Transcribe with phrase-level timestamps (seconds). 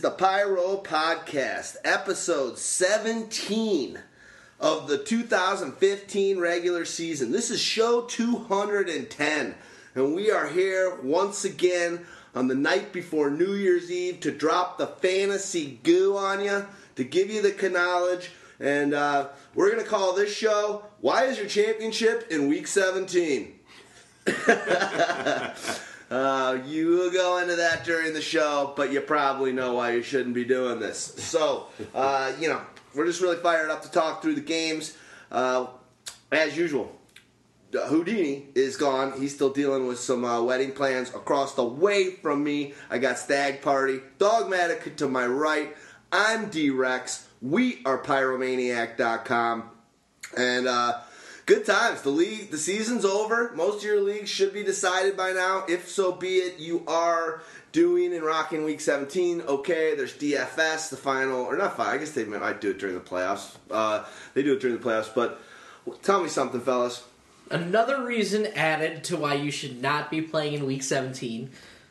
[0.00, 3.98] The Pyro Podcast, episode 17
[4.58, 7.32] of the 2015 regular season.
[7.32, 9.54] This is show 210,
[9.94, 14.78] and we are here once again on the night before New Year's Eve to drop
[14.78, 19.88] the fantasy goo on you, to give you the knowledge, and uh, we're going to
[19.88, 23.58] call this show Why is Your Championship in Week 17?
[26.10, 30.02] Uh, you will go into that during the show, but you probably know why you
[30.02, 30.98] shouldn't be doing this.
[30.98, 32.60] So, uh, you know,
[32.94, 34.96] we're just really fired up to talk through the games.
[35.30, 35.68] Uh,
[36.32, 36.92] as usual,
[37.72, 39.20] Houdini is gone.
[39.20, 42.74] He's still dealing with some uh, wedding plans across the way from me.
[42.90, 45.76] I got Stagg Party, Dawgmatic to my right.
[46.10, 47.28] I'm d-Rx.
[47.40, 49.70] We are Pyromaniac.com.
[50.36, 50.98] And, uh,
[51.50, 52.02] good times.
[52.02, 53.50] The league, the season's over.
[53.56, 55.64] Most of your leagues should be decided by now.
[55.68, 59.40] If so be it, you are doing and rocking week 17.
[59.40, 61.92] Okay, there's DFS, the final, or not final.
[61.92, 63.56] I guess they might do it during the playoffs.
[63.68, 65.12] Uh, they do it during the playoffs.
[65.12, 65.40] But
[66.02, 67.02] tell me something, fellas.
[67.50, 71.50] Another reason added to why you should not be playing in Week 17.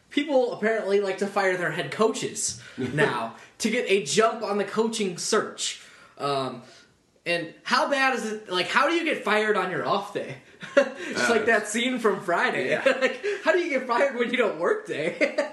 [0.10, 4.64] People apparently like to fire their head coaches now to get a jump on the
[4.64, 5.82] coaching search.
[6.18, 6.62] Um,
[7.30, 8.52] and how bad is it?
[8.52, 10.38] Like, how do you get fired on your off day?
[10.76, 12.74] Just like that scene from Friday.
[12.74, 12.98] Uh, yeah.
[13.02, 15.38] like, how do you get fired when you don't work day?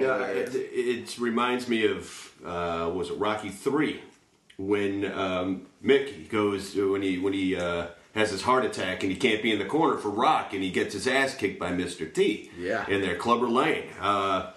[0.00, 4.00] Yeah, it, it reminds me of uh, was it Rocky Three
[4.56, 9.18] when um, Mick goes when he when he uh, has his heart attack and he
[9.18, 12.06] can't be in the corner for Rock and he gets his ass kicked by Mister
[12.06, 12.50] T.
[12.58, 12.88] Yeah.
[12.88, 13.90] in their Clubber Lang.
[14.00, 14.52] Uh,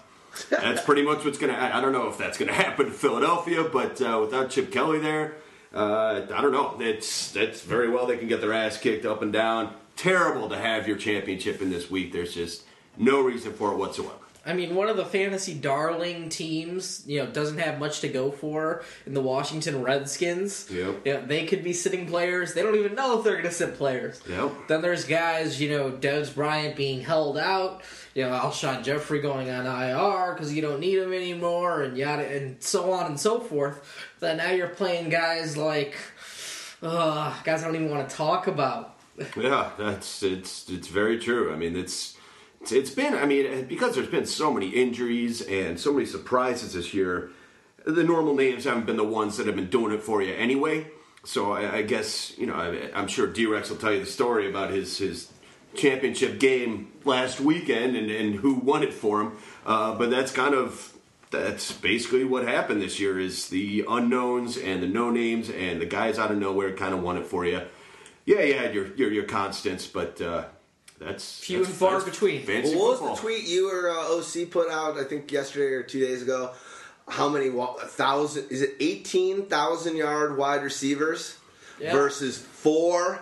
[0.50, 1.52] that's pretty much what's gonna.
[1.52, 5.00] I I don't know if that's gonna happen in Philadelphia, but uh, without Chip Kelly
[5.00, 5.36] there,
[5.76, 6.78] uh, I don't know.
[6.80, 9.74] It's that's very well they can get their ass kicked up and down.
[9.96, 12.14] Terrible to have your championship in this week.
[12.14, 12.64] There's just
[12.98, 14.25] no reason for it whatsoever.
[14.46, 18.30] I mean, one of the fantasy darling teams, you know, doesn't have much to go
[18.30, 20.70] for in the Washington Redskins.
[20.70, 21.02] Yep.
[21.04, 22.54] Yeah, they could be sitting players.
[22.54, 24.22] They don't even know if they're going to sit players.
[24.30, 24.52] Yep.
[24.68, 27.82] Then there's guys, you know, Dez Bryant being held out.
[28.14, 32.26] You know, Alshon Jeffery going on IR because you don't need him anymore, and yada,
[32.26, 33.82] and so on and so forth.
[34.20, 35.98] Then now you're playing guys like,
[36.84, 38.96] uh, guys I don't even want to talk about.
[39.36, 41.52] Yeah, that's it's it's very true.
[41.52, 42.15] I mean, it's
[42.66, 43.14] it's, it's been.
[43.14, 47.30] I mean, because there's been so many injuries and so many surprises this year.
[47.86, 50.88] The normal names haven't been the ones that have been doing it for you anyway.
[51.24, 54.50] So I, I guess you know I, I'm sure d-Rx will tell you the story
[54.50, 55.32] about his his
[55.76, 59.38] championship game last weekend and, and who won it for him.
[59.64, 60.94] Uh, but that's kind of
[61.30, 65.86] that's basically what happened this year is the unknowns and the no names and the
[65.86, 67.62] guys out of nowhere kind of won it for you.
[68.26, 70.46] Yeah, you had your your, your constants, but uh,
[71.00, 72.46] that's Few that's- and far between.
[72.46, 73.10] Fantasy Well, what football.
[73.12, 74.98] was the tweet you or uh, OC put out?
[74.98, 76.52] I think yesterday or two days ago.
[77.08, 78.48] How many wa- a thousand?
[78.50, 81.36] Is it eighteen thousand yard wide receivers
[81.80, 81.92] Yeah.
[81.92, 83.20] versus four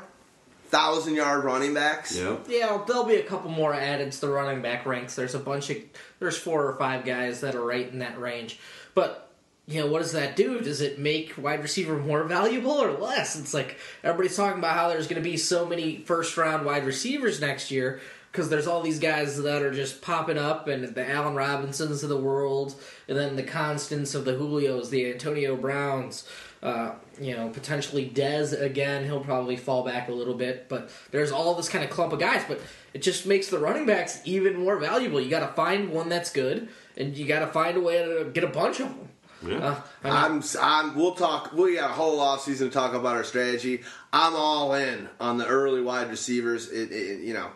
[0.70, 2.16] thousand yard running backs.
[2.16, 2.38] Yeah.
[2.48, 5.16] Yeah, there'll be a couple more added to the running back ranks.
[5.16, 5.78] There's a bunch of
[6.20, 8.58] there's four or five guys that are right in that range.
[8.96, 9.30] But
[9.68, 10.60] you know, what does that do?
[10.60, 13.40] Does it make wide receiver more valuable or less?
[13.40, 16.86] It's like everybody's talking about how there's going to be so many first round wide
[16.86, 18.02] receivers next year
[18.34, 22.10] because there's all these guys that are just popping up, and the Allen Robinsons of
[22.10, 22.74] the world,
[23.08, 26.28] and then the constants of the Julios, the Antonio Browns.
[26.64, 29.04] Uh, you know, potentially Dez again.
[29.04, 32.20] He'll probably fall back a little bit, but there's all this kind of clump of
[32.20, 32.44] guys.
[32.48, 32.60] But
[32.94, 35.22] it just makes the running backs even more valuable.
[35.22, 38.32] You got to find one that's good, and you got to find a way to
[38.34, 39.10] get a bunch of them.
[39.46, 39.58] Yeah.
[39.58, 40.96] Uh, I mean, I'm, I'm.
[40.96, 41.52] We'll talk.
[41.54, 43.82] We got a whole off season to talk about our strategy.
[44.12, 46.70] I'm all in on the early wide receivers.
[46.70, 47.50] It, it, you know,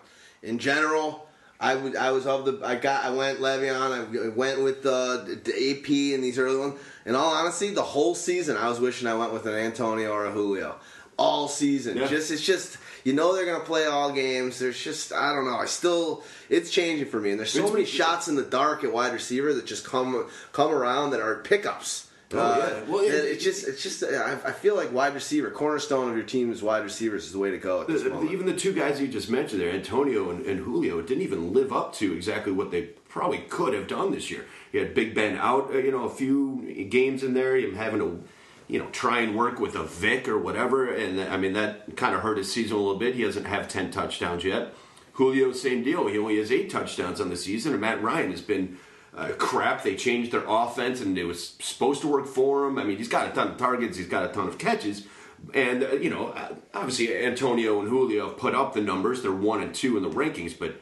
[0.43, 1.27] in general,
[1.59, 1.95] I would.
[1.95, 2.59] I was of the.
[2.65, 3.05] I got.
[3.05, 4.25] I went Le'Veon.
[4.25, 6.79] I went with the, the AP and these early ones.
[7.05, 10.25] In all honesty, the whole season, I was wishing I went with an Antonio or
[10.25, 10.75] a Julio.
[11.17, 12.07] All season, Yeah.
[12.07, 14.59] just it's just you know they're gonna play all games.
[14.59, 15.57] There's just I don't know.
[15.57, 18.91] I still it's changing for me, and there's so many shots in the dark at
[18.91, 22.03] wide receiver that just come come around that are pickups.
[22.33, 22.91] Oh, Uh, yeah.
[22.91, 24.03] Well, it- it's just, it's just.
[24.03, 27.51] I, I feel like wide receiver, cornerstone of your team's wide receivers is the way
[27.51, 30.45] to go at this The- even the two guys you just mentioned there, Antonio and,
[30.45, 34.29] and Julio, didn't even live up to exactly what they probably could have done this
[34.29, 34.43] year.
[34.73, 37.99] You had Big Ben out, uh, you know, a few games in there, him having
[38.01, 38.21] to,
[38.67, 42.15] you know, try and work with a Vic or whatever, and I mean that kind
[42.15, 43.15] of hurt his season a little bit.
[43.15, 44.73] He doesn't have ten touchdowns yet.
[45.13, 46.07] Julio, same deal.
[46.07, 48.77] He only has eight touchdowns on the season, and Matt Ryan has been.
[49.15, 49.81] Uh, crap!
[49.81, 52.77] They changed their offense, and it was supposed to work for him.
[52.77, 55.07] I mean, he's got a ton of targets, he's got a ton of catches,
[55.55, 56.35] and uh, you know,
[56.73, 59.23] obviously Antonio and Julio have put up the numbers.
[59.23, 60.75] They're one and two in the rankings, but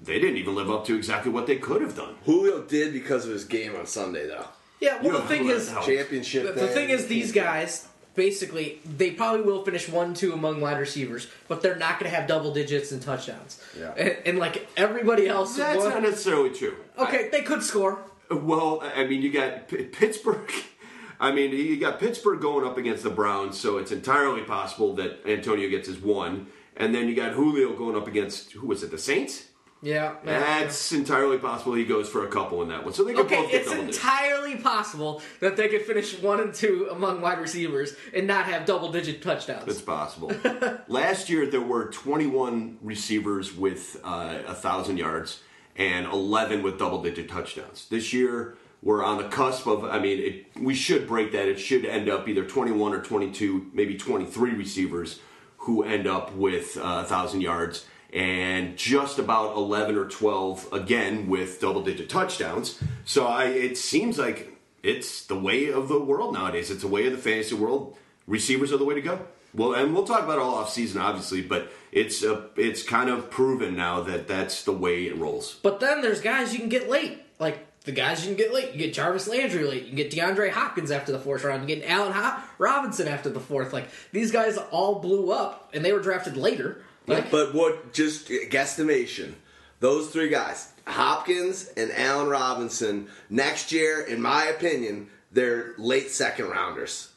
[0.00, 2.14] they didn't even live up to exactly what they could have done.
[2.24, 4.46] Julio did because of his game on Sunday, though.
[4.80, 5.00] Yeah.
[5.02, 5.72] Well, the thing is?
[5.84, 6.54] Championship.
[6.54, 6.90] The, the thing.
[6.90, 11.76] is, these guys basically they probably will finish one, two among wide receivers, but they're
[11.76, 13.62] not going to have double digits and touchdowns.
[13.78, 13.94] Yeah.
[13.96, 16.76] And, and like everybody else, That's one- not necessarily true.
[16.98, 18.00] okay, they could score.
[18.30, 20.52] Well, I mean, you got P- Pittsburgh.
[21.20, 25.20] I mean, you got Pittsburgh going up against the Browns, so it's entirely possible that
[25.26, 28.90] Antonio gets his one, and then you got Julio going up against who was it,
[28.90, 29.44] the Saints?
[29.82, 30.14] Yeah.
[30.24, 31.72] That's entirely possible.
[31.74, 33.70] He goes for a couple in that one, so they could Okay, both get it's
[33.70, 33.96] double digits.
[33.98, 38.66] entirely possible that they could finish one and two among wide receivers and not have
[38.66, 39.66] double digit touchdowns.
[39.68, 40.32] It's possible.
[40.88, 45.40] Last year there were 21 receivers with uh, a thousand yards
[45.76, 47.86] and 11 with double-digit touchdowns.
[47.88, 49.84] This year we're on the cusp of.
[49.84, 51.48] I mean, it, we should break that.
[51.48, 55.20] It should end up either 21 or 22, maybe 23 receivers
[55.58, 57.86] who end up with uh, a thousand yards.
[58.12, 62.82] And just about 11 or 12 again with double-digit touchdowns.
[63.04, 66.70] So I, it seems like it's the way of the world nowadays.
[66.70, 67.96] It's the way of the fantasy world.
[68.26, 69.20] Receivers are the way to go.
[69.52, 72.24] Well, and we'll talk about it all off season, obviously, but it's
[72.56, 75.58] it's kind of proven now that that's the way it rolls.
[75.62, 77.18] But then there's guys you can get late.
[77.40, 78.72] Like the guys you can get late.
[78.72, 79.86] You get Jarvis Landry late.
[79.86, 81.68] You get DeAndre Hopkins after the fourth round.
[81.68, 82.14] You get Allen
[82.58, 83.72] Robinson after the fourth.
[83.72, 86.82] Like these guys all blew up and they were drafted later.
[87.10, 87.92] Like But what?
[87.92, 89.34] Just guesstimation.
[89.80, 96.50] Those three guys, Hopkins and Allen Robinson, next year, in my opinion, they're late second
[96.50, 97.08] rounders.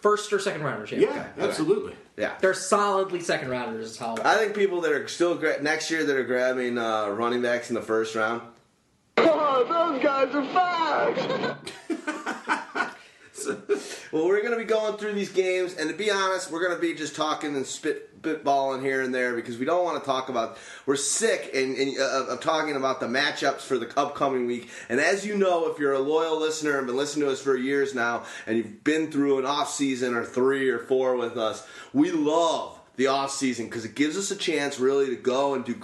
[0.00, 0.90] first or second rounders.
[0.92, 1.00] Yeah.
[1.00, 1.48] Yeah, Okay.
[1.48, 1.94] absolutely.
[2.16, 2.34] Yeah.
[2.40, 3.92] They're solidly second rounders.
[3.92, 4.16] Is how.
[4.24, 7.68] I think people that are still gra- next year that are grabbing uh, running backs
[7.70, 8.42] in the first round.
[9.16, 11.56] Oh, those guys are fags.
[14.12, 16.74] Well, we're going to be going through these games, and to be honest, we're going
[16.74, 20.06] to be just talking and spit spitballing here and there because we don't want to
[20.06, 20.56] talk about.
[20.86, 24.70] We're sick and, and uh, of talking about the matchups for the upcoming week.
[24.88, 27.56] And as you know, if you're a loyal listener and been listening to us for
[27.56, 31.66] years now, and you've been through an off season or three or four with us,
[31.92, 35.64] we love the off season because it gives us a chance really to go and
[35.64, 35.74] do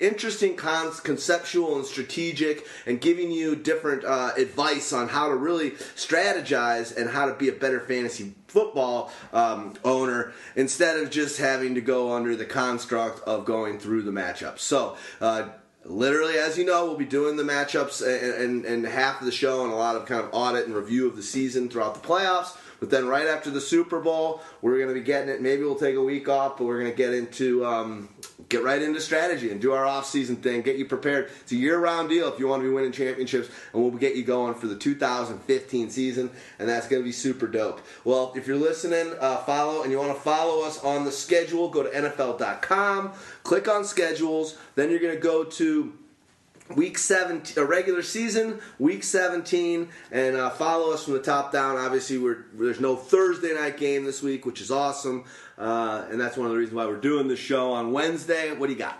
[0.00, 5.72] interesting con- conceptual and strategic and giving you different uh, advice on how to really
[5.96, 11.74] strategize and how to be a better fantasy football um, owner instead of just having
[11.74, 15.48] to go under the construct of going through the matchups so uh,
[15.84, 19.32] Literally, as you know, we'll be doing the matchups and, and, and half of the
[19.32, 22.06] show and a lot of kind of audit and review of the season throughout the
[22.06, 22.54] playoffs.
[22.80, 25.40] But then right after the Super Bowl, we're going to be getting it.
[25.40, 28.08] Maybe we'll take a week off, but we're going to get into um,
[28.48, 30.62] get right into strategy and do our off-season thing.
[30.62, 31.30] Get you prepared.
[31.42, 34.24] It's a year-round deal if you want to be winning championships, and we'll get you
[34.24, 37.80] going for the 2015 season, and that's going to be super dope.
[38.04, 41.68] Well, if you're listening, uh, follow, and you want to follow us on the schedule,
[41.68, 43.12] go to NFL.com,
[43.44, 44.58] click on schedules.
[44.74, 45.92] Then you're going to go to
[46.76, 51.76] week 17 a regular season week 17 and uh, follow us from the top down
[51.76, 55.24] obviously we're there's no thursday night game this week which is awesome
[55.60, 58.52] uh, and that's one of the reasons why we're doing the show on Wednesday.
[58.52, 58.98] What do you got?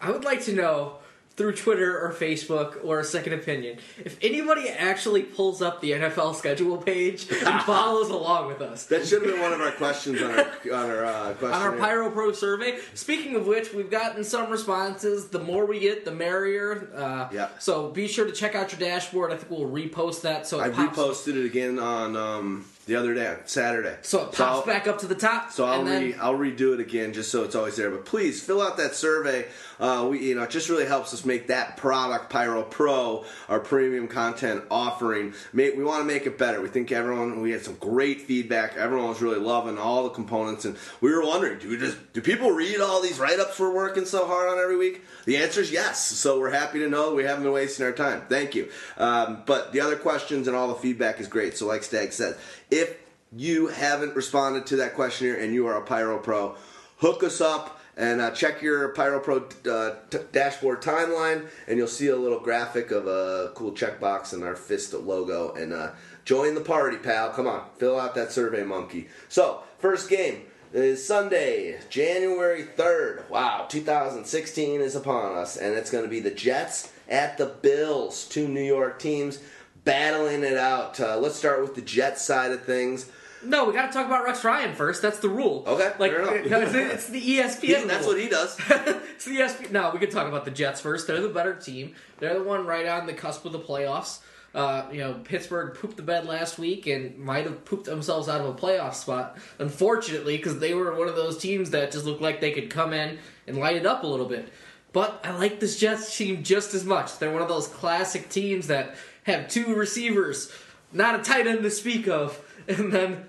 [0.00, 0.98] I would like to know
[1.40, 6.34] through Twitter or Facebook or a second opinion if anybody actually pulls up the NFL
[6.34, 8.84] schedule page and follows along with us.
[8.84, 11.72] That should have been one of our questions on our on our uh, on our
[11.78, 12.78] Pyro Pro survey.
[12.92, 15.28] Speaking of which, we've gotten some responses.
[15.28, 16.90] The more we get, the merrier.
[16.94, 17.48] Uh, Yeah.
[17.58, 19.32] So be sure to check out your dashboard.
[19.32, 20.98] I think we'll repost that so it I pops.
[20.98, 23.96] reposted it again on um, the other day, Saturday.
[24.02, 25.52] So it pops I'll- back up to the top.
[25.52, 27.90] So I'll and then, re, I'll redo it again just so it's always there.
[27.90, 29.46] But please fill out that survey.
[29.80, 33.58] Uh, we you know it just really helps us make that product Pyro Pro our
[33.58, 35.32] premium content offering.
[35.52, 36.60] Make, we want to make it better.
[36.60, 38.76] We think everyone we had some great feedback.
[38.76, 42.20] Everyone was really loving all the components, and we were wondering, do we just do
[42.20, 45.02] people read all these write ups we're working so hard on every week?
[45.24, 46.04] The answer is yes.
[46.04, 48.22] So we're happy to know we haven't been wasting our time.
[48.28, 48.68] Thank you.
[48.98, 51.56] Um, but the other questions and all the feedback is great.
[51.56, 52.36] So like Stagg said,
[52.70, 52.96] if
[53.34, 56.56] you haven't responded to that questionnaire and you are a Pyro Pro,
[56.98, 61.86] hook us up and uh, check your Pyro Pro uh, t- dashboard timeline, and you'll
[61.86, 65.52] see a little graphic of a cool checkbox and our fist logo.
[65.52, 65.90] And uh,
[66.24, 67.28] join the party, pal.
[67.30, 69.08] Come on, fill out that survey, monkey.
[69.28, 73.28] So, first game is Sunday, January 3rd.
[73.28, 78.26] Wow, 2016 is upon us, and it's going to be the Jets at the Bills,
[78.26, 79.40] two New York teams
[79.84, 80.98] battling it out.
[80.98, 83.10] Uh, let's start with the Jets side of things.
[83.44, 85.02] No, we got to talk about Rex Ryan first.
[85.02, 85.64] That's the rule.
[85.66, 86.46] Okay, like fair enough.
[86.50, 87.86] no, it's, it's the ESPN.
[87.86, 88.58] That's what he does.
[88.68, 89.70] it's the ESPN.
[89.70, 91.06] No, we could talk about the Jets first.
[91.06, 91.94] They're the better team.
[92.18, 94.20] They're the one right on the cusp of the playoffs.
[94.52, 98.40] Uh, you know, Pittsburgh pooped the bed last week and might have pooped themselves out
[98.40, 99.38] of a playoff spot.
[99.58, 102.92] Unfortunately, because they were one of those teams that just looked like they could come
[102.92, 104.48] in and light it up a little bit.
[104.92, 107.18] But I like this Jets team just as much.
[107.18, 110.52] They're one of those classic teams that have two receivers,
[110.92, 112.40] not a tight end to speak of,
[112.78, 113.24] and then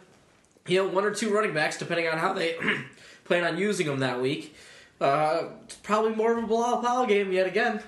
[0.67, 2.55] you know one or two running backs, depending on how they
[3.25, 4.55] plan on using them that week.
[4.99, 7.81] Uh, it's probably more of a Bilal Powell game yet again.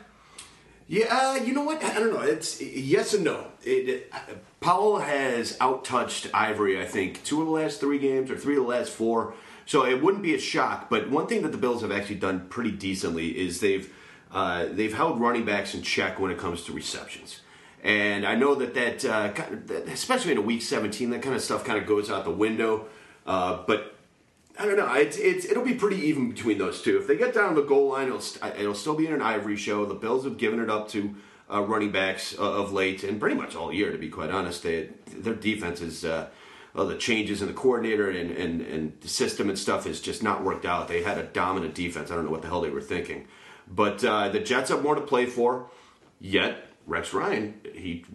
[0.88, 1.84] Yeah, uh, you know what?
[1.84, 2.22] I don't know.
[2.22, 3.48] It's yes and no.
[3.64, 4.14] It, it,
[4.60, 6.82] Powell has outtouched Ivory.
[6.82, 9.36] I think two of the last three games or three of the last four.
[9.66, 10.90] So it wouldn't be a shock.
[10.90, 13.94] But one thing that the Bills have actually done pretty decently is they've
[14.32, 17.42] uh, they've held running backs in check when it comes to receptions.
[17.84, 19.34] And I know that that, uh,
[19.92, 22.88] especially in a week 17, that kind of stuff kind of goes out the window.
[23.26, 23.96] Uh, but
[24.58, 24.92] I don't know.
[24.94, 26.98] It's, it's it'll be pretty even between those two.
[26.98, 29.58] If they get down the goal line, it'll st- it'll still be in an Ivory
[29.58, 29.86] show.
[29.86, 31.14] The Bills have given it up to
[31.52, 34.64] uh, running backs uh, of late, and pretty much all year, to be quite honest.
[34.64, 36.28] They, their defense is uh,
[36.74, 40.24] well, the changes in the coordinator and, and and the system and stuff has just
[40.24, 40.88] not worked out.
[40.88, 42.12] They had a dominant defense.
[42.12, 43.28] I don't know what the hell they were thinking,
[43.68, 45.70] but uh, the Jets have more to play for.
[46.20, 48.06] Yet Rex Ryan, he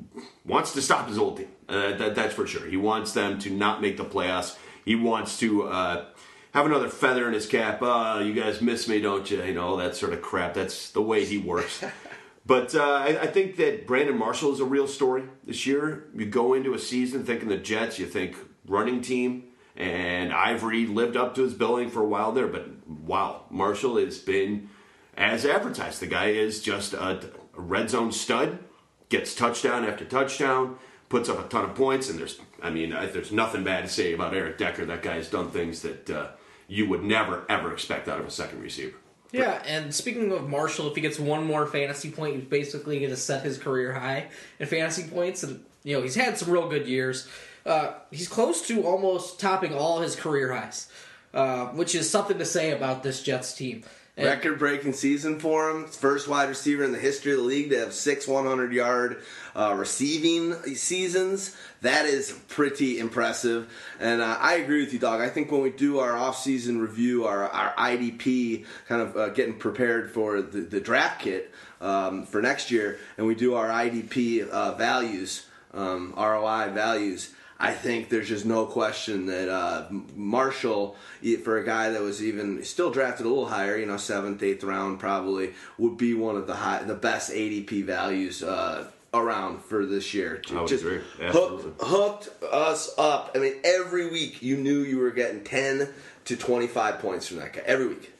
[0.44, 1.48] wants to stop his old team.
[1.68, 2.66] Uh, that, that's for sure.
[2.66, 4.56] He wants them to not make the playoffs.
[4.84, 6.04] He wants to uh,
[6.52, 7.82] have another feather in his cap.
[7.82, 9.42] Uh, you guys miss me, don't you?
[9.42, 10.54] You know, that sort of crap.
[10.54, 11.82] That's the way he works.
[12.46, 16.08] but uh, I, I think that Brandon Marshall is a real story this year.
[16.14, 19.44] You go into a season thinking the Jets, you think running team,
[19.76, 22.48] and Ivory lived up to his billing for a while there.
[22.48, 24.68] But wow, Marshall has been
[25.16, 26.00] as advertised.
[26.00, 28.60] The guy is just a, a red zone stud,
[29.08, 33.32] gets touchdown after touchdown, puts up a ton of points, and there's, I mean, there's
[33.32, 34.86] nothing bad to say about Eric Decker.
[34.86, 36.28] That guy has done things that uh,
[36.68, 38.96] you would never ever expect out of a second receiver.
[39.32, 43.10] Yeah, and speaking of Marshall, if he gets one more fantasy point, he's basically going
[43.10, 45.42] to set his career high in fantasy points.
[45.42, 47.28] And you know he's had some real good years.
[47.66, 50.88] Uh, he's close to almost topping all his career highs,
[51.34, 53.84] uh, which is something to say about this Jets team.
[54.24, 55.86] Record breaking season for him.
[55.86, 59.22] First wide receiver in the history of the league to have six 100 yard
[59.54, 61.56] uh, receiving seasons.
[61.82, 63.72] That is pretty impressive.
[64.00, 65.20] And uh, I agree with you, dog.
[65.20, 69.56] I think when we do our off-season review, our, our IDP, kind of uh, getting
[69.56, 74.48] prepared for the, the draft kit um, for next year, and we do our IDP
[74.48, 77.34] uh, values, um, ROI values.
[77.60, 80.94] I think there's just no question that uh, Marshall,
[81.42, 84.62] for a guy that was even still drafted a little higher, you know, seventh, eighth
[84.62, 89.84] round, probably would be one of the high, the best ADP values uh, around for
[89.86, 90.36] this year.
[90.38, 90.84] Just.
[91.32, 93.32] Hooked, hooked us up.
[93.34, 95.88] I mean, every week you knew you were getting ten
[96.26, 98.12] to twenty five points from that guy every week.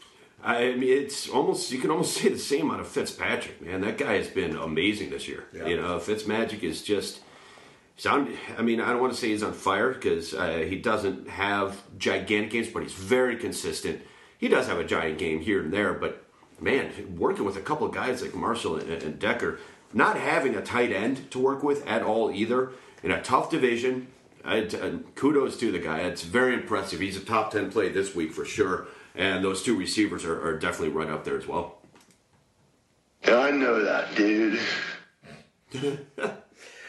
[0.43, 3.83] I mean, it's almost you can almost say the same out of Fitzpatrick, man.
[3.83, 5.45] That guy has been amazing this year.
[5.55, 5.67] Yeah.
[5.67, 7.21] You know, Fitzmagic is just.
[7.99, 11.29] Sound, I mean, I don't want to say he's on fire because uh, he doesn't
[11.29, 14.03] have gigantic games, but he's very consistent.
[14.39, 16.25] He does have a giant game here and there, but
[16.61, 19.59] man, working with a couple of guys like Marshall and, and Decker,
[19.93, 22.71] not having a tight end to work with at all either
[23.03, 24.07] in a tough division,
[24.45, 25.99] I, uh, kudos to the guy.
[26.03, 27.01] It's very impressive.
[27.01, 28.87] He's a top 10 play this week for sure.
[29.17, 31.79] And those two receivers are, are definitely right up there as well.
[33.27, 34.61] I know that, dude.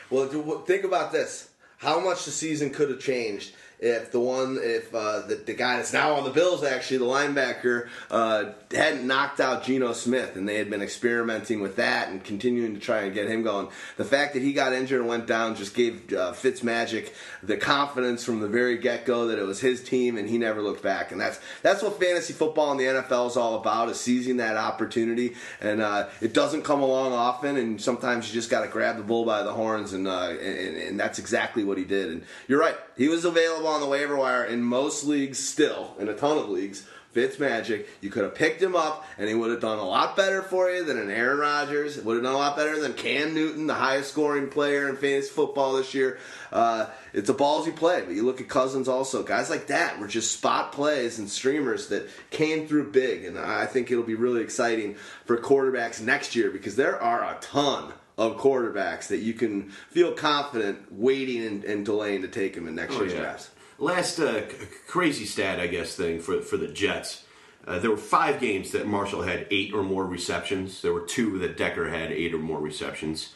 [0.10, 0.28] Well,
[0.66, 5.22] think about this: how much the season could have changed if the one, if uh,
[5.22, 9.64] the, the guy that's now on the Bills, actually the linebacker, uh, hadn't knocked out
[9.64, 13.30] Geno Smith, and they had been experimenting with that and continuing to try and get
[13.30, 13.70] him going.
[13.96, 18.26] The fact that he got injured and went down just gave uh, Fitzmagic the confidence
[18.26, 21.14] from the very get go that it was his team, and he never looked back.
[21.14, 24.58] And that's that's what fantasy football in the NFL is all about: is seizing that
[24.58, 25.36] opportunity.
[25.62, 29.04] And uh, it doesn't come along often, and sometimes you just got to grab the
[29.04, 32.10] bull by the horns, and, uh, and and that's exactly what he did.
[32.10, 36.10] And you're right; he was available on the waiver wire in most leagues, still in
[36.10, 36.86] a ton of leagues.
[37.16, 40.44] Fitzmagic, you could have picked him up, and he would have done a lot better
[40.44, 41.98] for you than an Aaron Rodgers.
[41.98, 45.30] Would have done a lot better than Cam Newton, the highest scoring player in fantasy
[45.30, 46.20] football this year.
[46.52, 49.24] Uh, it's a ballsy play, but you look at Cousins also.
[49.24, 53.66] Guys like that were just spot plays and streamers that came through big, and I
[53.66, 54.94] think it'll be really exciting
[55.26, 60.12] for quarterbacks next year because there are a ton of quarterbacks that you can feel
[60.14, 63.22] confident waiting and, and delaying to take them in next Oh, year's yeah.
[63.22, 63.50] drafts.
[63.80, 64.56] Last uh, c-
[64.88, 67.24] crazy stat, I guess, thing for for the Jets.
[67.66, 70.82] Uh, there were five games that Marshall had eight or more receptions.
[70.82, 73.34] There were two that Decker had eight or more receptions.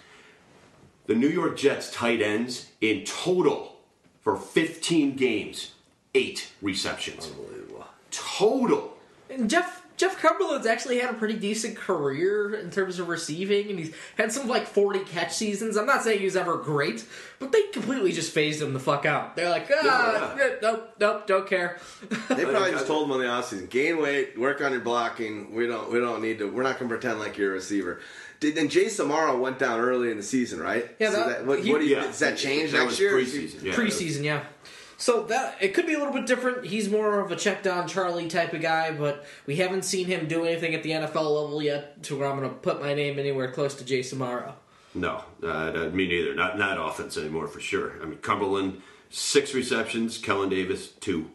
[1.05, 3.77] The New York Jets tight ends in total
[4.21, 5.73] for 15 games,
[6.15, 7.27] eight receptions.
[7.27, 7.85] Unbelievable.
[8.09, 8.97] Total.
[9.29, 13.79] And Jeff Jeff Cumberland's actually had a pretty decent career in terms of receiving, and
[13.79, 15.77] he's had some like forty catch seasons.
[15.77, 17.05] I'm not saying he was ever great,
[17.39, 19.38] but they completely just phased him the fuck out.
[19.38, 21.79] They're like, ah, Yeah, nope, nope, don't care.
[22.27, 25.53] They probably just told him on the offseason, gain weight, work on your blocking.
[25.53, 28.01] We don't we don't need to we're not gonna pretend like you're a receiver.
[28.41, 30.93] Did then Jace Amaro went down early in the season, right?
[31.00, 32.01] Yeah, So that- what, he- what do you, Yeah.
[32.07, 33.13] does that change That next was year?
[33.17, 33.63] preseason.
[33.63, 34.43] Yeah, preseason, yeah.
[34.97, 36.65] So that it could be a little bit different.
[36.65, 40.27] He's more of a check down Charlie type of guy, but we haven't seen him
[40.27, 43.19] do anything at the NFL level yet to where I'm going to put my name
[43.19, 44.53] anywhere close to Jace Amaro.
[44.95, 46.36] No, uh, me neither.
[46.36, 48.01] Not not offense anymore for sure.
[48.01, 51.32] I mean, Cumberland six receptions, Kellen Davis two,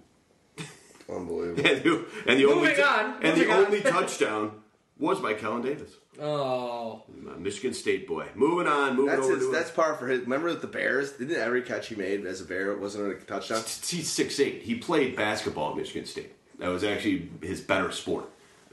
[1.08, 1.66] Unbelievable.
[1.70, 3.64] and the, and the only Moving on, and the on.
[3.64, 4.52] only touchdown
[4.98, 7.04] was by Kellen Davis, Oh,
[7.38, 8.26] Michigan State boy.
[8.34, 10.22] Moving on, moving That's over his, to that's par for his.
[10.22, 11.12] Remember with the Bears?
[11.12, 13.58] Didn't every catch he made as a Bear wasn't a touchdown?
[13.62, 14.62] he's six eight.
[14.62, 16.34] He played basketball at Michigan State.
[16.58, 18.24] That was actually his better sport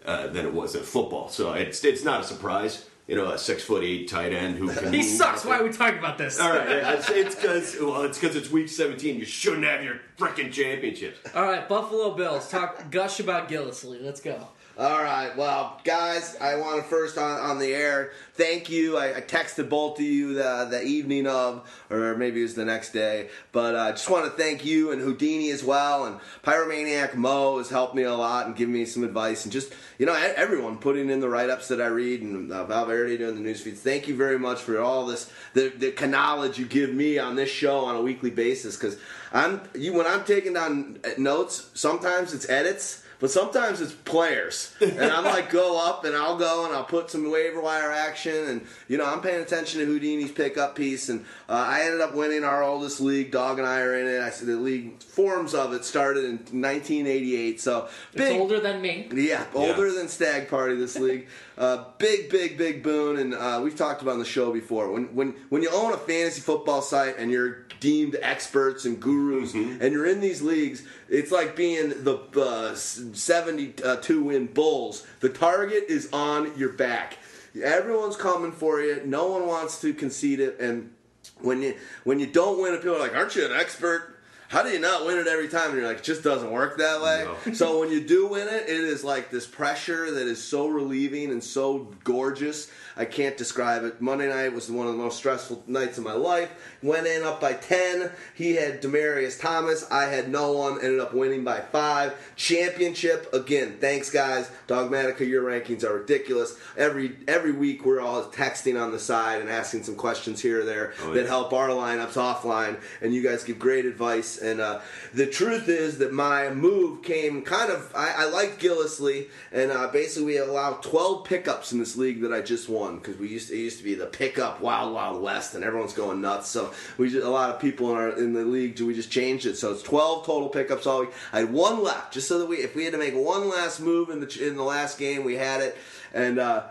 [0.06, 1.30] uh, than it was at football.
[1.30, 2.90] So it's it's not a surprise.
[3.08, 5.46] You know, a six foot eight tight end who can he sucks.
[5.46, 6.40] Why are we talking about this?
[6.40, 9.20] All right, it's it's because well, it's because it's week seventeen.
[9.20, 11.20] You shouldn't have your freaking championships.
[11.36, 12.50] All right, Buffalo Bills.
[12.50, 14.02] Talk gush about Gillislee.
[14.02, 14.48] Let's go.
[14.78, 18.98] All right, well, guys, I want to first on, on the air thank you.
[18.98, 22.66] I, I texted both of you the, the evening of, or maybe it was the
[22.66, 26.04] next day, but I uh, just want to thank you and Houdini as well.
[26.04, 29.74] And Pyromaniac Mo has helped me a lot and given me some advice, and just,
[29.98, 33.36] you know, everyone putting in the write ups that I read and uh, Valverde doing
[33.36, 33.80] the news feeds.
[33.80, 37.50] Thank you very much for all this, the, the knowledge you give me on this
[37.50, 38.98] show on a weekly basis, because
[39.32, 43.04] I'm, you, when I'm taking down notes, sometimes it's edits.
[43.26, 47.10] But sometimes it's players, and I'm like, go up, and I'll go, and I'll put
[47.10, 51.22] some waiver wire action, and you know, I'm paying attention to Houdini's pickup piece, and
[51.50, 53.32] uh, I ended up winning our oldest league.
[53.32, 54.22] Dog and I are in it.
[54.22, 59.10] I said the league forms of it started in 1988, so It's older than me.
[59.12, 60.76] yeah, older than Stagg Party.
[60.76, 61.26] This league,
[61.58, 64.92] uh, big, big, big boon, and uh, we've talked about on the show before.
[64.92, 69.54] When when when you own a fantasy football site and you're deemed experts and gurus,
[69.54, 75.06] and you're in these leagues, it's like being the uh, 72 win Bulls.
[75.22, 77.18] The target is on your back.
[77.62, 79.02] Everyone's coming for you.
[79.06, 80.94] No one wants to concede it, and
[81.40, 84.15] when you when you don't win people are like, "Aren't you an expert?"
[84.48, 85.72] How do you not win it every time?
[85.72, 87.28] And you're like, it just doesn't work that way.
[87.54, 91.32] so when you do win it, it is like this pressure that is so relieving
[91.32, 92.70] and so gorgeous.
[92.98, 94.00] I can't describe it.
[94.00, 96.50] Monday night was one of the most stressful nights of my life.
[96.82, 98.10] Went in up by 10.
[98.36, 99.90] He had Demaryius Thomas.
[99.92, 100.80] I had no one.
[100.82, 102.36] Ended up winning by 5.
[102.38, 103.34] Championship.
[103.34, 104.50] Again, thanks guys.
[104.68, 106.56] Dawgmatica, your rankings are ridiculous.
[106.78, 110.66] Every every week we're all texting on the side and asking some questions here or
[110.66, 111.28] there that yeah.
[111.28, 114.38] help our lineups offline, and you guys give great advice.
[114.38, 114.80] And uh,
[115.14, 117.92] the truth is that my move came kind of.
[117.94, 122.32] I, I like Gillislee, and uh, basically we allow 12 pickups in this league that
[122.32, 125.22] I just won because we used to, it used to be the pickup Wild Wild
[125.22, 126.50] West, and everyone's going nuts.
[126.50, 128.80] So we just, a lot of people in our in the league.
[128.80, 131.12] We just changed it, so it's 12 total pickups all week.
[131.34, 133.80] I had one left, just so that we if we had to make one last
[133.80, 135.78] move in the in the last game, we had it,
[136.14, 136.40] and.
[136.40, 136.64] uh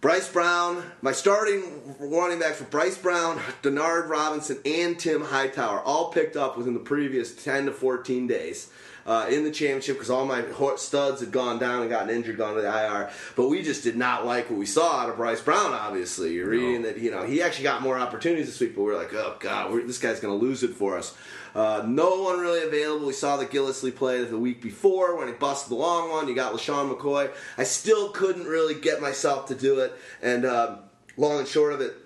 [0.00, 6.10] Bryce Brown, my starting running backs for Bryce Brown, Denard Robinson, and Tim Hightower all
[6.10, 8.70] picked up within the previous 10 to 14 days.
[9.10, 10.44] Uh, in the championship because all my
[10.76, 13.10] studs had gone down and gotten injured, gone to the IR.
[13.34, 15.72] But we just did not like what we saw out of Bryce Brown.
[15.72, 18.92] Obviously, you're reading that you know he actually got more opportunities this week, but we
[18.92, 21.12] are like, oh god, we're, this guy's going to lose it for us.
[21.56, 23.08] Uh, no one really available.
[23.08, 26.28] We saw the Gillislee play the week before when he busted the long one.
[26.28, 27.32] You got LeSean McCoy.
[27.58, 29.92] I still couldn't really get myself to do it,
[30.22, 30.78] and um,
[31.16, 31.96] long and short of it,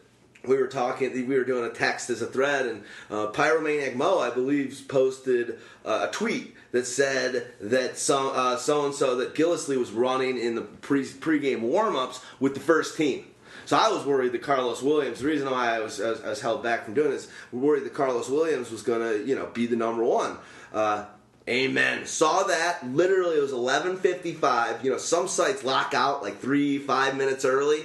[0.46, 4.20] we were talking, we were doing a text as a thread, and uh, Pyromaniac Mo,
[4.20, 9.78] I believe, posted uh, a tweet that said that so uh, and so that Gillislee
[9.78, 13.26] was running in the pre pregame warmups with the first team.
[13.64, 15.20] So I was worried that Karlos Williams.
[15.20, 17.60] The reason why I was, I was, I was held back from doing this, we're
[17.60, 20.36] worried that Karlos Williams was going to, you know, be the number one.
[20.72, 21.04] Uh,
[21.48, 22.06] Amen.
[22.06, 22.84] Saw that.
[22.84, 24.84] Literally, it was eleven fifty-five.
[24.84, 27.84] You know, some sites lock out like three, five minutes early.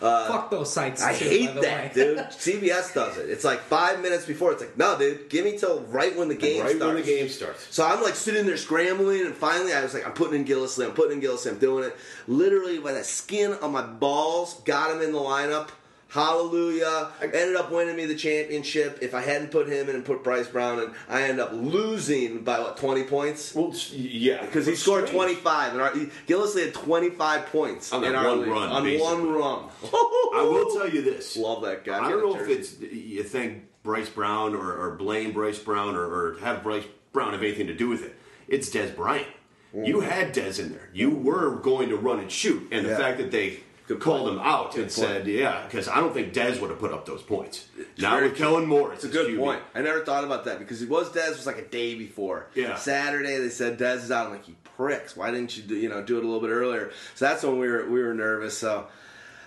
[0.00, 1.02] Uh, Fuck those sites.
[1.02, 2.04] I too, hate by the that, way.
[2.04, 2.18] dude.
[2.30, 3.28] CBS does it.
[3.28, 4.52] It's like five minutes before.
[4.52, 6.84] It's like, no, dude, give me till right when the game right starts.
[6.94, 7.66] when the game starts.
[7.74, 10.84] So I'm like sitting there scrambling, and finally I was like, I'm putting in Gillislee,
[10.86, 11.96] I'm putting in Gillislee, I'm doing it.
[12.28, 15.70] Literally by the skin on my balls, got him in the lineup.
[16.08, 17.10] Hallelujah.
[17.22, 18.98] ended up winning me the championship.
[19.02, 22.44] If I hadn't put him in and put Bryce Brown in, I end up losing
[22.44, 23.54] by what, 20 points?
[23.54, 25.38] Well, yeah, Because he scored strange.
[25.42, 28.48] 25, and our, he, Gillislee had 25 points On in our one league.
[28.50, 29.06] run, on basically.
[29.06, 29.64] one run.
[30.34, 31.36] I will tell you this.
[31.36, 31.98] Love that guy.
[31.98, 36.04] I don't know if it's you think Bryce Brown or, or blame Bryce Brown or,
[36.04, 38.14] or have Bryce Brown have anything to do with it.
[38.48, 39.26] It's Dez Bryant.
[39.74, 40.08] You mm.
[40.08, 40.88] had Des in there.
[40.94, 42.96] You were going to run and shoot, and the Yeah.
[42.98, 44.34] fact that they Good called point.
[44.34, 47.06] him out Good and said, "Yeah," because I don't think Dez would have put up
[47.06, 47.66] those points.
[47.98, 49.62] Now with Kellen Moore, It's a good point.
[49.74, 52.46] I never thought about that because it was Dez was like a day before.
[52.54, 52.76] Yeah.
[52.76, 54.26] Saturday they said Dez is out.
[54.26, 55.16] I'm like, you pricks.
[55.16, 56.92] Why didn't you do you know do it a little bit earlier?
[57.14, 58.56] So that's when we were we were nervous.
[58.58, 58.86] So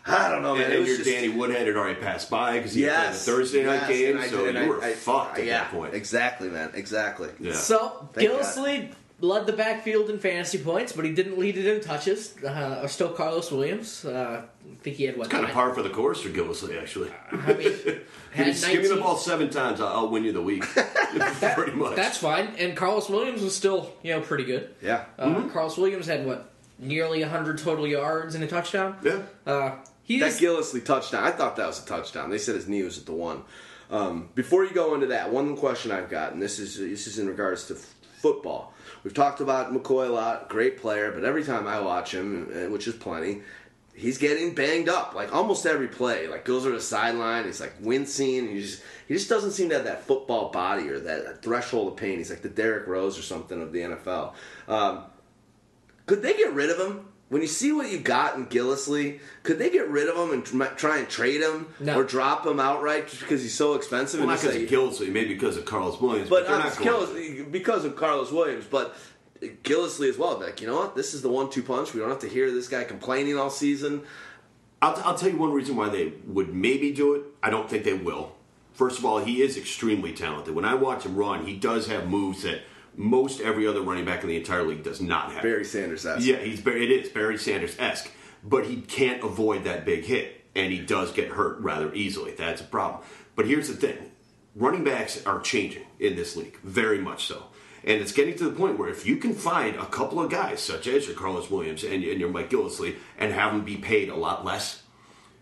[0.06, 0.64] I don't know, man.
[0.64, 3.04] And, it and your just, Danny Woodhead had already passed by because he yes, had
[3.06, 4.94] played the Thursday night yes, game, and I so did- and you I- were I-
[4.94, 5.94] fucked at yeah, that point.
[5.94, 6.72] Exactly, man.
[6.74, 7.30] Exactly.
[7.40, 7.54] Yeah.
[7.54, 11.82] So Thank Gillislee led the backfield in fantasy points, but he didn't lead it in
[11.82, 12.36] touches.
[12.44, 14.04] Uh, or still Karlos Williams.
[14.04, 15.26] Uh, I think he had what?
[15.26, 17.12] It's kind of par for the course for Gillislee, actually.
[17.32, 20.32] I mean, Give had me, give me the ball seven times, I'll, I'll win you
[20.32, 20.66] the week.
[21.56, 21.96] Pretty much.
[21.96, 22.48] That's fine.
[22.58, 24.74] And Karlos Williams was still, you know, pretty good.
[24.82, 25.06] Yeah.
[25.20, 28.98] Uh, Karlos Williams had what, nearly 100 total yards and a touchdown.
[29.04, 29.22] yeah.
[29.46, 32.30] Uh, he That is Gillislee touchdown, I thought that was a touchdown.
[32.30, 33.44] They said his knee was at the one.
[33.92, 37.20] Um, before you go into that, one question I've got, and this is this is
[37.20, 38.74] in regards to f- football.
[39.04, 42.70] We've talked about McCoy a lot, great player, but every time I watch him, uh,
[42.70, 43.42] which is plenty,
[43.96, 45.16] he's getting banged up.
[45.16, 48.50] Like almost every play, like goes to the sideline, he's like wincing.
[48.50, 51.98] He just he just doesn't seem to have that football body or that threshold of
[51.98, 52.18] pain.
[52.18, 54.34] He's like the Derrick Rose or something of the NFL.
[54.68, 55.04] Um,
[56.06, 57.08] could they get rid of him?
[57.32, 60.44] When you see what you got in Gillislee, could they get rid of him and
[60.46, 61.98] tr- try and trade him No.
[61.98, 64.20] or drop him outright just because he's so expensive?
[64.20, 66.76] Well, and not because say- of Gillislee, maybe because of Karlos Williams, but, but not
[66.78, 66.84] going.
[66.90, 68.98] Gillis, because of Karlos Williams, but
[69.42, 70.42] Gillislee as well.
[70.42, 70.94] Like, you know what?
[70.94, 71.94] This is the one-two punch.
[71.94, 74.02] We don't have to hear this guy complaining all season.
[74.82, 77.22] I'll, I'll tell you one reason why they would maybe do it.
[77.42, 78.34] I don't think they will.
[78.74, 80.54] First of all, he is extremely talented.
[80.54, 82.60] When I watch him run, he does have moves that
[82.96, 85.44] most every other running back in the entire league does not have.
[85.44, 86.26] Barry Sanders esque.
[86.26, 88.12] Yeah, he's it is Barry Sanders esque,
[88.44, 92.32] but he can't avoid that big hit, and he does get hurt rather easily.
[92.32, 93.04] That's a problem.
[93.36, 94.12] But here's the thing:
[94.56, 97.46] running backs are changing in this league, very much so,
[97.84, 100.62] and it's getting to the point where if you can find a couple of guys
[100.62, 104.10] such as your Karlos Williams and, and your Mike Gillislee and have them be paid
[104.10, 104.81] a lot less,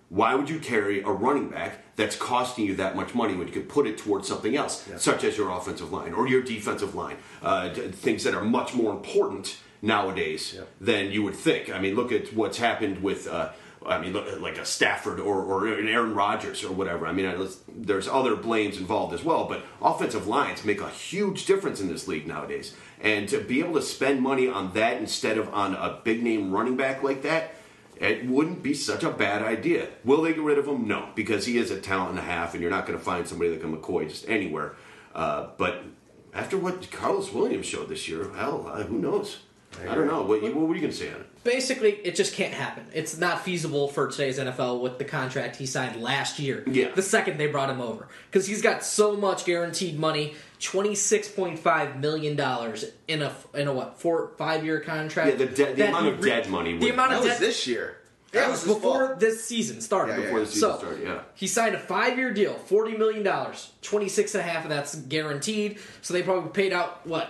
[0.10, 3.54] why would you carry a running back that's costing you that much money when you
[3.54, 7.18] could put it towards something else, such as your offensive line or your defensive line?
[7.44, 11.70] Uh, things that are much more important nowadays than you would think.
[11.74, 13.28] I mean, look at what's happened with.
[13.28, 13.50] Uh,
[13.86, 17.08] I mean, look like a Stafford or, or an Aaron Rodgers or whatever.
[17.08, 21.46] I mean, I- there's other blames involved as well, but offensive lines make a huge
[21.46, 22.76] difference in this league nowadays.
[23.00, 26.52] And to be able to spend money on that instead of on a big name
[26.52, 27.54] running back like that,
[28.00, 29.90] it wouldn't be such a bad idea.
[30.04, 30.88] Will they get rid of him?
[30.88, 33.28] No, because he is a talent and a half, and you're not going to find
[33.28, 34.76] somebody like a McCoy just anywhere.
[35.14, 35.84] Uh, but
[36.34, 39.40] after what Karlos Williams showed this year, hell, uh, who knows?
[39.88, 40.24] I don't know.
[40.24, 41.30] What, what were you going to say on it?
[41.44, 42.86] basically it just can't happen.
[42.94, 46.64] It's not feasible for today's NFL with the contract he signed last year.
[46.68, 46.92] Yeah.
[46.94, 51.28] The second they brought him over because he's got so much guaranteed money, twenty six
[51.28, 55.32] point five million dollars in a in a what four five year contract.
[55.40, 57.34] Yeah, the de- the amount he of dead money The would- amount That of was
[57.34, 57.96] dead this year.
[58.32, 59.20] That That was was before fault.
[59.20, 60.12] this season started.
[60.14, 61.22] Yeah, yeah, Before the season so, started, yeah.
[61.34, 63.28] He signed a five year deal, $40 million.
[63.82, 65.80] 26 and a half of that's guaranteed.
[66.04, 67.28] So they probably paid out, what,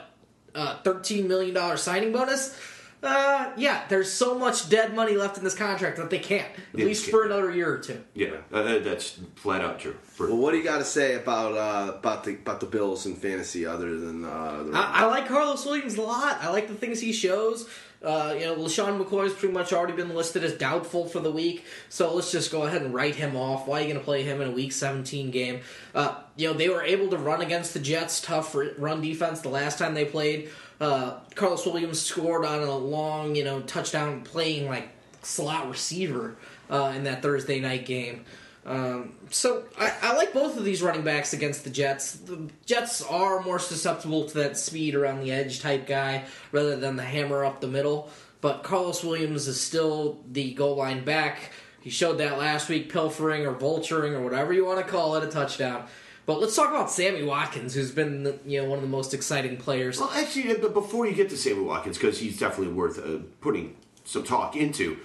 [0.53, 2.53] uh, $13 million signing bonus?
[3.01, 6.79] Uh, yeah, there's so much dead money left in this contract that they can't, at
[6.79, 7.11] Yeah, least can't.
[7.11, 8.03] for another year or two.
[8.13, 9.95] Yeah, uh, that's flat out true.
[10.03, 13.05] For, Well, what do you got to say about uh, about the about the Bills
[13.05, 16.39] in fantasy other than uh, the I, I like Karlos Williams a lot.
[16.41, 17.69] I like the things he shows.
[18.01, 21.65] Uh, you know, LeSean McCoy's pretty much already been listed as doubtful for the week,
[21.89, 23.67] so let's just go ahead and write him off.
[23.67, 25.59] Why are you going to play him in a Week 17 game?
[25.93, 29.49] Uh, you know, they were able to run against the Jets, tough run defense the
[29.49, 30.49] last time they played.
[30.79, 34.89] Uh, Karlos Williams scored on a long, you know, touchdown playing like
[35.21, 36.37] slot receiver
[36.69, 38.23] uh, in that Thursday night game.
[38.65, 42.13] Um, so I, I like both of these running backs against the Jets.
[42.13, 46.95] The Jets are more susceptible to that speed around the edge type guy rather than
[46.95, 48.09] the hammer up the middle.
[48.41, 51.51] But Karlos Williams is still the goal line back.
[51.81, 55.23] He showed that last week, pilfering or vulturing or whatever you want to call it,
[55.23, 55.87] a touchdown.
[56.29, 59.57] But let's talk about Sammy Watkins, who's been you know one of the most exciting
[59.57, 59.99] players.
[59.99, 64.23] Well, actually, before you get to Sammy Watkins, because he's definitely worth uh, putting some
[64.23, 64.99] talk into,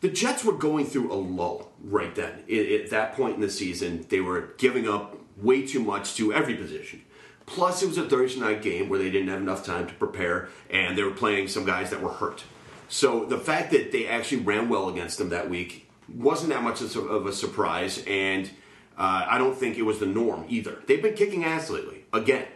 [0.00, 2.42] the Jets were going through a lull right then.
[2.50, 6.32] I- At that point in the season, they were giving up way too much to
[6.32, 7.02] every position.
[7.46, 10.48] Plus, it was a Thursday night game where they didn't have enough time to prepare,
[10.68, 12.42] and they were playing some guys that were hurt.
[12.88, 16.80] So the fact that they actually ran well against them that week wasn't that much
[16.80, 18.50] of a surprise, and
[18.98, 20.78] uh, I don't think it was the norm either.
[20.86, 22.04] They've been kicking ass lately.
[22.12, 22.46] Again,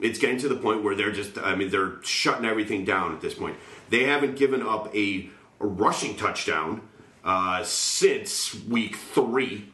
[0.00, 3.20] it's getting to the point where they're just, I mean, they're shutting everything down at
[3.20, 3.56] this point.
[3.90, 5.28] They haven't given up a,
[5.60, 6.88] a rushing touchdown
[7.22, 9.70] uh, since week three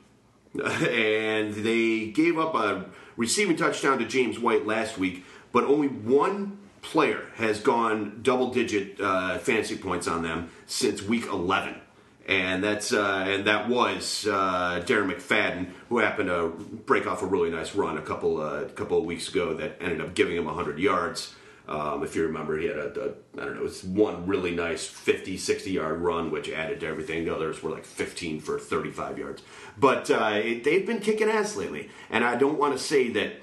[0.64, 2.86] and they gave up a
[3.16, 9.00] receiving touchdown to James White last week, but only one player has gone double digit
[9.00, 11.80] uh, fantasy points on them since week 11.
[12.26, 16.48] And that's uh, and that was uh, Darren McFadden, who happened to
[16.84, 20.00] break off a really nice run a couple uh, couple of weeks ago that ended
[20.00, 21.34] up giving him 100 yards.
[21.68, 24.54] Um, if you remember, he had a, a I don't know, it was one really
[24.54, 27.24] nice 50, 60 yard run, which added to everything.
[27.24, 29.42] The others were like 15 for 35 yards.
[29.78, 31.90] But uh, it, they've been kicking ass lately.
[32.10, 33.40] And I don't want to say that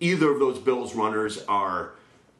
[0.00, 1.94] either of those Bills runners are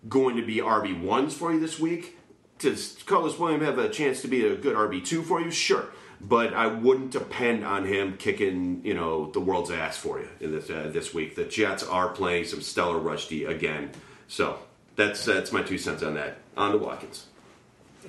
[0.08, 2.18] going to be RB1s for you this week.
[2.64, 5.50] Does Karlos Williams have a chance to be a good RB2 for you?
[5.50, 5.86] Sure.
[6.18, 10.52] But I wouldn't depend on him kicking, you know, the world's ass for you in
[10.52, 11.36] this uh, this week.
[11.36, 13.90] The Jets are playing some stellar rush D again,
[14.28, 14.58] so
[14.96, 16.38] that's that's my two cents on that.
[16.56, 17.26] On to Watkins.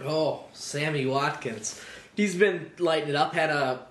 [0.02, 1.82] Oh, Sammy Watkins.
[2.16, 3.34] He's been lighting it up.
[3.34, 3.86] Had a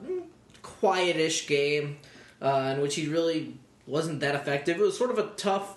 [0.63, 1.99] quietish game
[2.41, 4.79] uh, in which he really wasn't that effective.
[4.79, 5.77] It was sort of a tough.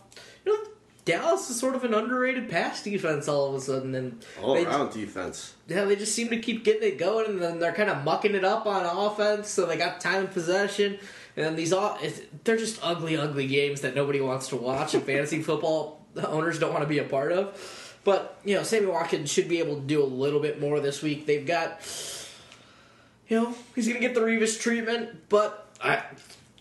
[1.07, 4.65] Dallas is sort of an underrated pass defense all of a sudden, and all they,
[4.65, 5.53] around defense.
[5.67, 8.35] yeah, they just seem to keep getting it going, and then they're kind of mucking
[8.35, 9.47] it up on offense.
[9.47, 10.99] So they got time possession,
[11.37, 11.97] and these all
[12.43, 16.73] they're just ugly, ugly games that nobody wants to watch, and fantasy football owners don't
[16.73, 17.99] want to be a part of.
[18.03, 21.01] But you know, Sammy Watkins should be able to do a little bit more this
[21.01, 21.25] week.
[21.25, 21.79] They've got,
[23.29, 26.03] you know, he's gonna get the Revis treatment, but I,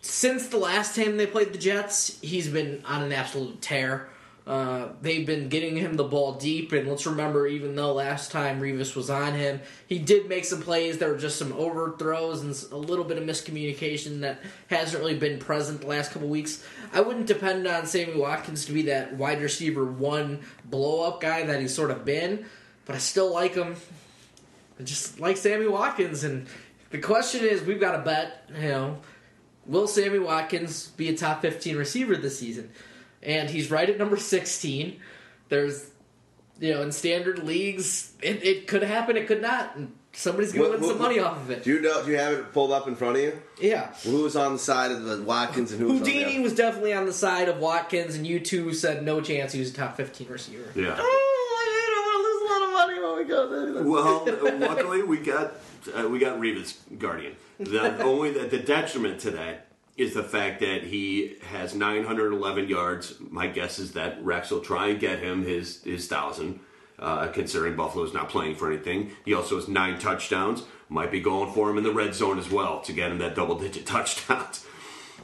[0.02, 4.08] since the last time they played the Jets, he's been on an absolute tear.
[4.46, 8.60] Uh, they've been getting him the ball deep, and let's remember, even though last time
[8.60, 10.98] Revis was on him, he did make some plays.
[10.98, 15.40] There were just some overthrows and a little bit of miscommunication that hasn't really been
[15.40, 16.62] present the last couple weeks.
[16.92, 21.42] I wouldn't depend on Sammy Watkins to be that wide receiver one blow up guy
[21.42, 22.46] that he's sort of been,
[22.84, 23.74] but I still like him.
[24.78, 26.46] I just like Sammy Watkins, and
[26.90, 28.98] the question is, we've got to bet, you know,
[29.66, 32.70] will Sammy Watkins be a top 15 receiver this season?
[33.22, 35.00] And he's right at number 16.
[35.48, 35.90] There's,
[36.60, 39.76] you know, in standard leagues, it, it could happen, it could not.
[40.12, 41.62] Somebody's going to What- win some what- money off of it.
[41.64, 42.02] Do you know?
[42.04, 43.38] Do you have it pulled up in front of you?
[43.60, 43.92] yeah.
[44.04, 46.54] Who was on the side of the Watkins and who was on the Houdini was
[46.54, 49.74] definitely on the side of Watkins, and you two said no chance he was a
[49.74, 50.64] top 15 receiver.
[50.74, 50.96] Yeah.
[50.98, 53.82] Oh, I don't want to lose a lot of money when we go there.
[53.86, 55.52] Well, luckily we got
[55.94, 57.36] uh, we got Revis Guardian.
[57.60, 59.65] The only the, the detriment to that
[59.96, 63.14] is the fact that he has 911 yards.
[63.30, 66.60] My guess is that Rex will try and get him his his thousand.
[66.98, 70.62] Uh, considering Buffalo's not playing for anything, he also has nine touchdowns.
[70.88, 73.34] Might be going for him in the red zone as well to get him that
[73.34, 74.64] double digit touchdowns.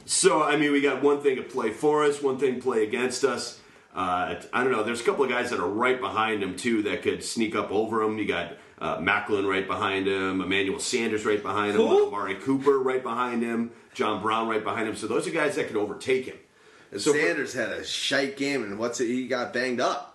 [0.05, 2.83] So I mean, we got one thing to play for us, one thing to play
[2.83, 3.59] against us.
[3.95, 4.83] Uh, I don't know.
[4.83, 7.71] There's a couple of guys that are right behind him too that could sneak up
[7.71, 8.17] over him.
[8.17, 11.81] You got uh, Maclin right behind him, Emmanuel Sanders right behind him?
[11.81, 14.95] Amari Cooper right behind him, John Brown right behind him.
[14.95, 16.37] So those are guys that could overtake him.
[16.97, 19.07] So for- Sanders had a shite game, and what's it?
[19.07, 20.09] He got banged up.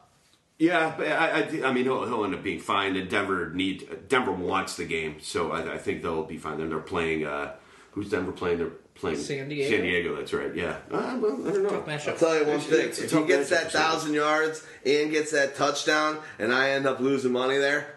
[0.58, 2.96] Yeah, I, I, I mean, he'll, he'll end up being fine.
[2.96, 6.58] And Denver need Denver wants the game, so I, I think they'll be fine.
[6.58, 7.24] Then they're playing.
[7.24, 7.54] Uh,
[7.92, 8.58] who's Denver playing?
[8.58, 9.70] They're playing San Diego?
[9.70, 10.16] San Diego.
[10.16, 10.52] That's right.
[10.54, 10.78] Yeah.
[10.90, 11.80] Uh, well, I don't know.
[11.80, 12.08] Tough.
[12.08, 15.12] I'll tell you one It's- thing: it's a if he gets that thousand yards and
[15.12, 17.94] gets that touchdown, and I end up losing money there,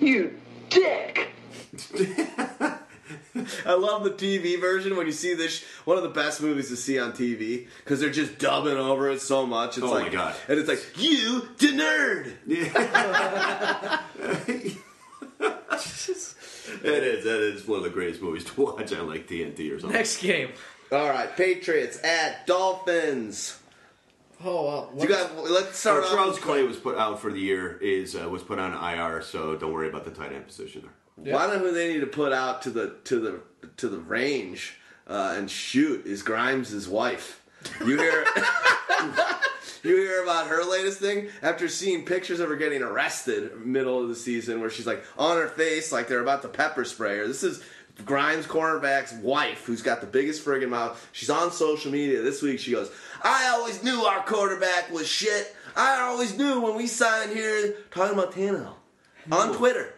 [0.00, 0.38] You
[0.70, 1.28] dick!
[3.66, 5.64] I love the TV version when you see this.
[5.84, 9.20] One of the best movies to see on TV because they're just dubbing over it
[9.20, 9.78] so much.
[9.78, 10.34] It's Oh my like, God.
[10.48, 12.32] And it's like, you, the nerd.
[16.82, 17.24] It is.
[17.24, 19.96] That is one of the greatest movies to watch on like TNT or something.
[19.96, 20.50] Next game.
[20.92, 23.58] All right, Patriots at Dolphins.
[24.44, 24.92] Oh, well.
[24.98, 25.34] You got.
[25.50, 26.42] Let's start Charles off.
[26.42, 27.78] Clay was put out for the year.
[27.80, 30.90] Is uh, was put on IR, so don't worry about the tight end position there.
[31.16, 33.40] One of who they need to put out to the to the
[33.76, 37.42] to the range uh, and shoot is Grimes' wife.
[37.80, 38.26] You hear
[39.82, 44.08] you hear about her latest thing after seeing pictures of her getting arrested middle of
[44.08, 47.26] the season where she's like on her face like they're about to pepper spray her.
[47.28, 47.62] This is
[48.04, 51.08] Grimes cornerback's wife who's got the biggest friggin' mouth.
[51.12, 52.58] She's on social media this week.
[52.58, 52.90] She goes,
[53.22, 55.54] "I always knew our quarterback was shit.
[55.76, 58.74] I always knew when we signed here." Talking about Tannehill
[59.30, 59.94] on Twitter.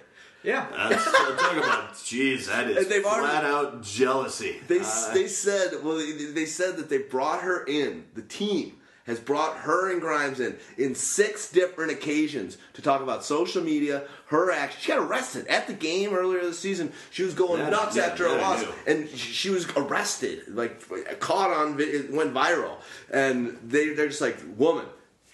[0.46, 0.66] Yeah.
[0.90, 1.92] That's, I'm talking about.
[1.94, 4.60] Jeez, that is And they've already- flat out jealousy.
[4.68, 8.04] They Uh, they said well they, they said that they brought her in.
[8.14, 13.24] The team has brought her and Grimes in in six different occasions to talk about
[13.24, 14.80] social media, her action.
[14.80, 16.92] She got arrested at the game earlier this season.
[17.10, 20.42] She was going That- nuts that- after a that loss, and she she was arrested,
[20.48, 20.80] like
[21.20, 21.76] caught on.
[21.80, 22.76] It went viral,
[23.10, 24.86] and they they're just like, woman.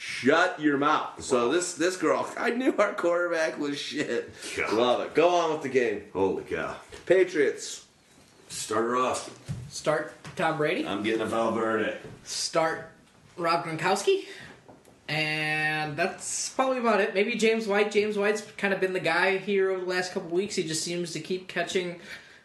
[0.05, 1.23] Shut your mouth.
[1.23, 4.35] So this this girl, I knew our quarterback was shit.
[4.57, 4.73] God.
[4.73, 5.15] Love it.
[5.15, 6.03] Go on with the game.
[6.13, 6.75] holy cow!
[7.07, 7.87] Patriots.
[8.49, 9.31] Start her off.
[9.71, 10.85] Start Tom Brady.
[10.85, 11.99] I'm getting a Valverde.
[12.25, 12.91] Start
[13.37, 14.25] Rob Gronkowski.
[15.09, 17.15] And that's probably about it.
[17.15, 17.93] Maybe James White.
[17.93, 20.57] James White's kind of been the guy here over the last couple weeks.
[20.57, 22.01] He just seems to keep catching,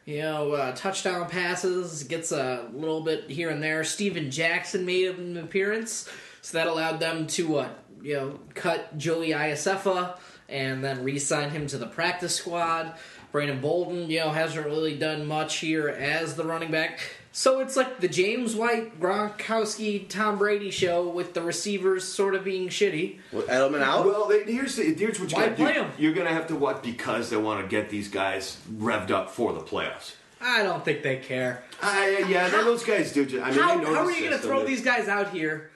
[0.05, 3.83] you know, uh, touchdown passes, gets a little bit here and there.
[3.83, 6.07] Steven Jackson made an appearance,
[6.41, 7.69] so that allowed them to, uh,
[8.01, 10.17] you know, cut Joey Iosefa
[10.49, 12.93] and then re-sign him to the practice squad.
[13.31, 16.99] Brandon Bolden, you know, hasn't really done much here as the running back.
[17.33, 22.43] So it's like the James White, Gronkowski, Tom Brady show with the receivers sort of
[22.43, 23.19] being shitty.
[23.31, 24.05] What, Edelman out?
[24.05, 25.81] Well, here's the, here's what you Why got to play do.
[25.81, 25.91] 'em?
[25.99, 29.53] You're gonna have to what because they want to get these guys revved up for
[29.53, 30.13] the playoffs.
[30.41, 31.63] I don't think they care.
[31.81, 33.23] I, yeah, those guys do.
[33.41, 35.71] I mean, How, how are you going to throw these guys out here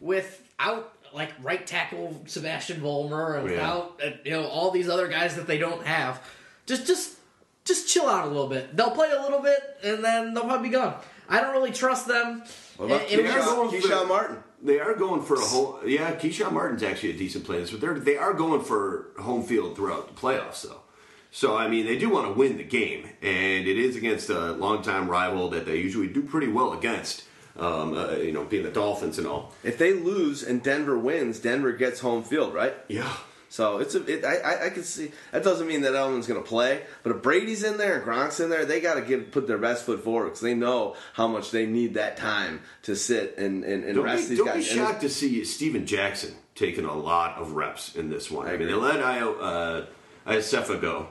[0.00, 3.52] without like right tackle Sebastian Vollmer and Yeah.
[3.54, 6.22] without uh, you know all these other guys that they don't have?
[6.66, 7.16] Just just
[7.64, 8.76] just chill out a little bit.
[8.76, 10.94] They'll play a little bit and then they'll probably be gone.
[11.28, 12.44] I don't really trust them.
[12.76, 14.36] What about It- it Keshawn- was- for- Keshawn Martin?
[14.62, 15.80] They are going for a whole.
[15.84, 19.76] Yeah, Keshawn Martin's actually a decent player, but they're they are going for home field
[19.76, 20.80] throughout the playoffs, though.
[21.30, 24.52] So I mean, they do want to win the game, and it is against a
[24.52, 27.24] longtime rival that they usually do pretty well against.
[27.58, 29.52] Um, uh, you know, being the Dolphins and all.
[29.64, 32.74] If they lose and Denver wins, Denver gets home field, right?
[32.88, 33.10] Yeah.
[33.48, 34.04] So it's a.
[34.04, 37.14] It, I, I I can see that doesn't mean that Edelman's going to play, but
[37.14, 39.86] if Brady's in there and Gronk's in there, they got to give put their best
[39.86, 43.84] foot forward because they know how much they need that time to sit and and,
[43.84, 44.68] and Don't, rest be, these don't guys.
[44.68, 48.48] be shocked to see Steven Jackson taking a lot of reps in this one.
[48.48, 49.86] I, mean, they let I, uh,
[50.26, 51.08] Iosefa go.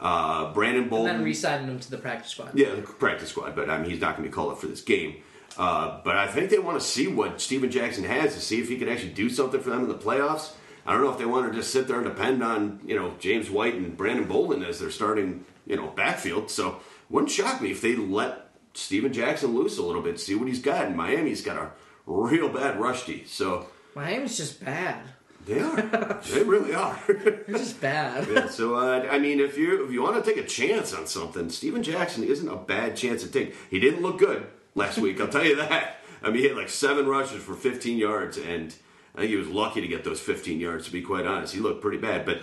[0.00, 1.16] Uh, Brandon and Bolden.
[1.16, 2.52] then re-signing them to the practice squad.
[2.54, 4.68] Yeah, the practice squad, but I mean, he's not going to be called up for
[4.68, 5.16] this game.
[5.58, 8.68] Uh, but I think they want to see what Steven Jackson has to see if
[8.68, 10.52] he can actually do something for them in the playoffs.
[10.86, 13.14] I don't know if they want to just sit there and depend on you know
[13.18, 16.50] James White and Brandon Bolden as their starting you know backfield.
[16.50, 20.46] So wouldn't shock me if they let Steven Jackson loose a little bit, see what
[20.46, 20.86] he's got.
[20.86, 21.72] And Miami's got a
[22.06, 23.66] real bad rush D, so
[23.96, 25.02] Miami's just bad.
[25.44, 26.98] they are, they really are.
[27.08, 28.28] They're just bad.
[28.28, 31.08] Yeah, so uh, I mean, if you if you want to take a chance on
[31.08, 33.56] something, Steven Jackson isn't a bad chance to take.
[33.68, 35.96] He didn't look good last week, I'll tell you that.
[36.22, 38.74] I mean, he had like seven rushes for 15 yards, and
[39.14, 40.86] I think he was lucky to get those 15 yards.
[40.86, 42.26] To be quite honest, he looked pretty bad.
[42.26, 42.40] But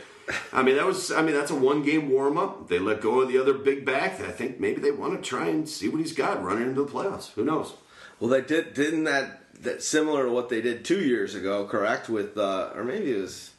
[0.54, 2.70] I mean, that was I mean that's a one game warm up.
[2.70, 4.20] They let go of the other big back.
[4.22, 6.92] I think maybe they want to try and see what he's got running into the
[6.92, 7.32] playoffs.
[7.34, 7.74] Who knows?
[8.20, 12.10] well, they did didn't that that similar to what they did two years ago, correct?
[12.10, 13.52] With uh, or maybe it was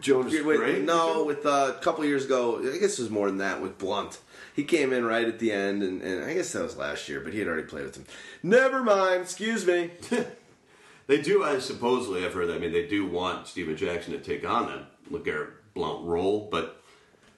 [0.00, 0.80] Jonas Wait, Gray?
[0.80, 3.78] no, with uh, a couple years ago, I guess it was more than that with
[3.78, 4.18] Blount.
[4.54, 7.20] He came in right at the end, and, and I guess that was last year,
[7.20, 8.04] but he had already played with him.
[8.42, 9.90] Never mind, excuse me.
[11.06, 12.56] They do, I supposedly, I've heard that.
[12.56, 16.82] I mean, they do want Steven Jackson to take on that LeGarrette Blount role, but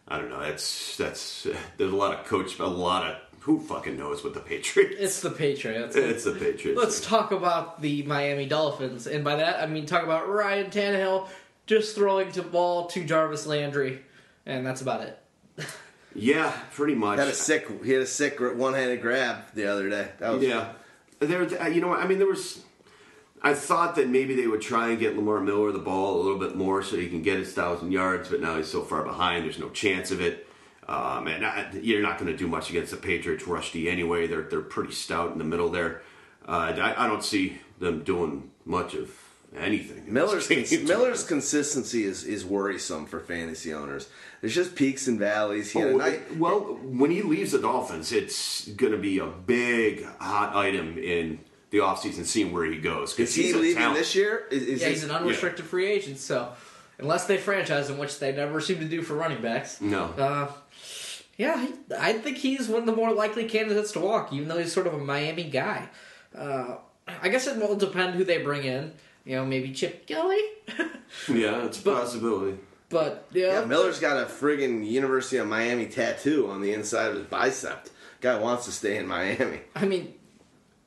[0.07, 0.41] I don't know.
[0.41, 1.47] That's that's
[1.77, 4.97] there's a lot of coach, a lot of who fucking knows what the Patriots.
[4.99, 5.97] It's the Patriots.
[5.97, 6.81] It's the Patriots.
[6.81, 11.29] Let's talk about the Miami Dolphins, and by that I mean talk about Ryan Tannehill
[11.67, 14.03] just throwing the ball to Jarvis Landry,
[14.47, 15.19] and that's about it.
[16.15, 17.19] yeah, pretty much.
[17.19, 20.09] Had a sick, he had a sick one-handed grab the other day.
[20.19, 20.73] That was Yeah,
[21.21, 21.43] there.
[21.63, 21.93] uh, You know.
[21.95, 22.63] I mean, there was.
[23.43, 26.39] I thought that maybe they would try and get Lamar Miller the ball a little
[26.39, 29.45] bit more so he can get his thousand yards, but now he's so far behind.
[29.45, 30.47] There's no chance of it.
[30.89, 34.27] Um, and I, you're not going to do much against the Patriots rush D anyway.
[34.27, 36.03] They're they're pretty stout in the middle there.
[36.47, 39.11] Uh, I, I don't see them doing much of
[39.57, 40.05] anything.
[40.13, 40.65] Miller's game.
[40.87, 44.09] Miller's consistency is, is worrisome for fantasy owners.
[44.41, 45.71] There's just peaks and valleys.
[45.71, 48.99] He had a Oh, night, it- well, when he leaves the Dolphins, it's going to
[48.99, 51.39] be a big hot item in
[51.71, 53.19] the offseason, seeing where he goes.
[53.19, 53.99] is he he's leaving talent.
[53.99, 54.45] this year?
[54.51, 56.53] Is, is Yeah, he's an unrestricted free agent, so
[56.99, 59.81] unless they franchise him, which they never seem to do for running backs.
[59.81, 60.05] No.
[60.17, 60.53] Uh,
[61.37, 61.67] yeah,
[61.99, 64.87] I think he's one of the more likely candidates to walk, even though he's sort
[64.87, 65.89] of a Miami guy.
[66.37, 66.77] Uh,
[67.21, 68.93] I guess it will depend who they bring in.
[69.25, 70.41] You know, maybe Chip Kelly.
[71.29, 72.59] yeah, it's a possibility.
[72.91, 77.15] but yeah, yeah, Miller's got a friggin' University of Miami tattoo on the inside of
[77.17, 77.89] his bicep.
[78.21, 79.61] Guy wants to stay in Miami.
[79.75, 80.15] I mean,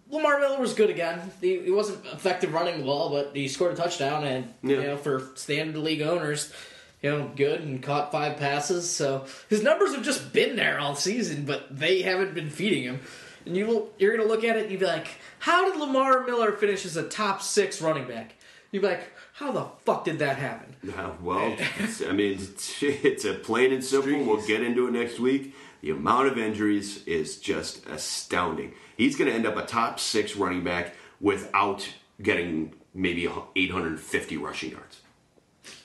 [0.09, 1.31] Lamar Miller was good again.
[1.41, 4.97] He, he wasn't effective running the ball, but he scored a touchdown, and you know,
[4.97, 6.53] for standard league owners,
[7.01, 8.89] you know, good and caught five passes.
[8.89, 12.99] So his numbers have just been there all season, but they haven't been feeding him.
[13.47, 15.07] And you will, you're going to look at it and you'd be like,
[15.39, 18.35] how did Lamar Miller finish as a top six running back?
[18.71, 20.75] You'd be like, how the fuck did that happen?
[20.83, 24.23] Yeah, well, it's- I mean, it's, it's a plain and simple.
[24.23, 25.55] We'll get into it next week.
[25.81, 28.73] The amount of injuries is just astounding.
[28.97, 31.87] He's going to end up a top six running back without
[32.21, 33.25] getting maybe
[33.55, 35.01] 850 rushing yards.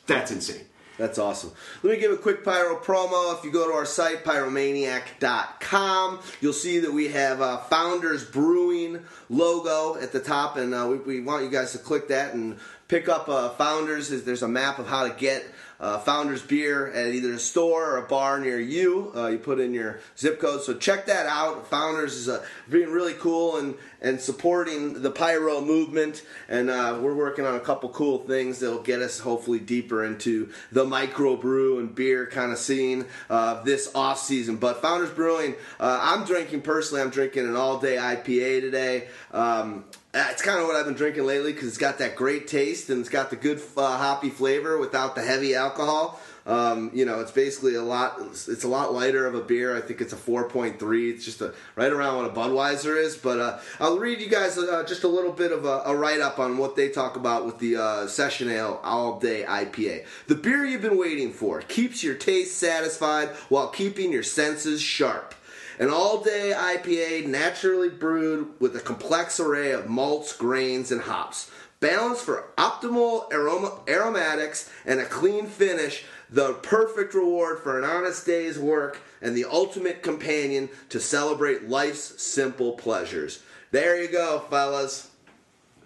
[0.06, 0.64] That's insane.
[0.98, 1.52] That's awesome.
[1.82, 3.36] Let me give a quick Pyro promo.
[3.36, 9.02] If you go to our site, pyromaniac.com, you'll see that we have a Founders Brewing
[9.30, 12.58] logo at the top, and uh, we, we want you guys to click that and
[12.88, 14.10] pick up uh, Founders.
[14.22, 15.44] There's a map of how to get
[15.82, 19.12] uh, Founders beer at either a store or a bar near you.
[19.14, 21.66] Uh, you put in your zip code, so check that out.
[21.66, 27.14] Founders is uh, being really cool and and supporting the pyro movement, and uh, we're
[27.14, 31.94] working on a couple cool things that'll get us hopefully deeper into the microbrew and
[31.94, 34.56] beer kind of scene uh, this off season.
[34.56, 37.02] But Founders Brewing, uh, I'm drinking personally.
[37.02, 39.08] I'm drinking an all day IPA today.
[39.32, 42.46] Um, uh, it's kind of what I've been drinking lately because it's got that great
[42.46, 46.20] taste and it's got the good uh, hoppy flavor without the heavy alcohol.
[46.44, 48.18] Um, you know, it's basically a lot.
[48.20, 49.76] It's a lot lighter of a beer.
[49.76, 51.14] I think it's a 4.3.
[51.14, 53.16] It's just a, right around what a Budweiser is.
[53.16, 56.20] But uh, I'll read you guys uh, just a little bit of a, a write
[56.20, 60.04] up on what they talk about with the uh, Session Ale All Day IPA.
[60.26, 65.34] The beer you've been waiting for keeps your taste satisfied while keeping your senses sharp.
[65.78, 71.50] An all day IPA naturally brewed with a complex array of malts, grains, and hops.
[71.80, 78.24] Balanced for optimal aroma, aromatics and a clean finish, the perfect reward for an honest
[78.24, 83.42] day's work and the ultimate companion to celebrate life's simple pleasures.
[83.72, 85.10] There you go, fellas.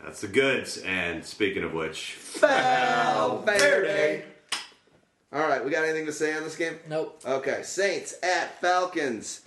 [0.05, 0.79] That's the goods.
[0.79, 4.25] And speaking of which, Valverde.
[5.33, 6.79] All right, we got anything to say on this game?
[6.89, 7.21] Nope.
[7.27, 9.46] Okay, Saints at Falcons.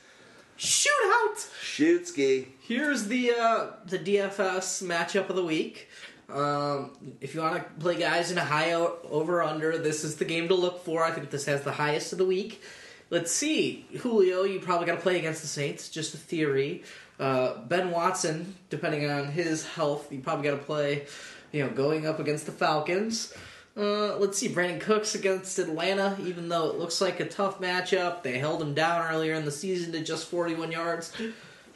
[0.60, 1.50] Shootout!
[1.64, 2.50] Shoot ski.
[2.60, 5.88] Here's the uh, the DFS matchup of the week.
[6.28, 6.92] Um,
[7.22, 10.26] if you want to play guys in a high o- over under, this is the
[10.26, 11.04] game to look for.
[11.04, 12.62] I think this has the highest of the week.
[13.10, 14.44] Let's see, Julio.
[14.44, 15.90] You probably got to play against the Saints.
[15.90, 16.84] Just a theory.
[17.20, 21.06] Uh, ben Watson, depending on his health, you probably got to play.
[21.52, 23.34] You know, going up against the Falcons.
[23.80, 26.18] Uh, let's see, Brandin Cooks against Atlanta.
[26.26, 29.52] Even though it looks like a tough matchup, they held him down earlier in the
[29.52, 31.14] season to just 41 yards.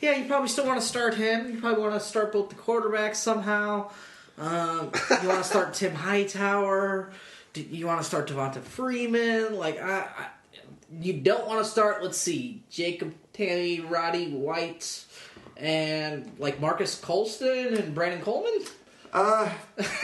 [0.01, 1.49] Yeah, you probably still want to start him.
[1.49, 3.89] You probably want to start both the quarterbacks somehow.
[4.38, 4.91] Um,
[5.22, 7.14] you want to start Tim Hightower.
[7.56, 9.56] You want to start Devonta Freeman?
[9.56, 10.28] Like, I, I,
[10.99, 12.04] you don't want to start.
[12.04, 15.06] Let's see, Jacob Tamme, Roddy White,
[15.56, 18.66] and like Marques Colston and Brandon Coleman.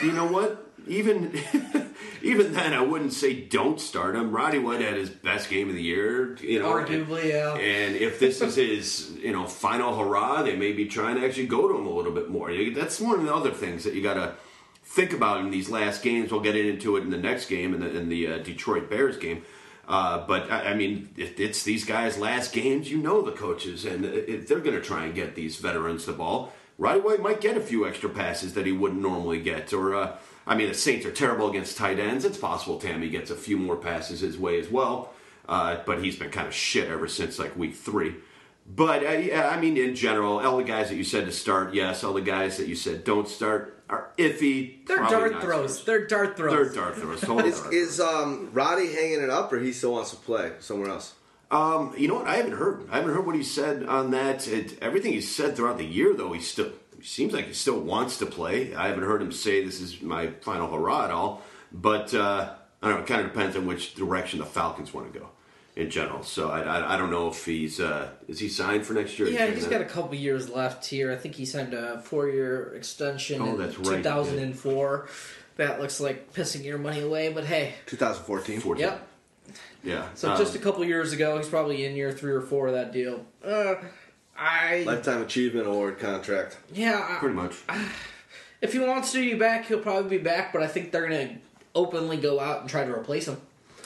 [0.01, 0.68] you know what?
[0.87, 1.33] Even
[2.21, 4.31] even then, I wouldn't say don't start him.
[4.31, 6.35] Roddy White had his best game of the year.
[6.37, 7.55] You know, Arguably, yeah.
[7.55, 11.47] And if this is his, you know, final hurrah, they may be trying to actually
[11.47, 12.51] go to him a little bit more.
[12.73, 14.35] That's one of the other things that you got to
[14.83, 16.31] think about in these last games.
[16.31, 19.17] We'll get into it in the next game, in the, in the uh, Detroit Bears
[19.17, 19.43] game.
[19.87, 23.85] Uh, but I I mean, if it's these guys' last games, you know the coaches,
[23.85, 26.53] and if they're going to try and get these veterans the ball.
[26.77, 30.15] Roddy White might get a few extra passes that he wouldn't normally get, or uh,
[30.49, 32.25] I mean, the Saints are terrible against tight ends.
[32.25, 35.13] It's possible Tamme gets a few more passes his way as well,
[35.47, 38.15] uh, but he's been kind of shit ever since like week three.
[38.65, 41.75] But uh, yeah, I mean, in general, all the guys that you said to start,
[41.75, 42.03] yes.
[42.03, 44.85] All the guys that you said don't start are iffy.
[44.87, 45.79] They're dart throws.
[45.79, 45.85] start.
[45.85, 46.73] They're dart throws.
[46.73, 47.21] They're dart throws.
[47.21, 50.53] Total Is, dart is um, Roddy hanging it up, or he still wants to play
[50.59, 51.13] somewhere else?
[51.51, 52.27] Um, you know what?
[52.27, 52.87] I haven't heard.
[52.91, 54.47] I haven't heard what he said on that.
[54.47, 57.79] It, everything he's said throughout the year, though, he still he seems like he still
[57.79, 58.73] wants to play.
[58.75, 61.41] I haven't heard him say this is my final hurrah at all.
[61.71, 63.03] But uh, I don't know.
[63.03, 65.27] It kind of depends on which direction the Falcons want to go.
[65.75, 66.23] in general.
[66.23, 69.29] So I, I, I don't know if he's uh, is he signed for next year?
[69.29, 71.11] Yeah, Is he's that- got a couple years left here.
[71.11, 74.03] I think he signed a four-year extension Oh, in that's right, he did.
[74.03, 75.07] 2004.
[75.57, 78.59] That looks like pissing your money away, but hey, 2014.
[78.61, 78.81] 14.
[78.81, 79.07] yep.
[79.83, 80.07] Yeah.
[80.15, 82.73] So um, just a couple years ago, he's probably in year three or four of
[82.73, 83.25] that deal.
[83.43, 83.75] Uh,
[84.39, 86.57] I Lifetime Achievement Award contract.
[86.73, 87.05] yeah.
[87.09, 87.55] I- pretty much.
[88.61, 90.53] if he wants to be back, he'll probably be back.
[90.53, 91.37] But I think they're gonna
[91.75, 93.37] openly go out and try to replace him.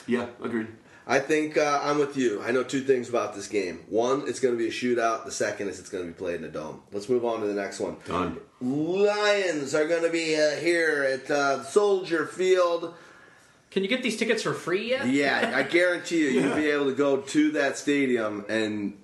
[0.06, 0.68] Yeah, agreed.
[1.06, 2.42] I think uh, I'm with you.
[2.42, 3.80] I know two things about this game.
[3.88, 5.26] One, it's going to be a shootout.
[5.26, 6.80] The second is it's going to be played in a dome.
[6.92, 7.96] Let's move on to the next one.
[8.06, 8.38] Done.
[8.62, 12.94] Lions are going to be uh, here at uh, Soldier Field.
[13.70, 15.06] Can you get these tickets for free yet?
[15.06, 18.96] Yeah, I guarantee you, you'll be able to go to that stadium and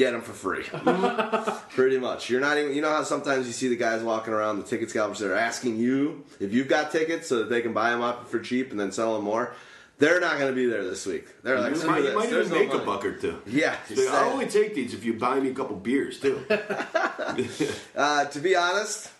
[0.00, 0.64] get them for free.
[1.74, 2.30] Pretty much.
[2.30, 2.74] You're not even.
[2.74, 5.36] You know how sometimes you see the guys walking around the ticket scalpers that are
[5.36, 8.70] asking you if you've got tickets so that they can buy them up for cheap
[8.70, 9.54] and then sell them more.
[9.98, 11.26] They're not going to be there this week.
[11.42, 12.14] They're like, you screw might, you this.
[12.14, 13.42] might There's even no make a buck or two.
[13.46, 13.76] Yeah.
[13.90, 16.44] Like, I'll only take these if you buy me a couple beers too.
[17.94, 19.10] Uh, to be honest,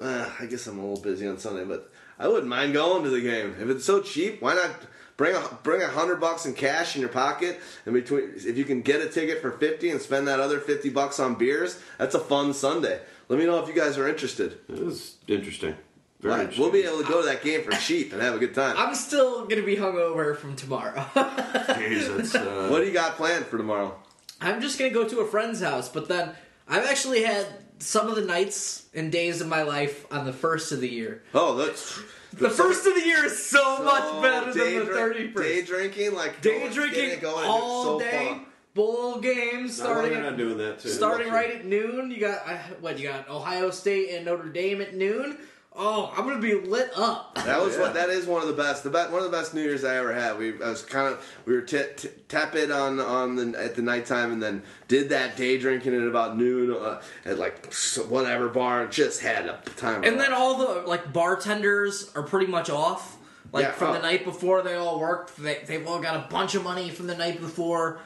[0.00, 3.10] uh, I guess I'm a little busy on Sunday, but I wouldn't mind going to
[3.10, 4.40] the game if it's so cheap.
[4.40, 4.70] Why not
[5.16, 7.60] bring a bring a hundred bucks in cash in your pocket?
[7.86, 10.90] And between, if you can get a ticket for fifty and spend that other fifty
[10.90, 13.00] bucks on beers, that's a fun Sunday.
[13.28, 14.58] Let me know if you guys are interested.
[14.68, 15.76] It is interesting.
[16.20, 18.38] Very Right, we'll be able to go to that game for cheap and have a
[18.38, 18.76] good time.
[18.78, 20.94] I'm still gonna be hungover from tomorrow.
[21.14, 23.94] Jeez, that's, uh, what do you got planned for tomorrow?
[24.40, 26.30] I'm just gonna go to a friend's house, but then
[26.66, 27.46] I've actually had
[27.78, 31.22] some of the nights and days of my life on the first of the year.
[31.34, 32.00] Oh, that's
[32.38, 36.14] The first of the year is so, much better than the drink- thirty Day drinking,
[36.14, 38.46] like Day going, drinking going, all so day, fun.
[38.74, 40.88] bowl games not starting running at on doing that too.
[40.88, 42.10] starting right at noon.
[42.10, 42.98] You got uh, what?
[42.98, 45.38] You got Ohio State and Notre Dame at noon.
[45.76, 47.34] Oh, I'm gonna be lit up.
[47.34, 47.80] That was Yeah.
[47.82, 47.94] what.
[47.94, 48.84] That is one of the best.
[48.84, 49.10] The best.
[49.10, 50.38] One of the best New Year's I ever had.
[50.38, 53.82] We I was kind of we were t- t- tepid on on the at the
[53.82, 57.72] nighttime, and then did that day drinking at about noon uh, at like
[58.08, 58.82] whatever bar.
[58.82, 60.04] and Just had a time.
[60.04, 63.16] And then our- all the like bartenders are pretty much off.
[63.52, 63.92] Like Yeah, from oh.
[63.94, 65.36] the night before, they all worked.
[65.42, 67.98] They they've all got a bunch of money from the night before,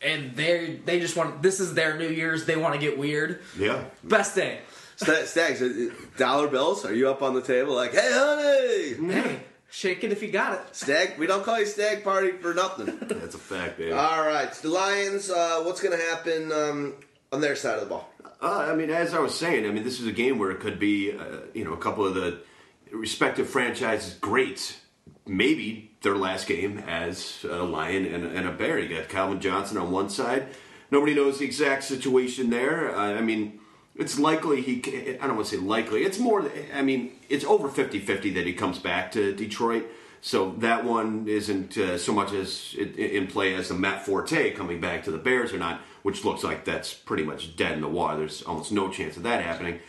[0.00, 2.46] and they they just want this is their New Year's.
[2.46, 3.40] They want to get weird.
[3.56, 3.84] Yeah.
[4.02, 4.58] Best day.
[5.02, 6.84] Sta- Stags, uh, dollar bills.
[6.84, 9.12] Are you up on the table like, hey, honey?
[9.12, 9.40] Hey,
[9.70, 10.60] shake it if you got it.
[10.74, 11.18] Stag.
[11.18, 12.98] We don't call you stag party for nothing.
[13.00, 13.92] That's a fact, baby.
[13.92, 15.30] all right, the Lions.
[15.30, 16.94] Uh, what's going to happen um,
[17.32, 18.08] on their side of the ball?
[18.40, 20.58] Uh, I mean, as I was saying, I mean, this is a game where it
[20.60, 22.40] could be, uh, you know, a couple of the
[22.90, 24.78] respective franchises' greats.
[25.24, 28.80] Maybe their last game as a Lion and, and a Bear.
[28.80, 30.48] You got Calvin Johnson on one side.
[30.90, 32.94] Nobody knows the exact situation there.
[32.94, 33.60] Uh, I mean,
[33.96, 35.18] it's likely he.
[35.20, 36.02] I don't want to say likely.
[36.02, 36.50] It's more.
[36.74, 39.86] I mean, it's over 50-50 that he comes back to Detroit.
[40.24, 44.52] So that one isn't uh, so much as in in play as the Matt Forte
[44.52, 47.80] coming back to the Bears or not, which looks like that's pretty much dead in
[47.80, 48.18] the water.
[48.18, 49.80] There's almost no chance of that happening.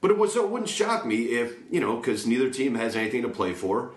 [0.00, 2.96] But it was so it wouldn't shock me if you know because neither team has
[2.96, 3.92] anything to play for.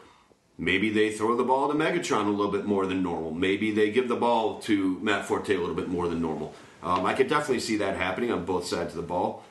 [0.58, 3.32] Maybe they throw the ball to Megatron a little bit more than normal.
[3.32, 6.54] Maybe they give the ball to Matt Forte a little bit more than normal.
[6.84, 9.44] Um, I could definitely see that happening on both sides of the ball.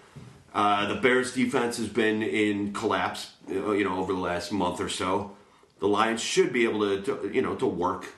[0.55, 4.81] Uh, the Bears' defense has been in collapse, uh, you know, over the last month
[4.81, 5.33] or so.
[5.81, 8.15] The Lions should be able to, to you know, to work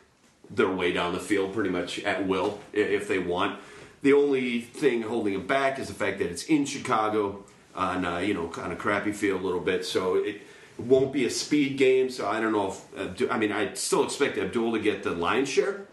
[0.50, 3.60] their way down the field pretty much at will if they want.
[4.02, 8.18] The only thing holding them back is the fact that it's in Chicago on, uh,
[8.18, 10.42] you know, kind of crappy field a little bit, so it
[10.76, 12.10] won't be a speed game.
[12.10, 15.12] So I don't know if Abdu- I mean I still expect Abdul to get the
[15.12, 15.86] lion's share.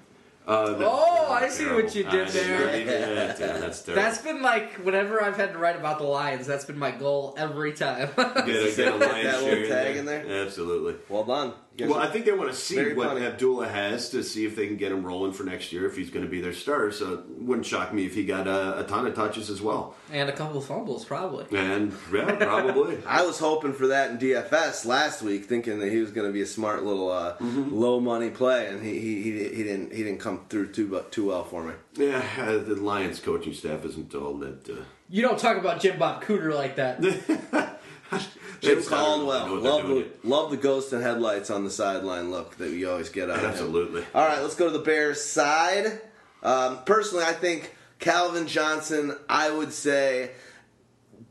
[0.52, 2.78] Uh, that- Oh, I see what you did I- there.
[2.78, 4.04] Yeah, that's terrible.
[4.04, 7.34] That's been like whenever I've had to write about the Lions, that's been my goal
[7.38, 8.10] every time.
[8.18, 8.48] Get a, get
[8.94, 10.26] a lion's That little share tag in there?
[10.44, 10.96] Absolutely.
[11.08, 11.54] Well done.
[11.78, 13.26] You guys Well, are- I think they want to see what funny.
[13.26, 16.10] Abdullah has to see if they can get him rolling for next year if he's
[16.10, 16.92] going to be their star.
[16.92, 19.96] So it wouldn't shock me if he got a, a ton of touches as well.
[20.12, 21.46] and a couple of fumbles, probably.
[21.58, 22.98] And yeah, probably.
[23.08, 26.34] I was hoping for that in DFS last week, thinking that he was going to
[26.34, 27.74] be a smart little uh, Mm-hmm.
[27.74, 31.28] low money play, and he, he he he didn't he didn't come through too too
[31.28, 31.74] well for me.
[31.96, 34.70] yeah, uh, the Lions coaching staff isn't all that.
[34.70, 37.02] Uh, You don't talk about Jim Bob Cooter like that.
[38.62, 42.90] Jim Caldwell, love the love the ghost and headlights on the sideline look that you
[42.90, 43.50] always get out of him.
[43.52, 44.06] Absolutely.
[44.14, 46.02] All right, let's go to the Bears side.
[46.44, 50.32] Um, personally, I think Calvin Johnson, I would say,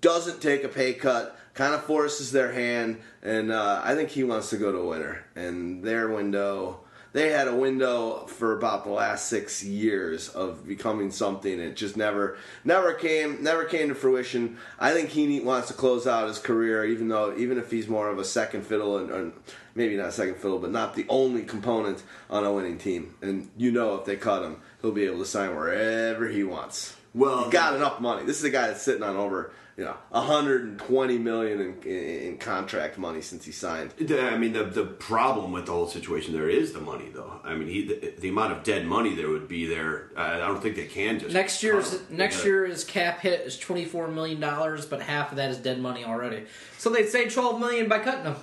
[0.01, 4.25] doesn't take a pay cut, kind of forces their hand, and uh, I think he
[4.25, 5.25] wants to go to a winner.
[5.35, 6.81] And their window,
[7.13, 11.59] they had a window for about the last six years of becoming something.
[11.59, 14.59] It just never, never came, never came to fruition.
[14.79, 18.09] I think he wants to close out his career, even though, even if he's more
[18.09, 19.33] of a second fiddle and, and
[19.75, 23.15] maybe not second fiddle, but not the only component on a winning team.
[23.23, 26.97] And you know, if they cut him, he'll be able to sign wherever he wants.
[27.13, 28.25] Well, he got enough money.
[28.25, 29.51] This is a guy that's sitting on over,
[29.81, 33.95] you know, 120 million in, in, in contract money since he signed.
[33.99, 37.41] I mean, the the problem with the whole situation there is the money, though.
[37.43, 40.11] I mean, he the, the amount of dead money there would be there.
[40.19, 43.21] I I don't think they can just Next year's cut next gotta- year is cap
[43.21, 46.45] hit is twenty four million dollars, but half of that is dead money already.
[46.77, 48.37] So they'd save twelve million by cutting them.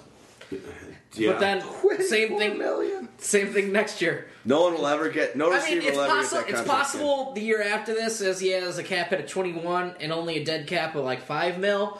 [1.17, 1.31] Yeah.
[1.31, 1.61] But then
[2.05, 3.09] same thing, million.
[3.17, 4.27] same thing next year.
[4.45, 5.35] No one will ever get.
[5.35, 6.39] No I receiver mean, it's will ever possible.
[6.41, 9.19] get that It's contract possible the year after this, as he has a cap hit
[9.21, 11.99] of twenty one and only a dead cap of like five mil.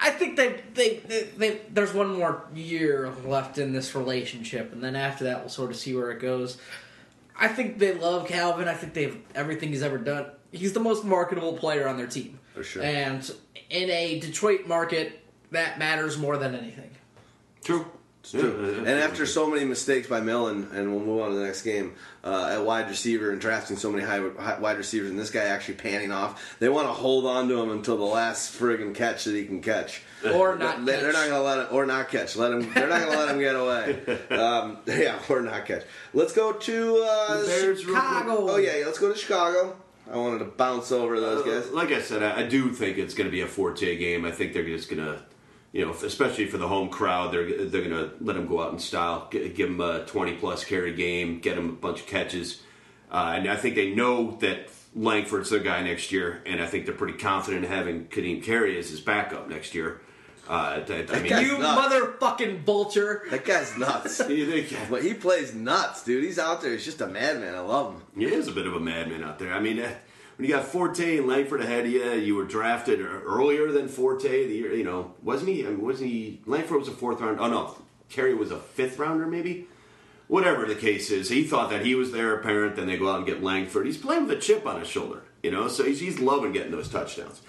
[0.00, 4.82] I think they, they, they, they there's one more year left in this relationship, and
[4.82, 6.58] then after that, we'll sort of see where it goes.
[7.38, 8.68] I think they love Calvin.
[8.68, 10.26] I think they've everything he's ever done.
[10.52, 12.82] He's the most marketable player on their team, For sure.
[12.82, 13.28] And
[13.68, 15.20] in a Detroit market,
[15.50, 16.90] that matters more than anything.
[17.64, 17.86] True.
[18.30, 18.76] True.
[18.78, 21.94] And after so many mistakes by Millen, and we'll move on to the next game,
[22.22, 25.44] uh, at wide receiver and drafting so many high, high wide receivers, and this guy
[25.44, 29.24] actually panning off, they want to hold on to him until the last friggin' catch
[29.24, 30.02] that he can catch.
[30.32, 31.14] Or not They- They're catch.
[31.14, 32.36] not going to let him, or not catch.
[32.36, 32.72] Let him.
[32.72, 34.18] They're not going to let him get away.
[34.30, 35.82] Um, yeah, or not catch.
[36.14, 37.96] Let's go to uh, The Bears real.
[37.96, 38.50] Chicago.
[38.50, 39.76] Oh yeah, yeah, let's go to Chicago.
[40.12, 41.72] I wanted to bounce over those guys.
[41.72, 44.24] Like I said, I, I do think it's going to be a Forte game.
[44.24, 45.20] I think they're just going to,
[45.72, 48.72] you know, especially for the home crowd, they're they're going to let him go out
[48.72, 52.62] in style, give him a twenty plus carry game, get him a bunch of catches,
[53.10, 56.84] uh, and I think they know that Langford's their guy next year, and I think
[56.84, 60.02] they're pretty confident in having Ka'Deem Carey as his backup next year.
[60.48, 61.94] Uh, that, I mean, guy's You nuts.
[61.94, 63.22] motherfucking vulture!
[63.30, 64.20] That guy's nuts.
[64.28, 66.24] you think- but he plays nuts, dude.
[66.24, 66.72] He's out there.
[66.72, 67.54] He's just a madman.
[67.54, 68.02] I love him.
[68.18, 69.52] He is a bit of a madman out there.
[69.54, 69.94] I mean, uh,
[70.36, 74.46] when you got Forte and Langford ahead of you, you were drafted earlier than Forte.
[74.46, 75.64] The year, you know, wasn't he?
[75.66, 76.40] I mean, wasn't he?
[76.46, 77.38] Langford was a fourth round.
[77.40, 77.76] Oh no,
[78.08, 79.66] Carey was a fifth rounder, maybe.
[80.28, 82.76] Whatever the case is, he thought that he was their apparent.
[82.76, 83.84] Then they go out and get Langford.
[83.86, 85.68] He's playing with a chip on his shoulder, you know.
[85.68, 87.42] So he's, he's loving getting those touchdowns.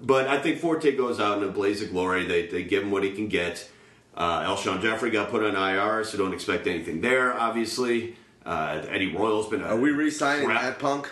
[0.00, 2.26] But I think Forte goes out in a blaze of glory.
[2.26, 3.70] They they give him what he can get.
[4.14, 7.34] Uh, Alshon Jeffery got put on IR, so don't expect anything there.
[7.34, 9.62] Obviously, uh, Eddie Royal's been.
[9.62, 11.10] A Are we re-signing crap- that punk?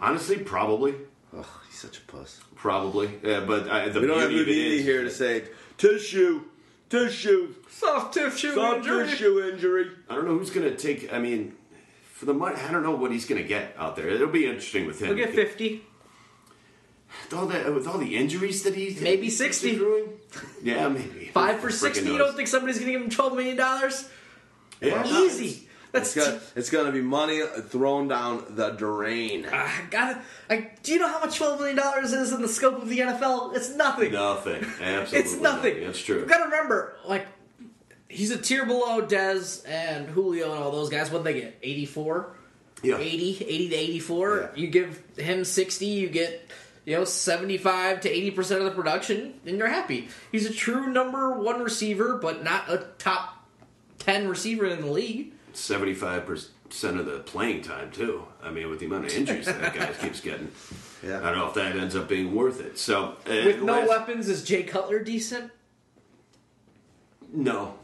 [0.00, 0.94] Honestly, probably,
[1.34, 2.40] Oh, he's such a puss.
[2.54, 3.10] probably.
[3.22, 5.44] Yeah, but uh, the We don't have beauty of Houdini is- here to say
[5.78, 6.42] tissue,
[6.88, 9.06] tissue, Soft tissue soft injury.
[9.08, 9.90] tissue injury.
[10.08, 11.12] I don't know who's going to take.
[11.12, 11.54] I mean,
[12.12, 14.08] for the money, I don't know what he's going to get out there.
[14.08, 15.08] It'll be interesting with him.
[15.08, 15.82] We'll get fifty.
[17.30, 19.80] With all that, with all the injuries that he's Maybe 60.
[20.62, 22.04] Yeah, maybe Five for sixty.
[22.04, 22.18] You knows?
[22.28, 24.08] don't think somebody's gonna give him twelve million dollars?
[24.80, 25.65] Yeah, Easy.
[25.96, 29.46] That's It's gonna, it's gonna be money thrown down the drain.
[29.50, 30.20] I gotta.
[30.48, 32.98] I, do you know how much twelve million dollars is in the scope of the
[33.00, 33.56] NFL?
[33.56, 34.12] It's nothing.
[34.12, 34.64] Nothing.
[34.80, 35.18] Absolutely.
[35.18, 35.80] it's nothing.
[35.84, 36.20] That's true.
[36.20, 37.26] You gotta remember, like,
[38.08, 41.10] he's a tier below Dez and Julio and all those guys.
[41.10, 41.58] What they get?
[41.62, 42.36] 84?
[42.82, 42.98] Yeah.
[42.98, 44.38] 80, 80 to 84.
[44.40, 44.60] Yeah.
[44.60, 46.50] You give him 60, you get,
[46.84, 50.08] you know, 75 to 80% of the production, and you're happy.
[50.30, 53.46] He's a true number one receiver, but not a top
[54.00, 55.32] 10 receiver in the league.
[55.56, 58.24] Seventy-five percent of the playing time too.
[58.42, 60.50] I mean, with the amount of injuries that guy keeps getting,
[61.02, 61.18] Yeah.
[61.18, 62.78] I don't know if that ends up being worth it.
[62.78, 65.50] So uh, With no last- weapons, is Jay Cutler decent?
[67.32, 67.74] no,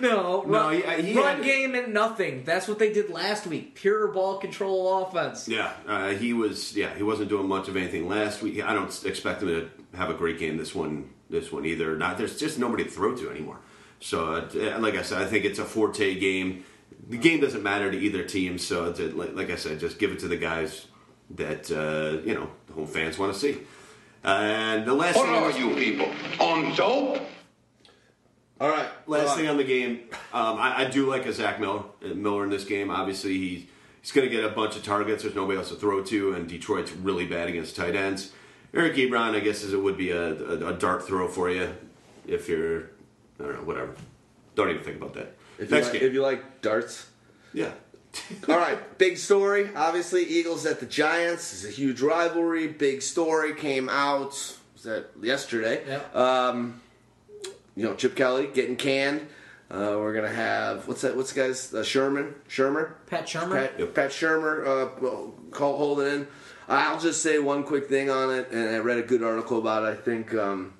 [0.00, 2.42] No, run, he- he run had- game and nothing.
[2.44, 3.74] That's what they did last week.
[3.74, 5.48] Pure ball control offense.
[5.48, 6.74] Yeah, uh, he was.
[6.76, 8.62] Yeah, he wasn't doing much of anything last week.
[8.62, 11.10] I don't expect him to have a great game this one.
[11.30, 11.96] This one either.
[11.96, 13.58] Not there's just nobody to throw to anymore.
[14.00, 16.64] So, uh, like I said, I think it's a Forte game.
[17.08, 18.58] The game doesn't matter to either team.
[18.58, 20.86] So, it's, uh, like, like I said, just give it to the guys
[21.30, 23.58] that uh, you know the home fans want to see.
[24.24, 26.12] And the last What thing I are you people?
[26.40, 27.22] On dope?
[28.58, 31.82] All right, Last thing on the game, um, I, I do like a Zach Miller,
[32.02, 32.90] uh, Miller in this game.
[32.90, 33.68] Obviously, he,
[34.00, 35.24] he's going to get a bunch of targets.
[35.24, 38.32] There's nobody else to throw to, and Detroit's really bad against tight ends.
[38.72, 41.74] Eric Ebron, I guess, is it would be a, a, a dart throw for you
[42.26, 42.90] if you're,
[43.38, 43.94] I don't know, whatever.
[44.54, 45.35] Don't even think about that.
[45.58, 47.06] If you, Next like, game, if you like darts.
[47.52, 47.72] yeah.
[48.48, 49.68] All right, big story.
[49.76, 52.66] Obviously, Eagles at the Giants is a huge rivalry.
[52.66, 54.30] Big story came out.
[54.74, 55.82] Was that yesterday?
[55.86, 56.16] Yep.
[56.16, 56.80] Um,
[57.76, 59.20] you know, Chip Kelly getting canned.
[59.70, 61.14] Uh, we're gonna have what's that?
[61.16, 62.34] What's the guy's uh, Sherman?
[62.48, 62.92] Shurmur?
[63.06, 63.76] Pat Shurmur.
[63.76, 66.26] Pat, Pat Shurmur uh, call, hold it in.
[66.68, 69.84] I'll just say one quick thing on it, and I read a good article about
[69.84, 69.86] it.
[69.88, 70.72] I think um,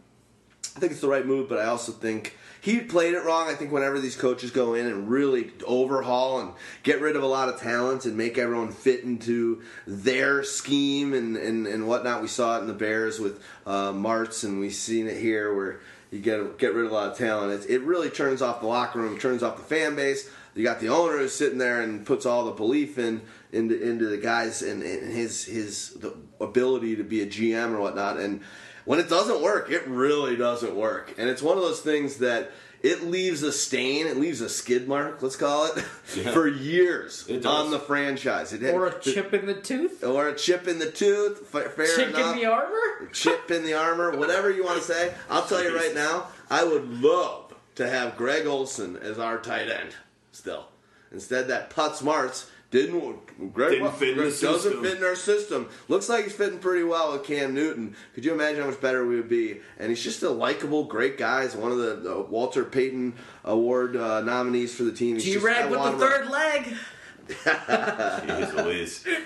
[0.77, 3.48] I think it's the right move, but I also think he played it wrong.
[3.48, 6.50] I think whenever these coaches go in and really overhaul and
[6.82, 11.36] get rid of a lot of talent and make everyone fit into their scheme and,
[11.36, 15.06] and, and whatnot, we saw it in the Bears with uh, Martz, and we've seen
[15.06, 15.78] it here where
[16.10, 17.62] you get get rid of a lot of talent.
[17.62, 20.28] It, it really turns off the locker room, turns off the fan base.
[20.56, 23.20] You got the owner who's sitting there and puts all the belief in
[23.52, 27.80] into into the guys and, and his his the ability to be a GM or
[27.80, 28.18] whatnot.
[28.18, 28.40] And
[28.87, 31.12] when it doesn't work, it really doesn't work.
[31.18, 32.51] And it's one of those things that
[32.82, 35.84] it leaves a stain, it leaves a skid mark, let's call it,
[36.16, 36.30] Yeah.
[36.32, 37.47] for years It does.
[37.47, 38.53] on the franchise.
[38.53, 40.03] It Or a chip in the tooth?
[40.05, 41.47] or a chip in the tooth.
[41.49, 43.09] fa- Fair Chip enough in the armor?
[43.12, 45.12] chip in the armor, whatever you want to say.
[45.28, 49.68] I'll tell you right now, I would love to have Greg Olsen as our tight
[49.68, 49.91] end
[50.32, 50.66] still.
[51.12, 52.47] Instead, that Putz Martz
[52.83, 54.83] didn't Greg, Didn't fit in the Greg doesn't system.
[54.83, 55.68] fit in our system.
[55.89, 57.95] Looks like he's fitting pretty well with Cam Newton.
[58.14, 59.61] Could you imagine how much better we would be?
[59.79, 61.43] And he's just a likable, great guy.
[61.43, 63.14] He's one of the, the Walter Payton
[63.45, 65.16] Award uh, nominees for the team.
[65.16, 66.74] He's G Rag I with the want him- third leg.
[67.29, 69.07] Jeez Louise.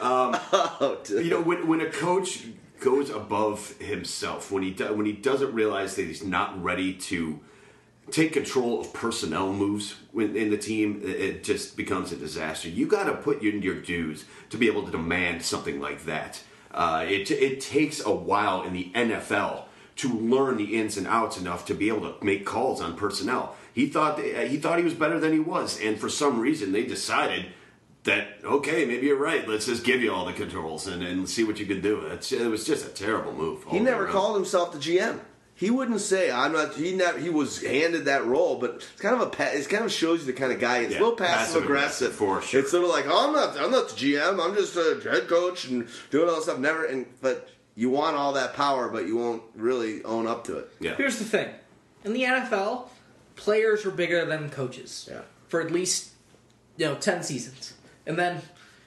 [0.00, 0.98] Oh.
[1.08, 2.46] You know, when, when a coach
[2.80, 7.38] goes above himself, when he do, when he doesn't realize that he's not ready to
[8.10, 12.68] take control of personnel moves in, in the team, it- just becomes a disaster.
[12.68, 16.42] You got to put in your dues to be able to demand something like that.
[16.70, 19.64] Uh, it it takes a while in the NFL
[19.96, 23.54] to learn the ins and outs enough to be able to make calls on personnel.
[23.72, 26.84] He thought he thought he was better than he was, and for some reason they
[26.84, 27.46] decided
[28.04, 29.46] that okay, maybe you're right.
[29.48, 32.00] Let's just give you all the controls and, and see what you can do.
[32.06, 33.64] It's, it was just a terrible move.
[33.70, 34.12] He never around.
[34.12, 35.20] called himself the GM.
[35.56, 36.74] He wouldn't say I'm not.
[36.74, 37.18] He never.
[37.18, 39.30] He was handed that role, but it's kind of a.
[39.30, 40.78] pa- It kind of shows you the kind of guy.
[40.78, 42.60] It's Yeah, a little passive aggressive passive-aggressive, for sure.
[42.60, 43.58] It's sort of like, oh, I'm not.
[43.60, 44.44] I'm not the GM.
[44.44, 46.58] I'm just a head coach and doing all this stuff.
[46.58, 46.84] Never.
[46.84, 50.70] And but you want all that power, but you won't really own up to it.
[50.80, 50.96] Yeah.
[50.96, 51.48] Here's the thing.
[52.04, 52.88] In the NFL,
[53.36, 55.08] players are bigger than coaches.
[55.10, 55.20] Yeah.
[55.48, 56.10] For at least,
[56.76, 57.74] you know, 10 seasons.
[58.06, 58.42] And then,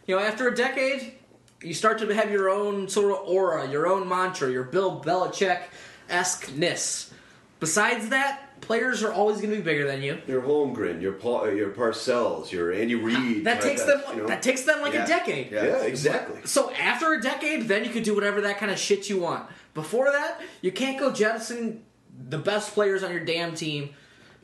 [0.05, 1.13] you know, after a decade,
[1.61, 5.61] you start to have your own sort of aura, your own mantra, your Bill Belichick
[6.09, 7.13] esque-ness.
[7.59, 10.19] Besides that, players are always going to be bigger than you.
[10.27, 13.45] Your Holmgren, your Paul, your Parcells, your Andy Reid.
[13.45, 14.27] That like takes them you know?
[14.27, 15.05] that takes them like Yeah.
[15.05, 15.51] a decade.
[15.51, 15.65] Yeah.
[15.65, 16.41] Yeah, exactly.
[16.45, 19.49] So after a decade, then you could do whatever that kind of shit you want.
[19.73, 21.83] Before that, you can't go jettison
[22.29, 23.89] the best players on your damn team,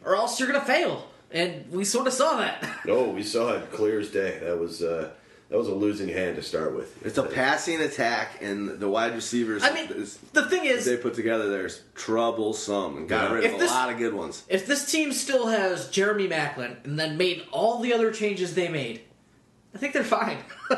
[0.04, 1.08] or else you're gonna fail.
[1.32, 2.64] And we sort of saw that.
[2.86, 4.40] No, we saw it clear as day.
[4.44, 5.10] That was uh,
[5.54, 7.06] that was a losing hand to start with.
[7.06, 9.62] It's a passing attack, and the wide receivers.
[9.64, 13.36] I mean, is- the thing is, they put together there's troublesome and got Yeah.
[13.36, 14.42] rid of If a lot of good ones.
[14.50, 18.68] if this team still has Jeremy Maclin and then made all the other changes they
[18.68, 19.02] made,
[19.76, 20.38] I think they're fine.
[20.72, 20.76] I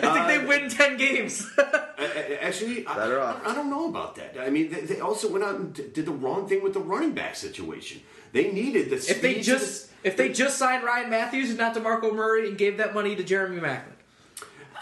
[0.00, 1.48] think they uh, win ten games.
[1.58, 1.62] I-
[1.98, 3.40] I- Actually, I, Better off.
[3.46, 4.36] I don't know about that.
[4.40, 7.12] I mean, they, they also went out and did the wrong thing with the running
[7.12, 8.00] back situation.
[8.32, 11.74] They needed the if they just the- if they just signed Ryan Mathews and not
[11.74, 13.92] DeMarco Murray and gave that money to Jeremy Maclin.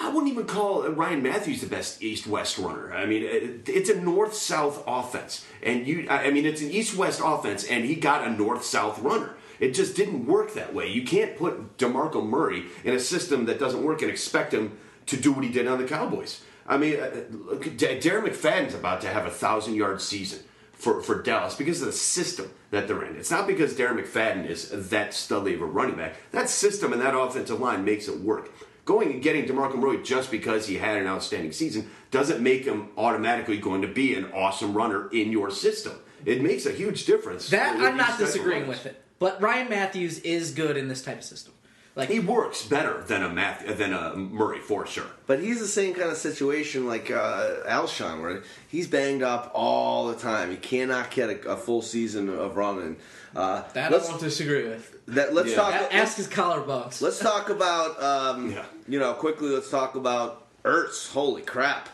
[0.00, 2.92] I wouldn't even call Ryan Mathews the best east-west runner.
[2.92, 6.06] I mean, it, it's a north-south offense, and you.
[6.08, 9.34] I I mean, it's an east-west offense, and he got a north-south runner.
[9.58, 10.88] It just didn't work that way.
[10.88, 15.16] You can't put Demarco Murray in a system that doesn't work and expect him to
[15.16, 16.42] do what he did on the Cowboys.
[16.64, 20.38] I mean, uh, look, D- Darren McFadden's about to have a thousand-yard season
[20.78, 23.16] for, for Dallas because of the system that they're in.
[23.16, 26.14] It's not because Darren McFadden is that studly of a running back.
[26.30, 28.50] That system and that offensive line makes it work.
[28.84, 32.88] Going and getting DeMarco Murray just because he had an outstanding season doesn't make him
[32.96, 35.92] automatically going to be an awesome runner in your system.
[36.24, 37.50] It makes a huge difference.
[37.50, 39.02] That I'm not disagreeing with it.
[39.18, 41.52] But Ryan Mathews is good in this type of system.
[41.98, 45.04] Like He works better than a Math- than a Murray for sure.
[45.26, 50.06] But he's the same kind of situation like uh, Alshon, where he's banged up all
[50.06, 50.50] the time.
[50.52, 52.96] He cannot get a, a full season of running.
[53.34, 55.04] Uh, that I let's, won't disagree with.
[55.06, 55.56] that, let's Yeah.
[55.56, 55.74] talk.
[55.74, 57.00] A- let's, Ask his collarbones.
[57.02, 58.64] let's talk about um, Yeah.
[58.86, 59.48] you know quickly.
[59.48, 61.10] Let's talk about Ertz.
[61.12, 61.88] Holy crap!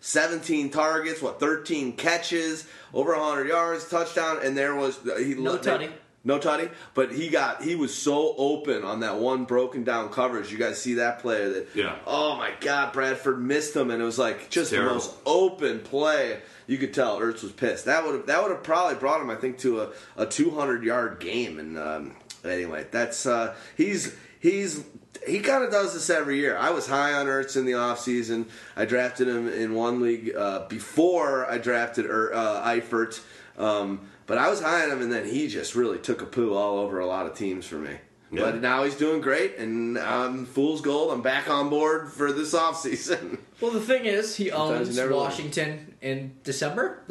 [0.00, 5.90] 17 targets, what 13 catches, over 100 yards, touchdown, and there was he No tutty.
[6.28, 10.52] No tutty, but he got he was so open on that one broken down coverage.
[10.52, 11.96] You guys see that play that Yeah.
[12.06, 16.40] Oh my god, Bradford missed him and it was like just the most open play.
[16.66, 17.86] You could tell Ertz was pissed.
[17.86, 20.84] That would have that would have probably brought him I think to a, a 200
[20.84, 22.14] yard game and um,
[22.44, 24.84] anyway, that's uh, he's he's
[25.26, 26.58] he kind of does this every year.
[26.58, 28.50] I was high on Ertz in the offseason.
[28.76, 33.18] I drafted him in one league uh, before I drafted er, uh, Eifert.
[33.56, 36.54] Um, but I was high on him, and then he just really took a poo
[36.54, 37.96] all over a lot of teams for me.
[38.30, 38.42] Yeah.
[38.42, 41.10] But now he's doing great, and I'm fool's gold.
[41.12, 43.38] I'm back on board for this offseason.
[43.60, 45.24] Well, the thing is, he Sometimes owns you never learn.
[45.24, 47.02] Washington in December.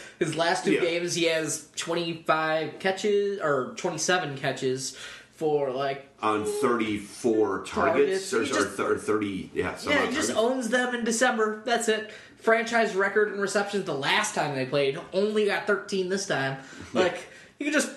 [0.20, 0.80] His last two Yeah.
[0.82, 4.96] games, he has 25 catches or 27 catches
[5.34, 8.32] for like On 34 targets, Targets.
[8.32, 10.52] or, just- or 30, yeah, some yeah, odd he just targets.
[10.54, 11.62] owns them in December.
[11.64, 12.12] That's it.
[12.40, 14.98] Franchise record in receptions the last time they played.
[15.12, 16.58] Only got 13 this time.
[16.92, 17.28] Like
[17.58, 17.90] you can just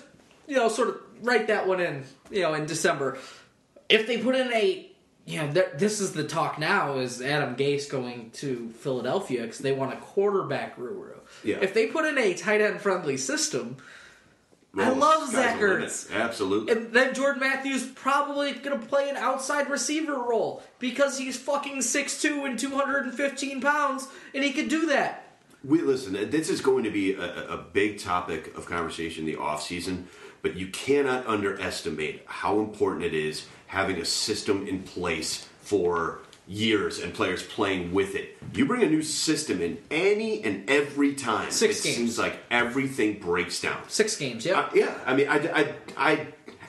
[0.46, 2.04] you know sort of write that one in.
[2.30, 3.18] You know in December.
[3.88, 4.90] If they put in a
[5.26, 9.72] you know this is the talk now is Adam Gase going to Philadelphia because they
[9.72, 11.14] want a quarterback guru.
[11.42, 11.58] Yeah.
[11.60, 13.76] If they put in a tight end friendly system.
[14.76, 15.58] I love Zach.
[15.60, 16.10] Ertz.
[16.12, 16.72] Absolutely.
[16.72, 21.78] And then Jordan Matthews probably going to play an outside receiver role because he's fucking
[21.78, 25.26] 6'2 and 215 pounds, and he could do that.
[25.62, 26.12] We listen.
[26.30, 30.08] This is going to be a, a big topic of conversation in the off season,
[30.42, 36.98] but you cannot underestimate how important it is having a system in place for years
[36.98, 38.36] and players playing with it.
[38.54, 41.50] You bring a new system in any and every time.
[41.50, 41.96] Six it games.
[41.96, 43.78] seems like everything breaks down.
[43.88, 44.60] Six games, yeah.
[44.60, 46.26] Uh, yeah, I mean, I, I, I,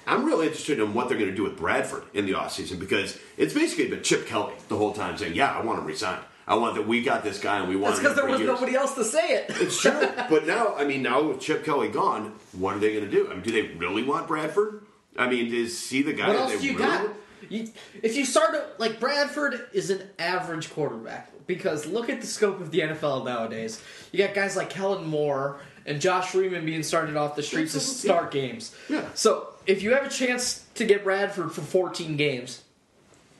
[0.07, 3.19] I'm really interested in what they're going to do with Bradford in the offseason because
[3.37, 6.19] it's basically been Chip Kelly the whole time saying, "Yeah, I want him resign.
[6.47, 6.87] I want that.
[6.87, 9.03] We got this guy, and we want." That's because there was years." nobody else to
[9.03, 9.45] say it.
[9.49, 13.05] It's true, but now, I mean, now with Chip Kelly gone, what are they going
[13.05, 13.27] to do?
[13.29, 14.85] I mean, do they really want Bradford?
[15.17, 16.27] I mean, is he the guy?
[16.27, 17.03] What that else they do you really got?
[17.05, 17.17] want?
[17.49, 17.69] You,
[18.01, 22.59] if you start to, like Bradford is an average quarterback because look at the scope
[22.59, 23.81] of the NFL nowadays.
[24.11, 27.79] You got guys like Kellen Moore and Josh Freeman being started off the streets to
[27.79, 28.75] start games.
[28.89, 29.05] Yeah.
[29.13, 32.63] So if you have a chance to get Bradford for 14 games,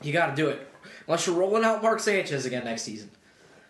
[0.02, 0.66] you got to do it.
[1.06, 3.10] Unless you're rolling out Mark Sanchez again next season.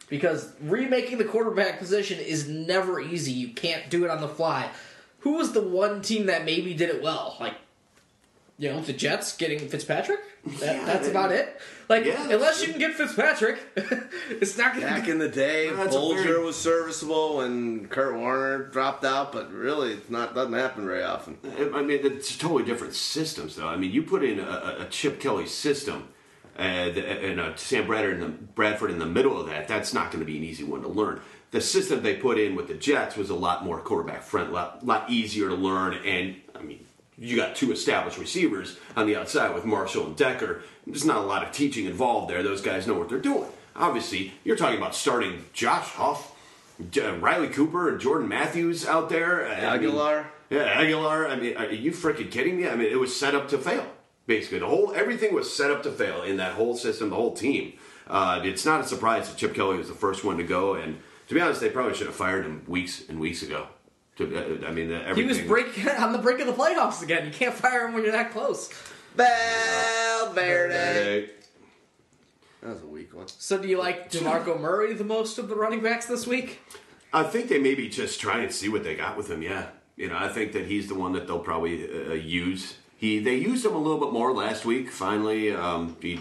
[0.08, 3.32] Because remaking the quarterback position is never easy.
[3.32, 4.70] You can't do it on the fly.
[5.20, 7.36] Who was the one team that maybe did it well?
[7.40, 7.54] Like,
[8.58, 10.20] you know, the Jets getting Fitzpatrick?
[10.60, 11.60] That, Yeah, that's they- about it.
[11.88, 13.58] Like, Yeah, unless you can get Fitzpatrick,
[14.28, 17.86] it's not going Back to in the day, That's a Bulger very- was serviceable when
[17.88, 21.38] Kurt Warner dropped out, but really, it's not doesn't happen very often.
[21.74, 23.68] I mean, it's totally different systems, though.
[23.68, 26.08] I mean, you put in a, a Chip Kelly system
[26.56, 29.68] and, and a Sam Bradford in, the, Bradford in the middle of that.
[29.68, 31.20] That's not going to be an easy one to learn.
[31.52, 34.84] The system they put in with the Jets was a lot more quarterback friendly, lot,
[34.84, 35.94] lot easier to learn.
[35.94, 36.85] And I mean,
[37.18, 40.62] you got two established receivers on the outside with Marshall and Decker.
[40.86, 42.42] There's not a lot of teaching involved there.
[42.42, 43.48] Those guys know what they're doing.
[43.74, 46.32] Obviously, you're talking about starting Josh Huff,
[46.94, 49.46] Riley Cooper, and Jordan Matthews out there.
[49.46, 50.26] I mean, Agholor.
[50.50, 51.30] yeah, Agholor.
[51.30, 52.68] I mean, are you freaking kidding me?
[52.68, 53.86] I mean, it was set up to fail.
[54.26, 57.34] Basically, the whole everything was set up to fail in that whole system, the whole
[57.34, 57.74] team.
[58.08, 60.98] Uh, it's not a surprise that Chip Kelly was the first one to go, and
[61.28, 63.68] to be honest, they probably should have fired him weeks and weeks ago.
[64.16, 67.26] To, uh, I mean, uh, He was break on the brink of the playoffs again.
[67.26, 68.70] You can't fire him when you're that close.
[69.14, 71.30] Valverde.
[72.62, 73.28] That was a weak one.
[73.28, 76.60] So do you like DeMarco Murray the most of the running backs this week?
[77.12, 79.42] I think they maybe just try and see what they got with him.
[79.42, 82.74] Yeah, you know, I think that he's the one that they'll probably uh, use.
[82.96, 84.90] He they used him a little bit more last week.
[84.90, 86.20] Finally, um, he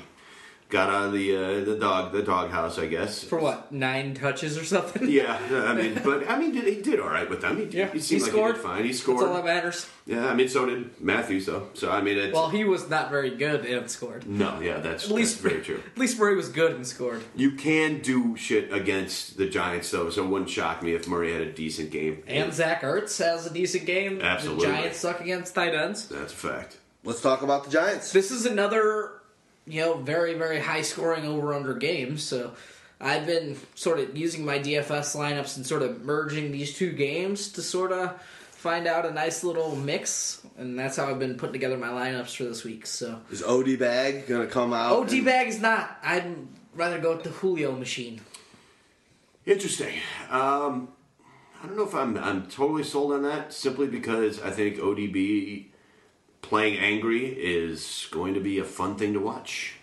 [0.69, 3.23] got out of the uh, the dog the doghouse, I guess.
[3.23, 5.07] For what, nine touches or something?
[5.09, 7.57] Yeah, I mean, but I mean, he did all right with them.
[7.57, 8.55] He, Yeah, he seemed he like scored.
[8.55, 8.83] he did fine.
[8.83, 9.45] He That's all that scored.
[9.45, 9.89] matters.
[10.07, 11.69] Yeah, I mean, so did Mathews though.
[11.73, 14.27] So I mean, it's Well, he was not very good and scored.
[14.27, 15.81] no, yeah, that's At least that's very true.
[15.93, 17.23] At least Murray was good and scored.
[17.35, 21.33] You can do shit against the Giants though, so it wouldn't shock me if Murray
[21.33, 22.23] had a decent game.
[22.27, 24.21] And Zach Ertz has a decent game.
[24.21, 24.65] Absolutely.
[24.67, 26.07] The Giants suck against tight ends.
[26.07, 26.77] that's a fact.
[27.03, 28.11] Let's talk about the Giants.
[28.11, 29.11] This is another,
[29.67, 32.23] you know, very very high scoring over under games.
[32.23, 32.53] So
[32.99, 37.51] I've been sort of using my DFS lineups and sort of merging these two games
[37.53, 38.19] to sort of
[38.51, 42.35] find out a nice little mix, and that's how I've been putting together my lineups
[42.35, 42.85] for this week.
[42.87, 44.91] So Is OD Bag gonna come out?
[44.93, 45.97] OD and- bag is not.
[46.03, 46.35] I'd
[46.73, 48.21] rather go with the Julio machine.
[49.45, 49.93] Interesting.
[50.31, 50.89] Um,
[51.63, 53.53] I don't know if I'm I'm totally sold on that.
[53.53, 55.67] Simply because I think ODB
[56.45, 59.73] playing angry is going to be a fun thing to watch.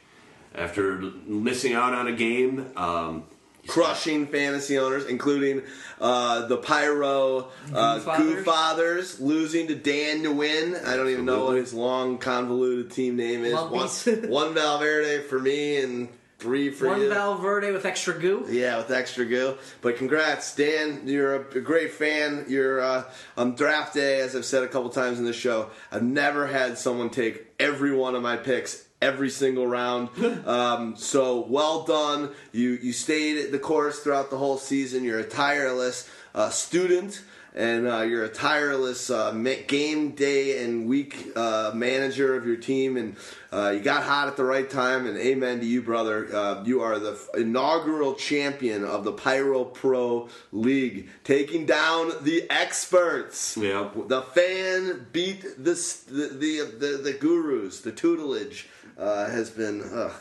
[0.55, 3.25] After missing out on a game, um,
[3.67, 5.63] crushing fantasy owners, including
[6.01, 8.45] uh, the Pyro uh, Goo Goo Fathers.
[8.45, 10.85] Fathers, losing to Dan Nguyen.
[10.85, 13.55] I don't even know what his long, convoluted team name is.
[13.55, 13.89] One,
[14.31, 16.09] one Valverde for me and
[16.43, 17.09] three for One you.
[17.09, 18.45] Valverde with extra goo.
[18.51, 19.57] Yeah, with extra goo.
[19.81, 21.03] But congrats, Dan.
[21.07, 22.47] You're a, a great fan.
[22.49, 23.05] You're uh,
[23.37, 25.71] on draft day, as I've said a couple times in the show.
[25.93, 30.09] I've never had someone take every one of my picks every single round.
[30.47, 32.31] um, so well done.
[32.51, 35.05] You you stayed the course throughout the whole season.
[35.05, 37.23] You're a tireless uh, student.
[37.55, 39.31] And uh, you're a tireless uh,
[39.67, 43.17] game day and week uh, manager of your team, and
[43.53, 45.07] uh, you got hot at the right time.
[45.07, 46.35] And amen to you, brother.
[46.35, 53.57] Uh, you are the inaugural champion of the Pyro Pro League, taking down the experts.
[53.57, 54.09] Yep.
[54.09, 55.75] The fan beat the
[56.09, 57.81] the the, the, the gurus.
[57.81, 59.83] The tutelage uh, has been.
[59.83, 60.13] Ugh,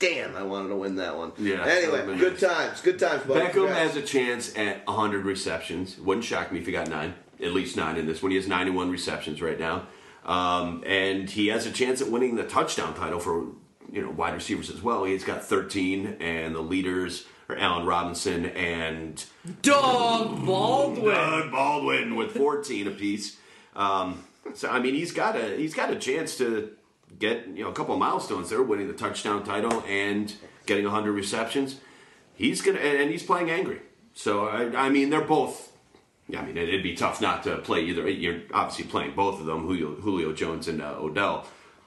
[0.00, 1.30] damn, I wanted to win that one.
[1.38, 2.56] Yeah, Anyway, that would've been good nice.
[2.56, 2.80] times.
[2.80, 3.40] Good times, buddy.
[3.46, 3.94] Beckham Congrats.
[3.94, 5.96] has a chance at 100 receptions.
[5.98, 8.30] Wouldn't shock me if he got nine, at least nine in this one.
[8.32, 9.86] He has 91 receptions right now,
[10.24, 13.44] um, and he has a chance at winning the touchdown title for
[13.92, 15.04] you know wide receivers as well.
[15.04, 19.24] He's got 13, and the leaders are Allen Robinson and
[19.62, 21.14] Doug Baldwin.
[21.14, 23.36] Doug Baldwin with 14 apiece.
[23.76, 24.24] Um,
[24.54, 26.70] so I mean, he's got a he's got a chance to
[27.20, 30.34] get you know a couple of milestones there, winning the touchdown title and
[30.66, 31.76] getting 100 receptions.
[32.34, 33.80] He's gonna and, he's playing angry.
[34.14, 35.70] So I, I mean, they're both.
[36.26, 38.08] Yeah, I mean, it'd be tough not to play either.
[38.08, 41.46] You're obviously playing both of them, Julio, Julio Jones and uh, Odell.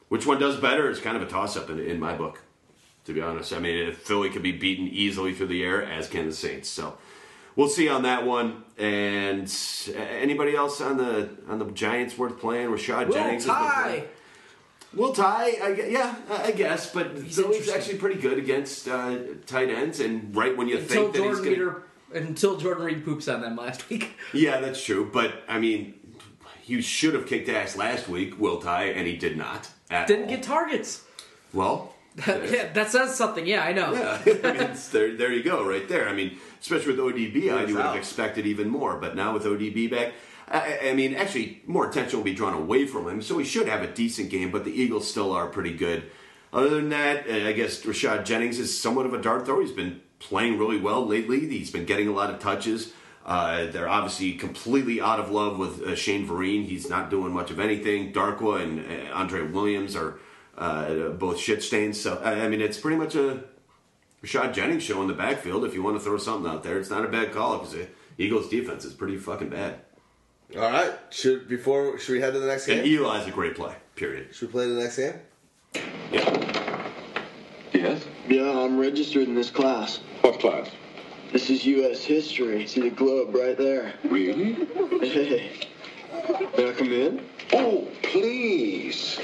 [0.09, 2.43] Which one does better is kind of a toss up in, in my book,
[3.05, 3.53] to be honest.
[3.53, 6.67] I mean, if Philly could be beaten easily through the air, as can the Saints.
[6.67, 6.97] So
[7.55, 8.63] we'll see on that one.
[8.77, 9.47] And
[9.89, 12.67] uh, anybody else on the on the Giants worth playing?
[12.67, 13.45] Rashad Will Jennings.
[13.45, 14.03] Ty.
[14.95, 17.73] Will Ty, I, yeah, I guess, but interesting.
[17.73, 21.39] actually pretty good against uh, tight ends, and right when you Until think that he's
[21.57, 21.75] going
[22.13, 24.13] until Jordan Reed poops on them last week.
[24.33, 25.09] yeah, that's true.
[25.11, 25.95] But I mean,
[26.61, 29.69] he should have kicked ass last week, Will Ty, and he did not.
[29.89, 30.29] At Didn't all.
[30.29, 31.03] get targets.
[31.53, 31.89] well.
[32.27, 33.47] yeah, that says something.
[33.47, 33.91] Yeah, I know.
[33.93, 36.07] Yeah, I mean, there, there you go, right there.
[36.07, 38.97] I mean, especially with ODB, I you would have expected even more.
[38.97, 40.13] But now with ODB back,
[40.47, 43.67] I, I mean, actually, more attention will be drawn away from him, so he should
[43.67, 44.51] have a decent game.
[44.51, 46.03] But the Eagles still are pretty good.
[46.51, 49.61] Other than that, uh, I guess Rashad Jennings is somewhat of a dart thrower.
[49.61, 51.47] He's been playing really well lately.
[51.47, 52.93] He's been getting a lot of touches.
[53.25, 56.65] Uh, they're obviously completely out of love with uh, Shane Vereen.
[56.65, 58.13] He's not doing much of anything.
[58.13, 60.19] Darkwa and uh, Andre Williams are
[60.57, 61.99] uh, both shit stains.
[61.99, 63.45] So I mean, it's pretty much a
[64.23, 65.65] Rashad Jennings show in the backfield.
[65.65, 67.87] If you want to throw something out there, it's not a bad call because the
[68.17, 69.79] Eagles' defense is pretty fucking bad.
[70.55, 70.91] All right.
[71.09, 73.03] Should before should we head to the next And game?
[73.03, 73.75] Eli's a great play.
[73.95, 74.33] Period.
[74.35, 75.13] Should we play the next game?
[76.11, 76.89] Yeah.
[77.73, 78.05] Yes?
[78.27, 79.99] Yeah, I'm registered in this class.
[80.21, 80.69] What class?
[81.31, 82.03] This is U.S.
[82.03, 82.67] history.
[82.67, 83.93] See the globe right there.
[84.03, 84.53] Really?
[85.07, 85.67] Hey,
[86.55, 87.25] may I come in?
[87.51, 89.19] Oh, please.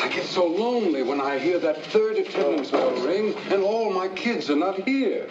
[0.00, 4.08] I get so lonely when I hear that third attendance bell ring and all my
[4.08, 5.26] kids are not here.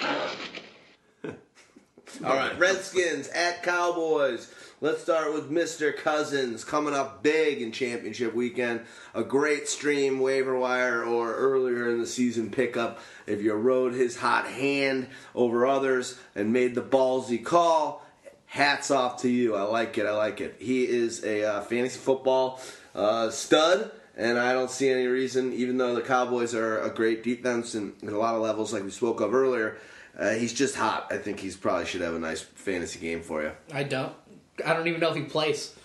[1.23, 4.51] All right, Redskins at Cowboys.
[4.79, 5.95] Let's start with Mr.
[5.95, 8.81] Cousins coming up big in championship weekend.
[9.15, 12.99] A great stream, waiver wire, or earlier in the season pickup.
[13.25, 18.05] If you rode his hot hand over others and made the ballsy call,
[18.45, 19.55] hats off to you.
[19.55, 20.05] I like it.
[20.05, 20.57] I like it.
[20.59, 22.61] He is a uh, fantasy football
[22.93, 23.89] uh, stud.
[24.15, 27.95] And I don't see any reason, even though the Cowboys are a great defense and
[28.03, 29.79] in a lot of levels, like we spoke of earlier,
[30.15, 31.07] uh, he's just hot.
[31.09, 33.53] I think he's probably should have a nice fantasy game for you.
[33.73, 34.13] I don't.
[34.65, 35.75] I don't even know if he plays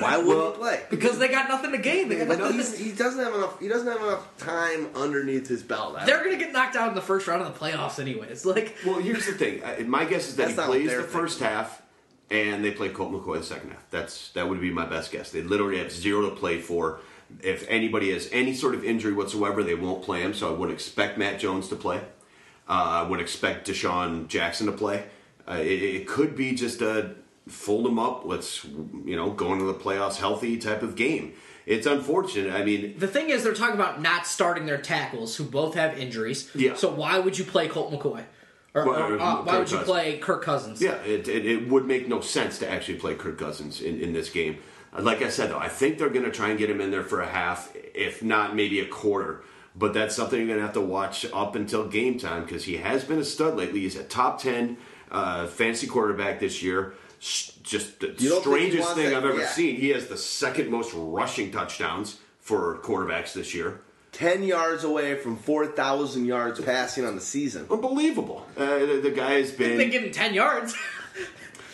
[0.00, 0.82] Why wouldn't he play?
[0.90, 2.08] because they got nothing to gain.
[2.08, 2.56] They got But nothing.
[2.58, 3.58] he's, he doesn't have enough.
[3.60, 5.96] He doesn't have enough time underneath his belt.
[5.96, 8.44] I They're gonna get knocked out in the first round of the playoffs, anyways.
[8.44, 9.62] Like, Well, here's the thing.
[9.88, 11.80] My guess is that he plays the first half,
[12.30, 13.84] and they play Colt McCoy the second half.
[13.90, 15.30] That's that would be my best guess.
[15.30, 17.00] They literally have zero to play for.
[17.42, 20.34] If anybody has any sort of injury whatsoever, they won't play him.
[20.34, 21.98] So I would expect Matt Jones to play.
[22.68, 25.04] Uh, I would expect DeSean Jackson to play.
[25.48, 27.14] Uh, it, it could be just a
[27.50, 28.24] fold them up.
[28.24, 31.34] Let's you know go into the playoffs healthy type of game.
[31.66, 32.52] It's unfortunate.
[32.52, 35.98] I mean, the thing is, they're talking about not starting their tackles, who both have
[35.98, 36.50] injuries.
[36.54, 36.74] Yeah.
[36.74, 38.24] So why would you play Colt McCoy?
[38.74, 40.80] Or, Well, or, uh, uh, why would you play Kirk Cousins?
[40.80, 44.12] Yeah, it, it, it would make no sense to actually play Kirk Cousins in, in
[44.12, 44.58] this game.
[44.96, 46.90] Uh, Like I said, though, I think they're going to try and get him in
[46.90, 49.42] there for a half, if not maybe a quarter.
[49.76, 52.76] But that's something you're going to have to watch up until game time because he
[52.78, 53.80] has been a stud lately.
[53.80, 54.76] He's a top 10
[55.10, 56.94] uh, fantasy quarterback this year.
[57.20, 59.48] S- Just the You don't think he strangest thing that- I've ever yeah.
[59.48, 59.76] seen.
[59.76, 63.80] He has the second most rushing touchdowns for quarterbacks this year.
[64.12, 67.66] ten yards away from four thousand yards passing on the season.
[67.70, 68.46] Unbelievable.
[68.56, 69.76] Uh, the, the guy has been.
[69.78, 70.74] They give him ten yards.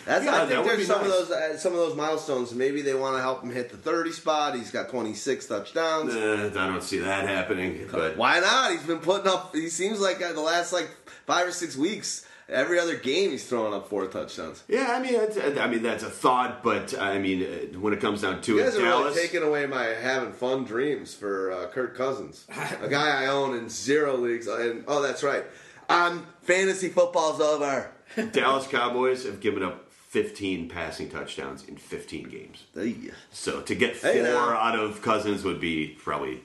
[0.05, 1.11] That's Yeah, I that think would there's some nice.
[1.19, 2.53] of those uh, some of those milestones.
[2.53, 4.55] Maybe they want to help him hit the thirty spot.
[4.55, 6.13] He's got twenty six touchdowns.
[6.13, 7.87] Uh, I don't see that happening.
[7.91, 8.71] But Why not?
[8.71, 9.55] He's been putting up.
[9.55, 10.89] He seems like uh, the last like
[11.25, 14.63] five or six weeks, every other game he's throwing up four touchdowns.
[14.67, 17.99] Yeah, I mean, it's, I mean that's a thought, but I mean, uh, when it
[17.99, 19.15] comes down to You it, guys are Dallas.
[19.15, 22.45] really taking away my having fun dreams for uh, Kirk Cousins,
[22.81, 24.47] a guy I own in zero leagues.
[24.47, 25.43] And oh, that's right,
[25.89, 27.91] I'm fantasy football's over.
[28.31, 32.63] Dallas Cowboys have given up 15 passing touchdowns in 15 games.
[32.73, 32.95] Hey.
[33.31, 36.41] So to get four Hey, out of Cousins would be probably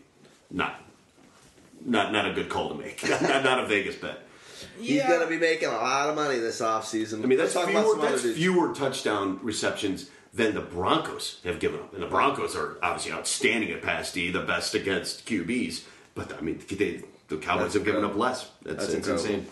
[0.50, 0.80] not
[1.84, 3.08] not not a good call to make.
[3.22, 4.18] not, not a Vegas bet.
[4.80, 7.22] He's gonna be making a lot of money this offseason.
[7.22, 8.38] I mean, that's Let's talk fewer, about some that's dudes.
[8.38, 11.92] fewer touchdown receptions than the Broncos have given up.
[11.92, 15.84] And the Broncos are obviously outstanding at pass D, the best against QBs.
[16.14, 18.50] But I mean, they, the Cowboys That's have given up less.
[18.62, 19.46] That's, That's that's insane.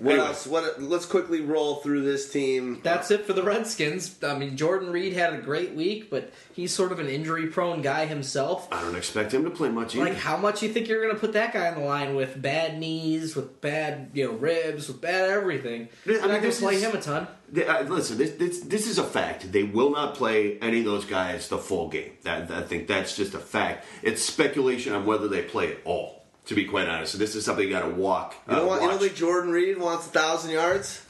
[0.00, 0.26] What Anyway.
[0.28, 0.46] else?
[0.46, 0.82] What?
[0.82, 2.80] Let's quickly roll through this team.
[2.82, 4.16] That's it for the Redskins.
[4.22, 8.06] I mean, Jordan Reed had a great week, but he's sort of an injury-prone guy
[8.06, 8.66] himself.
[8.72, 10.06] I don't expect him to play much either.
[10.06, 12.40] Like, how much you think you're going to put that guy on the line with
[12.40, 15.88] bad knees, with bad, you know, ribs, with bad everything?
[16.06, 17.28] I You're mean, not going this to play is- him a ton.
[17.52, 19.50] They- uh, listen, this, this this is a fact.
[19.52, 22.12] They will not play any of those guys the full game.
[22.22, 23.84] That I think that's just a fact.
[24.02, 26.19] It's speculation on whether they play at all.
[26.50, 28.34] To be quite honest, so this is something you got to walk.
[28.48, 31.00] You don't, uh, want, you don't think Jordan Reed wants a thousand yards?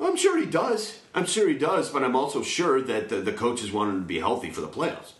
[0.00, 1.00] I'm sure he does.
[1.12, 4.06] I'm sure he does, but I'm also sure that the, the coaches want him to
[4.06, 5.14] be healthy for the playoffs.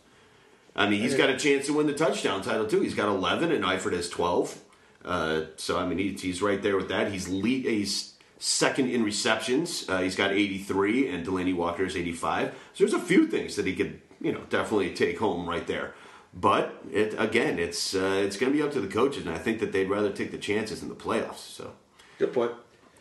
[0.76, 2.80] I mean, he's got a chance to win the touchdown title too.
[2.80, 4.56] He's got 11, and Eifert has 12.
[5.04, 7.10] Uh, so I mean, he's, he's right there with that.
[7.10, 9.84] He's lead, he's second in receptions.
[9.88, 12.54] Uh, he's got 83, and Delanie Walker is 85.
[12.74, 15.94] So there's a few things that he could, you know, definitely take home right there.
[16.32, 19.38] But it, again, it's uh, it's going to be up to the coaches, and I
[19.38, 21.38] think that they'd rather take the chances in the playoffs.
[21.38, 21.72] So
[22.18, 22.52] Good point.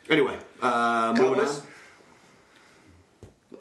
[0.09, 1.55] anyway, uh, moving on.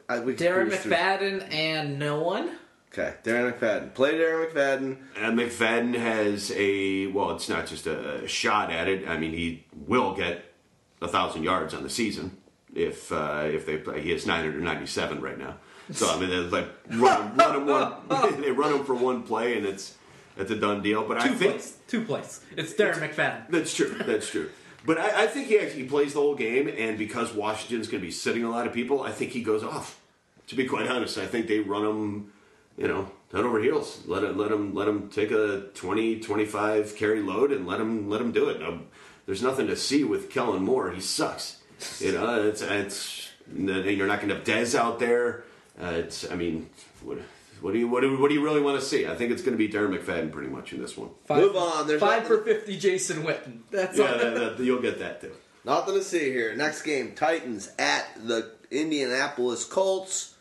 [0.08, 0.92] I, we can Darren cruise through.
[0.92, 2.56] McFadden and no one.
[2.92, 3.92] Okay, Darren McFadden.
[3.92, 4.96] Play Darren McFadden.
[5.16, 9.06] And McFadden has a well, it's not just a, a shot at it.
[9.06, 10.54] I mean, he will get
[11.02, 12.38] a thousand yards on the season
[12.74, 14.00] if uh, if they play.
[14.00, 15.56] He has 997 right now.
[15.92, 18.40] So I mean, they're like run, run him one.
[18.40, 19.96] they run him for one play, and it's
[20.36, 21.06] it's a done deal.
[21.06, 21.76] But I think plays.
[21.88, 22.40] Two plays.
[22.56, 23.48] It's Darren McFadden.
[23.50, 23.94] that's true.
[24.06, 24.50] That's true.
[24.86, 28.06] But I, I think he actually plays the whole game, and because Washington's going to
[28.06, 30.00] be sitting a lot of people, I think he goes off.
[30.46, 32.32] To be quite honest, I think they run him,
[32.78, 34.02] you know, head over heels.
[34.06, 38.08] Let it, let him, let him take a 20, 25 carry load, and let him,
[38.08, 38.60] let him do it.
[38.60, 38.80] Now,
[39.26, 40.90] there's nothing to see with Kellen Moore.
[40.92, 41.60] He sucks.
[42.00, 45.44] You know, it's, it's you're not going to have Dez out there.
[45.80, 46.68] Uh, it's, I mean,
[47.02, 47.18] what,
[47.60, 49.06] what do you, what do, what do you really want to see?
[49.06, 51.10] I think it's going to be Darren McFadden pretty much in this one.
[51.26, 52.76] Five, Move on, there's five nothing- for fifty.
[52.78, 53.60] Jason Witten.
[53.70, 54.18] That's Yeah, all.
[54.18, 55.32] that, that, you'll get that too.
[55.64, 56.54] Nothing to see here.
[56.56, 60.34] Next game, Titans at the Indianapolis Colts.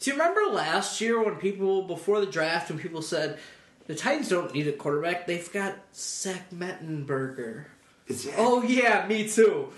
[0.00, 3.38] Do you remember last year when people before the draft when people said
[3.86, 5.26] the Titans don't need a quarterback?
[5.26, 7.64] They've got Zach Mettenberger.
[8.06, 9.72] It's, Oh yeah, me too.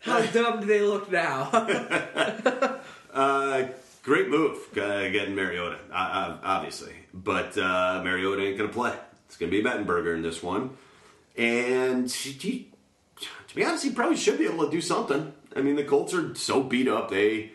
[0.00, 1.50] How dumb do they look now?
[3.16, 3.68] Uh,
[4.06, 6.92] great move uh, getting Mariota, uh, obviously.
[7.12, 8.94] But uh, Mariota ain't going to play.
[9.26, 10.76] It's going to be Mettenberger in this one.
[11.36, 12.70] And he,
[13.48, 15.32] to be honest, he probably should be able to do something.
[15.54, 17.10] I mean, the Colts are so beat up.
[17.10, 17.50] They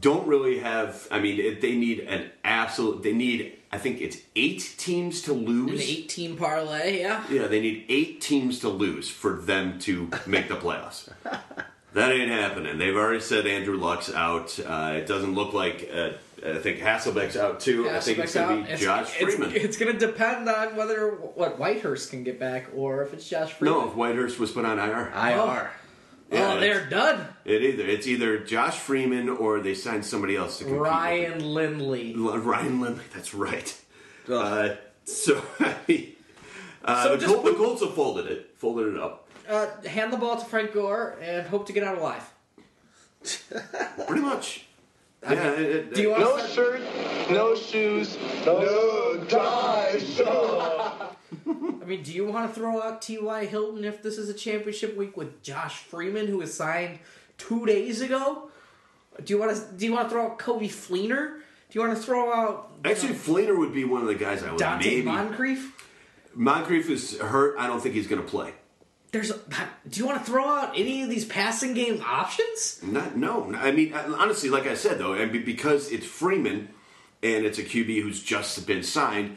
[0.00, 1.08] don't really have.
[1.10, 3.02] I mean, it, they need an absolute.
[3.02, 3.58] They need.
[3.72, 5.70] I think it's eight teams to lose.
[5.70, 5.90] An lose.
[5.90, 7.24] eighteen parlay, yeah.
[7.30, 11.08] Yeah, they need eight teams to lose for them to make the playoffs.
[11.94, 12.78] that ain't happening.
[12.78, 14.58] They've already said Andrew Luck's out.
[14.58, 15.90] Uh, it doesn't look like.
[15.92, 16.10] Uh,
[16.44, 17.88] I think Hasselbeck's out too.
[17.90, 19.54] I think it's going to be It's- Josh it's, Freeman.
[19.54, 23.52] It's, going to depend on whether what Whitehurst can get back or if it's Josh
[23.52, 23.78] Freeman.
[23.78, 25.12] no, if Whitehurst was put on IR.
[25.14, 25.70] IR.
[26.32, 27.26] Yeah, oh, they're done.
[27.44, 31.52] It either it's either Josh Freeman or they signed somebody else to compete with Ryan
[31.52, 32.12] Lindley.
[32.12, 32.44] him.
[32.44, 33.04] Ryan Lindley.
[33.12, 33.80] That's right.
[34.28, 34.70] Uh,
[35.04, 35.42] so.
[36.82, 39.28] Uh, So the, just Col- the Colts have folded it, folded it up.
[39.50, 42.22] Uh, hand the ball to Frank Gore and hope to get out alive.
[44.06, 44.66] Pretty much.
[45.22, 46.80] Yeah, it- it- Do you want No to start?
[46.80, 50.20] shirt, no shoes, no ties.
[50.24, 53.44] I mean, do you want to throw out T.Y.
[53.46, 57.00] Hilton if this is a championship week with Josh Freeman, who was signed
[57.38, 58.50] two days ago?
[59.22, 59.62] Do you want to?
[59.76, 61.34] Do you want to throw out Coby Fleener?
[61.70, 64.14] Do you want to throw out you Actually, know, Fleener would be one of the
[64.14, 65.02] guys I would Donte maybe.
[65.02, 65.76] Moncrief?
[66.34, 67.56] Moncrief is hurt.
[67.58, 68.52] I don't think he's going to play.
[69.12, 69.32] There's.
[69.32, 72.80] Do you want to throw out any of these passing game options?
[72.82, 73.52] Not no.
[73.54, 76.68] I mean, honestly, like I said though, and because it's Freeman
[77.22, 79.36] and it's a QB who's just been signed.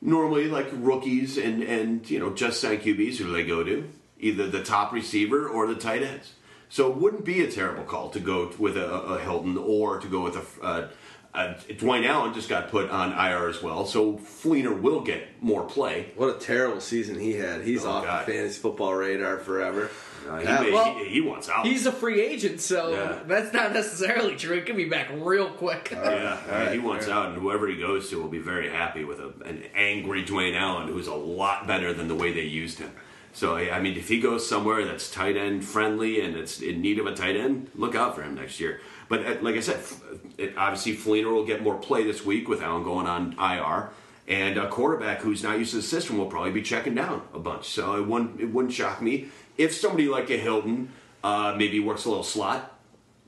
[0.00, 3.88] Normally, like rookies and and you know just signed QBs, who do they go to?
[4.18, 6.32] Either the top receiver or the tight ends.
[6.68, 10.08] So it wouldn't be a terrible call to go with a, a Hilton or to
[10.08, 10.64] go with a.
[10.64, 10.88] Uh,
[11.34, 15.64] uh, Dwayne Allen just got put on IR as well, so Fleener will get more
[15.64, 16.08] play.
[16.16, 17.62] What a terrible season he had.
[17.62, 18.26] He's Oh, off God.
[18.26, 19.90] the fantasy football radar forever.
[20.38, 21.66] He, Yeah, may- well, he, he wants out.
[21.66, 23.18] He's a free agent, so Yeah.
[23.26, 24.56] that's not necessarily true.
[24.56, 25.88] He could be back real quick.
[25.90, 29.18] Yeah, right, he wants out, and whoever he goes to will be very happy with
[29.18, 32.90] a, an angry Dwayne Allen, who's a lot better than the way they used him.
[33.32, 36.98] So I mean, if he goes somewhere that's tight end friendly and it's in need
[36.98, 38.82] of a tight end, look out for him next year.
[39.12, 40.00] But uh, like I said, f-
[40.38, 43.90] it, obviously Fleener will get more play this week with Allen going on IR,
[44.26, 47.38] and a quarterback who's not used to the system will probably be checking down a
[47.38, 47.68] bunch.
[47.68, 49.28] So it wouldn't it wouldn't shock me
[49.58, 52.70] if somebody like a Hilton uh, maybe works a little slot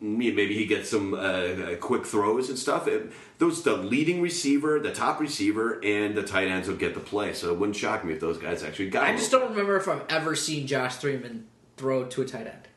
[0.01, 2.89] maybe he gets some uh, uh, quick throws and stuff.
[2.89, 7.01] It, those the leading receiver, the top receiver, and the tight ends will get the
[7.01, 7.35] play.
[7.35, 9.05] So it wouldn't shock me if those guys actually got.
[9.05, 11.47] I just don't remember if I've ever seen Josh Freeman
[11.77, 12.69] throw to a tight end.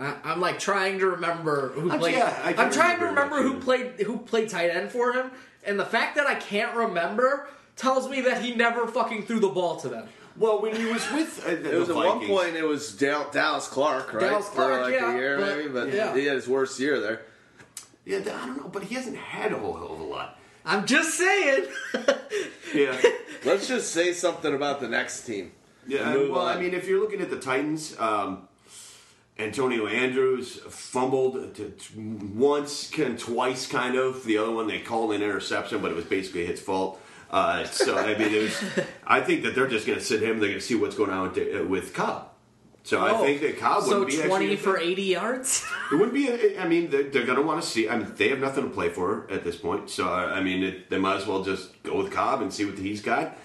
[0.00, 2.14] I, I'm like trying to remember who I'm- played.
[2.16, 5.12] yeah, I I'm can't trying to remember remember who played who played tight end for
[5.12, 5.30] him,
[5.64, 9.48] and the fact that I can't remember tells me that he never fucking threw the
[9.48, 10.08] ball to them.
[10.36, 12.54] Well, when he was with uh, It was at one point.
[12.56, 14.20] It was Dal- Dallas Clark, right?
[14.20, 16.14] Dallas Clark, for like yeah, a year but- maybe, but yeah.
[16.14, 17.22] he had his worst year there.
[18.06, 20.38] Yeah, I don't know, but he hasn't had a whole hell of a lot.
[20.64, 21.66] I'm just saying.
[22.74, 22.96] Yeah,
[23.44, 25.52] Let's just say something about the next team.
[25.86, 26.14] yeah.
[26.14, 26.56] Well, on.
[26.56, 28.46] I mean, if you're looking at the Titans, um,
[29.40, 31.92] Antonio Andrews fumbled to, to
[32.34, 34.24] once, kind twice, kind of.
[34.24, 37.00] The other one they called an interception, but it was basically his fault.
[37.30, 38.64] Uh, so I mean, it was.
[39.06, 40.38] I think that they're just going to sit him.
[40.40, 42.28] They're going to see what's going on with, with Cobb.
[42.82, 45.64] So I Oh, think that Cobb so wouldn't be twenty for eighty yards.
[45.92, 46.28] It wouldn't be.
[46.28, 47.88] A, I mean, they're, they're going to want to see.
[47.88, 49.90] I mean, they have nothing to play for at this point.
[49.90, 52.78] So I mean, it, they might as well just go with Cobb and see what
[52.78, 53.36] he's got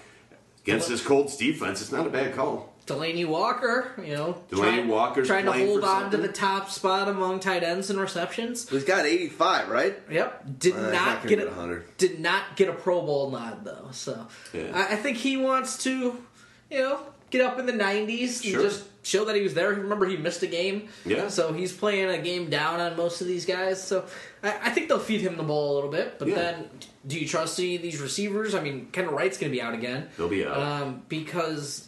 [0.62, 1.80] against this Colts defense.
[1.82, 2.72] It's not a bad call.
[2.86, 6.70] Delanie Walker, you know, Delanie trying, Walker's trying to hold for on to the top
[6.70, 8.68] spot among tight ends and receptions.
[8.68, 9.98] He's got 85, right?
[10.10, 11.96] Yep, did Uh, not not get get a 100.
[11.98, 13.88] Did not get a Pro Bowl nod though.
[13.92, 14.70] So Yeah.
[14.72, 16.22] I, I think he wants to,
[16.70, 17.00] you know,
[17.30, 18.60] get up in the 90s Sure.
[18.60, 19.70] and just show that he was there.
[19.70, 20.88] Remember, he missed a game.
[21.04, 21.28] Yeah.
[21.28, 23.82] So he's playing a game down on most of these guys.
[23.82, 24.04] So
[24.44, 26.18] I, I think they'll feed him the ball a little bit.
[26.20, 26.34] But Yeah.
[26.36, 26.70] then,
[27.06, 28.54] do you trust any of these receivers?
[28.54, 30.08] I mean, Kendall Wright's going to be out again.
[30.16, 30.56] He'll be out.
[30.56, 31.85] um, because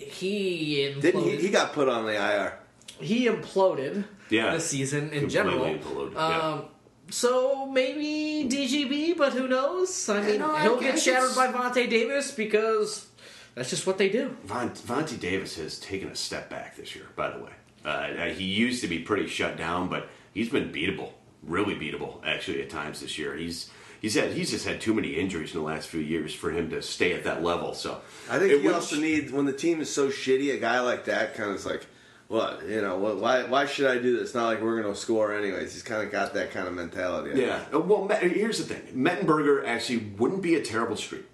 [0.00, 1.00] he imploded.
[1.02, 1.36] Didn't he?
[1.36, 2.58] He got put on the IR.
[3.00, 4.52] he imploded Yeah.
[4.54, 5.64] this season in Completely general.
[5.64, 6.38] imploded, yeah.
[6.52, 6.64] Um,
[7.10, 10.08] so maybe DGB, but who knows?
[10.08, 13.06] I mean, no, I he'll guess get shattered it's- by Vontae Davis because
[13.54, 14.36] that's just what they do.
[14.44, 17.06] Von, Vontae Davis has taken a step back this year.
[17.16, 17.50] By the way,
[17.84, 21.10] uh, he used to be pretty shut down, but he's been beatable,
[21.42, 23.34] really beatable actually at times this year.
[23.36, 23.70] He's
[24.00, 26.70] he's had he's just had too many injuries in the last few years for him
[26.70, 27.74] to stay at that level.
[27.74, 28.00] So
[28.30, 30.54] I think it would- also need when the team is so shitty.
[30.54, 31.86] A guy like that kind of is like,
[32.28, 32.96] what you know?
[32.96, 33.42] What, why?
[33.44, 34.34] Why should I do this?
[34.34, 35.72] Not like we're going to score anyways.
[35.72, 37.32] He's kind of got that kind of mentality.
[37.32, 37.46] I.
[37.46, 37.64] Yeah.
[37.74, 38.82] Uh, Well, here's the thing.
[38.94, 41.24] Mettenberger actually wouldn't be a terrible streak.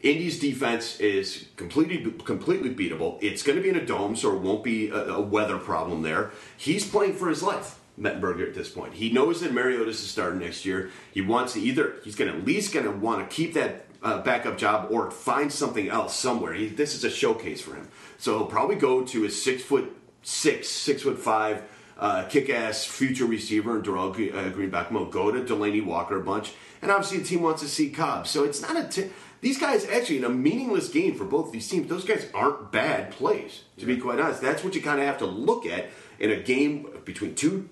[0.00, 3.18] Indy's defense is completely completely beatable.
[3.20, 6.02] It's going to be in a dome, so it won't be a, a weather problem
[6.02, 6.30] there.
[6.56, 8.94] He's playing for his life, Mettenberger, at this point.
[8.94, 10.90] He knows that Mariota's is starting next year.
[11.12, 13.86] He wants to either he's going to at least going to want to keep that
[14.02, 16.52] uh, backup job or find something else somewhere.
[16.52, 17.88] He, this is a showcase for him,
[18.18, 21.62] so he'll probably go to his six foot six, six foot five
[21.98, 26.52] uh, kick-ass future receiver and Dorial uh, Greenback will go to Delanie Walker a bunch,
[26.80, 28.26] and obviously the team wants to see Cobb.
[28.26, 29.10] So it's not a t-
[29.40, 31.88] these guys actually in a meaningless game for both these teams.
[31.88, 34.40] Those guys aren't bad plays, to be quite honest.
[34.40, 37.68] That's what you kind of have to look at in a game between two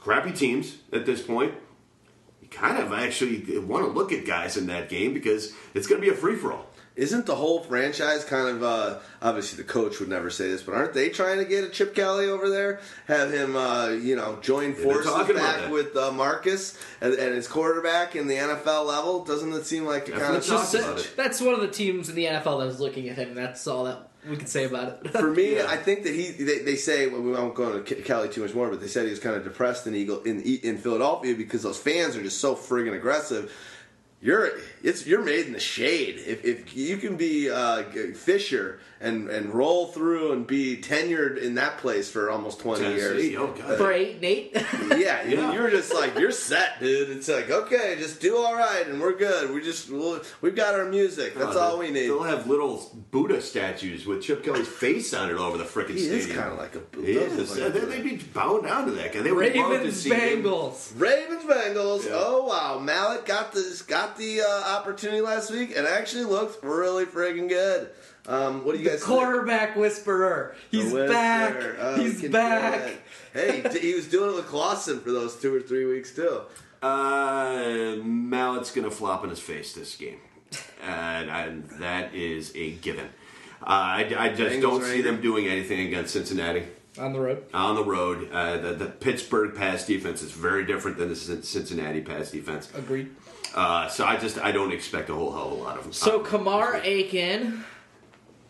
[0.00, 1.54] crappy teams at this point.
[2.42, 6.00] You kind of actually want to look at guys in that game because it's going
[6.00, 6.66] to be a free for all.
[6.96, 10.74] Isn't the whole franchise kind of uh, obviously the coach would never say this, but
[10.74, 12.80] aren't they trying to get a Chip Kelly over there?
[13.06, 17.34] Have him, uh, you know, join they're forces talking back with uh, Marcus and, and
[17.34, 19.24] his quarterback in the NFL level?
[19.24, 20.80] Doesn't it seem like a kind of Definitely talk sausage?
[20.80, 21.14] about it.
[21.16, 23.34] That's one of the teams in the NFL that is looking at him.
[23.34, 25.10] That's all that we can say about it.
[25.12, 25.66] For me, Yeah.
[25.68, 26.30] I think that he.
[26.30, 29.04] They, they say well, we won't go into Cali too much more, but they said
[29.04, 32.40] he was kind of depressed in Eagle in in Philadelphia because those fans are just
[32.40, 33.52] so friggin' aggressive.
[34.20, 34.50] You're
[34.82, 36.16] it's you're made in the shade.
[36.26, 37.82] If, if you can be uh,
[38.14, 43.30] Fisher and and roll through and be tenured in that place for almost twenty Tennessee,
[43.30, 43.78] years, oh god.
[43.78, 45.52] For eight and eight, yeah, you- Yeah.
[45.54, 47.08] you're just like you're set, dude.
[47.10, 49.50] It's like okay, just do all right, and we're good.
[49.52, 51.34] We just we'll, we've got our music.
[51.34, 52.06] That's Oh, all they- we need.
[52.08, 55.90] They'll have little Buddha statues with Chip Kelly's face on it all over the frickin'
[55.96, 56.36] He is stadium.
[56.42, 57.00] kind of like a.
[57.04, 57.56] He is.
[57.56, 59.20] like a- They- They'd be bowing down to that guy.
[59.22, 60.42] They would love to Ravens, see him.
[60.42, 60.92] Bengals.
[61.00, 62.04] Ravens Bengals.
[62.04, 62.12] Yeah.
[62.14, 67.04] Oh wow, Mallett got this got the uh, opportunity last week and actually looked really
[67.04, 67.90] friggin' good.
[68.26, 69.06] Um, what do you guys think?
[69.10, 70.54] Quarterback whisperer.
[70.70, 71.54] He's The back.
[71.78, 72.98] Oh, He's can back.
[73.32, 76.42] Hey, d- he was doing it with Clausen for those two or three weeks too.
[76.82, 80.18] Uh, Mallett's gonna flop in his face this game,
[80.82, 83.06] and, and that is a given.
[83.62, 85.02] Uh, I, I just Bengals don't see angry.
[85.02, 86.64] them doing anything against Cincinnati
[86.98, 87.44] On the road.
[87.52, 88.30] on the road.
[88.32, 92.70] Uh, the, the Pittsburgh pass defense is very different than the Cin- Cincinnati pass defense.
[92.74, 93.10] Agreed.
[93.54, 95.92] Uh, so I just I don't expect a whole hell of a lot of them.
[95.92, 97.64] So uh, Kamar Aiken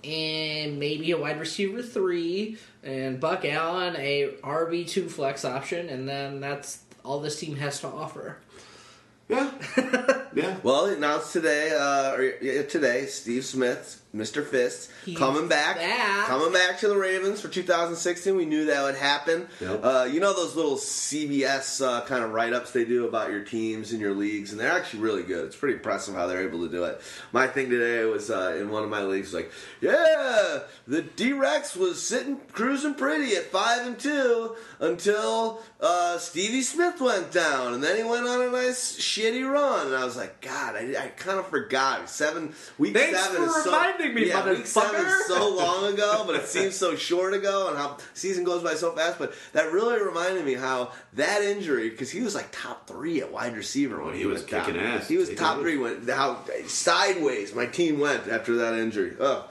[0.04, 6.08] and maybe a wide receiver three, and Buck Allen a RB two flex option, and
[6.08, 8.38] then that's all this team has to offer.
[9.28, 9.52] Yeah,
[10.34, 10.56] yeah.
[10.62, 14.44] Well, announced today, uh, or today, Steve Smith, Mr.
[14.44, 16.26] Fist, He's coming back, back.
[16.26, 18.34] coming back to the Ravens for 2016.
[18.34, 19.46] We knew that would happen.
[19.60, 19.80] Yep.
[19.84, 23.92] Uh, you know those little CBS uh, kind of write-ups they do about your teams
[23.92, 25.44] and your leagues, and they're actually really good.
[25.44, 27.00] It's pretty impressive how they're able to do it.
[27.32, 32.02] My thing today was uh, in one of my leagues, like, yeah, the d-Rx was
[32.02, 37.96] sitting cruising pretty at five and two until uh, Stevie Smith went down, and then
[37.96, 41.38] he went on a nice shitty run, and I was like, God, I, I kind
[41.38, 43.70] of forgot seven week Thanks seven for is so,
[44.00, 47.68] reminding me, yeah, week seven is so long ago, but it seems so short ago,
[47.68, 49.18] and how season goes by so fast.
[49.18, 53.32] But that really reminded me how that injury, because he was like top three at
[53.32, 54.64] wide receiver when he he, was went down.
[54.66, 55.08] kicking ass.
[55.08, 55.62] He was Taking top over.
[55.62, 59.16] three when how sideways my team went after that injury.
[59.20, 59.48] Oh.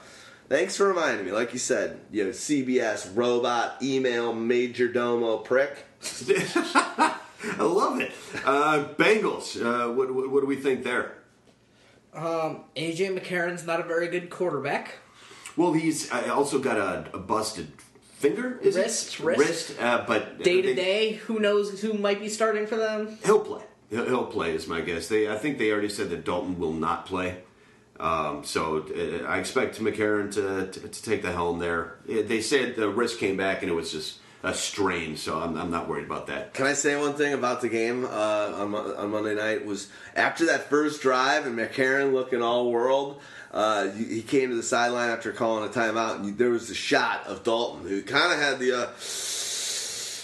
[0.48, 1.30] Thanks for reminding me.
[1.30, 5.84] Like you said, you know, CBS, robot, email, major domo, prick.
[6.02, 7.16] I
[7.60, 8.10] love it.
[8.44, 9.56] Uh, Bengals.
[9.62, 11.14] Uh, what, what, what do we think there?
[12.14, 14.96] Um, AJ McCarron's not a very good quarterback.
[15.56, 17.70] Well, he's uh, also got a, a busted
[18.14, 18.58] finger.
[18.62, 18.82] Is it?
[18.82, 19.40] Wrist, wrist.
[19.40, 19.80] wrist.
[19.80, 23.18] Uh, but Day to day, who knows who might be starting for them?
[23.24, 23.62] He'll play.
[23.90, 25.08] He'll, he'll play is my guess.
[25.08, 27.42] They, I think they already said that Dalton will not play.
[27.98, 31.98] Um, so uh, I expect McCarron to, to to take the helm there.
[32.08, 35.56] Uh, They said the wrist came back and it was just a strain, so I'm,
[35.56, 36.54] I'm not worried about that.
[36.54, 39.66] Can I say one thing about the game uh, on, on Monday night?
[39.66, 43.20] Was after that first drive and McCarron looking all world,
[43.52, 47.26] uh, he came to the sideline after calling a timeout, and there was a shot
[47.26, 48.84] of Dalton who kind of had the.
[48.84, 48.88] Uh,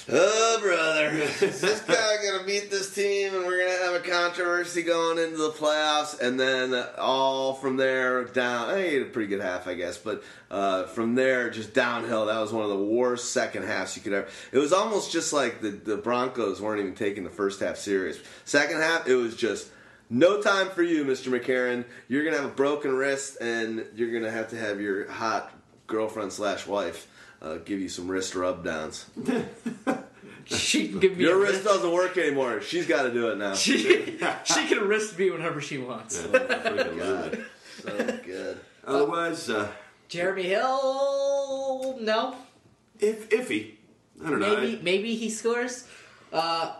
[0.08, 4.84] Oh brother, is this guy gonna beat this team, and we're gonna have a controversy
[4.84, 8.70] going into the playoffs, and then all from there down.
[8.70, 12.26] I had a pretty good half, I guess, but uh, from there just downhill.
[12.26, 14.28] That was one of the worst second halves you could ever.
[14.52, 18.16] It was almost just like the the Broncos weren't even taking the first half serious.
[18.44, 19.70] Second half, it was just.
[20.08, 21.36] No time for you, Mr.
[21.36, 21.84] McCarron.
[22.06, 25.50] You're gonna have a broken wrist, and you're gonna have to have your hot
[25.88, 27.08] girlfriend slash wife
[27.42, 29.06] uh, give you some wrist rub downs.
[30.48, 31.64] She can give me Your a wrist wrist.
[31.64, 32.60] doesn't work anymore.
[32.60, 33.54] She's got to do it now.
[33.54, 33.78] She,
[34.44, 36.22] she can wrist me whenever she wants.
[36.22, 37.44] Freaking lose
[37.84, 38.24] it.
[38.24, 38.60] good.
[38.86, 39.68] Otherwise, uh,
[40.08, 42.36] Jeremy Hill, no.
[43.00, 43.72] if iffy.
[44.24, 44.56] I don't know.
[44.56, 45.88] Maybe maybe he scores.
[46.32, 46.76] Uh,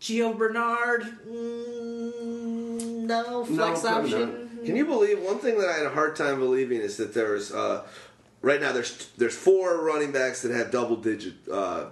[0.00, 4.60] Gio Bernard, mm, no flex probably option.
[4.64, 7.52] Can you believe one thing that I had a hard time believing is that there's
[7.52, 7.84] uh,
[8.42, 11.86] right now there's there's four running backs that have double digit uh,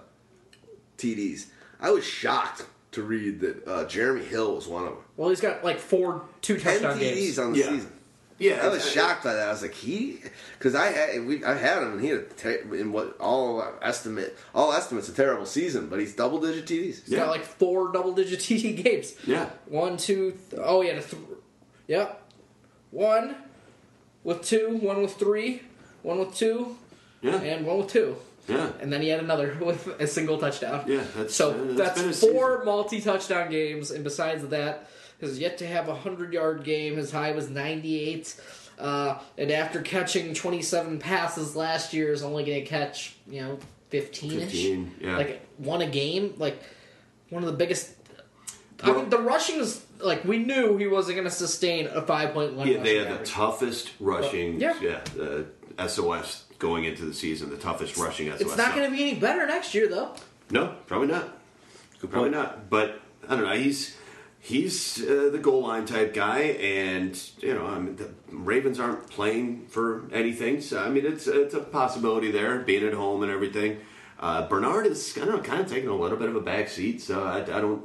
[0.98, 1.46] TDs.
[1.80, 4.98] I was shocked to read that uh, Jeremy Hill was one of them.
[5.16, 7.38] Well, he's got like four two Ten touchdown TDs games.
[7.38, 7.68] on the Yeah.
[7.68, 7.92] season.
[8.38, 9.48] yeah, I was shocked by that.
[9.48, 10.18] I was like, he,
[10.58, 13.62] because I had we I had him and he had a ter- in what all
[13.80, 16.84] estimate all estimates a terrible season, but he's double digit TDs.
[16.84, 17.20] He's Yeah.
[17.20, 19.14] got like four double digit TD games.
[19.26, 19.50] Yeah.
[19.66, 21.22] One, two, th- oh, yeah, th-
[21.86, 22.22] yep.
[22.90, 23.36] One
[24.24, 25.62] with two, one with three,
[26.02, 26.76] one with two,
[27.22, 27.40] Yeah.
[27.40, 28.16] and one with two.
[28.48, 28.70] Yeah.
[28.80, 30.84] And then he had another with a single touchdown.
[30.86, 34.88] Yeah, that's- so uh, that's four multi-touchdown games, and besides that,
[35.20, 36.96] has yet to have a hundred-yard game.
[36.96, 38.40] His high was ninety-eight,
[38.78, 43.58] uh, and after catching twenty-seven passes last year, is only going to catch you know
[43.90, 44.50] fifteen-ish.
[44.50, 45.16] 15, yeah.
[45.18, 46.60] Like one a game, like
[47.28, 47.90] one of the biggest.
[48.82, 52.32] I mean, the rushing is like we knew he wasn't going to sustain a five
[52.32, 52.66] point one.
[52.66, 54.58] Yeah, they had the toughest rushing.
[54.58, 54.74] Yeah.
[54.80, 55.46] yeah, the
[55.88, 58.40] SOS going into the season, the toughest rushing SOS.
[58.40, 60.14] It's not going to be any better next year, though.
[60.50, 61.38] No, probably not.
[62.10, 62.70] Probably not.
[62.70, 63.54] But I don't know.
[63.54, 63.96] He's
[64.38, 69.08] he's uh, the goal line type guy, and you know, I mean, the Ravens aren't
[69.10, 70.60] playing for anything.
[70.60, 73.78] So I mean, it's it's a possibility there, being at home and everything.
[74.18, 76.68] Uh, Bernard is I don't know, kind of taking a little bit of a back
[76.68, 77.82] seat, so I, I don't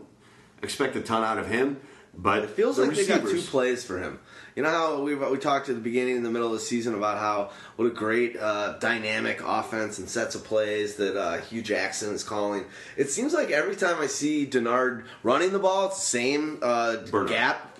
[0.62, 1.80] expect a ton out of him.
[2.18, 4.20] But It feels the like they got two plays for him.
[4.56, 6.96] You know how we we talked at the beginning and the middle of the season
[6.96, 11.62] about how what a great uh, dynamic offense and sets of plays that uh, Hue
[11.62, 12.64] Jackson is calling.
[12.96, 16.96] It seems like every time I see Denard running the ball, it's the same uh,
[17.28, 17.78] gap.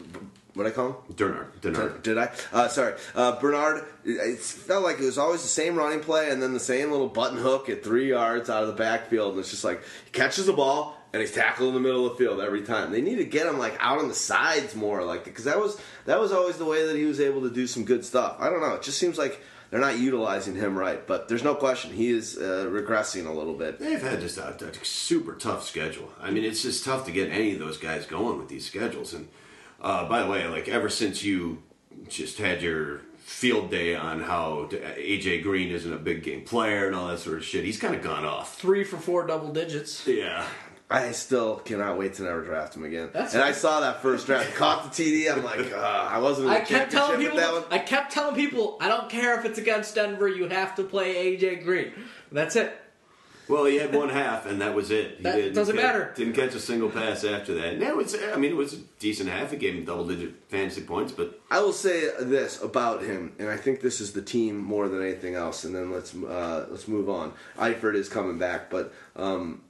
[0.54, 0.96] What I call him?
[1.16, 2.04] Bernard, Bernard.
[2.04, 2.32] Did I?
[2.52, 3.86] Uh, sorry, uh, Bernard.
[4.04, 7.10] It felt like it was always the same running play, and then the same little
[7.10, 10.46] button hook at three yards out of the backfield, and it's just like he catches
[10.46, 12.92] the ball and he's tackled in the middle of the field every time.
[12.92, 15.80] They need to get him like out on the sides more, like because that was
[16.04, 18.36] that was always the way that he was able to do some good stuff.
[18.38, 18.74] I don't know.
[18.74, 19.40] It just seems like
[19.70, 23.54] they're not utilizing him right, but there's no question he is uh, regressing a little
[23.54, 23.80] bit.
[23.80, 26.12] They've had just a, a super tough schedule.
[26.22, 29.14] I mean, it's just tough to get any of those guys going with these schedules.
[29.14, 29.30] And
[29.80, 31.64] uh, by the way, like ever since you
[32.10, 36.96] just had your field day on how AJ Green isn't a big game player and
[36.96, 37.66] all that sort of shit.
[37.66, 38.60] He's kind of gone off.
[38.60, 40.06] Three for four double digits.
[40.06, 40.46] Yeah.
[40.90, 43.10] I still cannot wait to never draft him again.
[43.12, 45.32] That's and I saw that first draft, caught the TD.
[45.36, 46.50] I'm like, uh, I wasn't.
[46.50, 47.38] I kept telling people.
[47.38, 47.64] that one.
[47.72, 48.78] I kept telling people.
[48.80, 50.28] I don't care if it's against Denver.
[50.28, 51.92] You have to play AJ Green.
[52.32, 52.76] That's it.
[53.48, 55.18] Well, he had one half, and that was it.
[55.18, 56.14] He That didn't doesn't catch- matter.
[56.16, 57.74] Didn't catch a single pass after that.
[57.74, 59.52] And it's, I mean, it was a decent half.
[59.52, 63.58] He gave him double-digit fantasy points, but I will say this about him, and I
[63.58, 65.64] think this is the team more than anything else.
[65.64, 67.34] And then let's uh, let's move on.
[67.58, 69.62] Eifert is coming back, but um,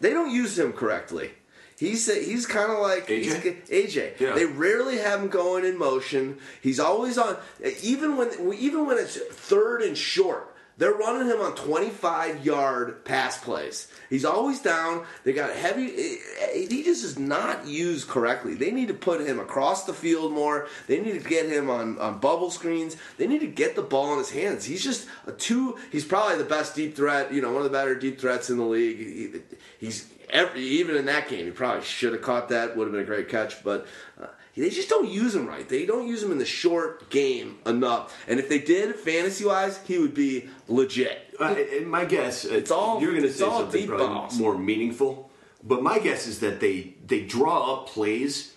[0.00, 1.30] they don't use him correctly.
[1.78, 3.66] He's he's kind of like AJ?
[3.68, 4.18] AJ.
[4.18, 4.34] Yeah.
[4.34, 6.38] They rarely have him going in motion.
[6.62, 7.36] He's always on,
[7.82, 10.55] even when even when it's third and short.
[10.78, 13.88] They're running him on 25 yard pass plays.
[14.10, 15.06] He's always down.
[15.24, 16.18] They got heavy.
[16.52, 18.54] He just is not used correctly.
[18.54, 20.68] They need to put him across the field more.
[20.86, 22.96] They need to get him on, on bubble screens.
[23.16, 24.66] They need to get the ball in his hands.
[24.66, 25.78] He's just a two.
[25.90, 27.32] He's probably the best deep threat.
[27.32, 28.98] You know, one of the better deep threats in the league.
[28.98, 29.40] He,
[29.78, 31.46] he's every even in that game.
[31.46, 32.76] He probably should have caught that.
[32.76, 33.86] Would have been a great catch, but.
[34.20, 34.26] Uh,
[34.56, 35.68] they just don't use him right.
[35.68, 38.16] They don't use him in the short game enough.
[38.26, 41.34] And if they did, fantasy wise, he would be legit.
[41.38, 41.54] uh,
[41.84, 44.38] my guess, it's all- you're going to say something probably balls.
[44.38, 45.30] more meaningful.
[45.62, 48.52] But my guess is that they they draw up plays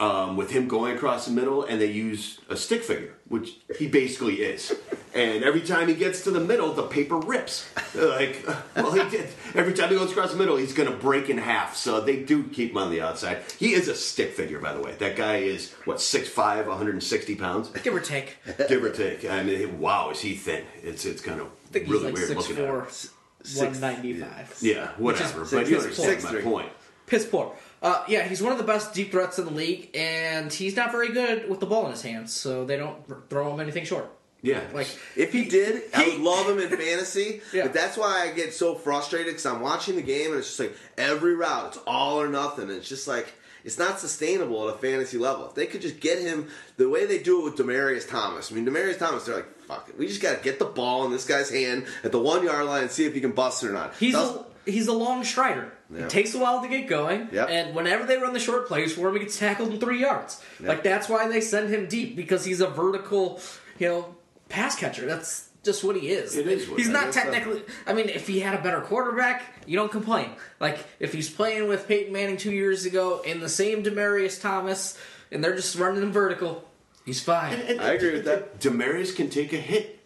[0.00, 3.88] um, with him going across the middle, and they use a stick figure, which he
[3.88, 4.74] basically is.
[5.14, 7.68] And every time he gets to the middle, the paper rips.
[7.94, 8.46] Like,
[8.76, 9.28] well, he did.
[9.54, 11.74] Every time he goes across the middle, he's going to break in half.
[11.74, 13.38] So they do keep him on the outside.
[13.58, 14.94] He is a stick figure, by the way.
[14.98, 18.36] That guy is what 6'5", 160 pounds, Give or take.
[18.68, 19.28] give or take.
[19.28, 20.64] I mean, wow, is he thin?
[20.82, 22.84] It's it's kind of really he's like weird six looking at him.
[22.84, 24.56] four, one ninety five.
[24.60, 25.42] Yeah, whatever.
[25.42, 26.42] is but you six- understand six my three.
[26.42, 26.68] point.
[27.06, 27.54] Piss poor.
[27.80, 30.90] Uh, yeah, he's one of the best deep threats in the league, and he's not
[30.90, 33.84] very good with the ball in his hands, so they don't r- throw him anything
[33.84, 34.10] short.
[34.40, 34.86] Yeah, Like
[35.16, 37.40] If he did, I would love him in fantasy.
[37.52, 37.64] Yeah.
[37.64, 40.60] But that's why I get so frustrated because I'm watching the game and it's just
[40.60, 42.68] like every route, it's all or nothing.
[42.68, 43.32] And it's just like
[43.64, 45.48] it's not sustainable at a fantasy level.
[45.48, 48.52] If they could just get him the way they do it with Demaryius Thomas.
[48.52, 51.04] I mean, Demaryius Thomas, they're like, fuck it, we just got to get the ball
[51.04, 53.64] in this guy's hand at the one yard line and see if he can bust
[53.64, 53.94] it or not.
[53.96, 55.72] he's a, he's a long strider.
[55.92, 56.04] Yeah.
[56.04, 57.48] It takes a while to get going, Yep.
[57.50, 60.42] and whenever they run the short plays for him, he gets tackled in three yards.
[60.60, 60.68] Yep.
[60.68, 63.40] Like that's why they send him deep because he's a vertical,
[63.78, 64.14] you know,
[64.48, 65.06] pass catcher.
[65.06, 66.36] That's just what he is.
[66.36, 67.22] It is what he's not is, so.
[67.22, 67.62] technically.
[67.86, 70.30] I mean, if he had a better quarterback, you don't complain.
[70.60, 74.98] Like if he's playing with Peyton Manning two years ago in the same Demaryius Thomas,
[75.32, 76.64] and they're just running him vertical,
[77.06, 77.54] he's fine.
[77.80, 78.60] I agree with that.
[78.60, 79.97] Demaryius can take a hit.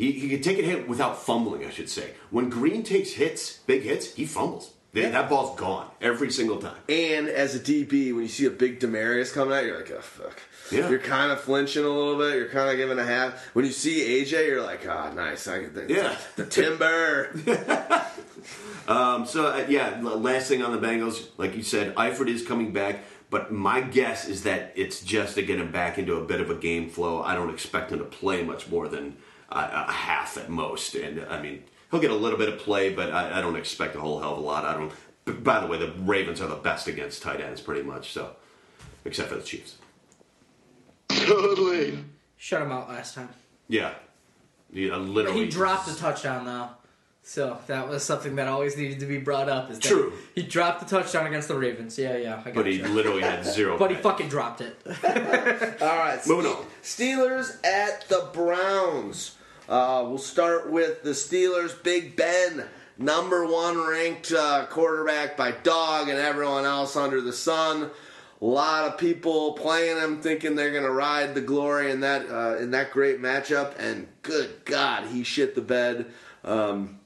[0.00, 2.12] He, he can take a hit without fumbling, I should say.
[2.30, 4.72] When Green takes hits, big hits, he fumbles.
[4.92, 6.76] They- That ball's gone every single time.
[6.88, 10.00] And as a DB, when you see a big Demaryius coming out, you're like, oh
[10.00, 10.40] fuck.
[10.72, 10.88] Yeah.
[10.88, 12.34] You're kind of flinching a little bit.
[12.36, 13.44] You're kind of giving a half.
[13.54, 15.46] When you see AJ, you're like, ah, nice.
[15.46, 16.16] I, the, Yeah.
[16.36, 17.30] the timber.
[18.88, 22.72] Um, so, uh, yeah, last thing on the Bengals, like you said, Eifert is coming
[22.72, 26.40] back, but my guess is that it's just to get him back into a bit
[26.40, 27.22] of a game flow.
[27.22, 29.16] I don't expect him to play much more than
[29.50, 30.94] uh, a half at most.
[30.94, 33.96] And, I mean, he'll get a little bit of play, but I, I don't expect
[33.96, 34.64] a whole hell of a lot.
[34.64, 34.92] I don't.
[35.24, 38.36] b- By the way, the Ravens are the best against tight ends, pretty much, so,
[39.04, 39.76] except for the Chiefs.
[41.08, 41.98] Totally.
[42.36, 43.28] Shut him out last time.
[43.68, 43.94] Yeah.
[44.72, 45.44] Yeah, literally.
[45.44, 46.68] He dropped a touchdown though.
[47.22, 49.70] So that was something that always needed to be brought up.
[49.70, 50.12] Is that True.
[50.34, 51.98] He dropped the touchdown against the Ravens.
[51.98, 52.42] Yeah, yeah.
[52.44, 52.92] I But he gotcha.
[52.92, 53.76] literally had zero.
[53.78, 54.80] But he fucking dropped it.
[55.82, 56.64] All right, Moving on.
[56.82, 59.36] Steelers at the Browns.
[59.70, 61.80] Uh, we'll start with the Steelers.
[61.84, 62.64] Big Ben,
[62.98, 67.88] number one ranked uh, quarterback by dog and everyone else under the sun.
[68.42, 72.28] A lot of people playing him, thinking they're going to ride the glory in that
[72.28, 73.78] uh, in that great matchup.
[73.78, 76.06] And good God, he shit the bed.
[76.42, 76.98] Um,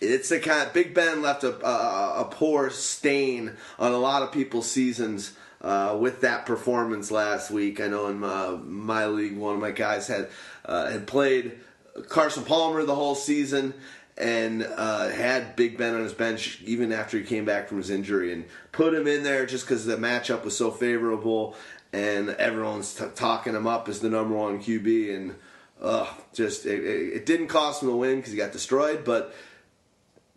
[0.00, 4.30] it's the kind Big Ben left a, a, a poor stain on a lot of
[4.30, 7.80] people's seasons uh, with that performance last week.
[7.80, 10.28] I know in my, my league, one of my guys had
[10.64, 11.58] uh, had played
[12.08, 13.74] Carson Palmer the whole season
[14.16, 17.90] and uh, had Big Ben on his bench even after he came back from his
[17.90, 21.56] injury and put him in there just because the matchup was so favorable
[21.92, 25.34] and everyone's t- talking him up as the number one QB and.
[25.80, 29.34] Uh, just it, it, didn't cost him the win because he got destroyed, but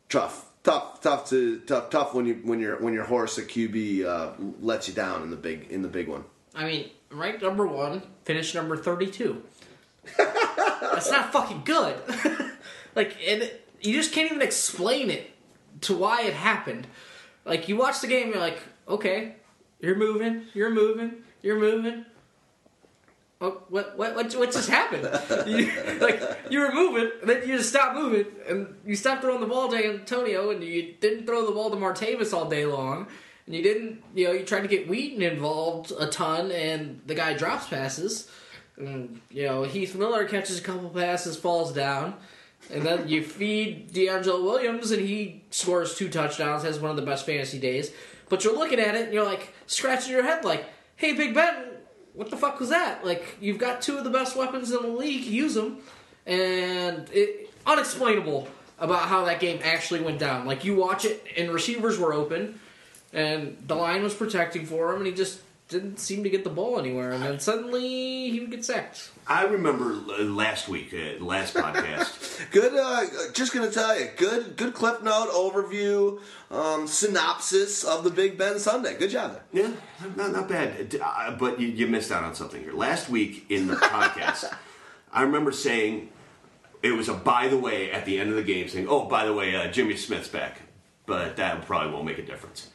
[0.10, 4.06] tough, tough, tough to tough, tough when you when your when your horse at QB
[4.06, 6.24] uh, lets you down in the big in the big one.
[6.54, 9.44] I mean, ranked number one, finished number thirty-two.
[10.18, 11.96] That's not fucking good.
[12.96, 13.52] like, and
[13.82, 15.32] you just can't even explain it
[15.82, 16.88] to why it happened.
[17.44, 19.36] Like, you watch the game, you're like, okay,
[19.80, 22.06] you're moving, you're moving, you're moving.
[23.42, 25.04] oh, what, what, what, what just happened?
[25.48, 29.42] you, like, you were moving, and then you just stopped moving, and you stopped throwing
[29.42, 33.08] the ball to Antonio, and you didn't throw the ball to Martavis all day long,
[33.46, 37.14] and you didn't, you know, you tried to get Wheaton involved a ton, and the
[37.14, 38.30] guy drops passes.
[38.78, 42.16] And, you know, Heath Miller catches a couple passes, falls down.
[42.72, 47.04] And then you feed DeAngelo Williams, and he scores two touchdowns, has one of the
[47.04, 47.92] best fantasy days.
[48.28, 50.66] But you're looking at it, and you're like scratching your head, like,
[50.96, 51.56] "Hey, Big Ben,
[52.14, 53.06] what the fuck was that?
[53.06, 55.78] Like, you've got two of the best weapons in the league, use them."
[56.26, 58.48] And it unexplainable
[58.80, 60.48] about how that game actually went down.
[60.48, 62.60] Like, you watch it, and receivers were open,
[63.14, 66.50] and the line was protecting for him, and he just didn't seem to get the
[66.50, 67.12] ball anywhere.
[67.12, 69.10] And then suddenly he would get sacked.
[69.28, 72.50] I remember uh, last week, uh, last podcast.
[72.52, 72.74] Good.
[72.76, 76.20] Uh, just gonna tell you, good, good clip note overview,
[76.52, 78.96] um, synopsis of the Big Ben Sunday.
[78.98, 79.64] Good job there.
[79.66, 79.72] yeah,
[80.16, 80.96] not, not bad.
[81.02, 82.74] Uh, But you, you missed out on something here.
[82.74, 84.56] Last week in the podcast,
[85.12, 86.10] I remember saying
[86.84, 89.26] it was a by the way at the end of the game, saying, "Oh, by
[89.26, 90.62] the way, uh, Jimmy Smith's back,"
[91.08, 92.70] but that probably won't make a difference.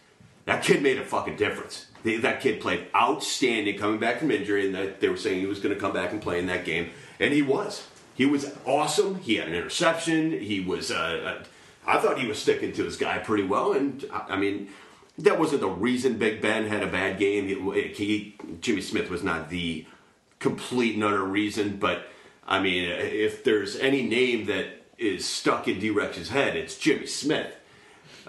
[0.46, 1.86] That kid made a fucking difference.
[2.02, 5.46] They- That kid played outstanding coming back from injury, and that they were saying he
[5.46, 7.86] was going to come back and play in that game, and he was.
[8.14, 9.16] He was awesome.
[9.20, 10.32] He had an interception.
[10.32, 10.90] He was.
[10.90, 11.44] Uh, uh,
[11.86, 14.68] I thought he was sticking to his guy pretty well, and I I mean,
[15.18, 17.46] that wasn't the reason Big Ben had a bad game.
[17.48, 19.86] He, Jimmy Smith was not the
[20.38, 22.06] complete and utter reason, but
[22.46, 24.66] I mean, if there's any name that
[24.98, 27.54] is stuck in d-Rx's head, it's Jimmy Smith.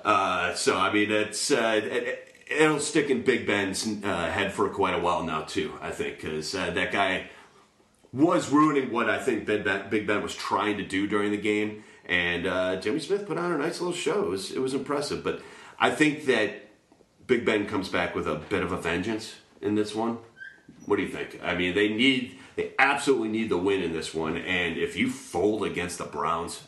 [0.03, 4.69] Uh, so I mean, it's uh, it, it'll stick in Big Ben's uh, head for
[4.69, 5.73] quite a while now too.
[5.81, 7.29] I think because uh, that guy
[8.13, 11.37] was ruining what I think ben, ben, Big Ben was trying to do during the
[11.37, 14.23] game, and uh, Jimmy Smith put on a nice little show.
[14.23, 15.41] It was, it was impressive, but
[15.79, 16.69] I think that
[17.27, 20.17] Big Ben comes back with a bit of a vengeance in this one.
[20.85, 21.39] What do you think?
[21.43, 25.09] I mean, they need, they absolutely need the win in this one, and if you
[25.09, 26.63] fold against the Browns,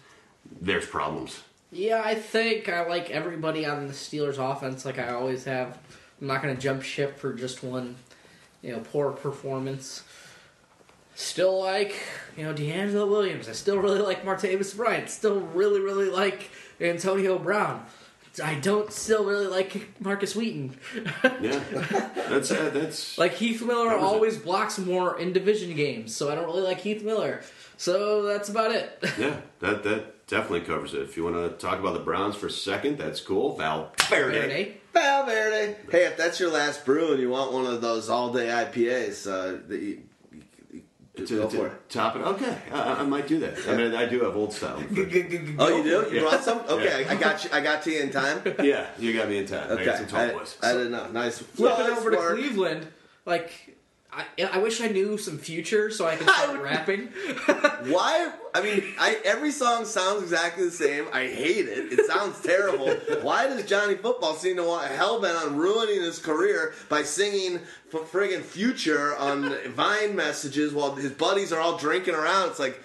[0.62, 1.42] there's problems.
[1.74, 5.78] Yeah, I think I like everybody on the Steelers offense like I always have.
[6.22, 7.96] I'm not going to jump ship for just one,
[8.62, 10.04] you know, poor performance.
[11.16, 11.96] Still like,
[12.38, 13.50] you know, DeAngelo Williams.
[13.50, 15.10] I still really like Martavis Bryant.
[15.10, 17.86] Still really, really like Antonio Brown.
[18.44, 20.76] I don't still really like Markus Wheaton.
[21.40, 21.60] Yeah,
[22.30, 24.14] that's uh, that's like Heath Miller That was it.
[24.16, 27.42] always blocks more in division games, so I don't really like Heath Miller.
[27.78, 28.98] So that's about it.
[29.20, 31.02] yeah, that that definitely covers it.
[31.02, 33.56] If you want to talk about the Browns for a second, that's cool.
[33.58, 33.94] Valverde.
[34.10, 34.78] Verde.
[34.94, 35.76] Valverde.
[35.92, 39.60] Hey, if that's your last brew and you want one of those all-day IPAs, uh,
[39.68, 40.02] that you,
[41.16, 41.90] To, go to for it.
[41.90, 43.56] top it, okay, I, I might do that.
[43.68, 44.78] I mean, I do have old style.
[45.60, 45.90] Oh, you do?
[45.90, 46.20] You Yeah.
[46.22, 46.60] brought some?
[46.68, 47.12] Okay, Yeah.
[47.12, 47.50] I got you.
[47.54, 48.42] I got to you in time.
[48.64, 49.70] yeah, you got me in time.
[49.70, 50.58] I Okay, got some tall I, boys.
[50.64, 51.08] I didn't know.
[51.12, 51.38] Nice.
[51.40, 52.18] flipping Nice over to.
[52.18, 52.88] Cleveland,
[53.26, 53.73] like
[54.16, 57.08] I, I wish I knew some future so I could start rapping.
[57.86, 58.32] Why?
[58.54, 61.06] I mean, I, every song sounds exactly the same.
[61.12, 61.92] I hate it.
[61.92, 62.92] It sounds terrible.
[63.22, 67.56] Why does Johnny Football seem to want hell bent on ruining his career by singing
[67.94, 72.50] f- friggin' Future on Vine messages while his buddies are all drinking around?
[72.50, 72.80] It's like,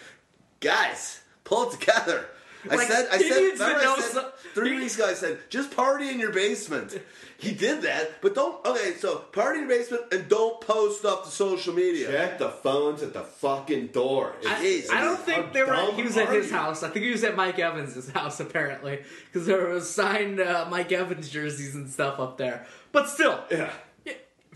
[0.61, 2.27] guys, pull it together.
[2.71, 5.07] I said, I said, remember I said some- three weeks ago.
[5.07, 7.01] I said, just party in your basement.
[7.39, 8.65] He did that, but don't.
[8.67, 12.11] Okay, so party in your basement and don't post stuff to social media.
[12.11, 14.35] Check the phones at the fucking door.
[14.45, 14.91] I, Jeez.
[14.91, 15.93] I don't think they were.
[15.93, 16.57] He was at his you?
[16.57, 16.83] house.
[16.83, 20.91] I think he was at Mike Evans' house apparently because there was signed uh, Mike
[20.91, 22.67] Evans jerseys and stuff up there.
[22.91, 23.71] But still, yeah.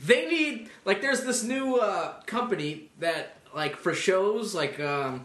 [0.05, 5.25] they need like there's this new uh, company that like for shows like um,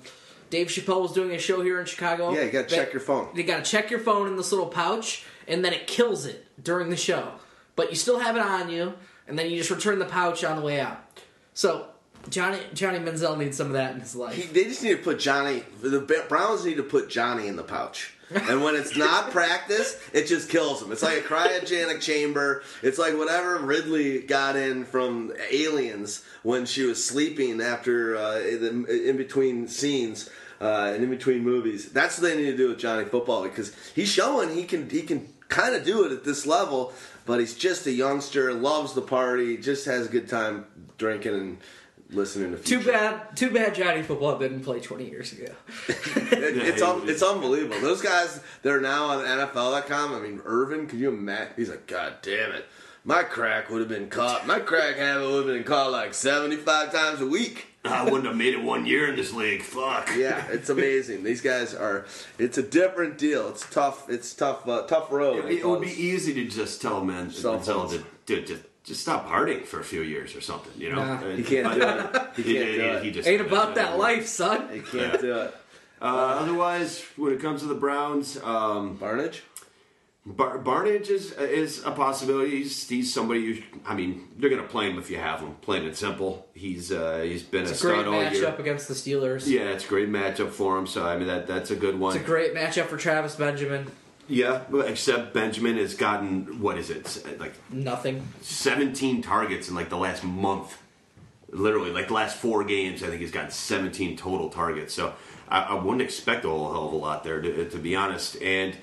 [0.50, 2.34] Dave Chappelle was doing a show here in Chicago.
[2.34, 3.30] Yeah, you gotta check your phone.
[3.36, 6.90] You gotta check your phone in this little pouch, and then it kills it during
[6.90, 7.34] the show.
[7.76, 8.94] But you still have it on you,
[9.28, 11.00] and then you just return the pouch on the way out.
[11.54, 11.88] So
[12.30, 14.36] Johnny Johnny Manziel needs some of that in his life.
[14.36, 15.64] He, they just need to put Johnny.
[15.82, 18.14] The Browns need to put Johnny in the pouch.
[18.30, 20.92] And when it's not practice, it just kills him.
[20.92, 22.64] It's like a cryogenic chamber.
[22.84, 29.16] It's like whatever Ripley got in from Aliens when she was sleeping after uh, in,
[29.18, 30.30] between scenes
[30.60, 31.92] uh, and in between movies.
[31.92, 35.04] That's what they need to do with Johnny Football because he's showing he can he
[35.04, 36.94] can kind of do it at this level,
[37.26, 40.66] but he's just a youngster, loves the party, just has a good time
[40.98, 41.58] drinking and
[42.10, 42.58] listening to.
[42.58, 42.92] Too Future.
[42.92, 45.52] bad, too bad Johnny Football didn't play 20 years ago.
[45.88, 47.80] It- it's un- it's unbelievable.
[47.82, 50.14] Those guys that are now on NFL.com.
[50.16, 51.54] I mean, Irvin, could you imagine?
[51.56, 52.66] He's like, God damn it,
[53.04, 54.46] my crack would have been caught.
[54.48, 57.68] My crack habit would have been caught like 75 times a week.
[57.86, 59.62] I wouldn't have made it one year in this league.
[59.62, 60.10] Fuck.
[60.18, 61.24] Yeah, it's amazing.
[61.24, 62.06] These guys are.
[62.38, 63.48] It's a different deal.
[63.48, 64.10] It's tough.
[64.10, 64.68] It's tough.
[64.68, 65.46] Uh, tough road.
[65.46, 68.04] It, it would be easy to just tell men, Cell tell phones.
[68.26, 70.72] to, to, just just stop partying for a few years or something.
[70.82, 71.36] You know, Nah.
[71.36, 72.28] He can't do it.
[72.38, 73.04] He He, can't do he- it.
[73.04, 74.70] he just Ain't about that life, son.
[74.74, 75.56] He can't do it.
[76.02, 79.42] Uh, otherwise, when it comes to the Browns, um, Barnidge.
[80.26, 82.58] Bar- Barnidge is is a possibility.
[82.58, 83.40] He's, he's somebody.
[83.40, 85.56] You, I mean, they're going to play him if you have him.
[85.62, 86.48] Plain and simple.
[86.54, 88.56] He's uh, he's been It's a a great stud all matchup year.
[88.60, 89.48] against the Steelers.
[89.48, 90.86] Yeah, it's a great matchup for him.
[90.86, 92.14] So I mean, that that's a good one.
[92.16, 93.88] It's a great matchup for Travis Benjamin.
[94.28, 98.28] Yeah, except Benjamin has gotten what is it like Nothing.
[98.42, 100.82] 17 targets in like the last month.
[101.50, 104.94] Literally, like the last four games, I think he's gotten 17 total targets.
[104.94, 105.14] So
[105.48, 108.42] I, I wouldn't expect a whole hell of a lot there, to, to be honest.
[108.42, 108.76] And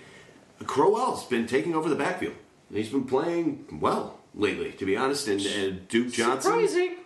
[0.67, 2.35] Crowell's been taking over the backfield.
[2.73, 5.29] He's been playing well lately, to be honest.
[5.29, 6.97] And, and Duke Johnson, Surprising.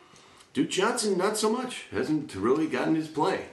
[0.52, 1.86] Duke Johnson, not so much.
[1.90, 3.46] Hasn't really gotten his play.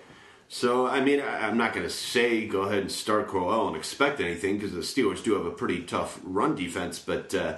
[0.48, 3.76] So, I mean, I, I'm not going to say go ahead and start Crowell and
[3.76, 7.00] expect anything because the Steelers do have a pretty tough run defense.
[7.00, 7.58] But uh,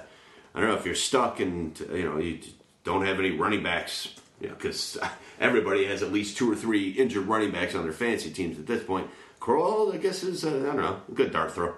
[0.54, 2.40] I don't know if you're stuck and you know you
[2.84, 4.98] don't have any running backs, you know, because
[5.40, 8.66] everybody has at least two or three injured running backs on their fantasy teams at
[8.66, 9.08] this point.
[9.40, 11.74] Crowell, I guess, is uh, I don't know a good dart throw.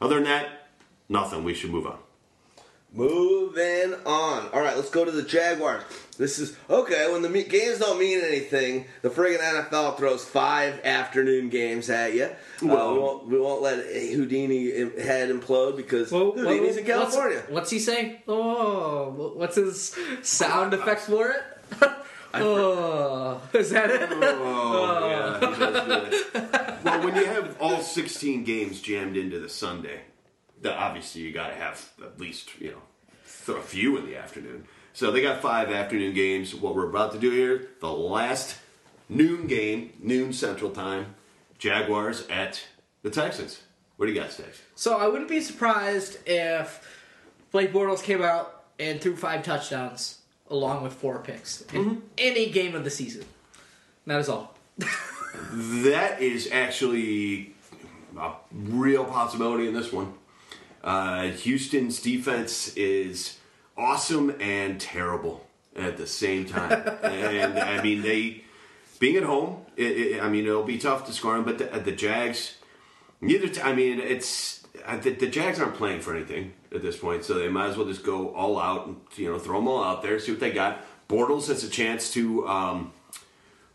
[0.00, 0.68] Other than that,
[1.08, 1.44] nothing.
[1.44, 1.98] We should move on.
[2.92, 4.48] Moving on.
[4.52, 5.82] All right, let's go to the Jaguars.
[6.16, 7.12] This is okay.
[7.12, 12.14] When the me- games don't mean anything, the friggin' NFL throws five afternoon games at
[12.14, 12.30] you.
[12.62, 14.70] Well- uh, we won't we won't let Houdini
[15.00, 17.44] head implode because Well, Houdini's in California.
[17.50, 18.22] What's, he say?
[18.26, 21.42] Oh, what's his sound effects for it?
[22.34, 24.08] oh, is that it?
[24.10, 26.44] Oh, yeah, he does do it.
[26.84, 30.00] Well, when you have all 16 games jammed into the Sunday,
[30.62, 32.82] the, obviously you got to have at least, you know,
[33.46, 34.64] th- a few in the afternoon.
[34.92, 36.54] So they got five afternoon games.
[36.54, 38.58] What we're about to do here, the last
[39.08, 41.14] noon game, noon Central Time,
[41.58, 42.60] Jaguars at
[43.02, 43.60] the Texans.
[43.96, 44.60] What do you got, Stags?
[44.74, 46.86] So I wouldn't be surprised if
[47.52, 50.18] Blake Bortles came out and threw five touchdowns
[50.50, 51.98] along with four picks in Mm-hmm.
[52.16, 53.24] any game of the season.
[54.06, 54.56] That is all.
[55.52, 57.54] That is actually
[58.18, 60.14] a real possibility in this one.
[60.88, 63.36] Uh, Houston's defense is
[63.76, 65.46] awesome and terrible
[65.76, 66.72] at the same time.
[67.02, 68.44] and I mean, they
[68.98, 69.66] being at home.
[69.76, 72.56] It, it, I mean, it'll be tough to score them, but the, the Jags.
[73.20, 73.48] Neither.
[73.48, 77.22] T- I mean, it's uh, the, the Jags aren't playing for anything at this point,
[77.22, 79.84] so they might as well just go all out and you know throw them all
[79.84, 80.82] out there, see what they got.
[81.06, 82.48] Bortles has a chance to.
[82.48, 82.92] Um,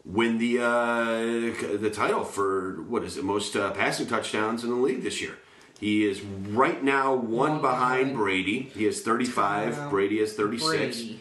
[0.06, 4.76] win the uh, the title for what is it most uh, passing touchdowns in the
[4.76, 5.38] league this year.
[5.84, 8.16] He is right now one, One behind, behind.
[8.16, 8.72] Brady.
[8.74, 9.78] He has 35.
[9.78, 9.90] Wow.
[9.90, 10.70] Brady has 36.
[10.70, 11.20] Brady.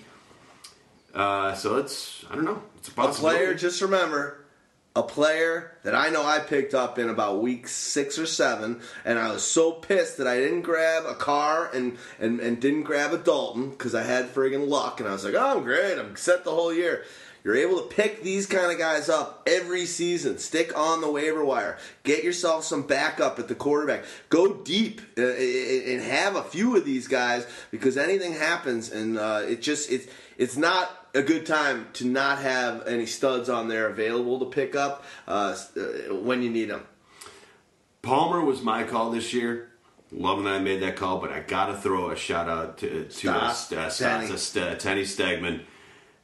[1.13, 2.63] Uh, so it's I don't know.
[2.79, 4.45] It's a A player, just remember,
[4.95, 9.19] a player that I know I picked up in about week six or seven, and
[9.19, 13.13] I was so pissed that I didn't grab a Carr and and, and didn't grab
[13.13, 16.15] a Dalton because I had friggin' luck, and I was like, oh, I'm great, I'm
[16.15, 17.05] set the whole year.
[17.45, 20.39] You're able to pick these kind of guys up every season.
[20.39, 21.77] Stick on the waiver wire.
[22.05, 24.05] Get yourself some backup at the quarterback.
[24.29, 29.43] Go deep uh, and have a few of these guys because anything happens, and uh,
[29.45, 30.07] it just it's
[30.39, 34.77] it's not a good time to not have any studs on there available to pick
[34.77, 36.87] up uh, uh, when you need them.
[38.03, 39.69] Palmer was my call this year.
[40.11, 43.05] Loving that I made that call, but I got to throw a shout out to
[43.05, 43.73] to Stop.
[43.73, 44.27] uh, Tenny.
[44.27, 45.63] Uh, Tenny Stegman.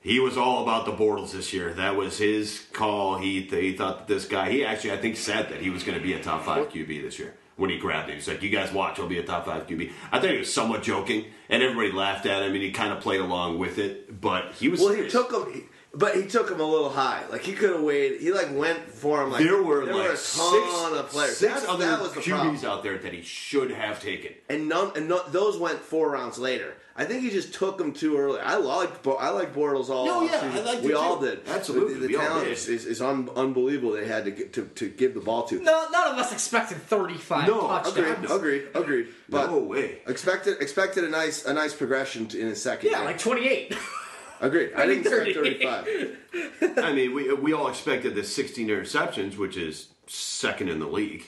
[0.01, 1.73] He was all about the Bortles this year.
[1.75, 3.19] That was his call.
[3.19, 4.51] He he thought that this guy.
[4.51, 7.03] He actually I think said that he was going to be a top five QB
[7.03, 8.15] this year when he grabbed him.
[8.15, 10.53] He's like, "You guys watch, I'll be a top five QB." I think he was
[10.53, 14.21] somewhat joking, and everybody laughed at him, and he kind of played along with it.
[14.21, 17.25] But he was Well, he took him, but he took him a little high.
[17.31, 18.21] Like he could have waited.
[18.21, 19.31] He like went for him.
[19.33, 21.37] Like There were there like were a ton six, of players.
[21.39, 22.57] six That's- other that was the problem.
[22.57, 24.33] QBs out there that he should have taken.
[24.49, 26.75] and none and none, those went four rounds later.
[27.01, 28.41] I think he just took them too early.
[28.41, 30.05] I like I like Bortles all.
[30.05, 30.53] No, yeah, offseason.
[30.53, 31.27] I liked we all too.
[31.27, 31.41] did.
[31.49, 33.93] Absolutely, the, the talent is, is, is un, unbelievable.
[33.93, 35.61] They had to, get, to to give the ball to.
[35.63, 37.97] No, none of us expected 35 No, touchdowns.
[37.97, 39.07] agreed, agreed, agreed.
[39.29, 40.01] But no way.
[40.09, 42.91] expected expected a nice a nice progression to, in his second.
[42.91, 43.07] Yeah, game.
[43.07, 43.77] like 28.
[44.41, 44.73] agreed.
[44.75, 46.85] I didn't expect thirty five.
[46.85, 51.25] I mean, we we all expected the 16 interceptions, which is second in the league.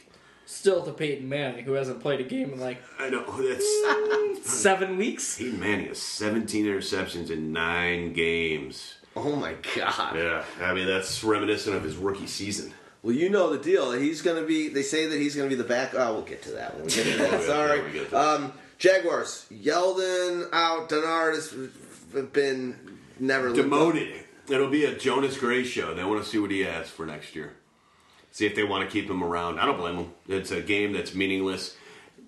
[0.46, 4.96] Still to Peyton Manning, who hasn't played a game in like I know that's seven
[4.96, 5.38] weeks.
[5.38, 8.96] Peyton Manning has 17 interceptions in nine games.
[9.16, 10.16] Oh my god.
[10.16, 12.72] Yeah, I mean that's reminiscent of his rookie season.
[13.02, 13.92] Well, you know the deal.
[13.92, 14.68] He's going to be.
[14.68, 15.94] They say that he's going to be the back.
[15.94, 17.42] Oh, we'll get to that when we get to that.
[17.46, 17.78] Sorry.
[17.78, 18.40] yeah, we get to that.
[18.40, 20.90] Um, Jaguars, Yeldon out.
[20.90, 21.48] Denard has
[22.32, 22.89] been
[23.20, 23.52] never.
[23.52, 24.24] Demoted.
[24.48, 25.94] It'll be a Jonas Gray show.
[25.94, 27.54] They want to see what he has for next year.
[28.32, 29.58] See if they want to keep him around.
[29.58, 30.12] I don't blame him.
[30.28, 31.76] It's a game that's meaningless.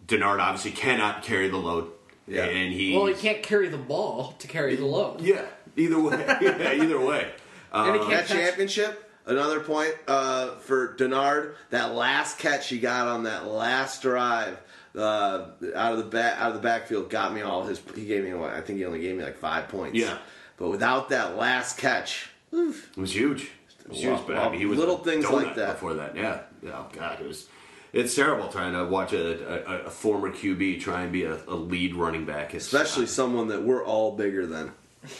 [0.07, 1.91] Denard obviously cannot carry the load.
[2.27, 2.45] Yeah.
[2.45, 2.97] And he.
[2.97, 5.21] Well, he can't carry the ball to carry the load.
[5.21, 5.45] Yeah.
[5.77, 6.25] Either way.
[6.41, 7.33] yeah, either way.
[7.73, 11.55] And he can't That championship, another point uh, for Denard.
[11.71, 14.59] That last catch he got on that last drive
[14.97, 17.81] uh, out of the back out of the backfield got me all his.
[17.95, 19.97] He gave me what I think he only gave me like five points.
[19.97, 20.19] Yeah.
[20.63, 23.51] But without that last catch, oof, It was huge.
[23.81, 25.73] It was huge, but I mean, he was Little things like that.
[25.73, 26.15] before that.
[26.15, 26.71] Yeah, yeah.
[26.77, 27.49] Oh God, it was.
[27.93, 29.25] It's terrible trying to watch a,
[29.69, 33.49] a, a former QB try and be a, a lead running back, It's- especially someone
[33.49, 34.71] that we're all bigger than.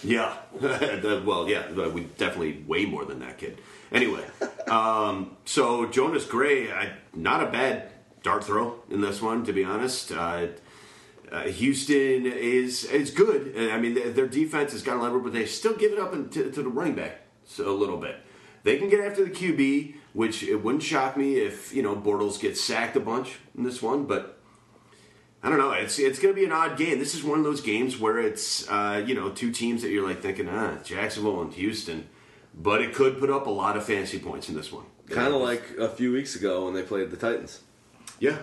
[0.05, 0.33] Yeah.
[0.63, 3.59] Well, yeah, we definitely way more than that kid.
[3.91, 4.25] Anyway,
[4.71, 7.91] um, so Jonas Gray, I, not a bad
[8.23, 10.13] dart throw in this one, to be honest.
[10.13, 10.47] Uh,
[11.33, 13.55] uh, Houston is is good.
[13.57, 16.51] I mean, their, defense has got a level, but they still give it up to,
[16.51, 18.17] to the running back so, a little bit.
[18.65, 22.39] They can get after the QB, which it wouldn't shock me if you know Bortles
[22.39, 24.39] gets sacked a bunch in this one, but
[25.43, 25.73] I don't know.
[25.73, 26.99] It's it's going to be an odd game.
[26.99, 30.07] This is one of those games where it's uh, you know two teams that you're
[30.07, 32.09] like thinking ah Jacksonville and Houston,
[32.55, 34.85] but it could put up a lot of fancy points in this one.
[35.09, 37.61] Kind of like a few weeks ago when they played the Titans.
[38.21, 38.39] yeah,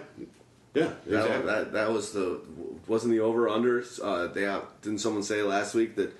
[0.73, 1.45] yeah, That, exactly.
[1.47, 2.41] that, that was the
[2.87, 3.83] wasn't the over under.
[4.03, 6.13] Uh, they out, didn't someone say last week that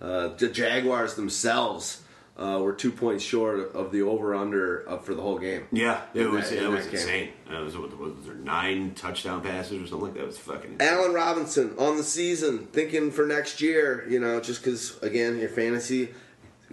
[0.00, 2.02] uh, the Jaguars themselves
[2.38, 5.66] uh, were two points short of, the over under uh, for the whole game.
[5.70, 7.30] yeah, it was that- it was insane.
[7.50, 10.22] It was, what, was there nine touchdown passes or something like that?
[10.22, 10.72] It was fucking.
[10.72, 10.88] Insane.
[10.88, 14.04] Allen Robinson on the season, thinking for next year.
[14.08, 16.08] You know, just because again, your fantasy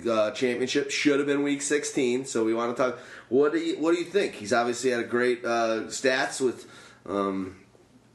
[0.09, 2.25] uh, championship should have been week 16.
[2.25, 2.99] So we want to talk.
[3.29, 4.33] What do you What do you think?
[4.35, 6.65] He's obviously had a great uh, stats with
[7.05, 7.57] um,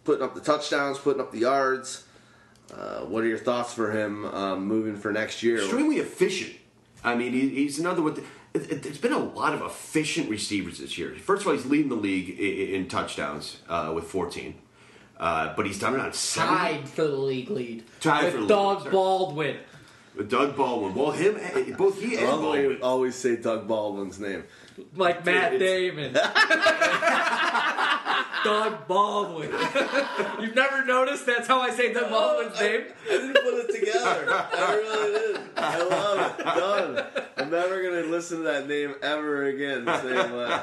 [0.04, 2.04] putting up the touchdowns, putting up the yards.
[2.74, 5.58] Uh, what are your thoughts for him um, moving for next year?
[5.58, 6.54] extremely efficient.
[7.04, 8.16] I mean, he, he's another one.
[8.54, 11.14] It, it, there's been a lot of efficient receivers this year.
[11.14, 14.54] First of all, he's leading the league in, in touchdowns uh, with 14,
[15.18, 16.56] uh, but he's done it on seven.
[16.56, 17.84] Tied for the league lead.
[18.00, 18.90] Tied for the Doug sorry.
[18.90, 19.56] Baldwin.
[20.16, 20.94] With Doug Baldwin.
[20.94, 22.82] Well, him, eh, both he and I love the way you Baldwin.
[22.82, 24.44] always say Doug Baldwin's name.
[24.94, 26.12] Like Matt Damon.
[28.44, 29.50] Doug Baldwin.
[30.40, 32.82] You've never noticed that's how I say Doug Baldwin's name?
[33.04, 34.26] I didn't put it together.
[34.30, 35.48] I really didn't.
[35.56, 36.44] I love it.
[36.44, 37.06] Done.
[37.38, 40.60] I'm never gonna listen to that name ever again the same way.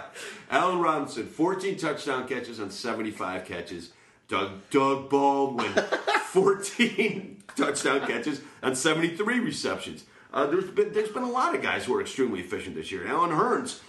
[0.50, 3.90] Allen Robinson, 14 touchdown catches on 75 catches.
[4.30, 5.74] Doug Doug Baldwin,
[6.26, 10.06] 14 touchdown catches on 73 receptions.
[10.34, 13.06] Uh, there's been there's been a lot of guys who are extremely efficient this year.
[13.06, 13.82] Allen Hurns,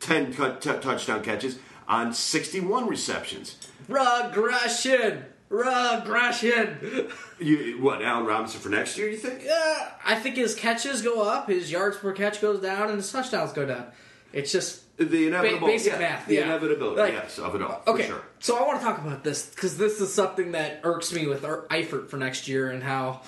[0.00, 1.58] 10 cut- t- touchdown catches
[1.88, 3.56] on 61 receptions.
[3.88, 5.24] Regression.
[5.48, 7.08] Regression.
[7.38, 9.08] You, what Allen Robinson for next year?
[9.08, 9.42] You think?
[9.44, 13.10] Yeah, I think his catches go up, his yards per catch goes down, and his
[13.12, 13.86] touchdowns go down.
[14.32, 16.42] It's just The inevitable, basic yeah, math, the yeah.
[16.44, 17.82] inevitability, Like- yes, of it all.
[17.86, 18.22] Okay, for sure.
[18.40, 21.42] so I want to talk about this because this is something that irks me with
[21.42, 23.20] Eifert for next year and how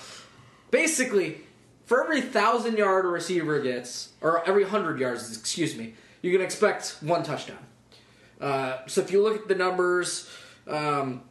[0.71, 1.41] basically
[1.85, 6.41] for every thousand yard a receiver gets, or every hundred yards, excuse me, you can
[6.41, 7.57] expect one touchdown.
[8.39, 10.29] Uh, so if you look at the numbers,
[10.67, 11.23] um,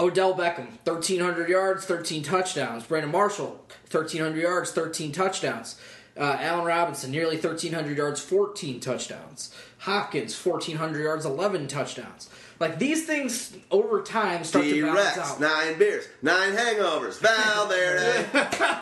[0.00, 2.84] Odell Beckham, 1,300 yards, 13 touchdowns.
[2.84, 5.80] Brandon Marshall, 1,300 yards, 13 touchdowns.
[6.16, 9.54] Uh, Allen Robinson, nearly 1,300 yards, 14 touchdowns.
[9.78, 12.28] Hopkins, 1,400 yards, 11 touchdowns.
[12.58, 15.40] Like these things over time start to balance out.
[15.40, 17.20] nine beers, nine hangovers.
[17.20, 18.26] Valverde.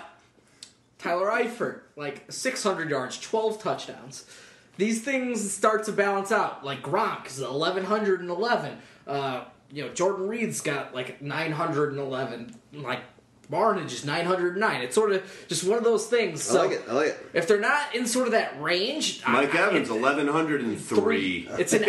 [0.98, 4.24] Tyler Eifert, like 600 yards, 12 touchdowns.
[4.76, 6.64] These things start to balance out.
[6.64, 8.78] Like Gronk is 1,111.
[9.06, 12.54] Uh, you know, Jordan Reed's got like 911.
[12.74, 13.00] Like
[13.50, 14.82] Barnidge is 909.
[14.82, 16.50] It's sort of just one of those things.
[16.54, 16.82] I like it.
[16.88, 17.26] I like it.
[17.32, 21.48] if they're not in sort of that range, Mike I- I- Evans, 1103.
[21.58, 21.82] It's an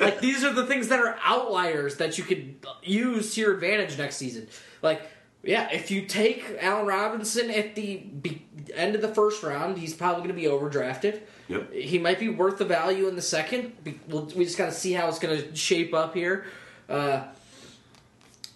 [0.00, 3.98] like these are the things that are outliers that you could use to your advantage
[3.98, 4.48] next season.
[4.80, 5.02] Like,
[5.42, 9.94] yeah, if you take Allen Robinson at the be- end of the first round, he's
[9.94, 11.20] probably going to be overdrafted.
[11.48, 11.72] Yep.
[11.72, 13.82] He might be worth the value in the second.
[13.82, 16.46] Be- We'll, we just got to see how it's going to shape up here.
[16.88, 17.24] Uh,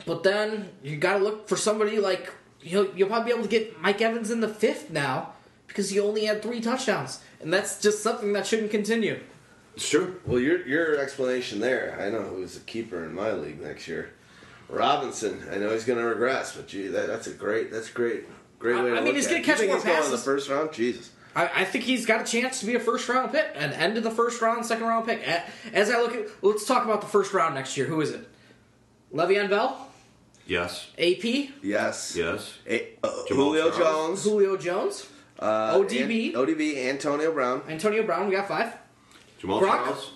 [0.04, 2.32] but then you got to look for somebody like
[2.62, 5.32] you'll, you'll probably be able to get Mike Evans in the fifth now
[5.66, 9.18] because he only had three touchdowns, and that's just something that shouldn't continue.
[9.74, 10.20] It's true.
[10.24, 11.98] Well, your your explanation there.
[12.00, 14.10] I know who's a keeper in my league next year.
[14.68, 15.42] Robinson.
[15.52, 17.70] I know he's going to regress, but gee, that, that's a great.
[17.70, 18.24] That's great.
[18.58, 20.10] Great I- way to I mean, look he's gonna catch you more he's going in
[20.10, 20.72] the first round.
[20.72, 21.10] Jesus.
[21.34, 23.98] I, I think he's got a chance to be a first round pick, an end
[23.98, 25.22] of the first round, second round pick.
[25.74, 27.86] As I look at, let's talk about the first round next year.
[27.86, 28.26] Who is it?
[29.12, 29.88] Le'Veon Bell.
[30.46, 30.86] Yes.
[30.98, 32.14] AP, Yes.
[32.16, 32.54] Yes.
[32.66, 33.78] A- uh, Julio Charles.
[33.78, 34.24] Jones.
[34.24, 35.06] Julio Jones,
[35.38, 36.34] Uh, ODB.
[36.34, 36.86] An- ODB.
[36.88, 37.62] Antonio Brown.
[37.68, 38.28] Antonio Brown.
[38.28, 38.72] We got five.
[39.38, 39.84] Jamal Gronk?
[39.84, 40.10] Charles.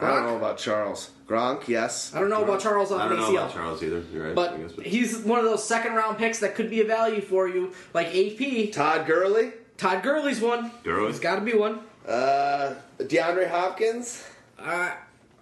[0.00, 1.10] I don't know about Charles.
[1.28, 1.68] Gronk.
[1.68, 2.12] Yes.
[2.14, 3.34] I don't know about Charles off I don't know ACL.
[3.34, 4.02] about Charles either.
[4.12, 4.34] You're right.
[4.34, 7.20] But I guess, he's one of those second round picks that could be a value
[7.20, 8.72] for you, like AP.
[8.72, 9.52] Todd Gurley.
[9.76, 10.70] Todd Gurley's one.
[10.82, 11.08] Gurley?
[11.08, 11.80] He's got to be one.
[12.06, 14.24] Uh, DeAndre Hopkins.
[14.58, 14.92] Uh,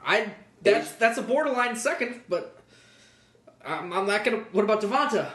[0.05, 0.33] I
[0.63, 2.59] that's that's a borderline second, but
[3.65, 4.39] I'm, I'm not gonna.
[4.53, 5.31] What about Devonta?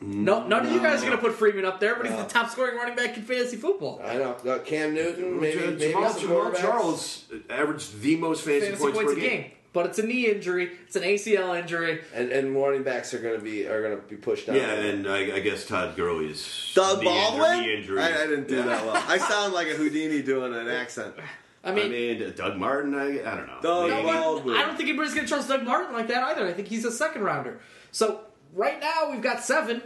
[0.00, 2.50] No, none of you guys are gonna put Freeman up there, but he's the top
[2.50, 4.00] scoring running back in fantasy football.
[4.04, 4.32] I know.
[4.32, 5.40] Uh, Cam Newton.
[5.40, 5.58] Maybe.
[5.58, 6.52] Jamal, maybe some Jamal.
[6.52, 9.50] Charles averaged the most fantasy, Fantasy points, points per a game.
[9.76, 10.70] But it's a knee injury.
[10.86, 12.00] It's an ACL injury.
[12.14, 14.56] And and running backs are going to be are going to be pushed down.
[14.56, 17.60] Yeah, and I, I guess Todd Gurley's Doug knee injury- Baldwin.
[17.60, 18.00] knee injury.
[18.02, 18.62] I, I didn't do Yeah.
[18.62, 19.04] that well.
[19.06, 21.14] I sound like a Houdini doing an accent.
[21.62, 22.94] I I mean, mean, Doug Martin.
[22.94, 23.58] I, I don't know.
[23.60, 24.02] Doug Maybe.
[24.06, 24.56] Baldwin.
[24.56, 26.46] I don't think anybody's gonna trust Doug Martin like that either.
[26.46, 27.60] I think he's a second rounder.
[27.92, 28.20] So
[28.54, 29.82] right now we've got seven.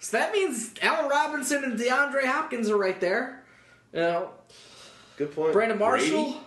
[0.00, 3.42] So that means Allen Robinson and DeAndre Hopkins are right there.
[3.94, 4.30] You know,
[5.16, 5.52] Good point.
[5.54, 6.24] Brandon Marshall.
[6.24, 6.40] Brady?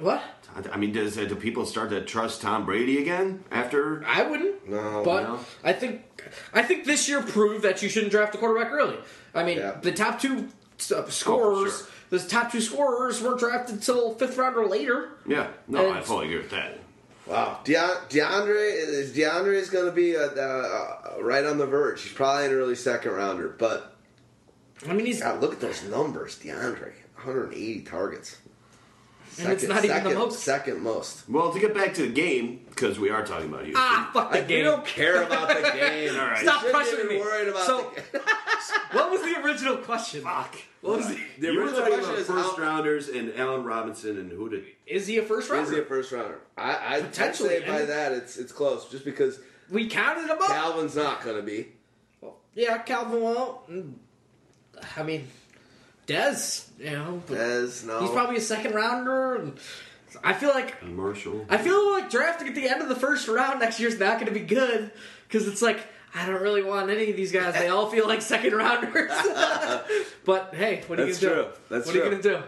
[0.00, 0.22] What?
[0.72, 4.04] I mean, does do people start to trust Tom Brady again after?
[4.06, 4.68] I wouldn't.
[4.68, 5.40] No, but no.
[5.64, 6.02] I think
[6.52, 8.96] I think this year proved that you shouldn't draft a quarterback early.
[9.34, 9.78] I mean, Yeah.
[9.82, 10.48] the top two
[10.94, 11.86] uh, scorers, sure.
[12.10, 15.10] the top two scorers weren't drafted till fifth round or later.
[15.26, 16.78] Yeah, no, And- I fully agree with that.
[17.26, 17.74] Wow, Dea-
[18.10, 22.02] DeAndre is DeAndre is going to be uh uh right on the verge.
[22.02, 23.96] He's probably an early second rounder, but
[24.86, 28.36] I mean, he's God, look at those numbers, DeAndre, 180 targets.
[29.38, 30.38] And it's not even the second, most.
[30.40, 31.28] Second most.
[31.28, 33.82] Well, to get back to the game, because we are talking about Houston.
[33.84, 36.14] ah fuck the I, we don't care about the game.
[36.14, 36.38] All right.
[36.42, 37.20] Stop shouldn't pressuring even me.
[37.20, 38.22] Worried about So- the game.
[38.92, 40.22] What was the original question?
[40.22, 40.54] Fuck.
[40.80, 43.34] What was the, The you were original talking question about is first how- rounders and
[43.36, 44.64] Allen Robinson and who did?
[44.86, 45.64] is he a first rounder?
[45.70, 46.38] Is he a first rounder?
[46.56, 50.38] I, I I'd Potentially, say by that it's it's close, just because We counted him
[50.40, 50.46] up.
[50.46, 51.72] Calvin's not going to be.
[52.54, 53.98] yeah, Calvin won't.
[54.96, 55.26] I mean,
[56.06, 56.63] Dez.
[56.84, 59.36] You know, but As no, he's probably a second rounder.
[59.36, 59.58] And
[60.22, 61.46] I feel like Marshall.
[61.48, 64.32] I feel like drafting at the end of the first round next year's not going
[64.32, 64.92] to be good
[65.26, 65.80] because it's like
[66.14, 67.54] I don't really want any of these guys.
[67.54, 69.10] They all feel like second rounders.
[70.26, 71.48] but hey, what are That's you gonna do?
[71.70, 72.00] That's true.
[72.00, 72.44] what are you gonna do?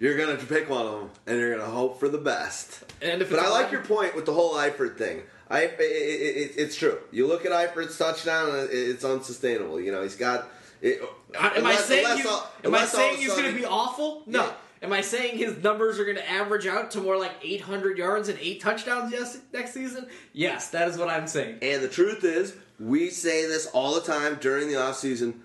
[0.00, 2.84] You're going to pick one of them, and you're going to hope for the best.
[3.02, 5.22] And if But I like your point with the whole Eifert thing.
[5.50, 6.98] I, it, it, it, it's true.
[7.10, 9.80] You look at Eifert's touchdown, it- it's unsustainable.
[9.80, 10.48] You know, he's got.
[10.80, 11.02] It,
[11.34, 14.22] am I saying you, all- am I unless saying he's going to be awful?
[14.26, 14.44] No.
[14.44, 14.52] Yeah.
[14.80, 18.28] Am I saying his numbers are going to average out to more like 800 yards
[18.28, 20.06] and eight touchdowns yes, next season?
[20.32, 21.58] Yes, that is what I'm saying.
[21.62, 25.40] And the truth is, we say this all the time during the offseason.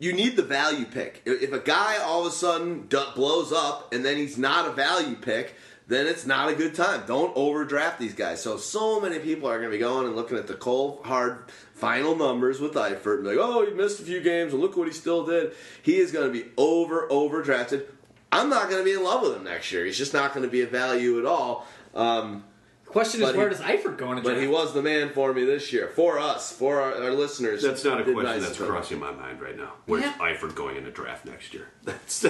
[0.00, 1.22] You need the value pick.
[1.24, 5.14] If a guy all of a sudden blows up and then he's not a value
[5.14, 5.54] pick,
[5.86, 7.04] then it's not a good time.
[7.06, 8.42] Don't overdraft these guys.
[8.42, 11.44] So, so many people are going to be going and looking at the cold, hard
[11.84, 14.76] final numbers with Eifert and be like, oh, he missed a few games and look
[14.76, 15.52] what he still did.
[15.82, 17.86] He is going to be over, over drafted.
[18.32, 19.84] I'm not going to be in love with him next year.
[19.84, 21.66] He's just not going to be a value at all.
[21.94, 22.44] Um,
[22.86, 24.40] Question is, But where he- does Eifert go in a but draft?
[24.42, 27.60] he was the man for me this year, for us, for our, our listeners.
[27.62, 29.72] That's not a question nice that's crossing my mind right now.
[29.86, 30.12] Where's Yeah.
[30.18, 31.66] Eifert going in the draft next year?
[31.82, 32.24] That's.
[32.24, 32.28] I,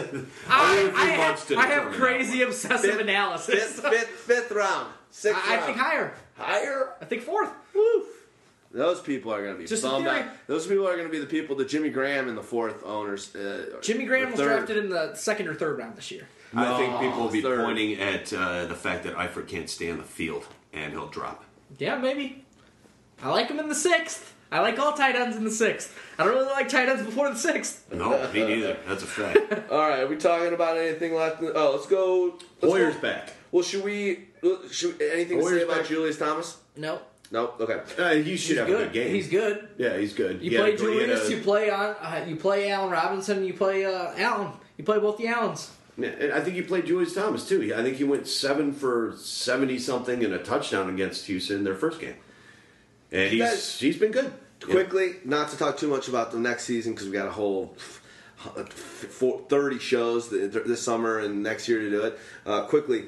[0.49, 3.55] I'll wait a I few months have, to I have crazy obsessive Fifth- analysis.
[3.55, 6.15] Fifth, fifth, fifth round, sixth I, I think higher.
[6.39, 6.95] higher.
[6.99, 7.51] I think fourth.
[7.75, 8.05] Woo.
[8.75, 10.25] Those people are going to be Just bummed out.
[10.49, 13.35] Those people are going to be the people that Jimmy Graham and the fourth owners.
[13.35, 14.49] Uh, Jimmy Graham was third.
[14.57, 16.27] drafted in the second or third round this year.
[16.53, 16.65] one.
[16.67, 17.65] I think people will be third.
[17.65, 21.45] pointing at uh, the fact that Eifert can't stay on the field and he'll drop.
[21.79, 22.45] Yeah, maybe.
[23.23, 24.35] I like him in the sixth.
[24.51, 25.97] I like all tight ends in the sixth.
[26.19, 27.87] I don't really like tight ends before the sixth.
[27.95, 28.77] No, me neither.
[28.89, 29.39] That's a fact.
[29.71, 31.41] All right, are we talking about anything left?
[31.41, 32.39] In, oh, let's go.
[32.61, 33.01] Let's Hoyer's go.
[33.03, 33.33] back.
[33.53, 34.29] Well, should we?
[34.71, 35.87] Should anything to say Hoyer's about back.
[35.87, 36.59] Julius Thomas?
[36.77, 37.01] No,
[37.35, 37.57] Nope.
[37.61, 37.81] Okay.
[37.99, 38.81] Uh, he should he's have good.
[38.81, 39.11] a good game.
[39.15, 39.69] He's good.
[39.77, 40.41] Yeah, he's good.
[40.41, 41.29] You He play a great- he had Julius.
[41.29, 41.87] a- You play on.
[42.01, 43.45] Uh, you play Allen Robinson.
[43.45, 44.53] You play uh, Allen.
[44.79, 45.71] You play both the Allens.
[45.99, 47.75] Yeah, and I think he played Julius Thomas too.
[47.77, 51.75] I think he went seven for seventy something and a touchdown against Houston in their
[51.75, 52.15] first game,
[53.13, 54.33] and he's guys- he's been good.
[54.63, 57.77] Quickly, not to talk too much about the next season because we got a whole
[57.77, 58.01] f-
[58.57, 62.19] f- 30 shows this summer and next year to do it.
[62.47, 63.05] Uh, quickly,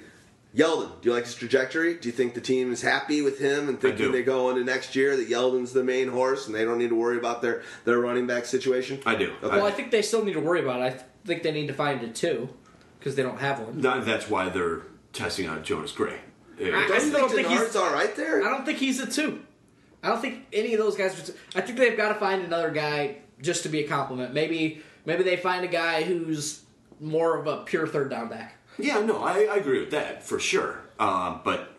[0.57, 1.95] Yeldon, do you like his trajectory?
[1.95, 4.13] Do you think the team is happy with him and thinking do.
[4.13, 6.95] they go into next year that Yeldon's the main horse and they don't need to
[6.95, 9.01] worry about their, their running back situation?
[9.05, 9.35] I do.
[9.43, 9.55] Okay.
[9.57, 10.85] Well, I think they still need to worry about it.
[10.85, 12.49] I th- think they need to find a two
[12.99, 13.83] because they don't have one.
[13.83, 14.81] That- that's why they're
[15.13, 16.21] testing out Jonas Gray.
[16.59, 16.77] Yeah.
[16.79, 18.43] I- Doesn't don't think think he's- all right there?
[18.43, 19.41] I don't think he's a two.
[20.03, 21.19] I don't think any of those guys.
[21.21, 21.35] Are two.
[21.55, 24.33] I think they've got to find another guy just to be a compliment.
[24.33, 26.63] Maybe maybe they find a guy who's
[27.01, 28.56] more of a pure third down back.
[28.79, 30.81] Yeah, no, I, I agree with that for sure.
[30.99, 31.73] Um, but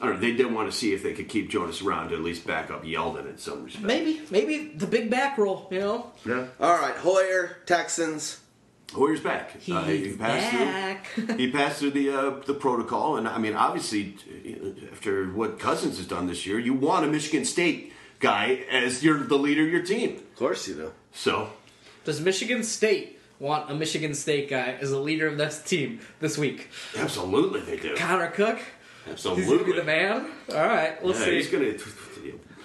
[0.00, 0.20] I don't know.
[0.20, 2.70] They did want to see if they could keep Jonas around to at least back
[2.70, 3.84] up Yeldon in some respect.
[3.84, 5.68] Maybe, maybe the big back roll.
[5.70, 6.46] You know, Yeah.
[6.60, 8.40] All right, Hoyer, Texans.
[8.92, 9.58] Hoyer's back.
[9.58, 11.06] he's Uh, he passed back.
[11.06, 11.36] through.
[11.38, 14.16] He passed through the uh, the protocol, and I mean, obviously,
[14.92, 19.18] after what Cousins has done this year, you want a Michigan State guy as your
[19.18, 20.16] the leader of your team.
[20.16, 20.92] Of course you do.
[21.12, 21.50] So
[22.04, 26.38] Does Michigan State want a Michigan State guy as a leader of this team this
[26.38, 26.68] week?
[26.96, 27.94] absolutely, they do.
[27.96, 28.60] Connor Cook.
[29.10, 30.30] Absolutely, He's gonna be the man.
[30.50, 31.34] All right, we'll Yeah, see.
[31.34, 31.74] he's gonna.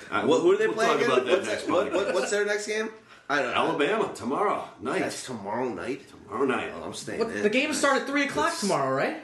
[0.09, 1.11] Uh, What, who are they we'll playing talk again?
[1.11, 2.89] about that What's, next what, what, what's their next game?
[3.29, 3.55] I don't know.
[3.57, 4.99] Alabama tomorrow night.
[4.99, 6.03] That's tomorrow night.
[6.09, 6.71] tomorrow night.
[6.79, 7.41] Oh, I'm staying What, in.
[7.43, 9.17] the game starts at three o'clock It's- tomorrow, right?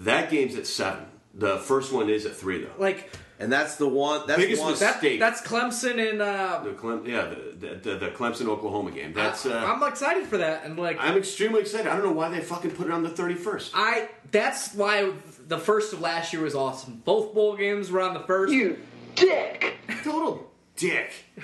[0.00, 1.06] That game's at seven.
[1.32, 2.70] The first one is at three though.
[2.78, 4.26] Like and that's the one.
[4.26, 4.72] That's Biggest one.
[4.72, 5.20] mistake.
[5.20, 5.30] that.
[5.30, 9.12] That's Clemson and uh, The Clem, yeah, the, the, the, the Clemson Oklahoma game.
[9.12, 9.44] That's.
[9.46, 10.64] Uh, I'm excited for that.
[10.64, 11.86] And like I'm extremely excited.
[11.86, 13.70] I don't know why they fucking put it on the 31st.
[13.74, 15.12] I, that's why
[15.46, 17.02] the first of last year was awesome.
[17.04, 18.52] Both bowl games were on the first.
[18.52, 18.78] You
[19.14, 19.74] dick!
[20.02, 21.12] Total dick.
[21.36, 21.42] It-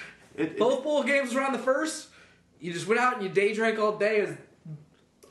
[0.52, 2.08] it- Both bowl games were on the first.
[2.58, 4.18] You just went out and you day drank all day.
[4.20, 4.36] It was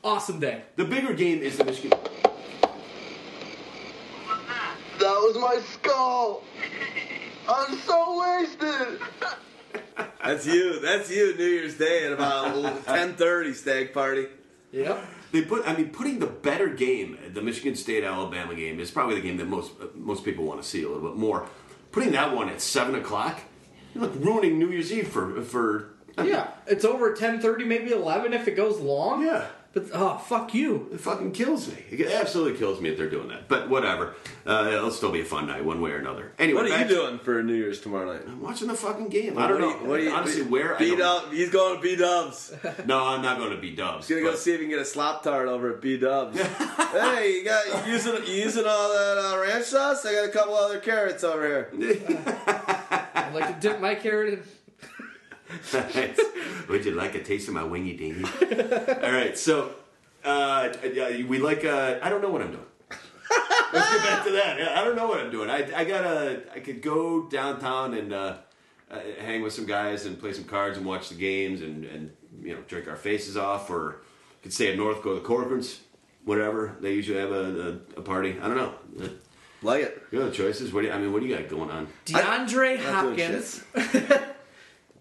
[0.04, 0.62] awesome day.
[0.76, 1.98] the bigger game is the Michigan.
[5.02, 6.44] That was my skull!
[7.48, 9.00] I'm so wasted!
[10.22, 10.78] That's you.
[10.78, 11.36] That's you.
[11.36, 12.54] New Year's Day at about
[12.86, 14.28] 10:30 stag party.
[14.70, 15.04] Yep.
[15.32, 15.66] They put.
[15.66, 19.38] I mean, putting the better game, the Michigan State Alabama game, is probably the game
[19.38, 21.48] that most uh, most people want to see a little bit more.
[21.90, 23.40] Putting that one at seven o'clock,
[23.94, 25.94] you're like ruining New Year's Eve for for.
[26.22, 29.24] Yeah, it's over ten thirty, maybe eleven if it goes long.
[29.24, 29.46] Yeah.
[29.74, 30.90] But oh fuck you.
[30.92, 31.76] It fucking kills me.
[31.90, 33.48] It absolutely kills me if they're doing that.
[33.48, 34.14] But whatever.
[34.46, 36.32] Uh, it'll still be a fun night, one way or another.
[36.38, 38.22] Anyway, What are you back to- doing for New Year's tomorrow night?
[38.26, 39.38] I'm watching the fucking game.
[39.38, 39.66] I don't What know.
[39.68, 40.74] are you- what are you- Honestly, where?
[40.74, 40.98] I B don't.
[40.98, 41.32] Dub.
[41.32, 42.52] He's going to B Dubs.
[42.86, 44.08] No, I'm not going to be Dubs.
[44.08, 46.38] He's gonna go see if he can get a slop tart over at B Dubs.
[46.92, 50.04] hey, you got you using you using all that uh, ranch sauce?
[50.04, 51.70] I got a couple other carrots over here.
[53.14, 54.42] I'd like to dip my carrot in.
[56.68, 58.24] Would you like a taste of my wingy dingy?
[59.02, 59.74] All right, so
[60.24, 61.64] uh, yeah, we like.
[61.64, 62.64] Uh, I don't know what I'm doing.
[63.72, 64.76] Let's get back to that.
[64.76, 65.50] I don't know what I'm doing.
[65.50, 66.42] I, I gotta.
[66.54, 68.36] I could go downtown and uh,
[68.90, 72.12] uh, hang with some guys and play some cards and watch the games and, and
[72.42, 74.02] you know drink our faces off, or
[74.42, 75.80] could stay at North, go to the Corcoran's,
[76.24, 76.76] whatever.
[76.80, 78.36] They usually have a, a, a party.
[78.40, 78.74] I don't know.
[79.62, 80.02] Like it.
[80.10, 80.72] You know the choices.
[80.72, 81.88] What do you, I mean, what do you got going on?
[82.06, 83.62] DeAndre Not Hopkins.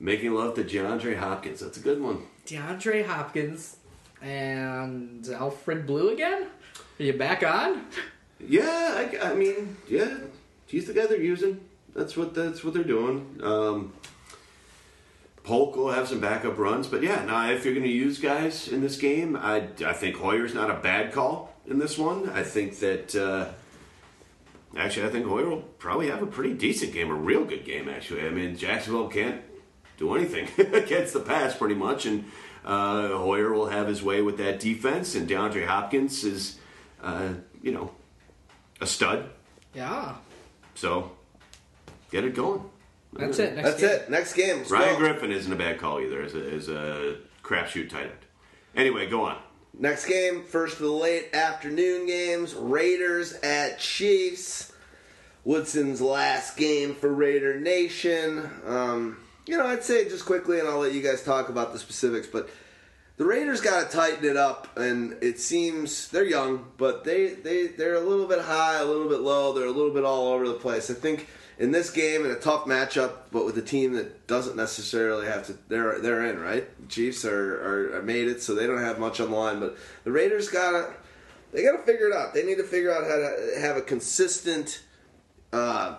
[0.02, 1.60] Making love to DeAndre Hopkins.
[1.60, 2.24] That's a good one.
[2.48, 3.78] DeAndre Hopkins
[4.20, 6.48] and Alfred Blue again?
[7.00, 7.86] Are you back on?
[8.40, 10.18] Yeah, I, I mean, yeah,
[10.66, 11.60] he's the guy they're using.
[11.94, 13.40] That's what that's what they're doing.
[13.44, 13.94] Um,
[15.44, 18.68] Polk will have some backup runs, but yeah, now if you're going to use guys
[18.70, 22.28] in this game, I, I think Hoyer's not a bad call in this one.
[22.30, 23.50] I think that uh,
[24.76, 27.88] actually, I think Hoyer will probably have a pretty decent game, a real good game.
[27.88, 29.42] Actually, I mean, Jacksonville can't
[30.02, 32.26] do anything against the pass pretty much, and
[32.66, 36.58] uh, Hoyer will have his way with that defense, and DeAndre Hopkins is,
[37.02, 37.30] uh,
[37.62, 37.92] you know,
[38.82, 39.30] a stud.
[39.74, 40.16] Yeah.
[40.76, 41.12] So
[42.12, 42.64] get it going.
[43.14, 43.56] That's it.
[43.56, 43.90] Next That's game.
[43.90, 44.10] it.
[44.10, 44.58] Next game.
[44.58, 45.00] Let's Ryan go.
[45.00, 48.12] Griffin isn't a bad call either as a, as a crapshoot tight end.
[48.76, 49.38] Anyway, go on.
[49.78, 52.54] Next game, first of the late afternoon games.
[52.56, 54.74] Raiders at Chiefs.
[55.44, 58.50] Woodson's last game for Raider Nation.
[58.66, 61.80] Um, you know, I'd say just quickly, and I'll let you guys talk about the
[61.80, 62.50] specifics, but
[63.18, 67.68] the Raiders got to tighten it up, and it seems they're young, but they, they,
[67.68, 69.54] they're a little bit high, a little bit low.
[69.54, 70.90] They're a little bit all over the place.
[70.90, 71.28] I think
[71.60, 75.46] in this game, in a tough matchup, but with a team that doesn't necessarily have
[75.46, 76.68] to, they're they're in right.
[76.82, 79.60] The Chiefs are, are, are made it, so they don't have much on the line.
[79.60, 80.92] But the Raiders gotta
[81.54, 82.34] they gotta figure it out.
[82.34, 84.82] They need to figure out how to have a consistent
[85.54, 85.98] uh,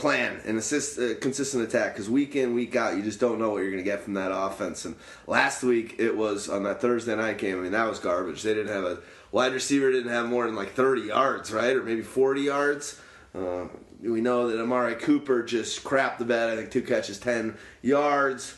[0.00, 1.92] plan and assist, uh, consistent attack.
[1.92, 4.14] Because week in week out you just don't know what you're going to get from
[4.14, 4.86] that offense.
[4.86, 4.96] And
[5.26, 8.42] last week it was on that thursday night game i mean that was garbage.
[8.42, 8.98] They didn't have a
[9.30, 11.76] wide receiver didn't have more than like 30 yards right?
[11.76, 13.00] Or maybe 40 yards.
[13.34, 13.66] Uh,
[14.02, 16.50] we know that amari cooper just crapped the bed.
[16.50, 18.56] I think two catches 10 yards.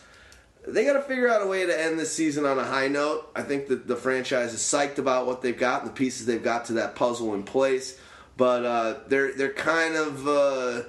[0.66, 3.28] They got to figure out a way to end this season on a high note.
[3.34, 6.42] I think that the franchise is psyched about what they've got and the pieces they've
[6.42, 7.98] got to that puzzle in place,
[8.36, 10.82] but uh, they're they're kind of uh,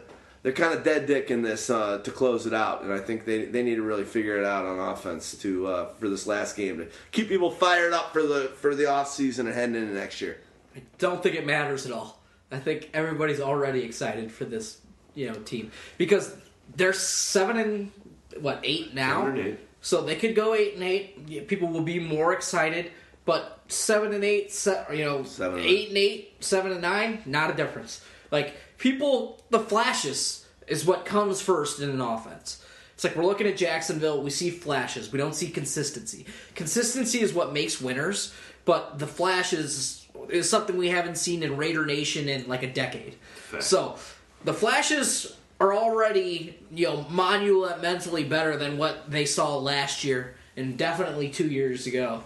[0.43, 3.25] they're kind of dead dick in this uh, to close it out, and I think
[3.25, 6.55] they they need to really figure it out on offense to uh, for this last
[6.55, 9.93] game to keep people fired up for the for the off season and heading into
[9.93, 10.37] next year.
[10.75, 12.19] I don't think it matters at all.
[12.51, 14.79] I think everybody's already excited for this,
[15.15, 16.35] you know, team because
[16.75, 17.91] they're seven and
[18.39, 19.21] what eight now.
[19.23, 19.59] Seven and eight.
[19.81, 21.47] So they could go eight and eight.
[21.47, 22.91] People will be more excited.
[23.25, 27.21] But seven and eight, se- you know, Seven and eight and eight, seven and nine,
[27.25, 28.03] not a difference.
[28.31, 32.61] Like people, the flashes is what comes first in an offense.
[32.93, 36.25] It's like we're looking at Jacksonville, we see flashes, we don't see consistency.
[36.53, 38.33] Consistency is what makes winners,
[38.65, 43.15] but the flashes is something we haven't seen in Raider Nation in like a decade.
[43.61, 43.95] So
[44.43, 50.77] the flashes are already, you know, monumentally better than what they saw last year and
[50.77, 52.21] definitely two years ago.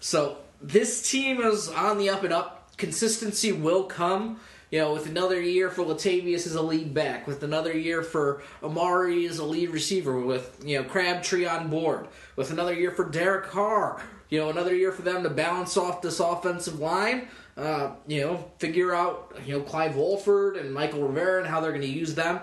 [0.00, 2.76] So this team is on the up and up.
[2.76, 4.40] Consistency will come.
[4.72, 8.42] You know, with another year for Latavius as a lead back, with another year for
[8.62, 13.04] Amari as a lead receiver, with you know Crabtree on board, with another year for
[13.04, 17.28] Derek Carr, you know, another year for them to balance off this offensive line.
[17.54, 21.72] Uh, you know, figure out you know Clive Walford and Mychal Rivera and how they're
[21.72, 22.40] going to use them.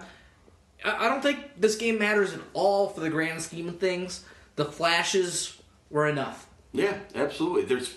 [0.85, 4.23] I I don't think this game matters at all for the grand scheme of things.
[4.55, 6.47] The flashes were enough.
[6.73, 7.63] Yeah, absolutely.
[7.63, 7.95] There's,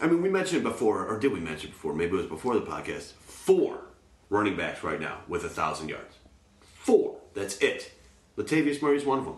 [0.00, 1.92] I mean, we mentioned it before, or did we mention it before?
[1.92, 3.14] Maybe it was before the podcast.
[3.48, 3.80] Four
[4.28, 6.16] running backs right now with a thousand yards.
[6.60, 7.16] Four.
[7.32, 7.90] That's it.
[8.36, 9.36] Latavius Murray's one of them.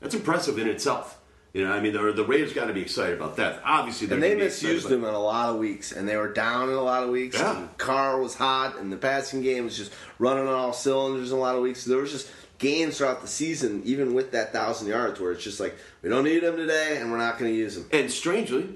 [0.00, 1.16] That's impressive in itself.
[1.52, 3.62] You know, I mean, the, the Raiders got to be excited about that.
[3.64, 6.70] Obviously, they're And they misused him in a lot of weeks, and they were down
[6.70, 7.38] in a lot of weeks.
[7.38, 7.68] Yeah.
[7.78, 11.40] Carr was hot, and the passing game was just running on all cylinders in a
[11.40, 11.84] lot of weeks.
[11.84, 12.28] There was just
[12.58, 16.24] games throughout the season, even with that thousand yards, where it's just like we don't
[16.24, 17.86] need him today, and we're not going to use him.
[17.92, 18.70] And strangely,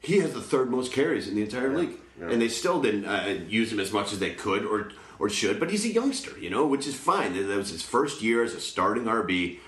[0.00, 2.30] he has the third most carries in the entire league, yeah.
[2.30, 5.60] and they still didn't uh, use him as much as they could or or should.
[5.60, 7.34] But he's a youngster, you know, which is fine.
[7.34, 9.58] That was his first year as a starting RB.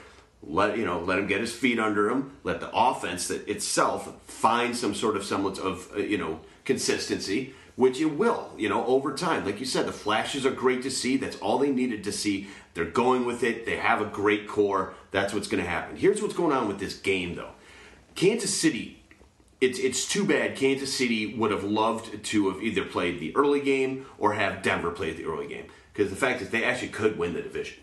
[0.42, 2.36] Let you know, let him get his feet under him.
[2.44, 7.54] Let the offense that itself find some sort of semblance of uh, you know consistency,
[7.74, 8.52] which it will.
[8.56, 11.16] You know, over time, like you said, the flashes are great to see.
[11.16, 12.48] That's all they needed to see.
[12.74, 13.64] They're going with it.
[13.64, 14.94] They have a great core.
[15.10, 15.96] That's what's going to happen.
[15.96, 17.52] Here's what's going on with this game, though.
[18.14, 18.95] Kansas City
[19.60, 23.60] it's it's too bad Kansas City would have loved to have either played the early
[23.60, 27.18] game or have Denver play the early game because the fact is they actually could
[27.18, 27.78] win the division.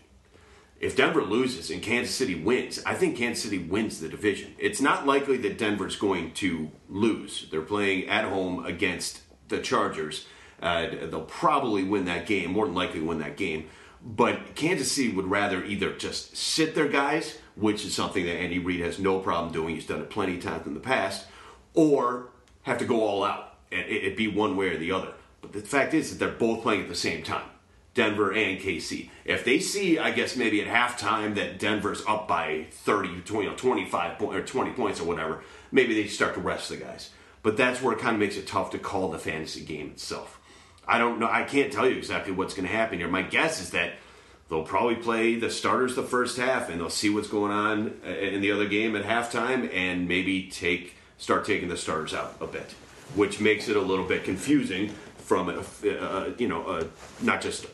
[0.80, 4.54] If Denver loses and Kansas City wins, I think Kansas City wins the division.
[4.58, 7.48] It's not likely that Denver's going to lose.
[7.50, 10.26] They're playing at home against the Chargers.
[10.60, 13.68] Uh, they'll probably win that game, more than likely win that game.
[14.04, 18.58] But Kansas City would rather either just sit their guys, which is something that Andy
[18.58, 19.74] Reid has no problem doing.
[19.74, 21.26] He's done it plenty of times in the past,
[21.74, 22.28] or
[22.62, 25.12] have to go all out and it, be one way or the other.
[25.40, 27.46] But the fact is that they're both playing at the same time.
[27.94, 29.08] Denver and KC.
[29.24, 33.50] If they see, I guess maybe at halftime that Denver's up by 30, 20, you
[33.50, 37.10] know, 25 po- or 20 points or whatever, maybe they start to rest the guys.
[37.42, 40.40] But that's where it kind of makes it tough to call the fantasy game itself.
[40.86, 41.28] I don't know.
[41.30, 43.08] I can't tell you exactly what's going to happen here.
[43.08, 43.94] My guess is that
[44.48, 48.10] they'll probably play the starters the first half, and they'll see what's going on uh,
[48.10, 52.46] in the other game at halftime, and maybe take start taking the starters out a
[52.46, 52.74] bit,
[53.14, 54.88] which makes it a little bit confusing
[55.18, 55.58] from a,
[55.88, 56.84] uh, you know uh,
[57.22, 57.66] not just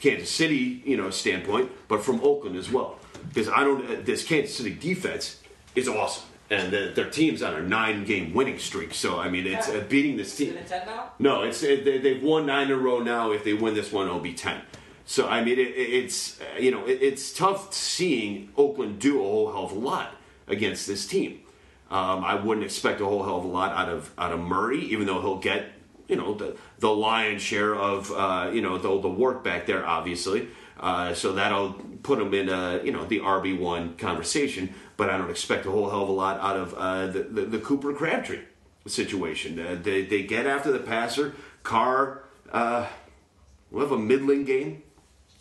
[0.00, 2.98] Kansas City you know standpoint, but from Oakland as well.
[3.28, 5.40] Because I don't uh, this Kansas City defense
[5.74, 6.24] is awesome.
[6.50, 10.18] And the, their team's on a nine-game winning streak, so I mean, it's uh, beating
[10.18, 10.54] this team.
[10.86, 11.10] now?
[11.18, 13.32] No, it's it, they, they've won nine in a row now.
[13.32, 14.60] If they win this one, it'll be ten.
[15.06, 19.20] So I mean, it, it- it's uh, you know, it, it's tough seeing Oakland do
[19.20, 21.40] a whole hell of a lot against this team.
[21.94, 24.80] Um, I wouldn't expect a whole hell of a lot out of out of Murray,
[24.86, 25.66] even though he'll get
[26.08, 29.86] you know the the lion's share of uh, you know the the work back there,
[29.86, 30.48] obviously.
[30.80, 34.74] Uh, so that'll put him in uh, you know the RB one conversation.
[34.96, 37.42] But I don't expect a whole hell of a lot out of uh, the, the
[37.42, 38.40] the Cooper Crabtree
[38.88, 39.60] situation.
[39.60, 41.36] Uh, they they get after the passer.
[41.62, 42.88] Carr uh,
[43.70, 44.82] will have a middling game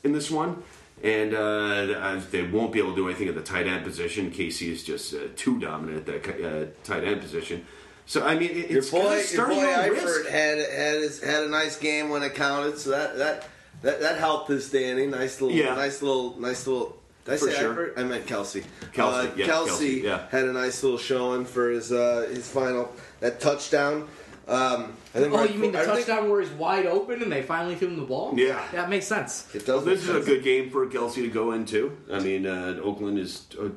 [0.03, 0.61] in this one.
[1.03, 4.31] And uh, they won't be able to do anything at the tight end position.
[4.31, 7.65] Casey is just uh, too dominant at that uh, tight end position.
[8.05, 11.43] So I mean, it, Your it's boy, kinda your boy Eifert had had his, had
[11.43, 13.47] a nice game when it counted, so that that
[13.81, 15.11] that, that helped his standing.
[15.11, 15.75] Nice little, Yeah.
[15.75, 16.97] nice little, nice little.
[17.25, 17.73] Did I For say sure.
[17.73, 17.97] Eifert?
[17.99, 18.63] I meant Kelce.
[18.93, 20.27] Kelce, uh, yeah, Kelce, Kelce, yeah.
[20.29, 24.07] had a nice little showing for his uh, his final that touchdown.
[24.47, 27.21] Um, I think Oh, my- you mean the I think- touchdown where he's wide open
[27.21, 28.33] and they finally threw him the ball?
[28.35, 28.61] Yeah.
[28.73, 29.47] That makes sense.
[29.53, 29.85] It Well, does.
[29.85, 31.95] this make is a good game for Kelce to go into.
[32.11, 33.69] I mean, uh, Oakland is, uh,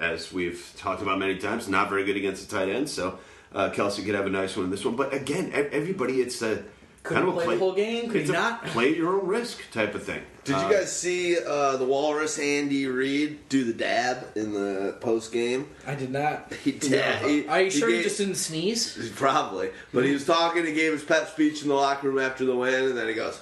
[0.00, 2.88] as we've talked about many times, not very good against the tight end.
[2.88, 3.18] So
[3.54, 4.96] uh, Kelce could have a nice one in this one.
[4.96, 6.62] But again, everybody, it's a
[7.08, 8.04] Could kind of a play the whole game?
[8.06, 8.64] Could he it's a not?
[8.66, 10.22] play at your own risk type of thing.
[10.44, 14.96] Did Uh, you guys see uh, the Walrus Andy Reid do the dab in the
[15.00, 15.68] post game?
[15.86, 16.52] I did not.
[16.64, 17.16] He did.
[17.22, 19.10] He- Are you he sure he just didn't sneeze?
[19.16, 19.70] Probably.
[19.92, 22.54] But he was talking, he gave his pep speech in the locker room after the
[22.56, 23.40] win, and then he goes.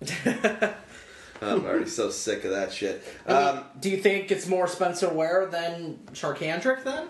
[1.42, 3.02] I'm already so sick of that shit.
[3.26, 7.08] I mean, Um, do you think it's more Spencer Ware than Charcandrick then?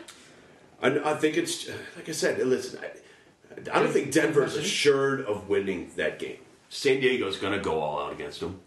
[0.83, 2.39] I, I think it's like I said.
[2.47, 2.81] Listen,
[3.71, 6.39] I, I don't think Denver's assured of winning that game.
[6.69, 8.61] San Diego's going to go all out against them.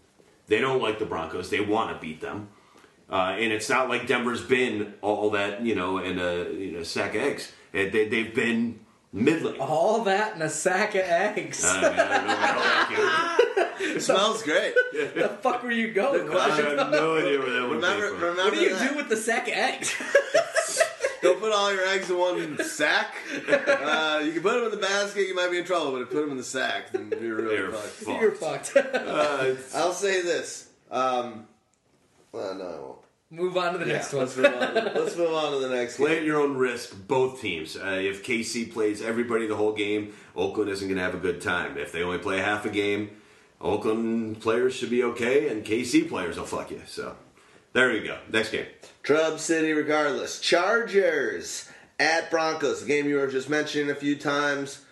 [0.46, 1.50] They don't like the Broncos.
[1.50, 2.48] They want to beat them.
[3.10, 6.72] Uh, and it's not like Denver's been all that, you know, in a, uh, you
[6.72, 7.52] know, sack of eggs.
[7.74, 8.80] Uh, they, they've been
[9.12, 9.60] middling.
[9.60, 11.64] All that in a sack of eggs.
[11.64, 14.74] Uh, I, mean, I don't know how that It smells great.
[14.92, 16.26] the fuck were you going?
[16.28, 16.36] came.
[16.36, 18.28] I have no idea where that one Remember, came from.
[18.28, 18.90] remember What do you that?
[18.90, 19.94] do with the sack of eggs?
[21.22, 23.14] Don't put all your eggs in one sack.
[23.48, 26.08] Uh, you can put them in the basket, you might be in trouble, but if
[26.10, 27.86] you put them in the sack, then you're really They're fucked.
[27.88, 28.20] fucked.
[28.20, 28.76] You're fucked.
[28.76, 30.68] Uh, I'll say this.
[30.90, 31.46] Um,
[32.32, 32.98] well, no, I won't.
[33.28, 34.22] Move on to the next one.
[34.24, 34.74] Let's move on.
[34.94, 36.18] Let's move on to the next Play game.
[36.18, 37.76] at your own risk, both teams.
[37.76, 41.40] Uh, if KC plays everybody the whole game, Oakland isn't going to have a good
[41.40, 41.76] time.
[41.76, 43.10] If they only play half a game,
[43.60, 46.82] Oakland players should be okay, and KC players will fuck you.
[46.86, 47.16] So
[47.76, 48.18] there you go.
[48.32, 48.64] Next game.
[49.04, 50.40] Trub City, regardless.
[50.40, 51.68] Chargers
[52.00, 52.80] at Broncos.
[52.80, 54.82] The game you were just mentioning a few times.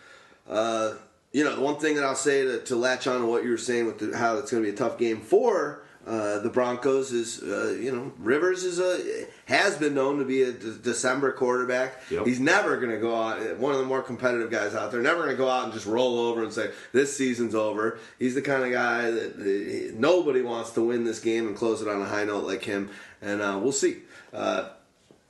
[0.48, 0.92] Uh,
[1.32, 3.50] you know, the one thing that I'll say to, to latch on to what you
[3.50, 6.50] were saying with the, how it's going to be a tough game for uh, the
[6.50, 10.72] Broncos is, uh, you know, Rivers is a has been known to be a De-
[10.74, 11.94] December quarterback.
[12.10, 12.26] Yep.
[12.26, 13.56] He's never going to go out.
[13.58, 15.00] One of the more competitive guys out there.
[15.00, 17.98] Never going to go out and just roll over and say this season's over.
[18.18, 21.80] He's the kind of guy that uh, nobody wants to win this game and close
[21.80, 22.90] it on a high note like him.
[23.22, 23.98] And uh, we'll see.
[24.32, 24.68] Uh,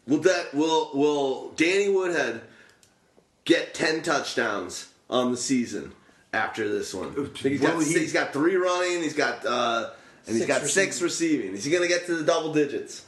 [0.09, 2.41] will that will will Danny Woodhead
[3.45, 5.93] get ten touchdowns on the season
[6.33, 7.31] after this one?
[7.37, 9.03] He's got he- he's got three running.
[9.03, 9.47] He's got
[10.27, 11.55] and he's got six receiving.
[11.55, 13.05] Is he going to get to the double digits?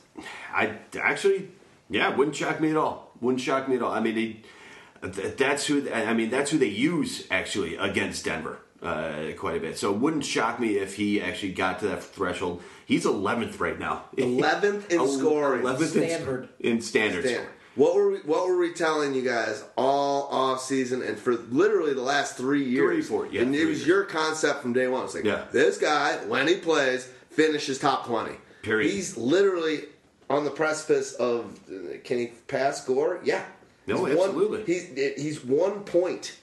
[0.53, 1.49] I actually,
[1.91, 3.13] yeah, wouldn't shock me at all.
[3.21, 3.93] Wouldn't shock me at all.
[3.93, 5.91] I mean, they, that's who.
[5.91, 9.79] I mean, that's who they use actually against Denver uh, quite a bit.
[9.79, 12.63] So it wouldn't shock me if he actually got to that threshold.
[12.85, 14.05] He's 11th right now.
[14.17, 15.63] 11th in El- scoring.
[15.63, 16.49] 11th in- Standard.
[16.61, 17.25] in standard.
[17.25, 17.51] Dan, scoring.
[17.77, 21.95] What were we, what were we telling you guys all off season and for literally
[21.95, 22.91] the last three years?
[22.91, 23.87] Three, four, yeah, and it was years.
[23.87, 25.05] your concept from day one.
[25.05, 25.45] It's like Yeah.
[25.53, 28.37] this guy when he plays finishes top twenty.
[28.63, 28.91] Period.
[28.91, 29.85] He's literally
[30.29, 31.61] on the precipice of
[32.05, 33.21] can he pass Gore?
[33.23, 33.45] Yeah.
[33.87, 34.59] No, He's absolutely.
[34.59, 36.37] One, he's he's one point.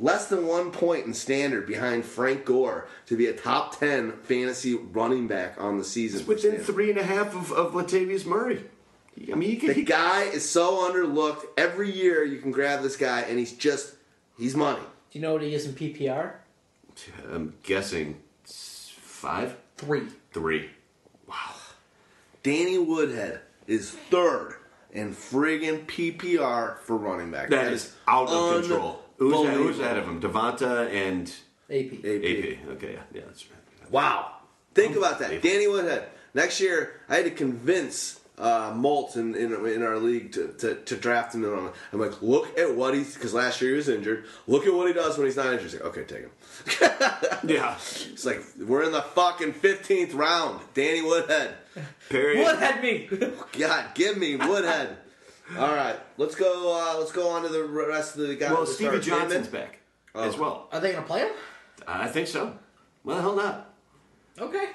[0.00, 4.74] Less than one point in standard behind Frank Gore to be a top ten fantasy
[4.74, 6.20] running back on the season.
[6.24, 6.66] for Within standard.
[6.66, 8.64] three and a half of, of Latavius Murray.
[9.32, 9.70] I mean, he could.
[9.70, 11.44] The He, guy is so underlooked.
[11.56, 13.94] Every year you can grab this guy, and he's just
[14.38, 14.80] he's money.
[15.10, 16.32] Do you know what he is in PPR?
[17.32, 20.70] I'm guessing five, three, three.
[21.26, 21.56] five, Three.
[21.62, 21.68] three.
[22.42, 24.54] Danny Woodhead is third
[24.92, 27.50] in friggin' PPR for running back.
[27.50, 29.02] that is out of control.
[29.18, 30.20] Who's, that, who's ahead of him?
[30.20, 31.28] Devonta and
[31.68, 31.98] AP.
[31.98, 32.04] AP.
[32.04, 32.68] AP.
[32.76, 33.90] Okay, yeah, yeah, that's right.
[33.90, 34.32] Wow.
[34.74, 35.32] Think about that.
[35.32, 35.50] Unbelievable.
[35.50, 36.08] Danny Woodhead.
[36.34, 40.76] Next year, I had to convince uh, Molt in, in, in our league to, to,
[40.76, 41.44] to draft him.
[41.44, 41.70] In.
[41.92, 44.24] I'm like, look at what he's, because last year he was injured.
[44.46, 45.62] Look at what he does when he's not injured.
[45.62, 46.30] He's like, okay, take him.
[47.48, 50.60] Yeah, It's like, we're in the fucking 15th round.
[50.74, 51.54] Danny Woodhead.
[52.10, 52.40] Perry.
[52.42, 53.08] What had me?
[53.58, 54.96] God, give me Woodhead.
[55.56, 56.78] All right, let's go.
[56.78, 58.50] Uh, let's go on to the rest of the guys.
[58.50, 59.00] Well, that Stevie.
[59.00, 59.68] Johnson's Damon?
[59.68, 59.78] back
[60.14, 60.68] as well.
[60.72, 61.30] Are they gonna play him?
[61.86, 62.58] I think so.
[63.02, 63.72] Well, hell not.
[64.38, 64.66] Okay.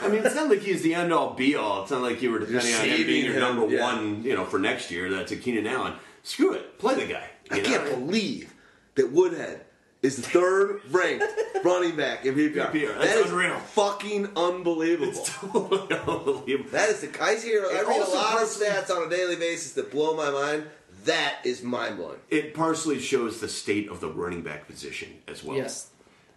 [0.00, 1.82] I mean, it's not like he's the end all be all.
[1.82, 3.82] It's not like you were depending on him being your him, number yeah.
[3.82, 5.10] one, you know, for next year.
[5.10, 5.94] That's a Keenan Allen.
[6.22, 7.28] Screw it, play the guy.
[7.50, 8.54] I you can't believe
[8.94, 9.64] that Woodhead
[10.02, 11.24] is the third ranked
[11.64, 12.72] running back in PPR.
[12.72, 13.58] PPR, that's That is unreal.
[13.58, 15.08] Fucking unbelievable.
[15.08, 16.70] It's totally unbelievable.
[16.70, 17.22] that is the.
[17.22, 17.64] I hear.
[17.64, 20.64] I read a also lot of stats on a daily basis that blow my mind.
[21.04, 22.18] That is mind blowing.
[22.30, 25.56] It partially shows the state of the running back position as well.
[25.56, 25.88] Yes.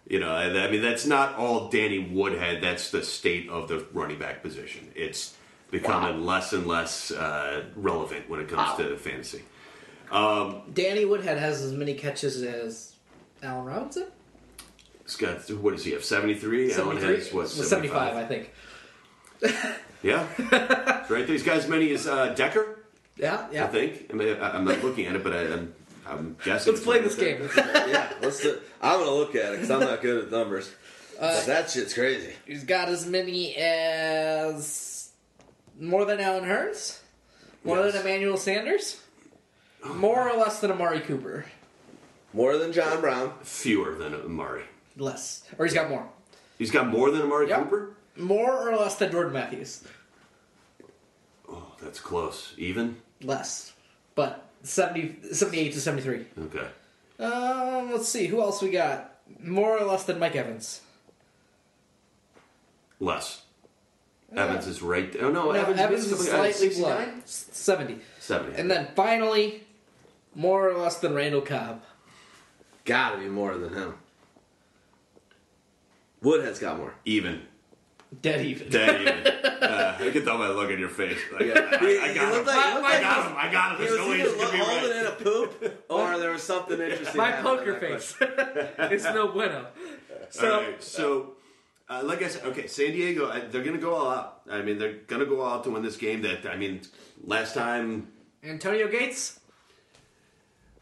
[0.08, 2.62] You know, I I mean, that's not all Danny Woodhead.
[2.62, 4.88] That's the state of the running back position.
[4.94, 5.36] It's
[5.70, 9.42] becoming less and less uh, relevant when it comes to fantasy.
[10.72, 12.94] Danny Woodhead has as many catches as
[13.42, 14.06] Allen Robinson.
[15.04, 16.04] He's got what does he have?
[16.04, 16.72] Seventy three.
[16.72, 17.14] Allen 73?
[17.16, 17.42] has what?
[17.42, 18.52] Well, 75, I think.
[20.02, 20.26] Yeah,
[21.08, 21.26] right.
[21.26, 22.78] There's guys many as uh, Decker.
[23.18, 23.64] Yeah, yeah.
[23.64, 24.10] I think.
[24.10, 25.74] I mean, I- I'm not looking at it, but I, I'm,
[26.08, 26.72] I'm guessing.
[26.72, 27.48] Let's play this game.
[27.56, 28.40] yeah, let's.
[28.40, 30.70] Do, I'm gonna look at it because I'm not good at numbers.
[31.18, 32.32] Uh, that shit's crazy.
[32.46, 35.10] He's got as many as
[35.80, 37.00] more than Allen Hurns,
[37.64, 37.92] more Yes.
[37.94, 39.00] than Emmanuel Sanders,
[39.84, 41.46] more or less than Amari Cooper.
[42.32, 43.32] More than John Brown.
[43.42, 44.64] Fewer than Amari.
[44.98, 46.06] Less, or he's got more.
[46.58, 47.64] He's got more than Amari Yep.
[47.64, 47.96] Cooper.
[48.16, 49.82] More or less than Jordan Matthews.
[51.48, 52.52] Oh, that's close.
[52.58, 52.96] Even.
[53.22, 53.72] Less,
[54.14, 56.26] but 70, 78 to seventy three.
[56.38, 56.66] Okay.
[57.18, 59.14] Um, let's see who else we got.
[59.42, 60.80] More or less than Mike Evans.
[63.00, 63.42] Less.
[64.34, 65.12] Evans is right.
[65.12, 65.24] There.
[65.24, 67.06] Oh no, No, Evans, Evans is uh, slightly below.
[67.24, 68.00] Seventy.
[68.18, 68.60] 70.
[68.60, 69.62] And then finally,
[70.34, 71.82] more or less than Randall Cobb.
[72.84, 73.94] Gotta be more than him.
[76.22, 76.94] Woodhead's got more.
[77.04, 77.42] Even.
[78.22, 78.68] Dead even.
[78.68, 79.32] Dead even.
[79.56, 81.18] Uh, I can tell by the look in your face.
[81.32, 81.54] Like, Yeah.
[81.56, 82.46] I, I got him.
[82.46, 83.36] like- I like got him.
[83.38, 83.78] I got him.
[83.78, 85.00] He There's was no way either this could be holding right.
[85.00, 87.16] in a poop, or there was something interesting.
[87.16, 88.16] My happening poker in that face.
[88.92, 89.66] it's no bueno.
[90.28, 91.32] So, all right, so
[91.88, 94.42] uh, like I said, okay, San Diego, uh, they're going to go all out.
[94.50, 96.20] I mean, they're going to go all out to win this game.
[96.22, 96.82] That I mean,
[97.24, 98.08] last time,
[98.44, 99.40] Antonio Gates?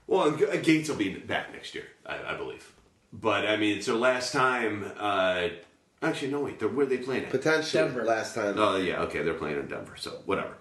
[0.09, 2.73] well, G- Gates will be back next year, I, I believe.
[3.12, 5.48] But I mean, so last time, uh,
[6.05, 7.31] actually, no, wait, they're, where are they playing at?
[7.31, 8.05] Potentially Denver.
[8.05, 8.55] last time.
[8.59, 10.55] Oh yeah, okay, they're playing in Denver, so whatever.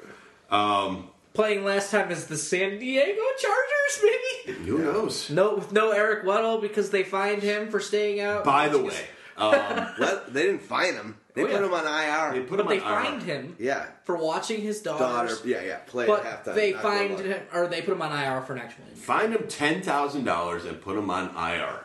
[0.50, 4.04] Um, Playing last time as the San Diego Chargers,
[4.46, 4.60] maybe?
[4.66, 5.32] who knows?
[5.32, 8.44] No, with no Eric Weddle because they fined him for staying out.
[8.44, 9.00] By the way,
[9.38, 9.52] um,
[9.98, 10.32] What?
[10.32, 11.18] They didn't fine him.
[11.34, 11.66] They Oh, put yeah.
[11.66, 12.34] him on IR.
[12.40, 13.04] they put but him they on IR.
[13.10, 15.04] fined him yeah, for watching his daughter.
[15.04, 15.42] daughters.
[15.44, 15.78] Yeah, yeah.
[15.88, 16.54] Play But at halftime.
[16.54, 19.04] they not fined going him, or they put him on IR for an actual injury.
[19.04, 21.80] fined him ten thousand dollars and put him on IR,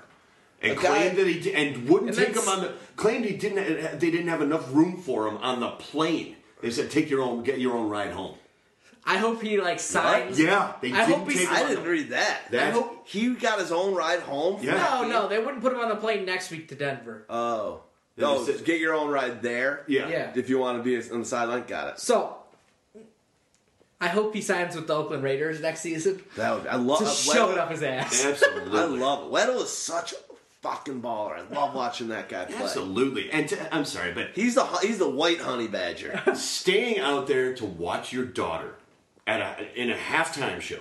[0.62, 2.72] and A guy- claimed that he di- and wouldn't And take that's- him on the
[2.96, 6.36] claimed he didn't they didn't have enough room for him on the plane.
[6.60, 8.34] They said take your own get your own ride home.
[9.04, 10.38] I hope he like signs.
[10.38, 12.40] Yeah, they I didn't hope he, take him I didn't read that.
[12.50, 14.58] That's- I hope he got his own ride home.
[14.62, 14.74] Yeah.
[14.76, 17.24] No, no, they wouldn't put him on the plane next week to Denver.
[17.30, 17.80] Oh.
[18.16, 19.84] They No, just said- get your own ride there.
[19.86, 20.08] Yeah.
[20.08, 20.32] Yeah.
[20.34, 22.00] If you want to be on the sideline, got it.
[22.00, 22.36] So,
[24.00, 26.22] I hope he signs with the Oakland Raiders next season.
[26.36, 26.66] That would.
[26.66, 26.98] I love.
[27.00, 28.24] To uh, shove it up his ass.
[28.24, 28.78] Absolutely.
[28.78, 29.32] I love it.
[29.32, 30.16] Weddle is such a
[30.68, 31.38] fucking baller.
[31.38, 32.56] I love watching that guy play.
[32.56, 33.30] Absolutely.
[33.30, 36.22] And to, I'm sorry, but He's the he's the white honey badger.
[36.34, 38.74] staying out there to watch your daughter
[39.26, 40.80] at a in a halftime show.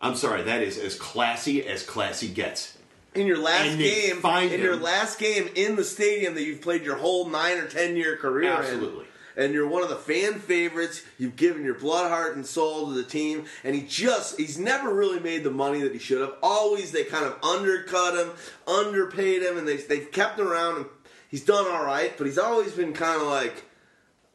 [0.00, 2.76] I'm sorry, that is as classy as classy gets.
[3.14, 6.82] In your last game, find in your last game in the stadium that you've played
[6.82, 9.04] your whole nine or ten year career Absolutely.
[9.04, 11.02] in, and you're one of the fan favorites.
[11.18, 15.20] You've given your blood, heart, and soul to the team, and he just—he's never really
[15.20, 16.34] made the money that he should have.
[16.42, 18.32] Always they kind of undercut him,
[18.66, 20.76] underpaid him, and they they've kept him around.
[20.78, 20.86] And
[21.28, 23.64] he's done all right, but he's always been kind of like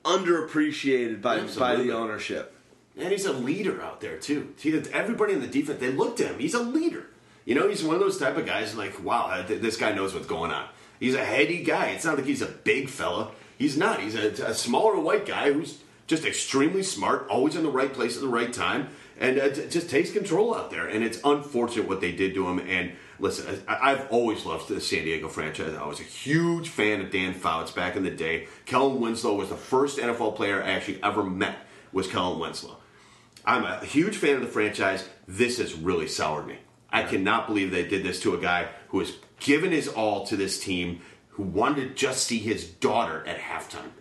[0.03, 2.55] underappreciated by by the ownership.
[2.97, 4.53] And he's a leader out there too.
[4.57, 6.39] See, Everybody in the defense, they looked at him.
[6.39, 7.05] He's a leader.
[7.45, 8.75] You know, he's one of those type of guys.
[8.75, 10.67] Like, wow, uh, this guy knows what's going on.
[10.99, 11.87] He's a heady guy.
[11.87, 13.31] It's not like he's a big fella.
[13.59, 13.99] He's not.
[13.99, 15.77] He's a, a smaller white guy who's
[16.07, 19.67] just extremely smart, always in the right place at the right time, and uh, t-
[19.69, 20.87] just takes control out there.
[20.87, 22.57] And it's unfortunate what they did to him.
[22.59, 25.75] And listen, I- I've always loved the San Diego franchise.
[25.75, 28.47] I was a huge fan of Dan Fouts back in the day.
[28.65, 31.57] Kellen Winslow was the first NFL player I actually ever met.
[31.91, 32.77] Was Kellen Winslow.
[33.45, 35.07] I'm a huge fan of the franchise.
[35.27, 36.57] This has really soured me.
[36.91, 40.35] I cannot believe they did this to a guy who has given his all to
[40.35, 41.01] this team,
[41.39, 43.91] who wanted to just see his daughter at halftime.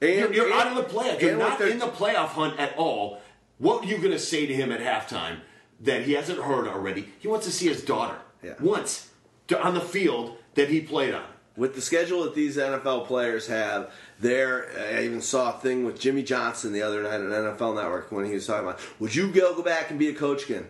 [0.00, 1.20] And You're, you're and- out of the playoff.
[1.20, 3.20] You're not in the playoff hunt at all.
[3.58, 5.40] What are you going to say to him at halftime
[5.80, 7.10] that he hasn't heard already?
[7.18, 8.54] He wants to see his daughter Yeah.
[8.58, 9.10] once
[9.48, 11.26] to, on the field that he played on.
[11.58, 16.00] with the schedule that these NFL players have, there I even saw a thing with
[16.00, 19.30] Jimmy Johnson the other night on NFL Network when he was talking about, would you
[19.30, 20.66] go go back and be a coach again?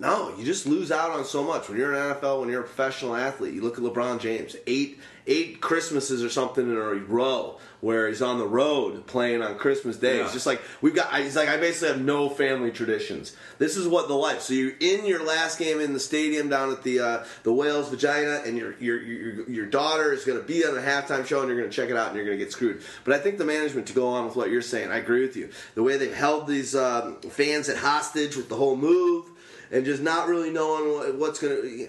[0.00, 2.64] No, you just lose out on so much when you're an NFL, when you're a
[2.64, 3.52] professional athlete.
[3.52, 8.22] You look at LeBron James, eight eight Christmases or something in a row where he's
[8.22, 10.16] on the road playing on Christmas Day.
[10.16, 10.24] Yeah.
[10.24, 11.14] It's just like we've got.
[11.20, 13.36] He's like I basically have no family traditions.
[13.58, 14.40] This is what the life.
[14.40, 17.90] So you're in your last game in the stadium down at the uh, the Wales
[17.90, 21.40] Vagina, and your your your, your daughter is going to be on a halftime show,
[21.40, 22.82] and you're going to check it out, and you're going to get screwed.
[23.04, 25.36] But I think the management, to go on with what you're saying, I agree with
[25.36, 25.50] you.
[25.74, 29.30] The way they've held these um, fans at hostage with the whole move,
[29.70, 31.88] and just not really knowing what, what's going to.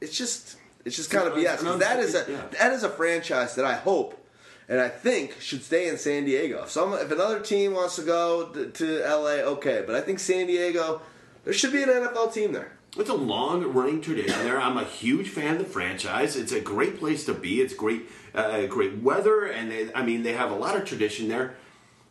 [0.00, 0.56] It's just.
[0.82, 1.78] It's just kind of BS.
[1.80, 2.42] that is a yeah.
[2.58, 4.20] that is a franchise that I hope
[4.70, 6.62] and I think should stay in San Diego.
[6.62, 10.20] If some if another team wants to go to, to LA, okay, but I think
[10.20, 11.02] San Diego
[11.44, 12.72] there should be an NFL team there.
[12.96, 14.60] It's a long running tradition there.
[14.60, 16.36] I'm a huge fan of the franchise.
[16.36, 17.60] It's a great place to be.
[17.60, 18.02] It's great,
[18.34, 21.56] uh, great weather, and they, I mean they have a lot of tradition there.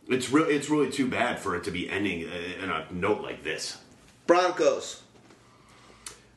[0.08, 3.22] It's really, it's really too bad for it to be ending uh, in a note
[3.22, 3.78] like this.
[4.26, 5.02] Broncos.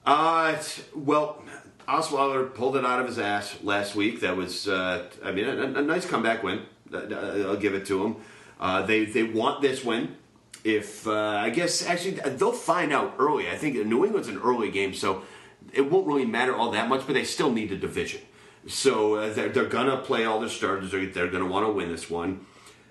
[0.06, 0.62] Uh,
[0.96, 1.44] well,
[1.88, 4.22] Osweiler pulled it out of his ass last week.
[4.22, 6.64] That was, uh, I mean, a, a nice comeback win.
[6.94, 8.16] Uh, I'll give it to him.
[8.60, 10.16] Uh, they they want this win.
[10.64, 13.50] If uh, I guess actually they'll find out early.
[13.50, 15.24] I think New England's an early game, so
[15.74, 17.06] it won't really matter all that much.
[17.06, 18.22] But they still need a division,
[18.68, 20.92] so uh, they're, they're gonna play all their starters.
[20.92, 22.46] They're, they're gonna want to win this one.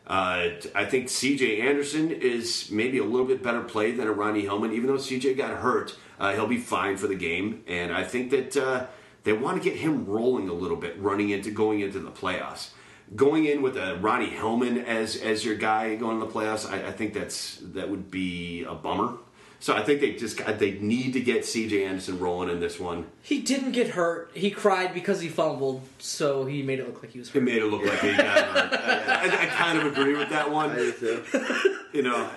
[0.07, 1.61] Uh, I think C.J.
[1.63, 4.73] Anderson is maybe a little bit better played than a Ronnie Hillman.
[4.73, 5.35] Even though C.J.
[5.35, 7.63] got hurt, uh, he'll be fine for the game.
[7.67, 8.87] And I think that uh,
[9.25, 12.71] they want to get him rolling a little bit, running into going into the playoffs.
[13.15, 16.89] Going in with a Ronnie Hillman as as your guy going to the playoffs, I,
[16.89, 19.19] I think that's that would be a bummer.
[19.61, 21.85] So I think they just got, they need to get C.J.
[21.85, 23.07] Anderson rolling in this one.
[23.23, 24.33] He didn't get hurt.
[24.35, 27.43] He cried because he fumbled, so he made it look like he was It hurt.
[27.45, 28.73] made it look like he got hurt.
[29.31, 30.75] I, I kind of agree with that I one.
[30.75, 31.23] do too.
[31.93, 32.29] You know,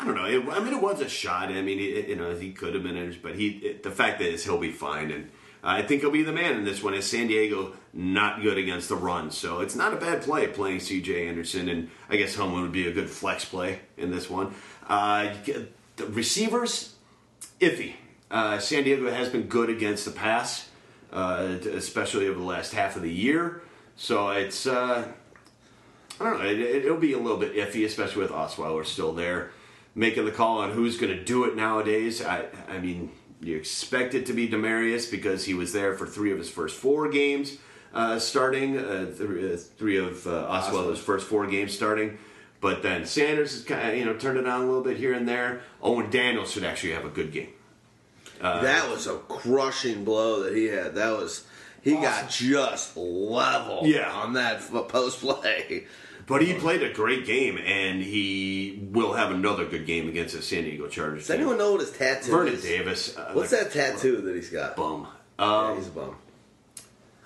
[0.00, 0.24] I, don't know.
[0.24, 1.48] It, I mean, it was a shot.
[1.50, 3.48] I mean, it, you know, he could have been injured, but he.
[3.58, 5.30] It, the fact is, he'll be fine, and
[5.62, 6.94] I think he'll be the man in this one.
[6.94, 10.80] As San Diego not good against the run, so it's not a bad play playing
[10.80, 11.28] C.J.
[11.28, 14.54] Anderson, and I guess Hillman would be a good flex play in this one.
[14.88, 15.34] Uh,
[15.96, 16.94] the receivers,
[17.60, 17.94] iffy.
[18.30, 20.68] Uh, San Diego has been good against the pass,
[21.12, 23.62] uh, especially over the last half of the year.
[23.96, 24.66] So it's.
[24.66, 25.12] Uh,
[26.20, 26.44] I don't know.
[26.44, 29.52] It, it'll be a little bit iffy, especially with Osweiler still there,
[30.00, 32.24] making the call on who's going to do it nowadays.
[32.24, 33.12] I, I mean,
[33.42, 36.76] you expect it to be Demaryius because he was there for three of his first
[36.78, 37.58] four games
[37.92, 42.16] uh, starting, uh, three, uh, three of uh, Osweiler's first four games starting.
[42.62, 45.12] But then Sanders has kind of, you know turned it on a little bit here
[45.12, 45.60] and there.
[45.82, 47.48] Owen Daniels should actually have a good game.
[48.40, 50.94] that was a crushing blow that he had.
[50.94, 51.44] That was
[51.82, 54.10] he got just level Yeah.
[54.12, 55.84] on that f- post play.
[56.30, 60.42] But he played a great game, and he will have another good game against the
[60.42, 61.26] San Diego Chargers.
[61.26, 62.62] Does anyone know what his tattoo Vernon is?
[62.62, 63.16] Davis.
[63.16, 64.76] Uh, What's like, that tattoo that he's got?
[64.76, 65.08] Bum.
[65.40, 66.14] Yeah, Um, he's a bum.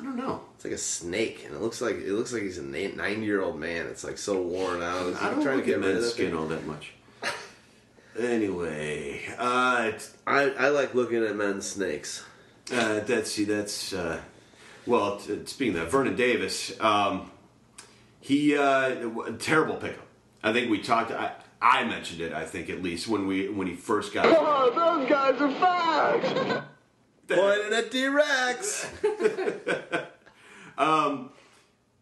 [0.00, 0.40] I don't know.
[0.56, 3.42] It's like a snake, and it looks like it looks like he's a ninety year
[3.42, 3.86] old man.
[3.86, 5.14] It's like so worn out.
[5.22, 6.92] I don't trying look to get men's skin all that much.
[8.18, 9.90] Anyway, uh,
[10.24, 12.22] I, I like looking at men's snakes.
[12.72, 14.20] uh, that's see, that's uh,
[14.86, 15.18] well.
[15.18, 17.30] T- speaking of that, Vernon Davis, um,
[18.24, 20.06] he uh, w- terrible pickup.
[20.42, 21.10] I think we talked.
[21.10, 22.32] I, I mentioned it.
[22.32, 24.24] I think at least when we when he first got.
[24.26, 26.64] Oh, those guys are fast.
[27.28, 28.90] Pointing at d-Rx.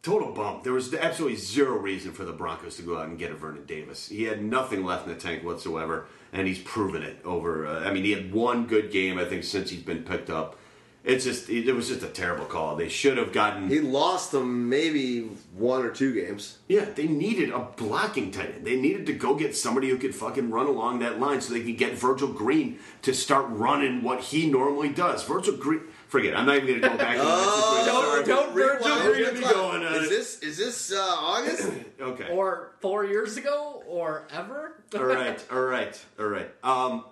[0.02, 0.62] total bump.
[0.62, 3.64] There was absolutely zero reason for the Broncos to go out and get a Vernon
[3.66, 4.08] Davis.
[4.08, 7.66] He had nothing left in the tank whatsoever, and he's proven it over.
[7.66, 10.56] Uh, I mean, he had one good game, I think, since he's been picked up.
[11.04, 12.76] It's just, it, it was just a terrible call.
[12.76, 13.68] They should have gotten.
[13.68, 15.22] He lost them maybe
[15.52, 16.58] one or two games.
[16.68, 18.64] yeah, they needed a blocking tight end.
[18.64, 21.62] They needed to go get somebody who could fucking run along that line so they
[21.62, 25.24] could get Virgil Green to start running what he normally does.
[25.24, 25.82] Virgil Green.
[26.06, 26.34] Forget.
[26.34, 26.36] it.
[26.36, 27.16] I'm not even going to go back.
[27.16, 27.94] to that situation.
[27.94, 28.24] Sorry.
[28.24, 29.36] don't Virgil Rewind, Green rewind.
[29.36, 31.70] be going on Is this is this uh, August?
[32.02, 32.28] Okay.
[32.30, 34.82] Or four years ago, or ever.
[34.96, 36.50] all right, all right, all right.
[36.64, 37.04] Um,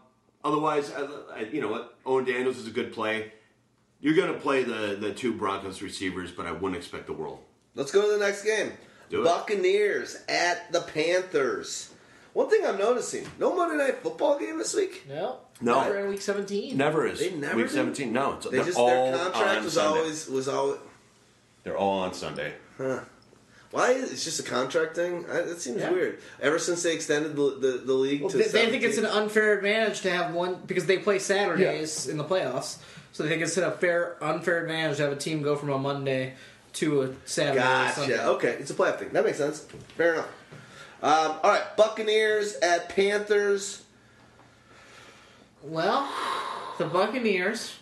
[0.45, 1.97] otherwise, I, I, you know what?
[2.05, 3.33] Owen Daniels is a good play.
[4.01, 7.41] You're going to play the the two Broncos receivers, but I wouldn't expect the world.
[7.75, 8.73] Let's go to the next game.
[9.11, 9.25] Do it.
[9.25, 11.91] Buccaneers at the Panthers.
[12.33, 15.05] One thing I'm noticing: no Monday Night Football game this week.
[15.09, 15.83] No, No.
[15.83, 16.77] Never in week seventeen.
[16.77, 17.19] Never is.
[17.19, 17.75] They never Week do?
[17.75, 18.13] 17.
[18.13, 19.99] No, it's, They they're just all their contract on was Sunday.
[20.01, 20.79] always was always.
[21.65, 22.55] They're all on Sunday.
[22.79, 23.01] Huh.
[23.73, 23.93] Why?
[23.93, 25.27] is- It's just a contract thing.
[25.31, 25.91] I, that seems Yeah.
[25.91, 26.19] weird.
[26.41, 29.07] Ever since they extended the the, the league Well, to they, they think it's an
[29.07, 32.79] unfair advantage to have one because they play Saturdays in the playoffs.
[33.13, 35.79] So they think it's a fair, unfair advantage to have a team go from a
[35.79, 36.35] Monday
[36.75, 37.59] to a Saturday.
[37.59, 38.17] or Sunday.
[38.17, 38.29] Gotcha.
[38.29, 39.11] Okay, it's a playoff thing.
[39.13, 39.67] That makes sense.
[39.97, 40.29] Fair enough.
[41.03, 43.83] Um, all right, Buccaneers at Panthers.
[45.63, 46.09] Well,
[46.79, 47.75] the Buccaneers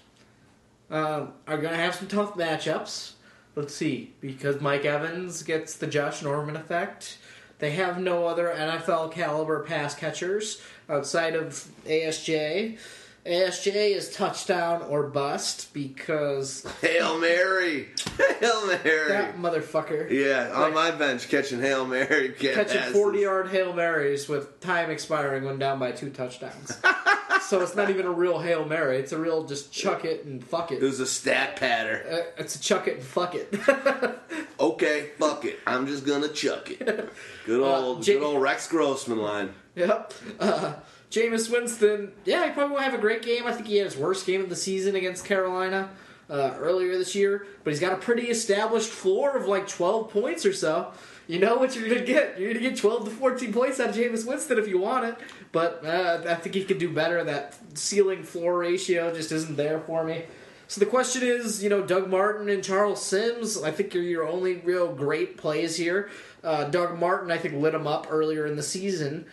[0.90, 3.12] um, are going to have some tough matchups.
[3.54, 7.18] Let's see, because Mike Evans gets the Josh Norman effect.
[7.58, 12.78] They have no other NFL caliber pass catchers outside of ASJ.
[13.26, 17.88] ASJ is touchdown or bust because Hail Mary,
[18.40, 19.08] Hail Mary.
[19.08, 22.30] that motherfucker yeah, on Like- my bench catching Hail Mary.
[22.30, 26.78] catching 40 yard Hail Marys with time expiring when down by two touchdowns.
[27.42, 28.96] so it's not even a real Hail Mary.
[28.98, 30.86] It's a real just chuck it and fuck It it.
[30.86, 32.04] was a stat patter.
[32.10, 33.52] Uh, it's a chuck it and fuck it.
[34.60, 35.60] Okay, fuck it.
[35.68, 37.12] I'm just gonna chuck it.
[37.46, 39.54] Good old, J- good old Rex Grossman line.
[39.76, 40.12] yep.
[40.40, 40.74] Uh,
[41.10, 43.46] Jameis Winston, yeah, he probably won't have a great game.
[43.46, 45.90] I think he had his worst game of the season against Carolina
[46.28, 50.44] uh, earlier this year, but he's got a pretty established floor of like 12 points
[50.44, 50.92] or so.
[51.26, 52.38] You know what you're going to get.
[52.38, 55.06] You're going to get 12 to 14 points out of Jameis Winston if you want
[55.06, 55.16] it,
[55.52, 57.22] but uh, I think he could do better.
[57.24, 60.24] That ceiling floor ratio just isn't there for me.
[60.68, 63.62] So the question is, you know, Doug Martin and Charles Sims.
[63.62, 66.10] I think are your only real great plays here.
[66.44, 69.24] Uh, Doug Martin, I think, lit him up earlier in the season.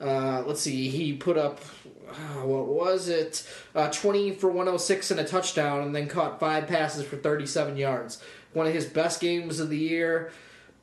[0.00, 1.60] Uh, let's see, he put up
[2.08, 3.46] uh, what was it?
[3.74, 7.16] Uh, Twenty for one hundred six and a touchdown, and then caught five passes for
[7.16, 8.22] thirty seven yards.
[8.52, 10.32] One of his best games of the year.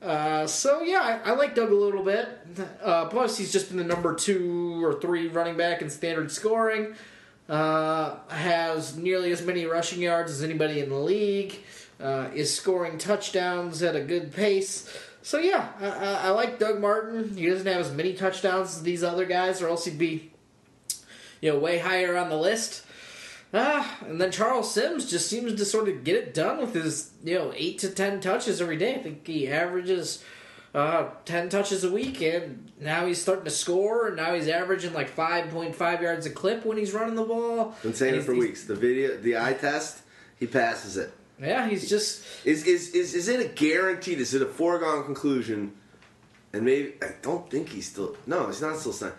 [0.02, 2.30] Uh, so yeah, I, I like Doug a little bit.
[2.81, 6.95] Uh, plus, he's just been the number two or three running back in standard scoring.
[7.49, 11.60] Uh, has nearly as many rushing yards as anybody in the league.
[11.99, 14.88] Is scoring touchdowns at a good pace.
[15.27, 17.35] So yeah, I, I, I like Doug Martin.
[17.35, 20.31] He doesn't have as many touchdowns as these other guys, or else he'd be,
[21.41, 22.85] you know, way higher on the list.
[23.53, 27.11] Ah, and then Charles Sims just seems to sort of get it done with his,
[27.25, 28.95] you know, eight to ten touches every day.
[28.95, 30.23] I think he averages
[30.73, 34.07] uh, ten touches a week, and now he's starting to score.
[34.07, 37.25] And now he's averaging like five point five yards a clip when he's running the
[37.25, 37.75] ball.
[37.83, 38.63] Been saying it for weeks.
[38.63, 40.03] The video, the eye test,
[40.39, 41.11] he passes it.
[41.41, 44.19] Yeah, he's just Is is is is it a guaranteed?
[44.19, 45.73] Is it a foregone conclusion?
[46.53, 48.15] And maybe I don't think he's still.
[48.26, 49.14] No, he's not still signed.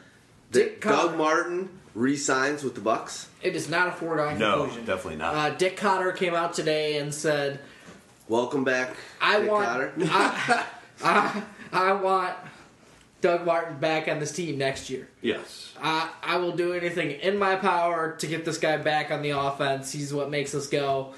[0.51, 1.16] Dirk That Doug Koetter.
[1.16, 3.28] Martin re-signs with the Bucks.
[3.43, 4.85] it is not a foregone No, conclusion.
[4.86, 5.35] definitely not.
[5.35, 7.61] Uh, Dirk Koetter came out today and said,
[8.28, 8.95] Welcome back.
[9.20, 10.09] "I Dirk want, Koetter.
[10.11, 10.65] I,
[11.05, 11.43] I,
[11.73, 12.35] I want
[13.20, 15.09] Doug Martin back on this team next year.
[15.23, 15.73] Yes.
[15.81, 19.31] I, I will do anything in my power to get this guy back on the
[19.31, 19.93] offense.
[19.93, 21.15] He's what makes us go."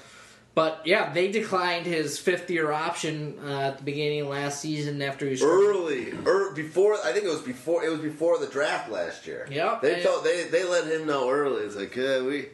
[0.53, 5.01] But yeah, they declined his fifth year option uh, at the beginning of last season
[5.01, 8.47] after he was early, er, before I think it was before it was before the
[8.47, 9.47] draft last year.
[9.49, 9.81] Yep.
[9.81, 11.63] they And- told they they let him know early.
[11.63, 12.47] It's like uh, we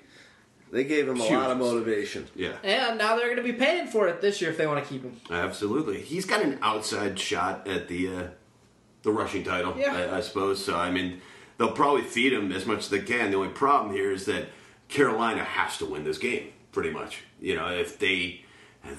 [0.71, 2.27] they gave him a lot of motivation.
[2.35, 2.53] Yeah.
[2.63, 4.87] And now they're going to be paying for it this year if they want to
[4.89, 5.19] keep him.
[5.31, 8.27] Absolutely, he's got an outside shot at the uh,
[9.01, 9.95] the rushing title, Yeah.
[10.11, 10.63] I, I suppose.
[10.63, 11.19] So I mean,
[11.57, 13.31] they'll probably feed him as much as they can.
[13.31, 14.49] The only problem here is that
[14.87, 17.23] Carolina has to win this game, pretty much.
[17.41, 18.43] You know, if they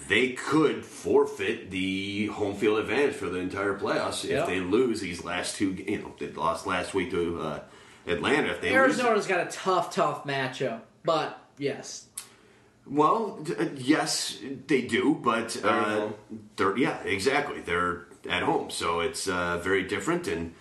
[0.08, 5.24] they could forfeit the home field advantage for the entire playoffs if they lose these
[5.24, 5.72] last two.
[5.72, 7.60] You know, they lost last week to uh,
[8.06, 8.48] Atlanta.
[8.48, 10.80] If they lose, Arizona's got a tough, tough matchup.
[11.04, 12.06] But yes,
[12.86, 16.08] Well, uh, yes, they do, but uh,
[16.56, 17.60] they're yeah, exactly.
[17.60, 20.26] They're at home, so it's uh, very different.
[20.28, 20.54] And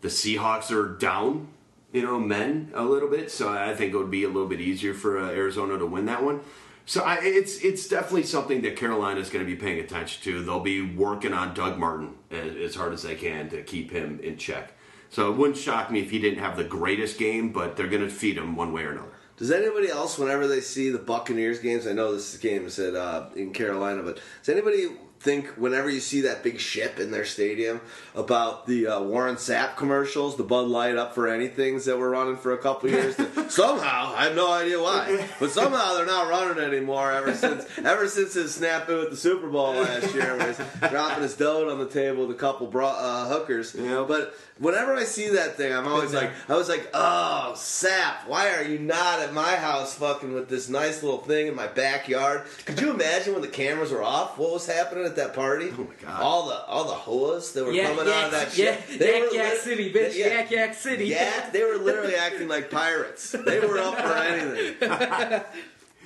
[0.00, 1.48] the Seahawks are down,
[1.92, 4.60] you know, men a little bit, so I think it would be a little bit
[4.60, 6.40] easier for uh, Arizona to win that one.
[6.86, 10.42] So I, it's it's definitely something that Carolina is going to be paying attention to.
[10.42, 14.18] They'll be working on Doug Martin as, as hard as they can to keep him
[14.20, 14.72] in check.
[15.10, 18.02] So it wouldn't shock me if he didn't have the greatest game, but they're going
[18.02, 19.12] to feed him one way or another.
[19.36, 22.94] Does anybody else, whenever they see the Buccaneers games, I know this game is at
[22.94, 24.88] uh, in Carolina, but does anybody
[25.20, 27.82] think whenever you see that big ship in their stadium
[28.14, 32.38] about the uh, Warren Sapp commercials, the Bud Light up for anythings that were running
[32.38, 33.16] for a couple years?
[33.16, 37.12] that somehow, I have no idea why, but somehow they're not running anymore.
[37.12, 40.60] Ever since, ever since his snapping with the Super Bowl last year, where he's
[40.90, 43.74] dropping his dough on the table with a couple bro- uh, hookers.
[43.74, 44.06] Yeah.
[44.08, 48.28] But whenever I see that thing, I'm always like, I was like, oh, Sapp!
[48.28, 51.66] Why are you not at my house, fucking with this nice little thing in my
[51.66, 52.42] backyard?
[52.66, 54.38] Could you imagine when the cameras were off?
[54.38, 55.70] What was happening at that party?
[55.76, 56.22] Oh my God.
[56.22, 59.00] All the all the hoas that were Yak, coming out of that yak, shit.
[59.00, 60.26] yak, were yak lit- city, bitch, Yeah.
[60.28, 61.06] yak, yak city.
[61.06, 63.32] Yeah, they were literally acting like pirates.
[63.32, 65.42] They were up for anything.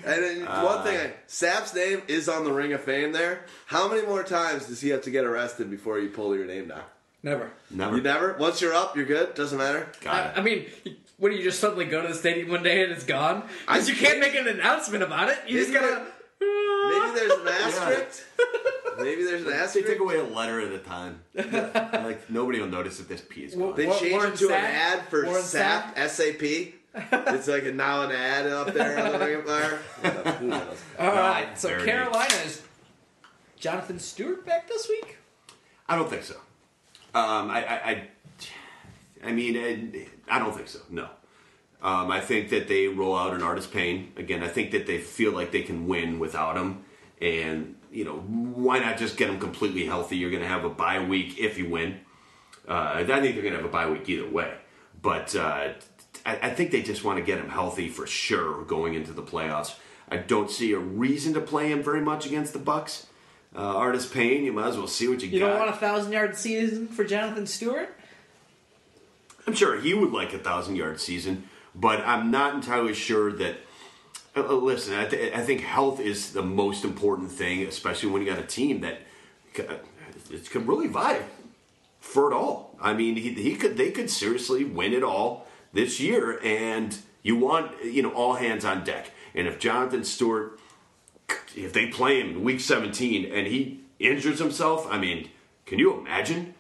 [0.07, 3.13] And then one thing, I- Sapp's name is on the Ring of Fame.
[3.13, 6.47] There, how many more times does he have to get arrested before you pull your
[6.47, 6.83] name down?
[7.25, 7.51] Never.
[7.71, 8.35] Never You never.
[8.39, 9.35] Once you're up, you're good.
[9.35, 9.89] Doesn't matter.
[10.03, 10.33] got I, it.
[10.39, 10.67] I mean,
[11.17, 13.49] what do you just suddenly go to the stadium one day and it's gone?
[13.67, 15.39] Because you can't make an announcement about it.
[15.49, 16.07] You just Maybe gotta.
[16.41, 18.25] Maybe there's an asterisk.
[18.99, 19.87] Maybe there's an asterisk.
[19.87, 21.21] They take away a letter at a time.
[22.05, 23.75] like nobody will notice if this P is gone.
[23.75, 24.59] They Wa- changed Warren it to Sapp?
[24.59, 26.75] an ad for Warren SAP, S-A-P.
[26.95, 29.79] It's like a, now an ad up there on the Ring of Fire.
[30.99, 31.59] All right.
[31.59, 32.63] So Very Carolina is
[33.59, 35.17] Jonathan Stewart back this week.
[35.89, 36.37] I don't think so.
[37.15, 38.09] Um, I, I,
[39.25, 40.81] I, mean, I, I don't think so.
[40.91, 41.09] No.
[41.81, 44.43] Um, I think that they roll out an Artis Payne again.
[44.43, 46.85] I think that they feel like they can win without him,
[47.21, 50.17] and you know why not just get him completely healthy?
[50.17, 52.01] You're going to have a bye week if you win.
[52.67, 54.55] Uh, I think they're going to have a bye week either way,
[55.03, 55.75] but uh,
[56.25, 59.23] I, I think they just want to get him healthy for sure going into the
[59.23, 59.75] playoffs.
[60.09, 63.07] I don't see a reason to play him very much against the Bucks.
[63.57, 65.35] Uh, Artis Payne, you might as well see what you, get.
[65.35, 65.51] You got.
[65.51, 67.97] don't want a thousand yard season for Jonathan Stewart?
[69.47, 73.57] I'm sure he would like a thousand yard season, but I'm not entirely sure that.
[74.37, 78.23] Uh, uh, listen, I, th- I think health is the most important thing, especially when
[78.23, 79.03] you got a team that
[79.59, 79.75] uh,
[80.31, 81.23] it could really vie
[82.01, 82.77] for it all.
[82.81, 87.37] I mean, he, he could they could seriously win it all this year, and you
[87.37, 89.13] want you know all hands on deck.
[89.35, 90.54] And if Jonathan Stewart,
[91.57, 95.31] if they play him Week 17 and he injures himself, I mean,
[95.67, 96.55] can you imagine?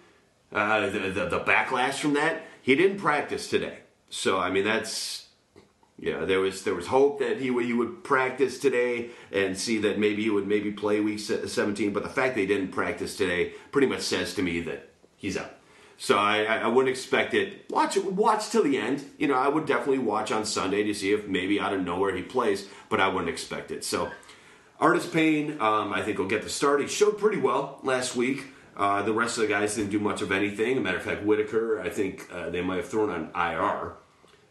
[0.55, 2.47] uh, the, the the backlash from that.
[2.63, 3.79] He didn't practice today,
[4.09, 5.27] so I mean that's
[5.99, 6.25] yeah.
[6.25, 9.99] There was there was hope that he would he would practice today and see that
[9.99, 11.93] maybe he would maybe play week seventeen.
[11.93, 15.37] But the fact that he didn't practice today pretty much says to me that he's
[15.37, 15.51] out.
[15.99, 17.69] So I I wouldn't expect it.
[17.71, 17.97] Watch.
[17.99, 19.05] Watch till the end.
[19.19, 22.15] You know, I would definitely watch on Sunday to see if maybe out of nowhere
[22.15, 23.85] he plays, but I wouldn't expect it.
[23.85, 24.11] So
[24.81, 26.81] Artis Payne, um, I think will get the start.
[26.81, 28.47] He showed pretty well last week.
[28.77, 30.73] Uh, the rest of the guys didn't do much of anything.
[30.73, 33.95] As a matter of fact, Whittaker, I think uh, they might have thrown on IR.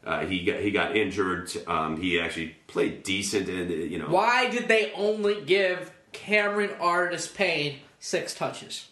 [0.05, 1.51] Uh, he got he got injured.
[1.67, 6.71] Um, he actually played decent, and uh, you know Why did they only give Cameron
[6.79, 8.87] Artis Payne six touches?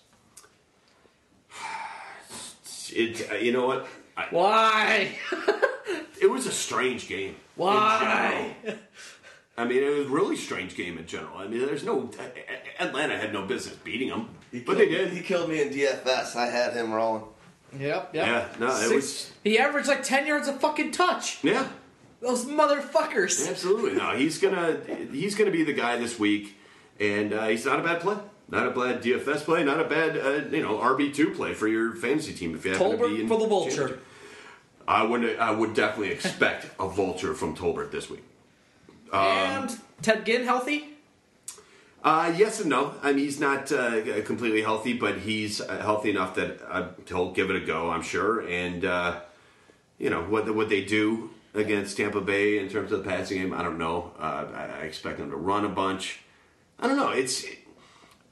[2.94, 3.30] it.
[3.30, 3.88] Uh, you know what?
[4.16, 5.12] I, Why?
[6.22, 7.36] it was a strange game.
[7.56, 8.56] Why?
[9.70, 9.80] general.
[9.84, 11.38] I mean, it was a really strange game in general.
[11.38, 12.10] I mean, there's no
[12.80, 14.30] Atlanta had no business beating them,
[14.66, 15.12] but they did.
[15.12, 16.36] He killed me in DFS.
[16.36, 17.24] I had him rolling.
[17.80, 18.28] Yep, yep.
[18.28, 21.42] Yeah, no, it Six- was- He averaged like ten yards a fucking touch.
[21.44, 21.68] Yeah,
[22.20, 23.48] Those motherfuckers.
[23.50, 23.94] absolutely.
[23.98, 24.80] No, he's gonna
[25.12, 26.58] he's gonna be the guy this week,
[27.00, 28.18] and uh, he's not a bad play.
[28.50, 29.64] Not a bad DFS play.
[29.64, 32.74] Not a bad uh, you know RB two play for your fantasy team if you
[32.74, 33.72] happen to Tolbert be in for the vulture.
[33.78, 34.06] championship.
[34.86, 38.24] I would I would definitely expect a vulture from Tolbert this week.
[39.12, 40.88] And Ted Ginn healthy.
[42.04, 42.96] Uh, yes and no.
[43.04, 47.32] I mean, he's not uh, completely healthy, but he's uh, healthy enough that uh, he'll
[47.32, 48.48] give it a go, I'm sure.
[48.48, 49.20] And uh,
[50.00, 53.54] you know what what they do against Tampa Bay in terms of the passing game,
[53.54, 54.14] I don't know.
[54.20, 56.22] Uh, I, I expect them to run a bunch.
[56.80, 57.12] I don't know.
[57.12, 57.46] It's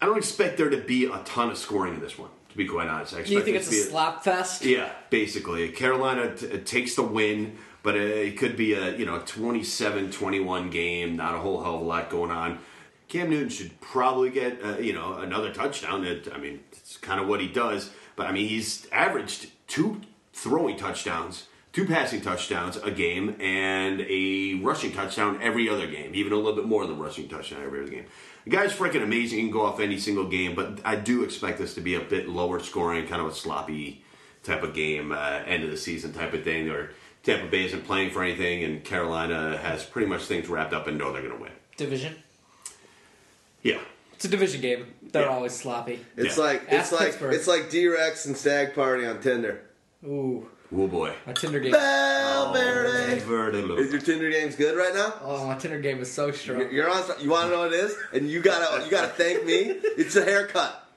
[0.02, 2.30] I don't expect there to be a ton of scoring in this one.
[2.50, 4.66] To be quite honest, I expect You think it's to a slap fest?
[4.66, 5.70] yeah, basically.
[5.70, 11.16] Carolina t- takes the win, but uh, it could be a, you know, 27-21 game,
[11.16, 12.60] not a whole hell of a lot going on.
[13.08, 16.06] Cam Newton should probably get, uh, you know, another touchdown.
[16.34, 20.02] I mean, it's kind of what he does, but I mean, he's averaged two
[20.34, 26.34] throwing touchdowns, two passing touchdowns a game, and a rushing touchdown every other game, even
[26.34, 28.06] a little bit more than rushing touchdown every other game.
[28.46, 29.40] The guy's freaking amazing.
[29.40, 32.00] He can go off any single game, but I do expect this to be a
[32.00, 34.04] bit lower scoring, kind of a sloppy
[34.44, 36.92] type of game, uh, end of the season type of thing, or
[37.24, 40.98] Tampa Bay isn't playing for anything, and Carolina has pretty much things wrapped up and
[40.98, 41.52] know they're going to win.
[41.78, 42.16] Division.
[43.62, 43.80] Yeah.
[44.14, 44.94] It's a division game.
[45.02, 45.30] They're Yeah.
[45.30, 46.06] always sloppy.
[46.18, 46.44] It's Yeah.
[46.44, 47.34] like Ask it's like Pittsburgh.
[47.34, 49.62] it's like d-Rx and Stagg Party on Tinder.
[50.06, 51.14] Ooh, Oh boy.
[51.26, 51.72] my Tinder game.
[51.72, 53.22] Valverde.
[53.22, 53.84] Oh, Verde Is Lou.
[53.84, 55.14] your Tinder games good right now?
[55.22, 56.60] Oh, my Tinder game is so strong.
[56.60, 57.04] You're- You're on.
[57.22, 57.96] You want to know what it is?
[58.14, 59.78] And you gotta you gotta thank me.
[59.98, 60.89] It's a haircut.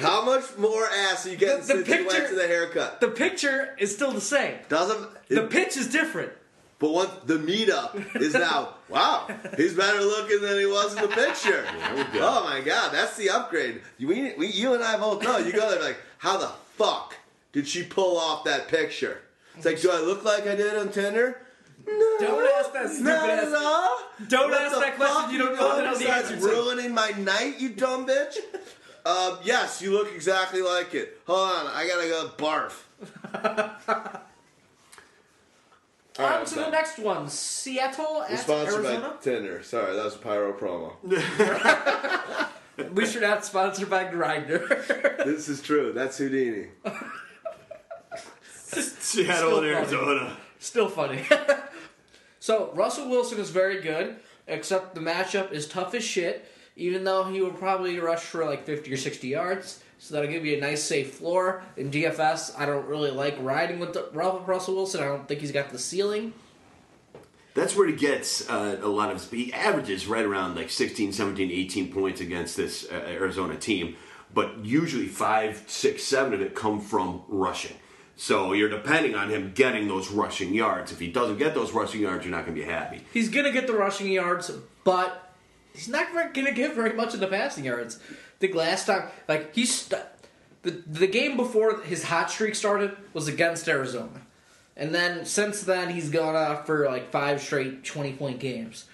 [0.00, 3.00] How much more ass are you getting The- the since you went to the haircut?
[3.00, 4.56] The picture is still the same.
[4.68, 6.32] Doesn't The pitch is different.
[6.78, 11.08] But what the meetup is now, wow, he's better looking than he was in the
[11.08, 11.66] picture.
[11.94, 12.20] we.
[12.20, 13.82] Oh my god, that's the upgrade.
[13.98, 15.38] We, we, you and I both know.
[15.38, 16.46] You go there like, how the
[16.76, 17.16] fuck
[17.52, 19.22] did she pull off that picture?
[19.56, 21.40] It's like, do I look like I did on Tinder?
[21.84, 23.98] No, Don't ask that stupid not ass- at all.
[24.28, 26.42] Don't What ask that question you don't you know doing the answer to.
[26.46, 28.36] ruining my night, you dumb bitch.
[29.08, 31.20] Um, yes, you look exactly like it.
[31.26, 32.82] Hold on, I gotta go barf.
[36.18, 36.70] All right, On I'm to the done.
[36.72, 37.28] next one.
[37.28, 39.08] Seattle We're at sponsored Arizona.
[39.10, 39.62] by Tinder.
[39.62, 40.92] Sorry, that was a pyro promo.
[42.92, 44.68] We should not sponsored by Grindr.
[45.24, 45.92] this is true.
[45.92, 46.68] That's Houdini.
[48.62, 49.68] Seattle and Still funny.
[49.74, 50.36] Arizona.
[50.60, 51.24] Still funny.
[52.38, 54.16] so Russell Wilson is very good,
[54.46, 56.48] except the matchup is tough as shit.
[56.78, 60.46] Even though he will probably rush for like fifty or sixty yards, so that'll give
[60.46, 61.62] you a nice safe floor.
[61.76, 65.02] In DFS, I don't really like riding with the, Russell Wilson.
[65.02, 66.32] I don't think he's got the ceiling.
[67.54, 71.50] That's where he gets uh, a lot of He averages right around like 16, 17,
[71.50, 73.96] 18 points against this uh, Arizona team,
[74.32, 77.76] but usually five, six, seven of it come from rushing.
[78.14, 80.92] So you're depending on him getting those rushing yards.
[80.92, 83.00] If he doesn't get those rushing yards, you're not going to be happy.
[83.12, 84.50] He's gonna get the rushing yards,
[84.84, 85.27] but
[85.78, 87.98] he's not gonna give very much in the passing yards.
[88.40, 90.02] Think last time, like he's st-
[90.62, 94.22] the the game before his hot streak started was against Arizona,
[94.76, 98.86] and then since then he's gone off for like five straight twenty point games,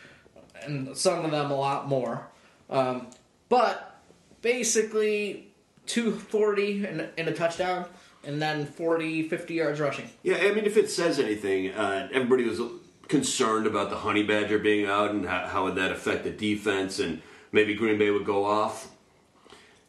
[0.63, 2.29] and some of them a lot more.
[2.69, 3.09] Um,
[3.49, 4.01] but
[4.43, 5.49] basically,
[5.87, 7.87] two forty and, and a touchdown,
[8.25, 10.09] and then 40, 50 yards rushing.
[10.23, 12.61] Yeah, I mean, if it says anything, uh, everybody was
[13.09, 16.99] concerned about the Honey Badger being out and how, how would that affect the defense,
[16.99, 18.91] and maybe Green Bay would go off.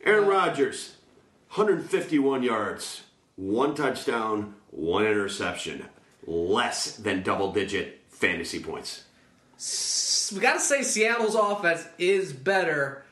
[0.03, 0.95] Aaron uh, Rodgers,
[1.53, 3.03] 151 yards,
[3.35, 5.85] one touchdown, one interception,
[6.27, 9.03] less than double digit fantasy points.
[10.33, 13.04] We gotta say Seattle's offense is better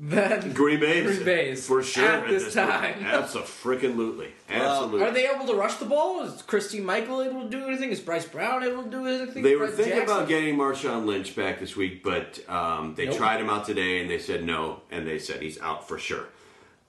[0.00, 2.96] than Green Bay's, Green Bay's for sure at this time.
[3.04, 5.02] Absolutely, absolutely.
[5.02, 6.22] Are they able to rush the ball?
[6.22, 7.90] Is Christine Michael able to do anything?
[7.90, 9.42] Is Bryce Brown able to do anything?
[9.42, 10.16] They were Brett thinking Jackson?
[10.16, 13.16] about getting Marshawn Lynch back this week, but um, they Nope.
[13.16, 16.26] tried him out today and they said no, and they said he's out for sure.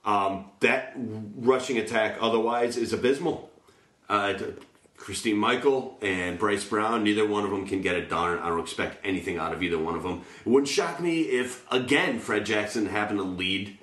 [0.05, 3.49] Um, that rushing attack otherwise is abysmal.
[4.07, 4.33] Uh,
[4.99, 8.37] Christine Michael and Bryce Brown, neither one of them can get it done.
[8.37, 10.21] I don't expect anything out of either one of them.
[10.45, 13.77] It wouldn't shock me if, again, Fred Jackson happened to lead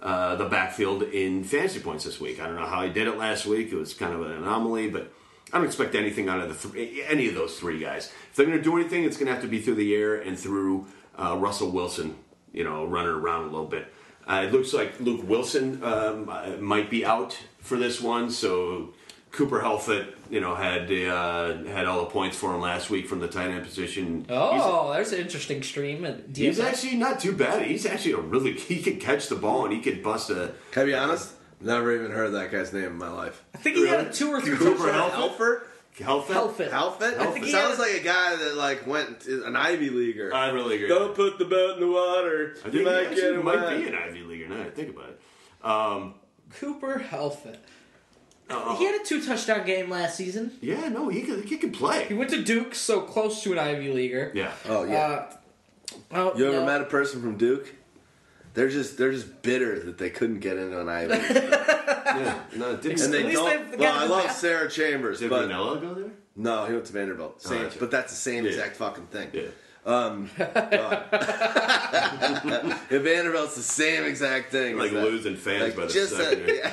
[0.00, 2.40] uh, the backfield in fantasy points this week.
[2.40, 3.72] I don't know how he did it last week.
[3.72, 5.12] It was kind of an anomaly, but
[5.52, 8.06] I don't expect anything out of the any of those three guys.
[8.30, 10.14] If they're going to do anything, it's going to have to be through the air
[10.20, 10.86] and through
[11.18, 12.16] uh, Russell Wilson,
[12.52, 13.92] you know, running around a little bit.
[14.26, 18.94] Uh, it looks like Luke Wilson um, might be out for this one, so
[19.32, 23.18] Cooper Helfet, you know, had uh, had all the points for him last week from
[23.20, 24.24] the tight end position.
[24.28, 24.30] He's-
[24.64, 26.04] Oh, there's an interesting stream.
[26.04, 27.66] At He's actually not too bad.
[27.66, 30.52] He's actually a really he can catch the ball and he can bust a.
[30.70, 31.32] Can I be honest?
[31.60, 33.44] Never even heard that guy's name in my life.
[33.54, 35.12] I think he had a two or three Cooper touchdowns.
[35.12, 35.36] Helfet?
[35.36, 35.62] Helfer?
[35.98, 36.70] Helfet.
[36.70, 36.70] Helfett.
[36.70, 37.18] Helfet?
[37.18, 40.32] I think he Sounds had- like a guy that like went to an Ivy leaguer.
[40.32, 40.86] I really.
[40.88, 42.54] Don't put the boat in the water.
[42.60, 44.56] I think you he might get it might be an Ivy Leaguer now.
[44.58, 45.20] that I think about it.
[45.62, 46.14] Um,
[46.58, 47.56] Cooper Helfet.
[48.50, 50.52] Uh, He had a two touchdown game last season.
[50.60, 53.92] yeah, no, he can, he can He went to Duke, so close to an Ivy
[53.92, 54.32] leaguer.
[54.34, 54.52] Yeah.
[54.68, 54.98] Oh yeah.
[54.98, 56.66] Uh, oh, you ever no.
[56.66, 57.74] met a person from Duke?
[58.54, 61.12] They're just they're just bitter that they couldn't get into an Ivy.
[61.14, 61.22] League.
[61.30, 62.40] yeah.
[62.56, 63.70] No, didn't, and they At least don't.
[63.70, 66.10] they've Well, I love bath- Sarah Chambers, did but Vanilla go there?
[66.36, 67.40] no, he went to Vanderbilt.
[67.42, 67.80] Same, that's right.
[67.80, 68.50] but that's the same Yeah.
[68.50, 69.28] exact fucking thing.
[69.32, 69.42] Yeah.
[69.86, 70.36] If
[73.02, 74.76] Vanderbilt's the same exact thing.
[74.76, 75.04] Like as that.
[75.04, 76.50] losing fans Like, by the just second.
[76.50, 76.70] a,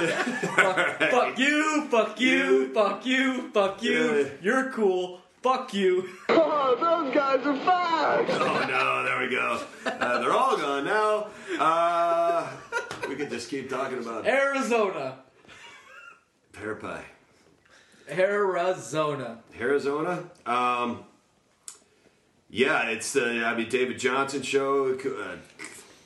[1.10, 4.22] Fuck you, fuck you, fuck you, fuck you.
[4.22, 4.28] Yeah.
[4.42, 5.20] You're cool.
[5.42, 6.08] Fuck you.
[6.32, 8.30] Oh, those guys are fast.
[8.30, 9.60] Oh no, there we go.
[9.84, 11.26] Uh, they're all gone now.
[11.58, 12.46] Uh,
[13.08, 15.18] we could just keep talking about Arizona.
[16.52, 17.04] pear pie.
[18.10, 19.38] Arizona.
[19.58, 20.22] Arizona.
[20.46, 21.02] Um,
[22.50, 24.94] yeah, it's the I mean David Johnson show.
[24.94, 25.36] Uh,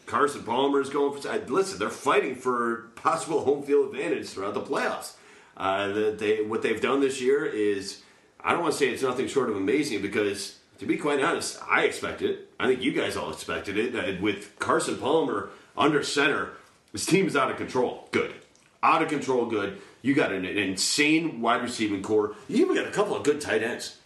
[0.06, 1.28] Carson Palmer's going for.
[1.28, 5.14] uh, Listen, they're fighting for possible home field advantage throughout the playoffs.
[5.56, 8.02] Uh, the, they what they've done this year is
[8.42, 11.58] I don't want to say it's nothing short of amazing because to be quite honest,
[11.68, 12.50] I expected it.
[12.58, 13.94] I think you guys all expected it.
[13.94, 16.50] Uh, with Carson Palmer under center,
[16.92, 18.08] this team is out of control.
[18.10, 18.34] Good,
[18.82, 19.46] out of control.
[19.46, 19.80] Good.
[20.02, 22.34] You got an, an insane wide receiving core.
[22.48, 23.96] You even got a couple of good tight ends.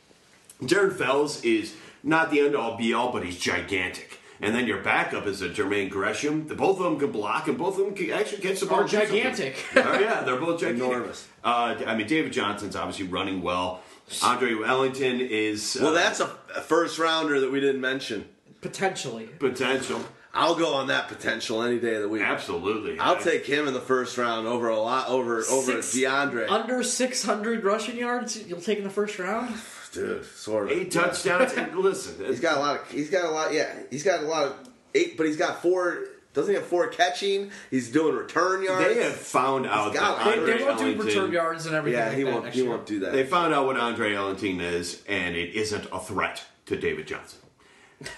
[0.65, 1.75] Jared Fells is
[2.09, 4.19] not the end all be all, but he's gigantic.
[4.41, 6.47] And then your backup is a Jermaine Gresham.
[6.47, 8.79] The, both of them can block, and both of them can actually catch the ball.
[8.79, 9.17] Are and do something.
[9.17, 9.65] gigantic.
[9.77, 10.85] oh yeah, they're both gigantic.
[10.87, 11.29] Enormous.
[11.45, 13.83] Uh, I mean, David Johnson's obviously running well.
[14.23, 18.27] Andre Ellington is uh, well, that's a, a first rounder that we didn't mention.
[18.61, 19.27] Potentially.
[19.27, 20.01] potential.
[20.35, 22.23] I'll go on that potential any day of the week.
[22.23, 25.97] Absolutely, I'll I- take him in the first round over a lot over over Six-
[25.97, 26.49] DeAndre.
[26.49, 29.55] Under 600 rushing yards, you'll take in the first round?
[29.93, 30.73] Dude, sort of.
[30.79, 31.53] eight touchdowns.
[31.53, 32.91] and listen, He's got a lot of.
[32.91, 33.53] He's got a lot.
[33.53, 36.05] Yeah, he's got a lot of eight, but he's got four.
[36.35, 37.51] Doesn't he have four catching?
[37.71, 38.85] He's doing return yards.
[38.95, 41.99] they have found out that like- They, Andre they won't do return yards and everything
[41.99, 42.45] yeah, he that won't.
[42.45, 42.71] next He year.
[42.71, 43.13] won't do that.
[43.13, 47.41] They found out what Andre Ellington is, and it isn't a threat to David Johnson.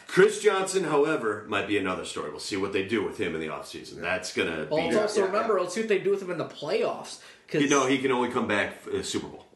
[0.07, 2.31] Chris Johnson, however, might be another story.
[2.31, 4.01] We'll see what they do with him in the offseason.
[4.03, 4.95] That's going to Well, be.
[4.95, 7.21] let's also yeah, remember, let's see what they do with him in the playoffs.
[7.49, 9.47] Cause You know, he can only come back for the Super Bowl.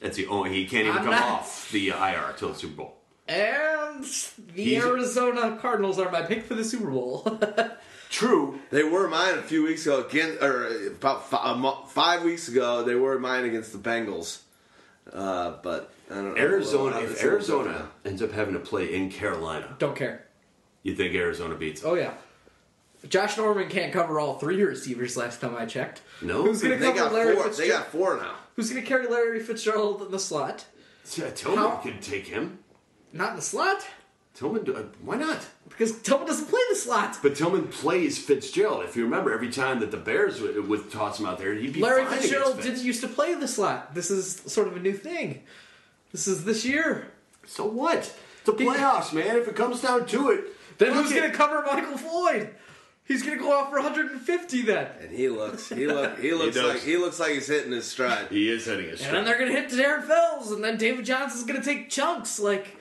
[0.00, 0.50] That's the only.
[0.52, 2.96] He can't even I'm come not- off the IR till the Super Bowl.
[3.28, 7.38] and the He's- Arizona Cardinals are my pick for the Super Bowl.
[8.10, 8.58] True.
[8.70, 10.04] They were mine a few weeks ago.
[10.04, 14.40] Again, or about fi- a mo- five weeks ago, they were mine against the Bengals.
[15.12, 16.40] Uh, but I don't know.
[16.40, 16.96] Arizona.
[16.96, 20.24] Well, If it's Arizona ends up having to play in Carolina, Don't care.
[20.82, 21.82] you think Arizona beats?
[21.84, 22.14] Oh yeah.
[23.08, 25.16] Josh Norman can't cover all three receivers.
[25.16, 26.02] Last time I checked.
[26.20, 26.42] No?
[26.42, 27.48] Who's going to they cover got Larry four.
[27.48, 28.34] They got four now.
[28.60, 30.66] Who's going to carry Larry Fitzgerald in the slot?
[31.16, 32.58] Yeah, Tillman How- could take him.
[33.10, 33.86] Not in the slot
[34.34, 35.38] Tillman, uh, why not?
[35.70, 37.16] because Tillman doesn't play the slot.
[37.22, 38.84] But Tillman plays Fitzgerald.
[38.84, 41.72] If you remember, every time that the Bears would, would toss him out there, he'd
[41.72, 42.66] be Larry Fitzgerald Fitz.
[42.66, 43.94] didn't used to play the slot.
[43.94, 45.42] This is sort of a new thing.
[46.12, 47.12] This is this year.
[47.46, 47.98] So what?
[47.98, 48.12] It's
[48.44, 49.36] The playoffs, man.
[49.36, 50.44] If it comes down to it,
[50.76, 52.50] Then who's going to cover Michael Floyd?
[53.10, 54.86] He's going to go off for 150 then.
[55.00, 55.68] And he looks.
[55.68, 56.20] He look.
[56.20, 56.74] He looks does.
[56.74, 56.82] like.
[56.84, 58.28] He looks like he's hitting his stride.
[58.30, 59.16] He is hitting his stride.
[59.16, 61.90] And then they're going to hit Darren Fells, and then David Johnson's going to take
[61.90, 62.38] chunks.
[62.38, 62.76] Like,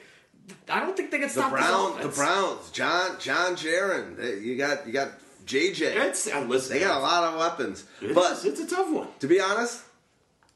[0.70, 1.98] I don't think they can The stop Brown.
[1.98, 2.22] this The.
[2.22, 2.70] Browns.
[2.70, 3.16] John.
[3.20, 4.44] John Jaron.
[4.44, 4.86] You got.
[4.86, 5.10] You got
[5.48, 5.82] JJ.
[5.96, 7.84] It's, uh, listen, They got a lot of weapons.
[8.00, 9.08] It but is- it's a tough one.
[9.22, 9.82] to be honest,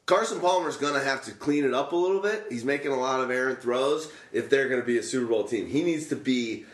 [0.06, 2.44] Carson Palmer's going to have to clean it up a little bit.
[2.48, 5.42] He's making a lot of errant throws if they're going to be a Super Bowl
[5.44, 5.66] team.
[5.66, 6.64] He needs to be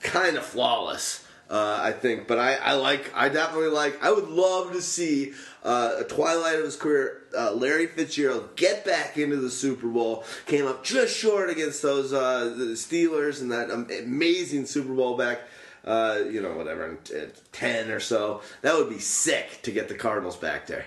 [0.00, 1.21] kind of flawless,
[1.52, 2.26] uh, I think.
[2.26, 6.58] But I, I like, I definitely like, I would love to see uh, a twilight
[6.58, 10.24] of his career, uh, Larry Fitzgerald get back into the Super Bowl.
[10.46, 15.42] Came up just short against those uh, Steelers and that amazing Super Bowl back.
[15.84, 18.40] Uh, you know, whatever, in t- 10 or so.
[18.62, 20.86] That would be sick to get the Cardinals back there.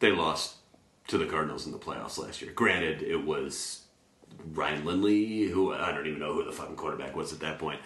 [0.00, 0.56] They lost
[1.06, 2.50] to the Cardinals in the playoffs last year.
[2.50, 3.84] Granted, it was
[4.52, 7.80] Ryan Lindley, who I don't even know who the fucking quarterback was at that point.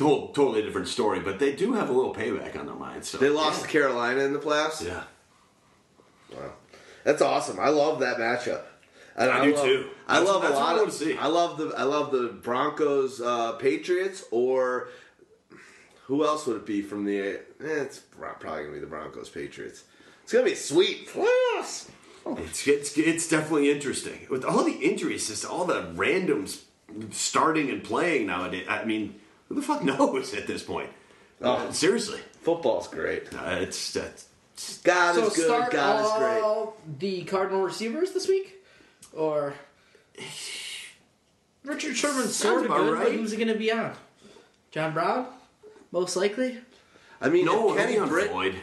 [0.00, 3.06] Total, totally different story, but they do have a little payback on their minds.
[3.10, 4.82] So They lost to Carolina in the playoffs.
[4.82, 5.02] Yeah.
[6.34, 6.52] Wow.
[7.04, 7.60] That's awesome.
[7.60, 8.62] I love that matchup.
[9.14, 9.86] And I do love, too.
[10.08, 10.92] I That's- love that's a what lot I of.
[10.94, 11.18] see.
[11.18, 11.74] I love the.
[11.76, 14.88] I love the Broncos, uh, Patriots, or
[16.06, 17.18] who else would it be from the?
[17.20, 19.84] Eh, it's probably gonna be the Broncos, Patriots.
[20.22, 21.08] It's gonna be sweet.
[21.08, 21.90] Playoffs.
[22.38, 26.62] It's, it's it's definitely interesting with all the injuries, just all the randoms
[27.10, 28.66] starting and playing nowadays.
[28.68, 29.20] I mean,
[29.50, 30.88] who the fuck knows at this point?
[31.42, 33.28] Uh, seriously, Football's great.
[33.34, 34.28] uh, it's that's
[34.84, 35.44] God So is good.
[35.46, 36.42] start God is great.
[36.42, 38.62] all the Cardinal receivers this week,
[39.12, 39.52] or
[41.64, 43.12] Richard Sherman's sort of about good, but right.
[43.12, 43.92] who's he going to be on?
[44.70, 45.26] John Brown,
[45.92, 46.58] most likely.
[47.20, 48.30] I mean, no Kenny Kenny Britt.
[48.30, 48.54] Floyd.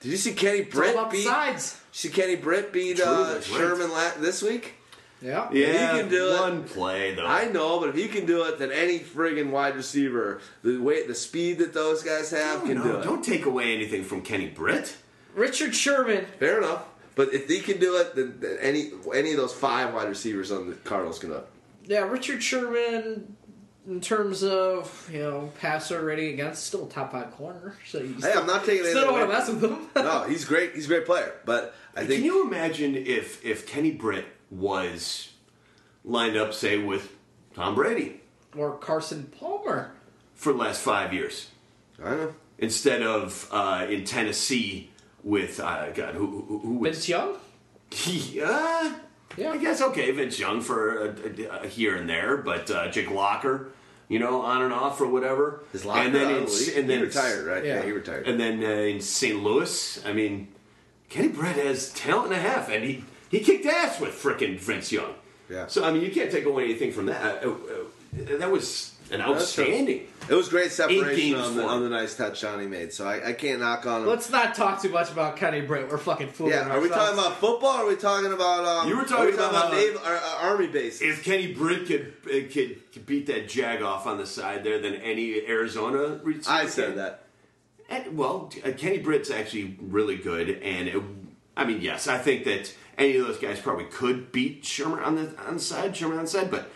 [0.00, 1.24] Did you see Kenny It's all Britt about the beat?
[1.26, 1.80] sides.
[1.92, 3.58] See Kenny Britt beat True, uh, that's right.
[3.58, 4.74] Sherman la- this week.
[5.20, 5.50] Yeah.
[5.52, 6.40] Yeah, can do it.
[6.40, 7.26] one play though.
[7.26, 11.06] I know, but if you can do it, then any friggin' wide receiver, the way,
[11.06, 13.02] the speed that those guys have, can no, do it.
[13.02, 14.96] don't take away anything from Kenny Britt.
[15.34, 16.26] Richard Sherman.
[16.38, 16.84] Fair enough.
[17.14, 20.52] But if he can do it, then, then any any of those five wide receivers
[20.52, 21.46] on the Cardinals can do it.
[21.84, 23.36] Yeah, Richard Sherman.
[23.88, 27.74] In terms of you know passer rating against, still a top five corner.
[27.86, 29.88] So you Hey, I'm not taking still anything don't want to mess with him.
[29.96, 30.74] No, he's great.
[30.74, 31.32] He's a great player.
[31.46, 35.32] But I think Can you imagine if if Kenny Britt was
[36.04, 37.14] lined up, say, with
[37.54, 38.20] Tom Brady
[38.56, 39.92] or Carson Palmer.
[40.34, 41.48] for the last five years
[42.02, 42.34] I know.
[42.58, 44.90] instead of uh, in Tennessee
[45.22, 47.34] with uh, God who who, who was Vince Young.
[48.06, 48.94] yeah.
[49.36, 49.52] Yeah.
[49.52, 53.10] I guess okay, Vince Young for a, a, a here and there, but uh, Jake
[53.10, 53.68] Locker,
[54.08, 55.62] you know, on and off or whatever.
[55.72, 57.64] His locker and then out in, the and then he retired, right?
[57.64, 57.76] Yeah.
[57.76, 58.26] Yeah, he retired.
[58.26, 59.40] And then uh, in St.
[59.40, 60.48] Louis, I mean,
[61.08, 64.92] Kenny Britt has talent and a half, and he he kicked ass with frickin' Vince
[64.92, 65.14] Young.
[65.50, 65.66] Yeah.
[65.66, 67.44] So I mean, you can't take away anything from that.
[67.44, 70.06] Uh, uh, that was an outstanding.
[70.28, 71.74] it was great separation on the, for him.
[71.74, 72.92] on the nice touchdown he made.
[72.92, 74.08] So I, I can't knock on him.
[74.08, 75.90] Let's not talk too much about Kenny Britt.
[75.90, 77.16] We're fucking fooling yeah, are we ourselves.
[77.16, 77.78] talking about football?
[77.78, 78.64] Or are we talking about?
[78.64, 81.00] Um, You were are we talking about, uh, naval, uh, army bases.
[81.00, 84.78] If Kenny Britt could, uh, could could beat that jag off on the side there,
[84.80, 86.20] than any Arizona.
[86.46, 87.24] I said that.
[87.90, 91.02] And, well, uh, Kenny Britt's actually really good, and it,
[91.56, 95.16] I mean, yes, I think that any of those guys probably could beat Sherman on
[95.16, 96.70] the on the side, Sherman on the side, but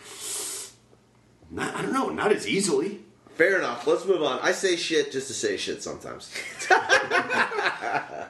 [1.51, 2.99] not, I don't know, not as easily.
[3.35, 3.87] Fair enough.
[3.87, 4.39] Let's move on.
[4.41, 6.31] I say shit just to say shit sometimes.
[6.69, 8.29] uh,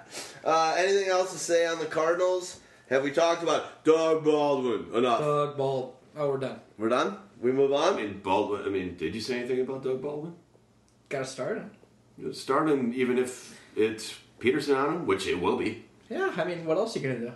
[0.78, 2.60] anything else to say on the Cardinals?
[2.90, 5.20] Have we talked about Doug Baldwin enough?
[5.20, 6.00] Doug Ball.
[6.16, 6.60] Oh, we're done.
[6.78, 7.18] We're done.
[7.42, 7.96] We move I on.
[7.98, 8.64] mean, Baldwin.
[8.66, 10.36] I mean, did you say anything about Doug Baldwin?
[11.10, 12.34] Got to start him.
[12.34, 15.84] Start him, even if it's Peterson on him, which it will be.
[16.10, 17.32] Yeah, I mean, what else are you gonna do?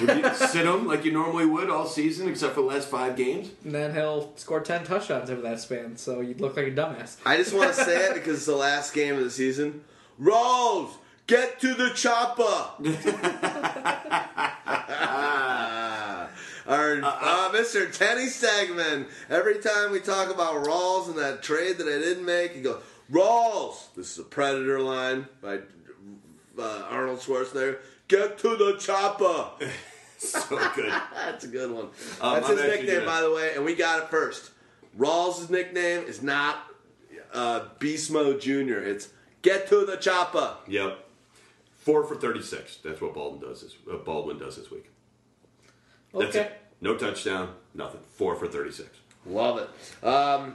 [0.00, 3.16] Would you sit him like you normally would all season, except for the last five
[3.16, 3.50] games?
[3.64, 7.16] And then he'll score ten touchdowns over that span, so you'd look like a dumbass.
[7.24, 9.84] I just want to say it because it's the last game of the season.
[10.20, 10.90] Rawls,
[11.26, 12.70] get to the chopper.
[16.66, 17.96] Our uh, Mr.
[17.96, 19.06] Tenny Stegman.
[19.30, 22.82] Every time we talk about Rawls and that trade that I didn't make, he goes,
[23.10, 23.94] Rawls.
[23.94, 25.60] This is a Predator line by
[26.58, 27.78] uh, Arnold Schwarzenegger.
[28.08, 29.50] Get to the chopper.
[30.18, 30.40] So
[30.74, 30.90] good.
[31.14, 31.84] That's a good one.
[32.22, 34.50] Um, That's I'm his nickname, gonna- by the way, and we got it first.
[34.98, 36.56] Rawls' nickname is not
[37.34, 38.78] uh, Beast Mode Jr.
[38.78, 39.10] It's
[39.42, 40.54] Get to the Chopper.
[40.68, 41.06] Yep.
[41.80, 42.78] Four for 36.
[42.82, 44.90] That's what Baldwin does this, uh, Baldwin does this week.
[46.14, 46.46] That's Okay.
[46.46, 46.60] it.
[46.80, 48.00] No touchdown, nothing.
[48.14, 48.88] Four for 36.
[49.26, 50.04] Love it.
[50.06, 50.54] Um,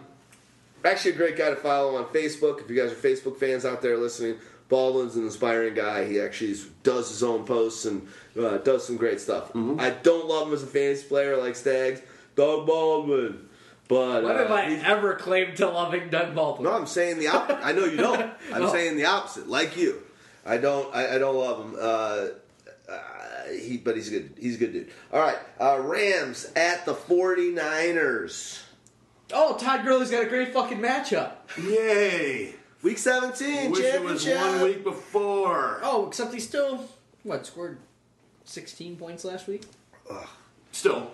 [0.84, 2.62] actually, a great guy to follow on Facebook.
[2.62, 4.38] If you guys are Facebook fans out there listening,
[4.72, 6.06] Baldwin's an inspiring guy.
[6.06, 8.08] He actually does his own posts and
[8.40, 9.50] uh, does some great stuff.
[9.50, 9.80] Mm-hmm.
[9.80, 12.01] I don't love him as a fantasy player like Stags.
[12.35, 13.48] Doug Baldwin.
[13.88, 16.64] But When uh, have I he's- ever claimed to loving Doug Baldwin?
[16.64, 17.59] No, I'm saying the opposite.
[17.64, 18.22] I know you don't.
[18.53, 18.72] I'm Oh.
[18.72, 20.01] saying the opposite, like you.
[20.45, 20.95] I don't.
[20.95, 21.75] I, I don't love him.
[21.80, 22.27] Uh,
[22.90, 23.00] uh,
[23.51, 24.33] he, but he's good.
[24.40, 24.90] He's a good dude.
[25.11, 28.61] All right, uh, Rams at the 49ers.
[29.33, 31.32] Oh, Todd Gurley's got a great fucking matchup.
[31.61, 32.56] Yay!
[32.84, 34.51] Week 17, Wish it was championship.
[34.53, 35.80] one week before.
[35.84, 36.85] Oh, except he still
[37.24, 37.77] what scored
[38.43, 39.64] sixteen points last week.
[40.72, 41.11] Still,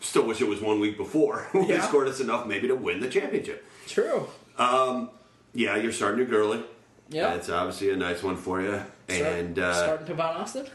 [0.00, 1.46] still wish it was one week before.
[1.54, 1.86] We Yeah.
[1.86, 3.64] scored us enough maybe to win the championship.
[3.86, 4.26] True.
[4.58, 6.64] Yeah, you're starting your Gurley.
[7.10, 7.34] Yeah.
[7.34, 8.80] That's obviously a nice one for you.
[9.08, 10.66] And, uh, starting Tavon Austin,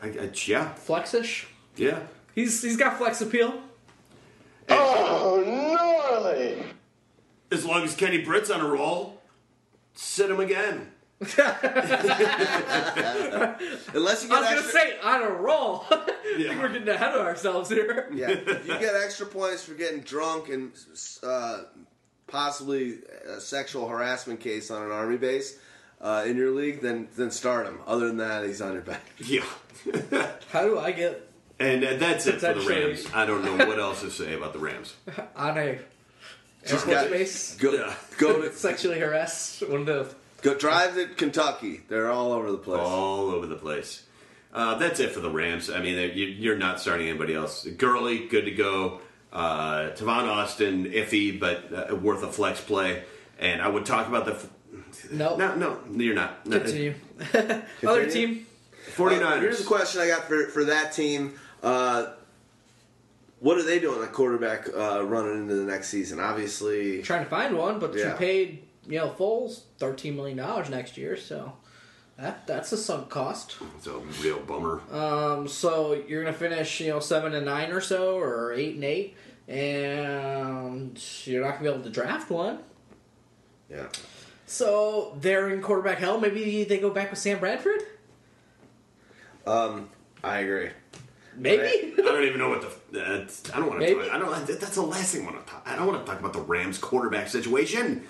[0.00, 1.46] I, I, yeah, flexish.
[1.76, 2.00] yeah.
[2.36, 3.60] He's he's got flex appeal.
[4.68, 6.62] Oh, gnarly!
[7.50, 9.20] As long as Kenny Britt's on a roll,
[9.94, 10.88] sit him again.
[11.22, 11.38] Unless
[14.24, 15.84] you get I get was gonna extra, say on a roll.
[16.38, 16.58] Yeah.
[16.62, 18.08] We're getting ahead of ourselves here.
[18.14, 20.72] yeah, if you get extra points for getting drunk and
[21.22, 21.64] uh,
[22.26, 25.58] possibly a sexual harassment case on an army base.
[26.00, 27.80] uh, in your league, then then start him.
[27.86, 29.04] Other than that, he's on your back.
[29.18, 29.44] Yeah.
[30.52, 31.28] How do I get
[31.60, 33.06] and uh, that's it for the Rams.
[33.12, 34.94] I don't know what else to say about the Rams.
[35.36, 35.78] on a
[36.64, 37.94] Just airport got- space Go Yeah.
[38.18, 41.80] go to sexually harassed one of the go drive to Kentucky.
[41.88, 42.80] They're all over the place.
[42.80, 44.02] all over the place.
[44.54, 45.70] Uh, that's it for the Rams.
[45.70, 47.64] I mean, you- you're not starting anybody else.
[47.64, 49.00] Gurley, good to go.
[49.32, 53.02] Uh, Tavon Austin, iffy, but uh, worth a flex play.
[53.38, 54.36] And I would talk about the.
[55.10, 56.44] no No, no, you're not.
[56.46, 56.94] No, continue.
[57.86, 58.46] Other team
[58.94, 59.22] 49ers.
[59.22, 61.34] Uh, here's the question I got for for that team.
[61.62, 62.08] Uh,
[63.42, 66.18] what are they doing at quarterback uh, running into the next season?
[66.20, 68.12] Obviously, trying to find one, but Yeah.
[68.12, 71.52] you paid you know Foles thirteen million dollars next year, so
[72.16, 73.56] that that's a sunk cost.
[73.76, 74.80] It's a real bummer.
[74.90, 78.84] Um, so you're gonna finish you know seven and nine or so, or eight and
[78.84, 79.16] eight,
[79.48, 82.60] and you're not gonna be able to draft one.
[83.68, 83.88] yeah.
[84.46, 86.20] So they're in quarterback hell.
[86.20, 87.80] Maybe they go back with Sam Bradford.
[89.46, 89.88] Um,
[90.22, 90.70] I agree.
[91.36, 91.62] Maybe.
[91.62, 91.94] Right.
[91.98, 92.60] I don't even know what
[92.92, 93.00] the.
[93.00, 93.86] Uh, I don't want to.
[93.86, 94.00] Maybe?
[94.00, 94.46] Talk, I don't.
[94.46, 95.62] That's the last thing I want to talk.
[95.66, 98.04] I don't want to talk about the Rams quarterback situation.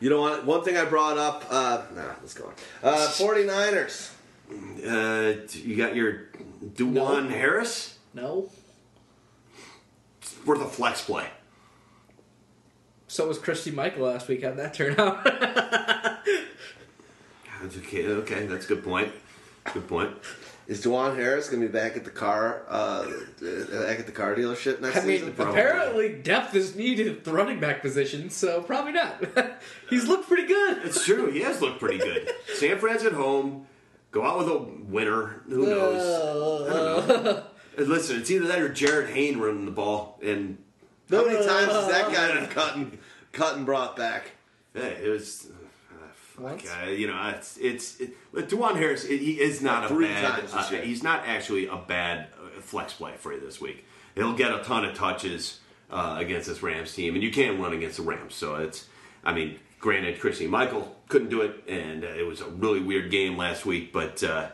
[0.00, 0.44] You know what?
[0.44, 1.44] One thing I brought up.
[1.50, 2.52] Uh, nah, let's go on.
[2.82, 4.10] Uh, 49ers.
[4.50, 6.28] Uh, you got your
[6.74, 8.50] DuJuan Harris No.
[10.44, 11.26] worth a flex play.
[13.08, 14.42] So was Christine Michael last week.
[14.42, 15.24] How'd that turn out?
[17.62, 18.06] That's okay.
[18.06, 19.10] Okay, that's a good point.
[19.72, 20.10] Good point.
[20.66, 24.34] Is DuJuan Harris going to be back at the car, uh, back at the car
[24.34, 25.34] dealership next I mean, season?
[25.34, 25.60] Probably.
[25.60, 29.22] apparently depth is needed at the running back position, so probably not.
[29.90, 30.78] He's looked pretty good.
[30.84, 31.30] It's true.
[31.30, 32.30] He has looked pretty good.
[32.54, 33.66] San Fran's at home.
[34.10, 35.42] Go out with a winner.
[35.48, 36.70] Who knows?
[36.70, 36.72] I
[37.06, 37.44] don't know.
[37.76, 40.56] Listen, it's either that or Jarryd Hayne running the ball, and
[41.10, 42.98] How many times has that guy been cut and,
[43.32, 44.30] cut and brought back?
[44.72, 45.48] hey, it was.
[46.82, 49.04] Uh, you know, it's it's it, DuJuan Harris.
[49.04, 50.44] It, he is not a bad.
[50.52, 53.84] Uh, he's not actually a bad uh, flex play for you this week.
[54.14, 57.72] He'll get a ton of touches uh, against this Rams team, and you can't run
[57.72, 58.34] against the Rams.
[58.34, 58.88] So it's.
[59.26, 63.10] I mean, granted, Christine Michael couldn't do it, and uh, it was a really weird
[63.10, 63.92] game last week.
[63.92, 64.48] But uh,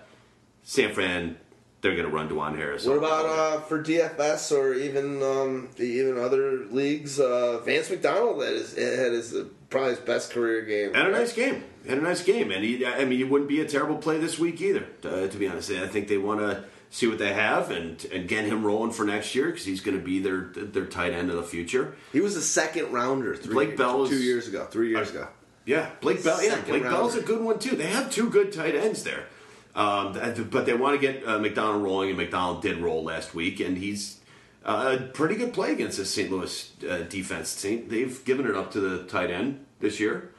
[0.63, 1.37] San Fran,
[1.81, 2.85] they're going to run DuJuan Harris.
[2.87, 7.19] What about uh, for DFS or even um, even other leagues?
[7.19, 10.95] Uh, Vance McDonald had his, had his uh, probably his best career game.
[10.95, 11.65] Had a nice game.
[11.89, 14.39] Had a nice game, and he, I mean, he wouldn't be a terrible play this
[14.39, 14.87] week either.
[15.03, 18.29] Uh, to be honest, I think they want to see what they have and and
[18.29, 21.31] get him rolling for next year because he's going to be their their tight end
[21.31, 21.97] of the future.
[22.13, 23.35] He was a second rounder.
[23.37, 25.29] Three, Blake Bell was- two years ago, three years ago.
[25.65, 26.43] Yeah, Blake Bell.
[26.43, 27.77] Yeah, Blake Bell's a good one too.
[27.77, 29.27] They have two good tight ends there,
[29.75, 30.13] um,
[30.51, 33.77] but they want to get uh, McDonald rolling, and McDonald did roll last week, and
[33.79, 34.19] he's
[34.65, 36.31] uh, a pretty good play against the St.
[36.31, 37.49] Louis uh, defense.
[37.51, 40.33] Saint, they've given it up to the tight end this year.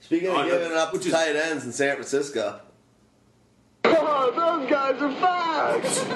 [0.00, 2.60] Speaking of giving it up to is- tight ends in San Francisco,
[3.86, 4.30] Oh,
[4.60, 6.06] those guys are fast.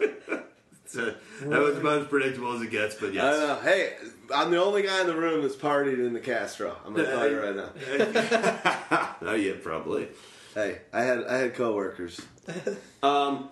[0.00, 3.36] It's, uh, that was about as predictable as it gets, but I yes.
[3.36, 3.60] don't know.
[3.70, 3.92] Hey,
[4.34, 6.76] I'm the only guy in the room that's partied in the Castro.
[6.86, 9.16] I'm gonna tell you right now.
[9.20, 10.08] Oh yeah, probably.
[10.54, 12.20] Hey, I had I had coworkers.
[13.02, 13.50] Um,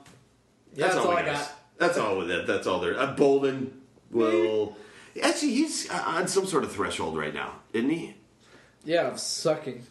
[0.75, 1.52] Yeah, that's, all I got.
[1.78, 2.47] That's all with it.
[2.47, 2.99] That's all there.
[2.99, 3.70] Uh, Boldin
[4.10, 4.76] will.
[5.23, 8.16] Actually, he's uh, on some sort of threshold right now, isn't he?
[8.84, 9.84] Yeah, I'm sucking.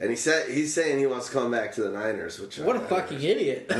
[0.00, 2.76] And he said he's saying he wants to come back to the Niners, which What
[2.76, 3.66] a fucking idiot.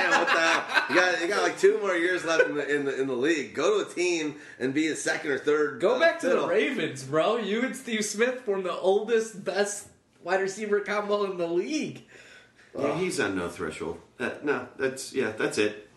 [0.00, 0.84] Yeah, what the hell?
[0.88, 3.14] You got you got like two more years left in the in the, in the
[3.14, 3.54] league.
[3.54, 5.80] Go to a team and be a second or third.
[5.80, 6.46] Go uh, back to the.
[6.46, 7.36] Ravens, bro.
[7.36, 9.86] You and Steve Smith form the oldest, best
[10.22, 12.04] wide receiver combo in the league.
[12.78, 14.00] Yeah, he's on no threshold.
[14.18, 15.88] Uh, no, that's yeah, that's it.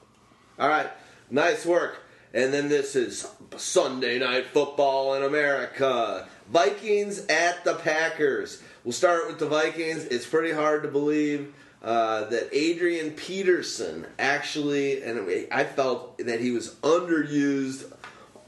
[0.57, 0.89] All right,
[1.29, 1.97] nice work.
[2.33, 6.27] And then this is Sunday night football in America.
[6.49, 8.61] Vikings at the Packers.
[8.83, 10.05] We'll start with the Vikings.
[10.05, 11.53] It's pretty hard to believe
[11.83, 17.91] uh, that Adrian Peterson actually, and I felt that he was underused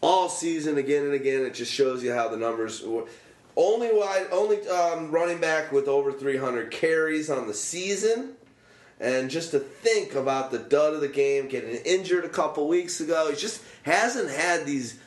[0.01, 1.45] all season again and again.
[1.45, 2.81] It just shows you how the numbers.
[2.81, 3.05] were.
[3.57, 8.33] Only wide, only um, running back with over 300 carries on the season.
[8.99, 12.99] And just to think about the dud of the game, getting injured a couple weeks
[13.01, 14.99] ago, he just hasn't had these.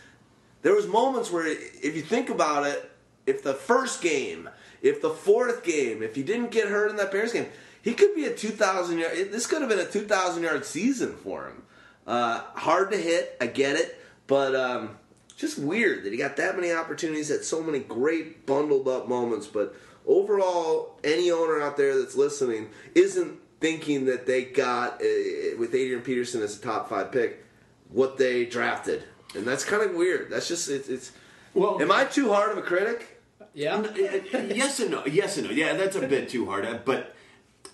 [0.63, 2.91] There was moments where, if you think about it,
[3.27, 4.49] if the first game,
[4.83, 7.47] if the fourth game, if he didn't get hurt in that Bears game,
[7.83, 9.13] he could be a 2,000 yard.
[9.31, 11.63] This could have been a 2,000 yard season for him.
[12.07, 14.98] Uh, hard to hit, I get it, but um,
[15.39, 19.47] just weird that he got that many opportunities at so many great bundled up moments.
[19.47, 19.75] But
[20.07, 26.03] overall, any owner out there that's listening isn't thinking that they got uh, with Adrian
[26.03, 27.45] Peterson as a top five pick
[27.91, 29.03] what they drafted,
[29.35, 30.31] and that's kind of weird.
[30.31, 30.89] That's just it's.
[30.89, 31.13] it's
[31.55, 33.15] Well, am I too hard of a critic?
[33.55, 33.83] Yeah.
[33.97, 35.05] yes and no.
[35.07, 35.53] Yes and no.
[35.53, 36.65] Yeah, that's a bit too hard.
[36.67, 37.15] uh, But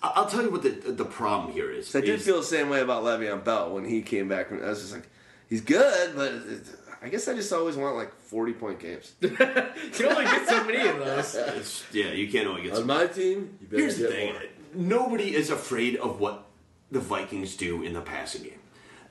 [0.01, 1.87] I- I'll tell you what the the problem here is.
[1.89, 4.51] So I did is- feel the same way about Le'Veon Bell when he came back.
[4.51, 5.07] I was just like,
[5.49, 6.63] he's good, but it,
[7.05, 9.13] I guess I just always want like forty point games.
[9.21, 11.35] You can only get so many of those.
[11.35, 12.71] it's- yeah, you can't only get.
[12.71, 12.87] On Some.
[12.87, 14.41] my team, you better Here's the thing: more.
[14.73, 16.45] nobody is afraid of what
[16.91, 18.59] the Vikings do in the passing game.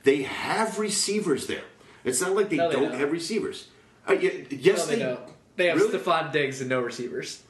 [0.03, 1.63] They have receivers there.
[2.03, 2.99] It's not like they, No, they don't, don't.
[2.99, 3.69] have receivers.
[4.07, 5.19] Uh, y- yes, No, they don't.
[5.55, 5.97] They have Really?
[5.97, 7.41] Stefon Diggs and no receivers.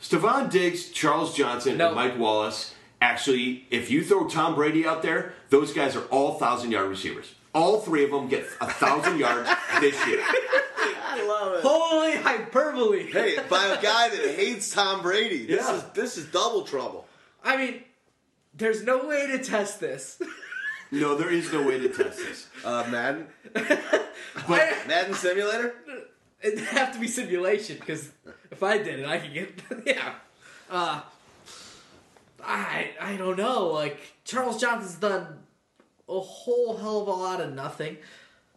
[0.00, 1.88] Stefon Diggs, Charles Johnson, No.
[1.88, 2.74] and Mike Wallace.
[3.02, 7.34] Actually, if you throw Tom Brady out there, those guys are all thousand yard receivers.
[7.54, 9.48] All three of them get a thousand yards
[9.80, 10.20] this year.
[10.22, 11.60] I love it.
[11.62, 13.10] Holy hyperbole!
[13.10, 15.76] Hey, by a guy that hates Tom Brady, this Yeah.
[15.76, 17.06] is this is double trouble.
[17.42, 17.82] I mean,
[18.54, 20.20] there's no way to test this.
[20.92, 22.46] No, there is no way to test this.
[22.64, 25.74] Uh, Madden, I, Madden Simulator.
[26.42, 28.10] it'd have to be simulation because
[28.50, 30.14] if I did it, I could get yeah.
[30.70, 31.00] Uh,
[32.42, 33.66] I I don't know.
[33.68, 35.38] Like Charles Johnson's done
[36.10, 37.96] a whole hell of a lot of nothing.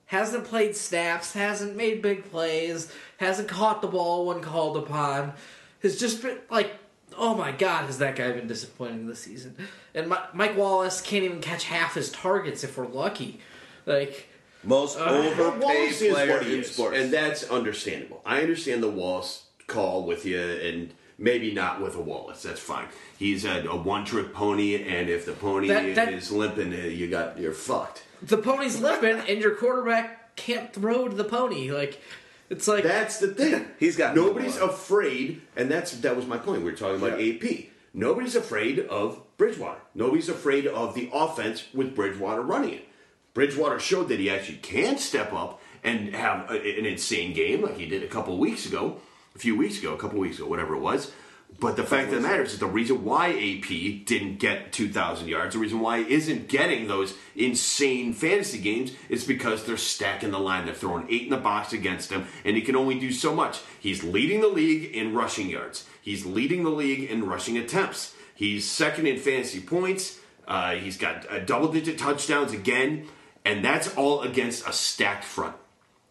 [0.07, 5.33] Hasn't played snaps, hasn't made big plays, hasn't caught the ball when called upon.
[5.81, 6.73] Has just been like,
[7.17, 9.55] oh my god, has that guy been disappointing this season?
[9.95, 13.39] And Mi- Mike Wallace can't even catch half his targets if we're lucky.
[13.85, 14.27] Like,
[14.63, 16.97] Most uh, overpaid Wallace player in sports.
[16.97, 18.21] and that's understandable.
[18.25, 22.43] I understand the Wallace call with you, and maybe not with a Wallace.
[22.43, 22.87] That's fine.
[23.17, 27.07] He's a, a one-trick pony, and if the pony That- that- is limping, uh, you
[27.07, 28.03] got you're fucked.
[28.21, 31.71] the pony's limping, and your quarterback can't throw to the pony.
[31.71, 32.01] Like,
[32.49, 33.65] it's like That's the thing.
[33.79, 34.69] He's got nobody's one.
[34.69, 36.59] afraid, and that's that was my point.
[36.63, 37.65] We were talking about AP.
[37.93, 39.79] Nobody's afraid of Bridgewater.
[39.93, 42.87] Nobody's afraid of the offense with Bridgewater running it.
[43.35, 47.77] Bridgewater showed that he actually can step up and have a, an insane game like
[47.77, 48.97] he did a couple weeks ago,
[49.35, 51.11] a few weeks ago, a couple weeks ago, whatever it was.
[51.59, 55.27] But the fact of the matter is that the reason why AP didn't get 2,000
[55.27, 60.31] yards, the reason why he isn't getting those insane fantasy games is because they're stacking
[60.31, 60.65] the line.
[60.65, 63.59] They're throwing eight in the box against him, and he can only do so much.
[63.79, 65.87] He's leading the league in rushing yards.
[66.01, 68.15] He's leading the league in rushing attempts.
[68.35, 70.19] He's second in fantasy points.
[70.47, 73.07] Uh, he's got uh, double-digit touchdowns again,
[73.45, 75.55] and that's all against a stacked front.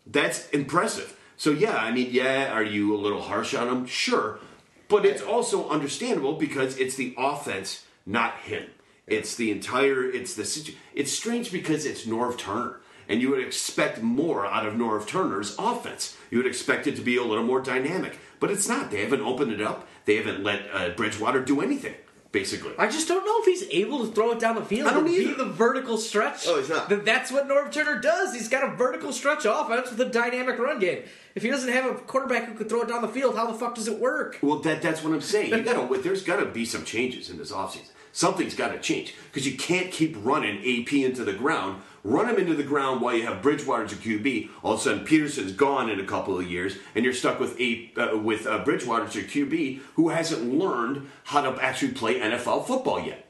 [0.06, 1.18] That's impressive.
[1.42, 3.84] So yeah, I mean, yeah, are you a little harsh on him?
[3.86, 4.38] Sure,
[4.86, 8.66] but it's also understandable because it's the offense, not him.
[9.08, 10.08] It's the entire.
[10.08, 14.64] It's the situ- It's strange because it's Norv Turner, and you would expect more out
[14.66, 16.16] of Norv Turner's offense.
[16.30, 18.92] You would expect it to be a little more dynamic, but it's not.
[18.92, 19.88] They haven't opened it up.
[20.04, 21.96] They haven't let uh, Bridgewater do anything.
[22.30, 24.86] Basically, I just don't know if he's able to throw it down the field.
[24.88, 25.34] I don't be either.
[25.34, 26.46] the vertical stretch.
[26.46, 26.88] Oh, he's not.
[26.88, 28.32] Th- That's what Norv Turner does.
[28.32, 31.02] He's got a vertical stretch offense with a dynamic run game.
[31.34, 33.54] If he doesn't have a quarterback who could throw it down the field, how the
[33.54, 34.38] fuck does it work?
[34.42, 35.50] Well, that that's what I'm saying.
[35.50, 37.88] You gotta, there's got to be some changes in this offseason.
[38.14, 41.82] Something's got to change because you can't keep running AP into the ground.
[42.04, 44.50] Run him into the ground while you have Bridgewater as a QB.
[44.62, 47.58] All of a sudden, Peterson's gone in a couple of years, and you're stuck with
[47.58, 52.18] a uh, with uh, Bridgewater as your QB who hasn't learned how to actually play
[52.20, 53.26] NFL football yet.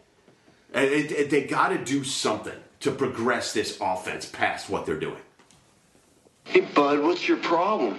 [0.74, 5.20] It, it- they got to do something to progress this offense past what they're doing.
[6.44, 7.98] Hey, bud, what's your problem?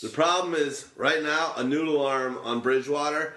[0.00, 3.34] The problem is right now a noodle arm on Bridgewater,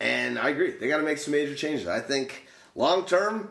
[0.00, 1.86] and I agree they got to make some major changes.
[1.86, 3.48] I think long term,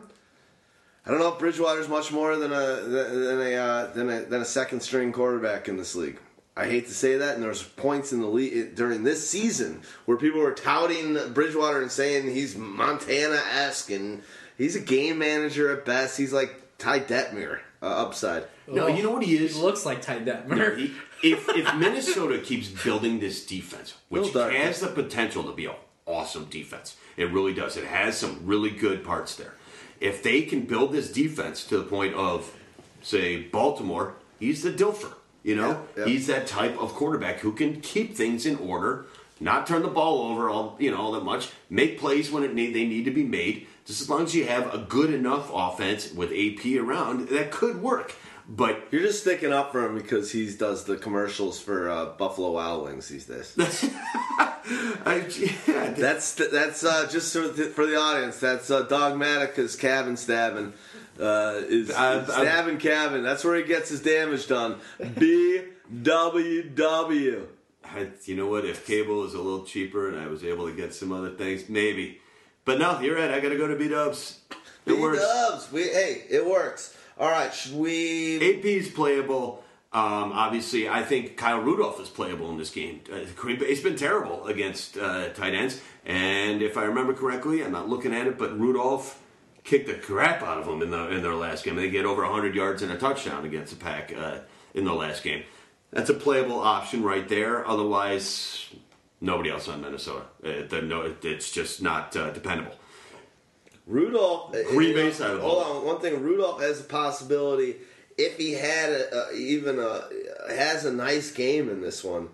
[1.04, 4.42] I don't know if Bridgewater's much more than a than a uh, than a than
[4.42, 6.18] a second string quarterback in this league.
[6.56, 10.18] I hate to say that, and there's points in the league during this season where
[10.18, 14.22] people were touting Bridgewater and saying he's Montana esque and
[14.58, 16.18] he's a game manager at best.
[16.18, 18.44] He's like Ty Detmer uh, upside.
[18.72, 19.56] No, you know what he is?
[19.56, 20.76] He looks like Ty Detmer.
[20.78, 20.92] He-
[21.22, 24.54] if if Minnesota keeps building this defense, which Bill Dark.
[24.54, 25.74] has the potential to be an
[26.06, 27.76] awesome defense, it really does.
[27.76, 29.54] It has some really good parts there.
[30.00, 32.50] If they can build this defense to the point of,
[33.02, 35.12] say, Baltimore, he's the Dilfer.
[35.42, 36.04] You know, Yeah, yeah.
[36.06, 39.06] he's that type of quarterback who can keep things in order,
[39.40, 42.54] not turn the ball over all you know all that much, make plays when it
[42.54, 43.66] need, they need to be made.
[43.86, 47.82] Just as long as you have a good enough offense with AP around, that could
[47.82, 48.14] work.
[48.52, 52.50] But You're just sticking up for him because he does the commercials for uh, Buffalo
[52.50, 53.54] Wild Wings these days.
[55.06, 55.24] I,
[55.68, 58.40] yeah, That's that's uh, just for the, for the audience.
[58.40, 60.72] That's uh, Dawgmatica's cabin stabbing.
[61.18, 63.22] Uh, is, uh, stabbing cabin.
[63.22, 64.80] That's where he gets his damage done.
[65.00, 67.46] BWW.
[68.24, 68.64] You know what?
[68.64, 71.68] If cable is a little cheaper and I was able to get some other things,
[71.68, 72.18] maybe.
[72.64, 73.30] But no, you're right.
[73.30, 74.40] I got to go to B Dubs.
[74.50, 74.56] It.
[74.96, 75.70] B-dubs.
[75.70, 76.96] We hey, it works.
[77.20, 78.38] All right, should we?
[78.40, 79.62] AP's playable.
[79.92, 83.02] Um, obviously, I think Kyle Rudolph is playable in this game.
[83.12, 87.90] Uh, Bay's been terrible against uh, tight ends, and if I remember correctly, I'm not
[87.90, 89.22] looking at it, but Rudolph
[89.64, 91.76] kicked the crap out of them in the in their last game.
[91.76, 94.38] They get over 100 yards and a touchdown against the Pack uh,
[94.72, 95.42] in the last game.
[95.90, 97.68] That's a playable option right there.
[97.68, 98.70] Otherwise,
[99.20, 100.24] nobody else on Minnesota.
[100.42, 102.76] Uh, the, no, it's just not uh, dependable.
[103.90, 104.52] Rudolph.
[104.68, 106.22] Green you Bay know, side of Hold on, one thing.
[106.22, 107.76] Rudolph has a possibility
[108.16, 110.08] if he had a, a, even a
[110.52, 112.28] has a nice game in this one.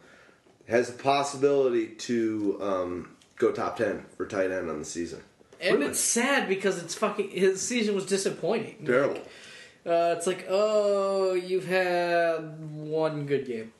[0.69, 5.23] Has a possibility to um, go top ten for tight end on the season.
[5.61, 8.85] And it's sad because it's fucking his season was disappointing.
[8.85, 9.21] Terrible.
[9.87, 13.73] Uh, it's like, oh, you've had one good game.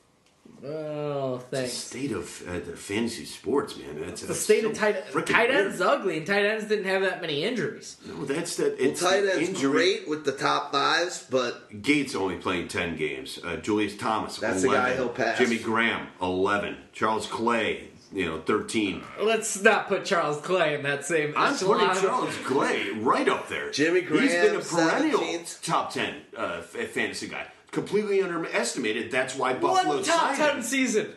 [0.65, 1.73] Oh, The thanks.
[1.73, 4.01] state of uh, the fantasy sports, man.
[4.01, 4.95] That's The state of tight
[5.25, 7.97] tight ends ugly, and tight ends didn't have that many injuries.
[8.05, 8.79] No, that's that.
[8.79, 9.71] Well, tight the end's injury.
[9.71, 13.39] great with the top fives, but Gates only playing 10 games.
[13.43, 15.37] Uh, Julius Thomas, That's the guy he'll pass.
[15.37, 16.77] Jimmy Graham, 11.
[16.93, 19.03] Charles Clay, you know, 13.
[19.21, 21.33] Let's not put Charles Clay in that same.
[21.37, 21.87] I'm echelon.
[21.89, 23.69] putting Charles Clay right up there.
[23.71, 25.61] Jimmy Graham, He's been a perennial 17th.
[25.63, 27.45] top 10 uh, f- fantasy guy.
[27.71, 29.11] Completely underestimated.
[29.11, 30.61] That's why Buffalo One top signed ten him.
[30.63, 31.13] season.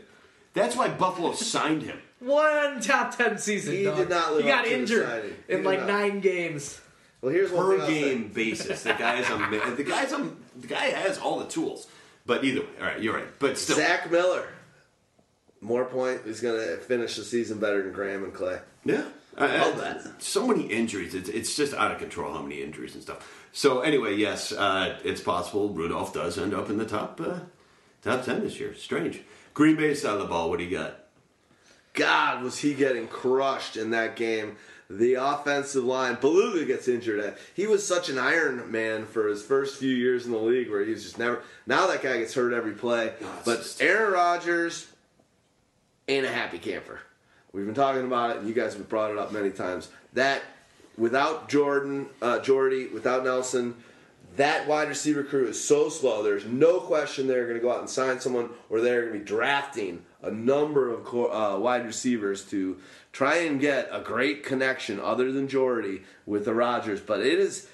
[0.52, 1.98] That's why Buffalo signed him.
[2.20, 3.74] One top ten season.
[3.74, 3.96] He dog.
[3.96, 5.34] did not live He got to injured signing.
[5.48, 5.88] In like not.
[5.88, 6.80] nine games.
[7.22, 8.00] well, here's one Per thing I'll say.
[8.14, 11.86] game basis, the guy's a the guy's a the guy has all the tools.
[12.26, 13.26] But either way, all right, you're right.
[13.38, 14.46] But still, Zach Miller.
[15.62, 16.22] More point.
[16.26, 18.58] He's going to finish the season better than Graham and Clay.
[18.84, 19.04] Yeah.
[19.40, 20.22] I, Love that.
[20.22, 21.14] So many injuries.
[21.14, 23.48] It's, it's just out of control how many injuries and stuff.
[23.52, 27.40] So anyway, yes, uh, it's possible Rudolph does end up in the top uh,
[28.02, 28.74] top ten this year.
[28.74, 29.20] Strange.
[29.54, 30.48] Green Bay side of the ball.
[30.50, 30.96] What do you got?
[31.94, 34.56] God, was he getting crushed in that game.
[34.88, 37.20] The offensive line, Bulaga gets injured.
[37.20, 37.38] At.
[37.54, 40.84] He was such an Iron Man for his first few years in the league where
[40.84, 41.42] he was just never.
[41.66, 43.12] Now that guy gets hurt every play.
[43.20, 44.88] it's But just- Aaron Rodgers
[46.08, 47.00] ain't a happy camper.
[47.52, 49.88] We've been talking about it, and you guys have brought it up many times.
[50.12, 50.42] That
[50.96, 53.74] without Jordan, uh, Jordy, without Nelson,
[54.36, 56.22] that wide receiver crew is so slow.
[56.22, 59.18] There's no question they're going to go out and sign someone, or they're going to
[59.18, 62.78] be drafting a number of co- uh, wide receivers to
[63.12, 67.00] try and get a great connection, other than Jordy, with the Rodgers.
[67.00, 67.68] But it is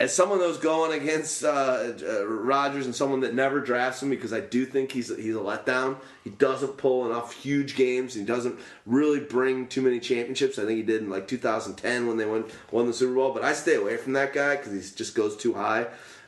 [0.00, 4.10] as someone that was going against uh, uh, Rodgers and someone that never drafts him
[4.10, 5.96] because I do think he's he's a letdown.
[6.22, 8.14] He doesn't pull enough huge games.
[8.14, 10.58] He doesn't really bring too many championships.
[10.58, 13.32] I think he did in like 2010 when they won won the Super Bowl.
[13.34, 15.86] But I stay away from that guy because he just goes too high.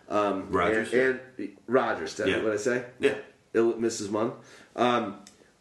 [0.09, 0.93] Um, Rodgers?
[0.93, 2.17] and, and Rodgers.
[2.17, 2.43] Did Yeah.
[2.43, 2.85] what I say?
[2.99, 3.15] Yeah.
[3.55, 4.11] Ill, Mrs.
[4.11, 4.33] Munn.
[4.75, 5.19] Um,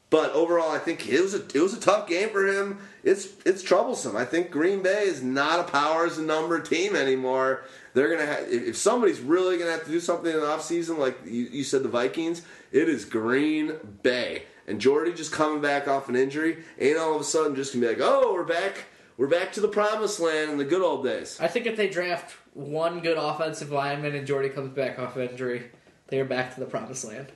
[0.10, 2.80] but overall, I think it was a it was a tough game for him.
[3.04, 4.18] It's it's troublesome.
[4.18, 7.64] I think Green Bay is not a powers and number team anymore.
[7.94, 10.98] They're gonna have, if if somebody's really gonna have to do something in the offseason,
[10.98, 12.42] like you, you said, the Vikings.
[12.72, 16.64] It is Green Bay and Jordy just coming back off an injury.
[16.80, 18.86] Ain't all of a sudden just gonna be like, oh, we're back,
[19.18, 21.40] we're back to the promised land in the good old days.
[21.42, 25.72] I think if they draft one good offensive lineman and Jordy comes back off injury,
[26.08, 27.32] they are back to the promised land.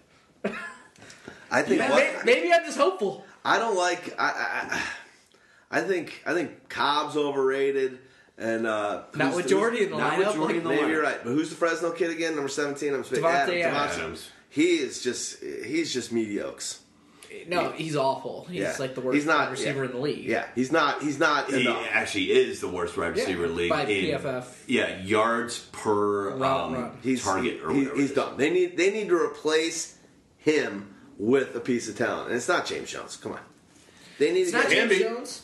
[1.51, 3.25] I think Maybe, what, maybe I'm just hopeful.
[3.45, 4.15] I don't like.
[4.19, 7.99] I, I I I think I think Cobb's overrated.
[8.37, 10.33] And uh, Not with the- Jordy in the not with lineup.
[10.35, 10.89] Jordy in the Maybe lineup.
[10.89, 12.33] you're right, but who's the Fresno kid again?
[12.35, 12.93] Number seventeen.
[12.93, 13.23] I'm speaking.
[13.23, 13.63] Davante Adams.
[13.65, 13.97] Adams.
[13.99, 14.29] Adams.
[14.49, 16.63] He is just he's just mediocre.
[17.47, 18.45] No, he's awful.
[18.49, 18.75] He's Yeah.
[18.79, 19.85] like the worst He's not- wide receiver yeah.
[19.89, 20.25] in the league.
[20.25, 21.01] Yeah, he's not.
[21.01, 21.83] He's not He enough.
[21.91, 24.45] actually is the worst wide receiver in the league by in PFF.
[24.67, 26.97] yeah yards per Route um, run.
[27.03, 27.99] He's target or he- whatever.
[28.01, 28.37] he's done.
[28.37, 29.97] They need they need to replace
[30.37, 33.15] him with a piece of talent, and it's not James Jones.
[33.17, 33.39] Come on,
[34.19, 34.99] they need It's to not get James be.
[35.03, 35.41] Jones.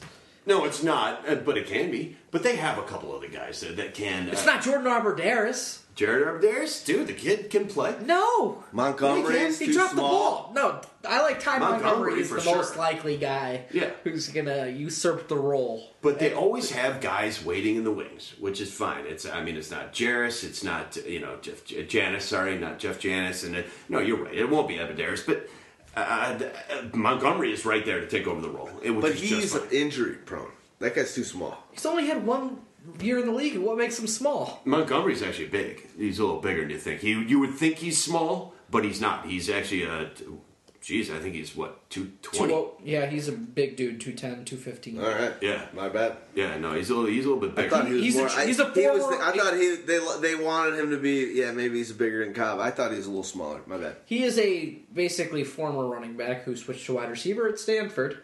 [0.50, 2.18] No, it's not, uh, but it can be.
[2.32, 4.28] But they have a couple other guys that, that can.
[4.30, 5.80] It's uh, not Jordan Abbrederis.
[5.96, 7.08] Jared Abbrederis, dude.
[7.08, 7.94] The kid can play.
[8.04, 8.64] No.
[8.72, 10.54] Montgomery He is He too dropped small.
[10.54, 10.72] the ball.
[10.72, 12.56] No, I like Ty Montgomery, Montgomery is the sure.
[12.56, 13.66] most likely guy.
[13.72, 13.92] Yeah.
[14.04, 15.92] who's gonna usurp the role.
[16.02, 19.06] But they always have guys waiting in the wings, which is fine.
[19.08, 22.26] It's I mean, it's not Jarris, it's not you know Jeff J- Janis.
[22.26, 23.44] Sorry, not Jeff Janis.
[23.44, 24.34] And it, no, you're right.
[24.34, 25.48] It won't be Abbrederis, but
[25.96, 28.70] uh, uh, Montgomery is right there to take over the role.
[28.82, 29.68] It But he's fine.
[29.72, 30.52] injury prone.
[30.80, 31.58] That guy's too small.
[31.72, 32.60] He's only had one
[33.02, 34.62] year in the league, what makes him small?
[34.66, 35.86] Montgomery's actually big.
[35.98, 37.02] He's a little bigger than you think.
[37.02, 39.26] He you would think he's small, but he's not.
[39.26, 40.10] He's actually a.
[40.82, 42.54] Geez, I think he's what two twenty.
[42.54, 45.02] Two, oh, yeah, he's a big dude, 210, 215.
[45.02, 45.34] All right.
[45.42, 45.66] Yeah.
[45.74, 46.16] My bad.
[46.36, 47.10] Yeah, no, he's a little.
[47.10, 47.70] He's a little bit I bigger.
[47.70, 48.30] thought he was He's a more.
[48.30, 50.90] tr- I- he's a he was former- the- I thought he they they wanted him
[50.92, 51.32] to be.
[51.36, 52.60] Yeah, maybe he's bigger than Cobb.
[52.60, 53.60] I thought he was a little smaller.
[53.68, 53.98] My bad.
[54.06, 58.20] He is a basically former running back who switched to wide receiver at Stanford,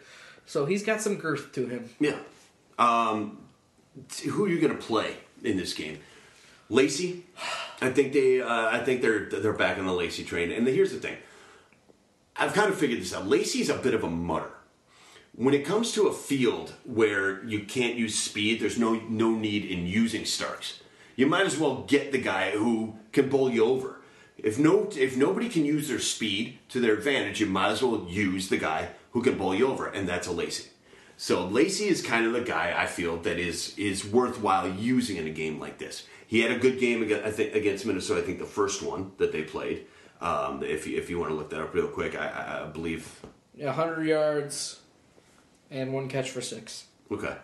[0.46, 1.90] so he's got some girth to him.
[2.00, 2.16] Yeah.
[2.78, 3.38] Um,
[4.30, 5.98] who are you going to play in this game?
[6.68, 7.24] Lacy?
[7.80, 8.40] I think they.
[8.40, 10.50] Uh, I think they're they're back on the Lacy train.
[10.50, 11.16] And here's the thing.
[12.38, 13.26] I've kind of figured this out.
[13.26, 14.50] Lacy's a bit of a mutter.
[15.34, 19.64] When it comes to a field where you can't use speed, there's no no need
[19.64, 20.80] in using Starks.
[21.14, 24.00] You might as well get the guy who can bowl you over.
[24.38, 28.06] If no if nobody can use their speed to their advantage, you might as well
[28.08, 30.70] use the guy who can bowl you over, and that's a Lacy.
[31.16, 35.26] So Lacey is kind of the guy I feel that is is worthwhile using in
[35.26, 36.06] a game like this.
[36.26, 38.20] He had a good game against, I think, against Minnesota.
[38.20, 39.86] I think the first one that they played.
[40.20, 43.20] Um, if you, if you want to look that up real quick, I, I- believe.
[43.54, 44.80] Yeah, 100 yards
[45.70, 46.84] and one catch for six.
[47.10, 47.34] Okay,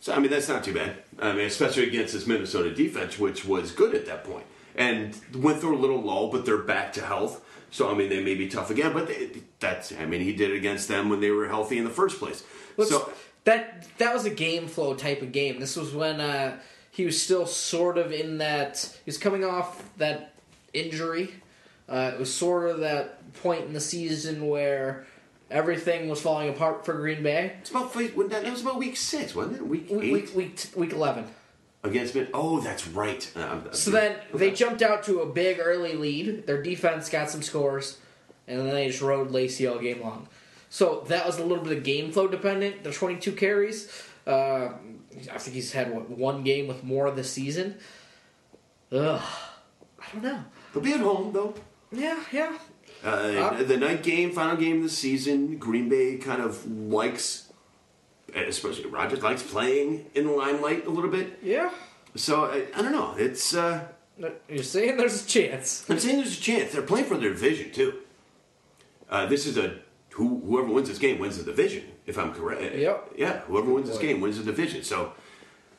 [0.00, 0.96] so I mean that's not too bad.
[1.18, 4.44] I mean, especially against this Minnesota defense, which was good at that point,
[4.76, 7.42] and went through a little lull, but they're back to health.
[7.70, 9.30] So I mean, they may be tough again, but they,
[9.60, 12.18] that's I mean, he did it against them when they were healthy in the first
[12.18, 12.44] place.
[12.76, 13.10] Let's- so
[13.44, 15.58] that that was a game flow type of game.
[15.60, 16.58] This was when uh,
[16.90, 18.78] he was still sort of in that.
[19.04, 20.34] He was coming off that
[20.74, 21.32] injury.
[21.88, 25.04] Uh, it was sort of that point in the season where
[25.50, 27.52] everything was falling apart for Green Bay.
[27.60, 29.66] it's about when that, that was about week six, wasn't it?
[29.66, 31.26] Week Week eight week week, week eleven.
[31.82, 32.28] against Min.
[32.32, 33.30] Oh, that's right.
[33.36, 36.46] Uh, I'm- So then they jumped out to a big early lead.
[36.46, 37.98] Their defense got some scores,
[38.48, 40.28] and then they just rode Lacy all game long.
[40.70, 42.82] So that was a little bit of game flow dependent.
[42.84, 43.90] The 22 carries.
[44.26, 44.70] Uh,
[45.30, 47.76] I think he's had what, one game with more this season.
[48.90, 49.20] Ugh,
[50.00, 50.44] I don't know.
[50.72, 51.54] They'll be at home though.
[51.92, 52.58] Yeah, yeah.
[53.04, 57.52] Uh, Uh, the night game, final game of the season, Green Bay kind of likes,
[58.34, 61.38] especially Rodgers likes playing in the limelight a little bit.
[61.42, 61.70] Yeah.
[62.14, 63.14] So I, I don't know.
[63.18, 63.88] It's uh,
[64.48, 65.84] You're saying there's a chance.
[65.88, 67.94] I'm saying there's a chance they're playing for their division too.
[69.10, 69.78] Uh, this is a
[70.10, 71.84] who whoever wins this game wins the division.
[72.06, 72.74] If I'm correct.
[72.76, 73.12] Yep.
[73.16, 74.82] Yeah, whoever wins this game wins the division.
[74.82, 75.12] So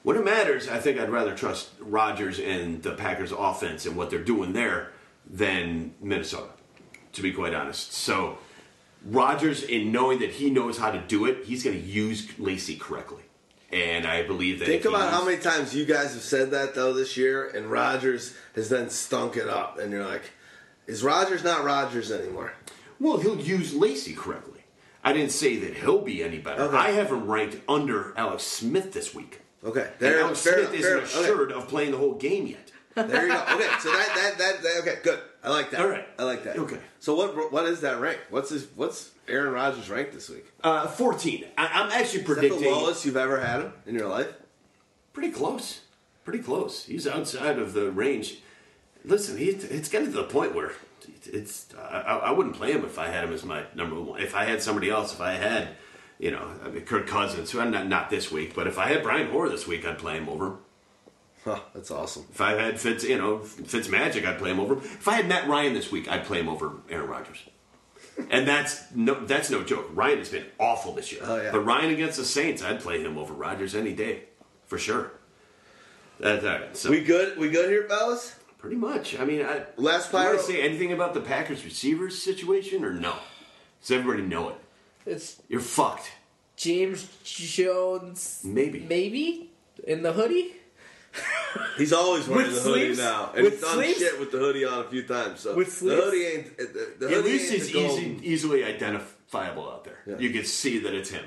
[0.03, 4.09] when it matters, I think I'd rather trust Rodgers and the Packers offense and what
[4.09, 4.92] they're doing there
[5.34, 6.50] than Minnesota.
[7.14, 8.38] To be quite honest, so
[9.06, 12.76] Rodgers, in knowing that he knows how to do it, he's going to use Lacy
[12.76, 13.22] correctly,
[13.72, 14.66] and I believe that.
[14.68, 18.36] Think about how many times you guys have said that though this year, and Rodgers
[18.56, 20.32] has then stunk it up, and you're like,
[20.88, 22.53] is Rodgers not Rodgers anymore?
[23.00, 24.62] Well, he'll use Lacy correctly.
[25.03, 26.64] I didn't say that he'll be any better.
[26.64, 26.78] Okay.
[26.78, 29.42] I have him ranked under Alex Smith this week.
[29.64, 31.16] Okay, And Alex fair Smith enough, isn't enough.
[31.16, 31.24] Okay.
[31.26, 32.72] assured of playing the whole game yet.
[32.96, 33.44] There you go.
[33.54, 35.20] Okay, so that, that that that okay, good.
[35.44, 35.82] I like that.
[35.82, 36.08] All right.
[36.20, 36.58] I like that.
[36.58, 36.80] Okay.
[37.00, 38.20] So what what is that rank?
[38.30, 40.46] What's his what's Aaron Rodgers rank this week?
[40.64, 41.46] Uh, 14.
[41.58, 44.28] I, I'm actually Is that predicting the lowest you've ever had him in your life?
[45.14, 45.82] pretty close.
[46.26, 46.86] Pretty close.
[46.86, 48.40] He's outside of the range.
[49.06, 50.72] Listen, he, it's getting to the point where
[51.26, 51.68] it's.
[51.78, 54.22] I, I I wouldn't play him if I had him as my number one.
[54.22, 55.70] If I had somebody else, if I had,
[56.20, 58.88] you know, I mean, Kirk Cousins, who I'm not, not this week, but if I
[58.88, 60.58] had Brian Hoyer this week, I'd play him over him.
[61.44, 62.26] Huh, that's awesome.
[62.32, 64.78] If I had Fitz, you know, Fitz Magic, I'd play him over.
[64.78, 67.38] If I had Matt Ryan this week, I'd play him over Aaron Rodgers.
[68.30, 69.90] And that's no, that's no joke.
[69.92, 71.22] Ryan has been awful this year.
[71.26, 71.52] Oh, yeah.
[71.52, 74.26] But Ryan against the Saints, I'd play him over Rodgers any day,
[74.68, 75.14] for sure.
[76.20, 76.78] That's all right.
[76.78, 77.40] So We good?
[77.40, 78.36] We good here, fellas?
[78.64, 79.20] pretty much.
[79.20, 82.86] I mean, I, Last do you want to say anything about the Packers receivers situation
[82.86, 83.14] or no?
[83.82, 84.56] Does everybody know it?
[85.06, 86.10] It's You're fucked.
[86.56, 88.40] James Jones.
[88.46, 88.86] Maybe.
[88.88, 89.52] Maybe
[89.86, 90.54] in the hoodie.
[91.77, 93.00] He's always wearing With the hoodie sleeves?
[93.00, 94.00] now, and With he's done sleeves?
[94.00, 95.40] shit with the hoodie on a few times.
[95.42, 96.03] So With the sleeves?
[96.03, 100.00] hoodie ain't the, the At least ain't it's easy, easily identifiable out there.
[100.06, 100.17] Yeah.
[100.19, 101.25] You can see that it's him.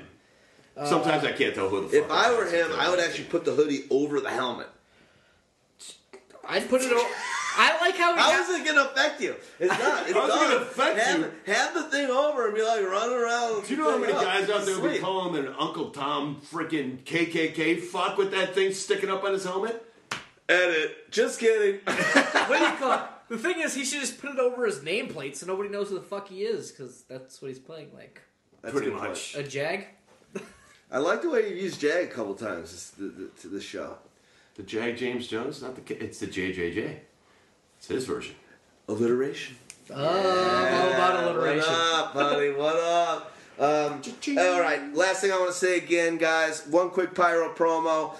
[0.75, 3.45] Uh, Sometimes I can't tell who the If I were him, I would actually put
[3.45, 4.67] the hoodie over the helmet.
[6.47, 6.91] I'd put it.
[6.93, 7.11] O-
[7.57, 8.19] I like how he.
[8.19, 9.35] How ha- is it going to affect you?
[9.59, 10.03] It's not.
[10.07, 10.41] It's How's it not.
[10.49, 11.31] gonna affect have, you?
[11.53, 13.65] Have the thing over and be like running around.
[13.65, 14.23] Do you know how many Up.
[14.23, 18.53] guys out there would be calling him an Uncle Tom freaking KKK fuck with that
[18.53, 19.83] thing sticking up on his helmet?
[20.49, 21.11] Edit.
[21.11, 21.81] Just kidding.
[21.85, 23.01] what do you call it?
[23.29, 25.95] The thing is, he should just put it over his nameplate so nobody knows who
[25.95, 28.21] the fuck he is, because that's what he's playing like.
[28.61, 29.35] That's Pretty a good much.
[29.35, 29.85] A Jag?
[30.91, 33.63] I like the way you used Jag a couple times this, the, the, to this
[33.63, 33.97] show.
[34.55, 36.99] The Jag James Jones, not the it's the JJJ.
[37.77, 38.35] It's his version.
[38.87, 39.55] Alliteration.
[39.89, 41.69] Oh, how about alliteration?
[41.69, 42.51] What up, buddy?
[42.51, 43.33] What up?
[43.59, 44.01] Um,
[44.37, 44.93] all right.
[44.93, 46.67] Last thing I want to say again, guys.
[46.67, 48.15] One quick pyro promo.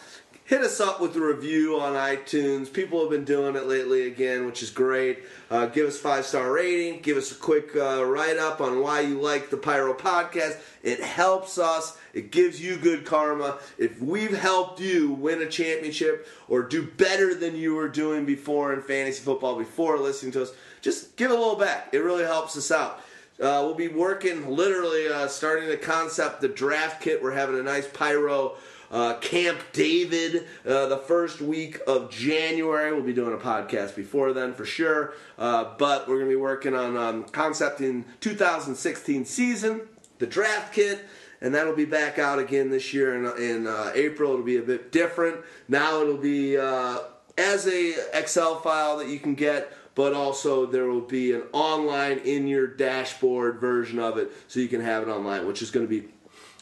[0.47, 2.71] Hit us up with a review on iTunes.
[2.71, 5.25] People have been doing it lately again, which is great.
[5.51, 7.01] Uh, give us five star rating.
[7.01, 10.57] Give us a quick uh, write up on why you like the Pyro podcast.
[10.83, 11.97] It helps us.
[12.13, 13.57] It gives you good karma.
[13.77, 18.71] If we've helped you win a championship or do better than you were doing before
[18.71, 21.89] in fantasy football before listening to us, just give a little back.
[21.91, 23.01] It really helps us out.
[23.37, 27.21] Uh, we'll be working literally uh, starting the concept the draft kit.
[27.21, 28.55] We're having a nice pyro
[28.91, 32.91] uh, Camp David uh, the first week of January.
[32.93, 35.13] We'll be doing a podcast before then for sure.
[35.37, 39.81] Uh, but we're going to be working on um, concepting 2016 season,
[40.19, 41.05] the draft kit.
[41.39, 44.33] And that'll be back out again this year in, in uh, April.
[44.33, 45.37] It'll be a bit different.
[45.67, 46.99] Now it'll be uh,
[47.37, 52.19] as a Excel file that you can get, but also there will be an online
[52.19, 55.87] in your dashboard version of it, so you can have it online, which is going
[55.87, 56.07] to be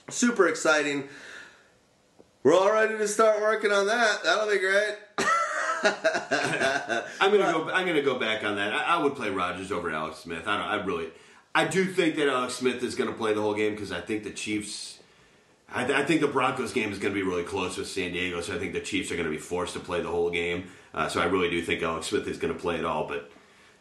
[0.09, 1.07] super exciting.
[2.45, 4.23] We're all ready to start working on that.
[4.23, 4.95] That'll be great.
[7.19, 7.71] I'm gonna go.
[7.71, 8.71] I'm gonna go back on that.
[8.71, 10.47] I, I would play Rodgers over Alex Smith.
[10.47, 10.67] I don't.
[10.67, 11.07] I really.
[11.55, 13.99] I do think that Alex Smith is going to play the whole game because I
[13.99, 14.99] think the Chiefs.
[15.73, 18.41] I, I think the Broncos game is going to be really close with San Diego,
[18.41, 20.67] so I think the Chiefs are going to be forced to play the whole game.
[20.93, 23.31] Uh, so I really do think Alex Smith is going to play it all, but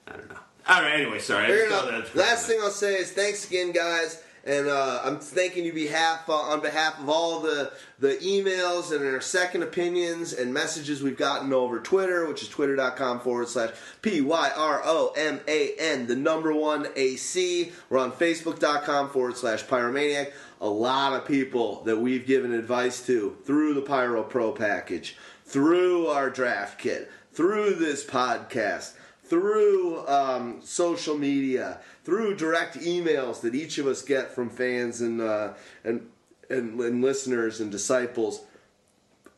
[0.09, 0.39] I don't know.
[0.69, 1.01] All right.
[1.01, 1.45] Anyway, sorry.
[1.45, 4.23] I Fair just that- Last thing I'll say is thanks again, guys.
[4.47, 9.03] And uh, I'm thanking you behalf uh, on behalf of all the the emails and
[9.07, 13.71] our second opinions and messages we've gotten over Twitter, which is twitter.com forward slash
[14.03, 17.73] P Y R O M A N, the number one AC.
[17.89, 20.33] We're on facebook.com forward slash pyromaniac.
[20.61, 26.09] A lot of people that we've given advice to through the Pyro Pro package, through
[26.09, 28.93] our draft kit, through this podcast
[29.25, 35.21] through um, social media, through direct emails that each of us get from fans and
[35.21, 36.09] uh, and,
[36.51, 38.43] and and listeners and disciples.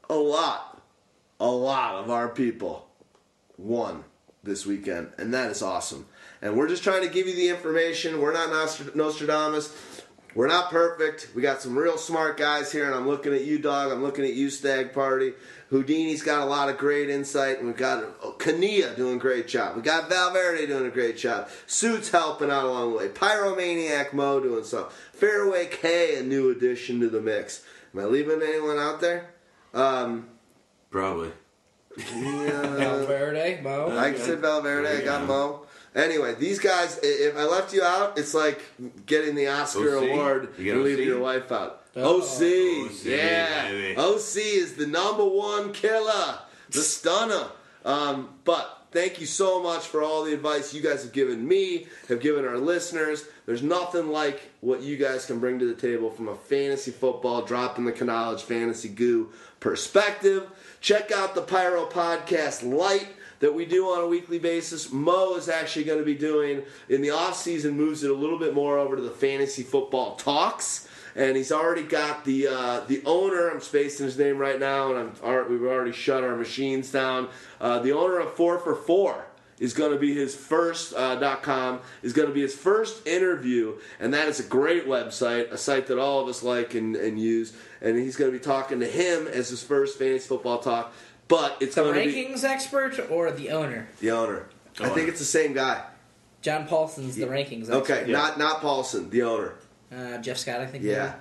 [0.08, 0.82] A lot,
[1.40, 2.88] a lot of our people
[3.56, 4.04] won
[4.42, 6.06] this weekend, and that is awesome.
[6.42, 8.20] And we're just trying to give you the information.
[8.20, 8.50] We're not
[8.94, 9.74] Nostradamus.
[10.36, 11.30] We're not perfect.
[11.34, 13.90] We got some real smart guys here, and I'm looking at you, dog.
[13.90, 15.32] I'm looking at you, Stagg Party.
[15.70, 19.48] Houdini's got a lot of great insight, and we've got oh, Kania doing a great
[19.48, 19.76] job.
[19.76, 21.48] We got Valverde doing a great job.
[21.66, 23.08] Suits helping out along the way.
[23.08, 24.86] Pyromaniac Mo doing some.
[25.12, 27.64] Fairway K, a new addition to the mix.
[27.92, 29.30] Am I leaving anyone out there?
[29.74, 30.28] Um,
[30.90, 31.32] Probably.
[31.96, 33.96] yeah, Valverde, Mo.
[33.98, 35.02] I said Valverde.
[35.02, 35.66] I got Mo.
[35.96, 37.00] Anyway, these guys.
[37.02, 38.62] If I left you out, it's like
[39.06, 40.10] getting the Oscar OC?
[40.10, 41.85] award You got and leaving your wife out.
[41.96, 42.18] Oh.
[42.18, 43.68] OC, OC, yeah.
[43.70, 43.96] baby.
[43.96, 46.38] OC is the number one killer,
[46.70, 47.46] the stunner.
[47.84, 51.86] Um, but thank you so much for all the advice you guys have given me,
[52.08, 53.24] have given our listeners.
[53.46, 57.42] There's nothing like what you guys can bring to the table from a fantasy football,
[57.42, 60.46] dropping the knowledge, fantasy goo perspective.
[60.80, 63.08] Check out the Pyro Podcast Light
[63.40, 64.90] that we do on a weekly basis.
[64.90, 68.38] Mo is actually going to be doing in the off season moves it a little
[68.38, 70.85] bit more over to the fantasy football talks,
[71.16, 73.48] and he's already got the uh, the owner.
[73.48, 77.28] I'm spacing his name right now, and I'm we've already shut our machines down.
[77.60, 79.26] Uh, the owner of Four for Four
[79.58, 83.06] is going to be his first uh, dot com is going to be his first
[83.06, 86.94] interview and that is a great website a site that all of us like and,
[86.94, 90.58] and use and he's going to be talking to him as his first fantasy football
[90.58, 90.92] talk
[91.26, 93.88] but it's The going to be rankings expert or the owner?
[94.00, 94.46] the owner.
[94.78, 95.82] I think it's the same guy.
[96.42, 98.12] John Paulsen's the rankings Okay, expert.
[98.12, 99.54] not not Paulson, the owner.
[99.94, 100.84] Uh, Jeff Scott, I think.
[100.84, 101.14] Yeah.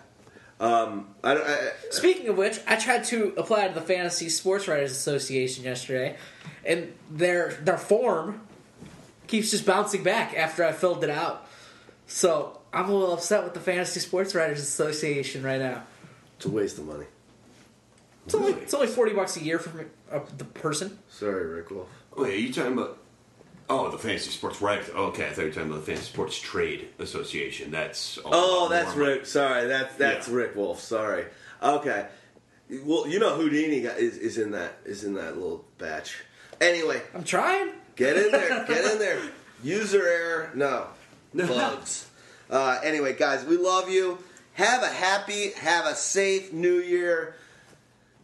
[0.60, 4.68] Um, I, don't- I, Speaking of which, I tried to apply to the Fantasy Sports
[4.68, 6.16] Writers Association yesterday,
[6.66, 8.42] and their their form
[9.28, 11.48] keeps just bouncing back after I filled it out.
[12.08, 15.84] So I'm a little upset with the Fantasy Sports Writers Association right now.
[16.38, 17.06] it's a waste of money.
[18.26, 20.98] It's only it's only forty bucks a year for me, uh, the person.
[21.10, 21.88] Sorry, Rick Wolf.
[22.18, 22.98] Wait, are you talking about?
[23.70, 24.90] Oh, the Fantasy Sports Writers.
[24.90, 27.72] Okay, I thought you were talking about the Fantasy Sports Trade Association.
[27.72, 29.18] That's all Oh, that's more money.
[29.18, 29.26] Rick.
[29.26, 30.36] Sorry, that's that's Yeah.
[30.36, 30.80] Rick Wolf.
[30.82, 31.26] Sorry.
[31.64, 32.06] Okay.
[32.84, 36.24] Well, you know Houdini got, is is in that is in that little batch.
[36.62, 37.72] Anyway, I'm trying.
[37.96, 38.66] get in there.
[38.68, 39.20] Get in there.
[39.64, 40.52] User error.
[40.56, 40.88] No.
[41.34, 42.08] Bugs.
[42.50, 44.20] Uh, anyway, guys, we love you.
[44.54, 47.36] Have a happy, have a safe New Year.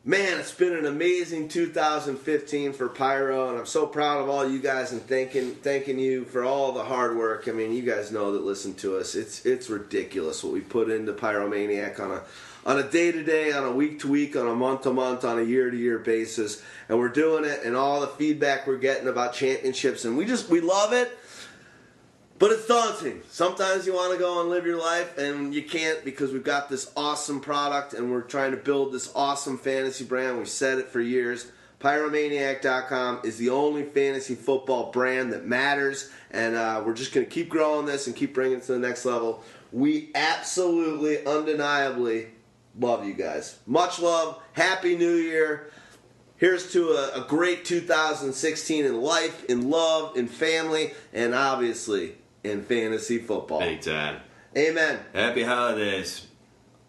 [0.03, 4.57] Man, it's been an amazing 2015 for Pyro, and I'm so proud of all you
[4.57, 7.47] guys and thanking thanking you for all the hard work.
[7.47, 9.13] I mean, you guys know that listen to us.
[9.13, 12.23] It's it's ridiculous what we put into Pyromaniac on a
[12.65, 15.23] on a day to day, on a week to week, on a month to month,
[15.23, 17.61] on a year to year basis, and we're doing it.
[17.63, 21.15] And all the feedback we're getting about championships, and we just we love it.
[22.41, 23.21] But it's daunting.
[23.29, 26.69] Sometimes you want to go and live your life, and you can't because we've got
[26.69, 30.39] this awesome product and we're trying to build this awesome fantasy brand.
[30.39, 31.51] We've said it for years.
[31.81, 37.31] Pyromaniac.com is the only fantasy football brand that matters, and uh, we're just going to
[37.31, 39.43] keep growing this and keep bringing it to the next level.
[39.71, 42.29] We absolutely, undeniably
[42.79, 43.59] love you guys.
[43.67, 44.41] Much love.
[44.53, 45.69] Happy New Year.
[46.37, 52.63] Here's to a, a great 2016 in life, in love, in family, and obviously in
[52.63, 53.59] fantasy football.
[53.59, 54.21] Big time.
[54.57, 54.99] Amen.
[55.13, 56.27] Happy holidays.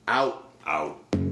[0.08, 0.50] Out.
[0.66, 1.31] Out.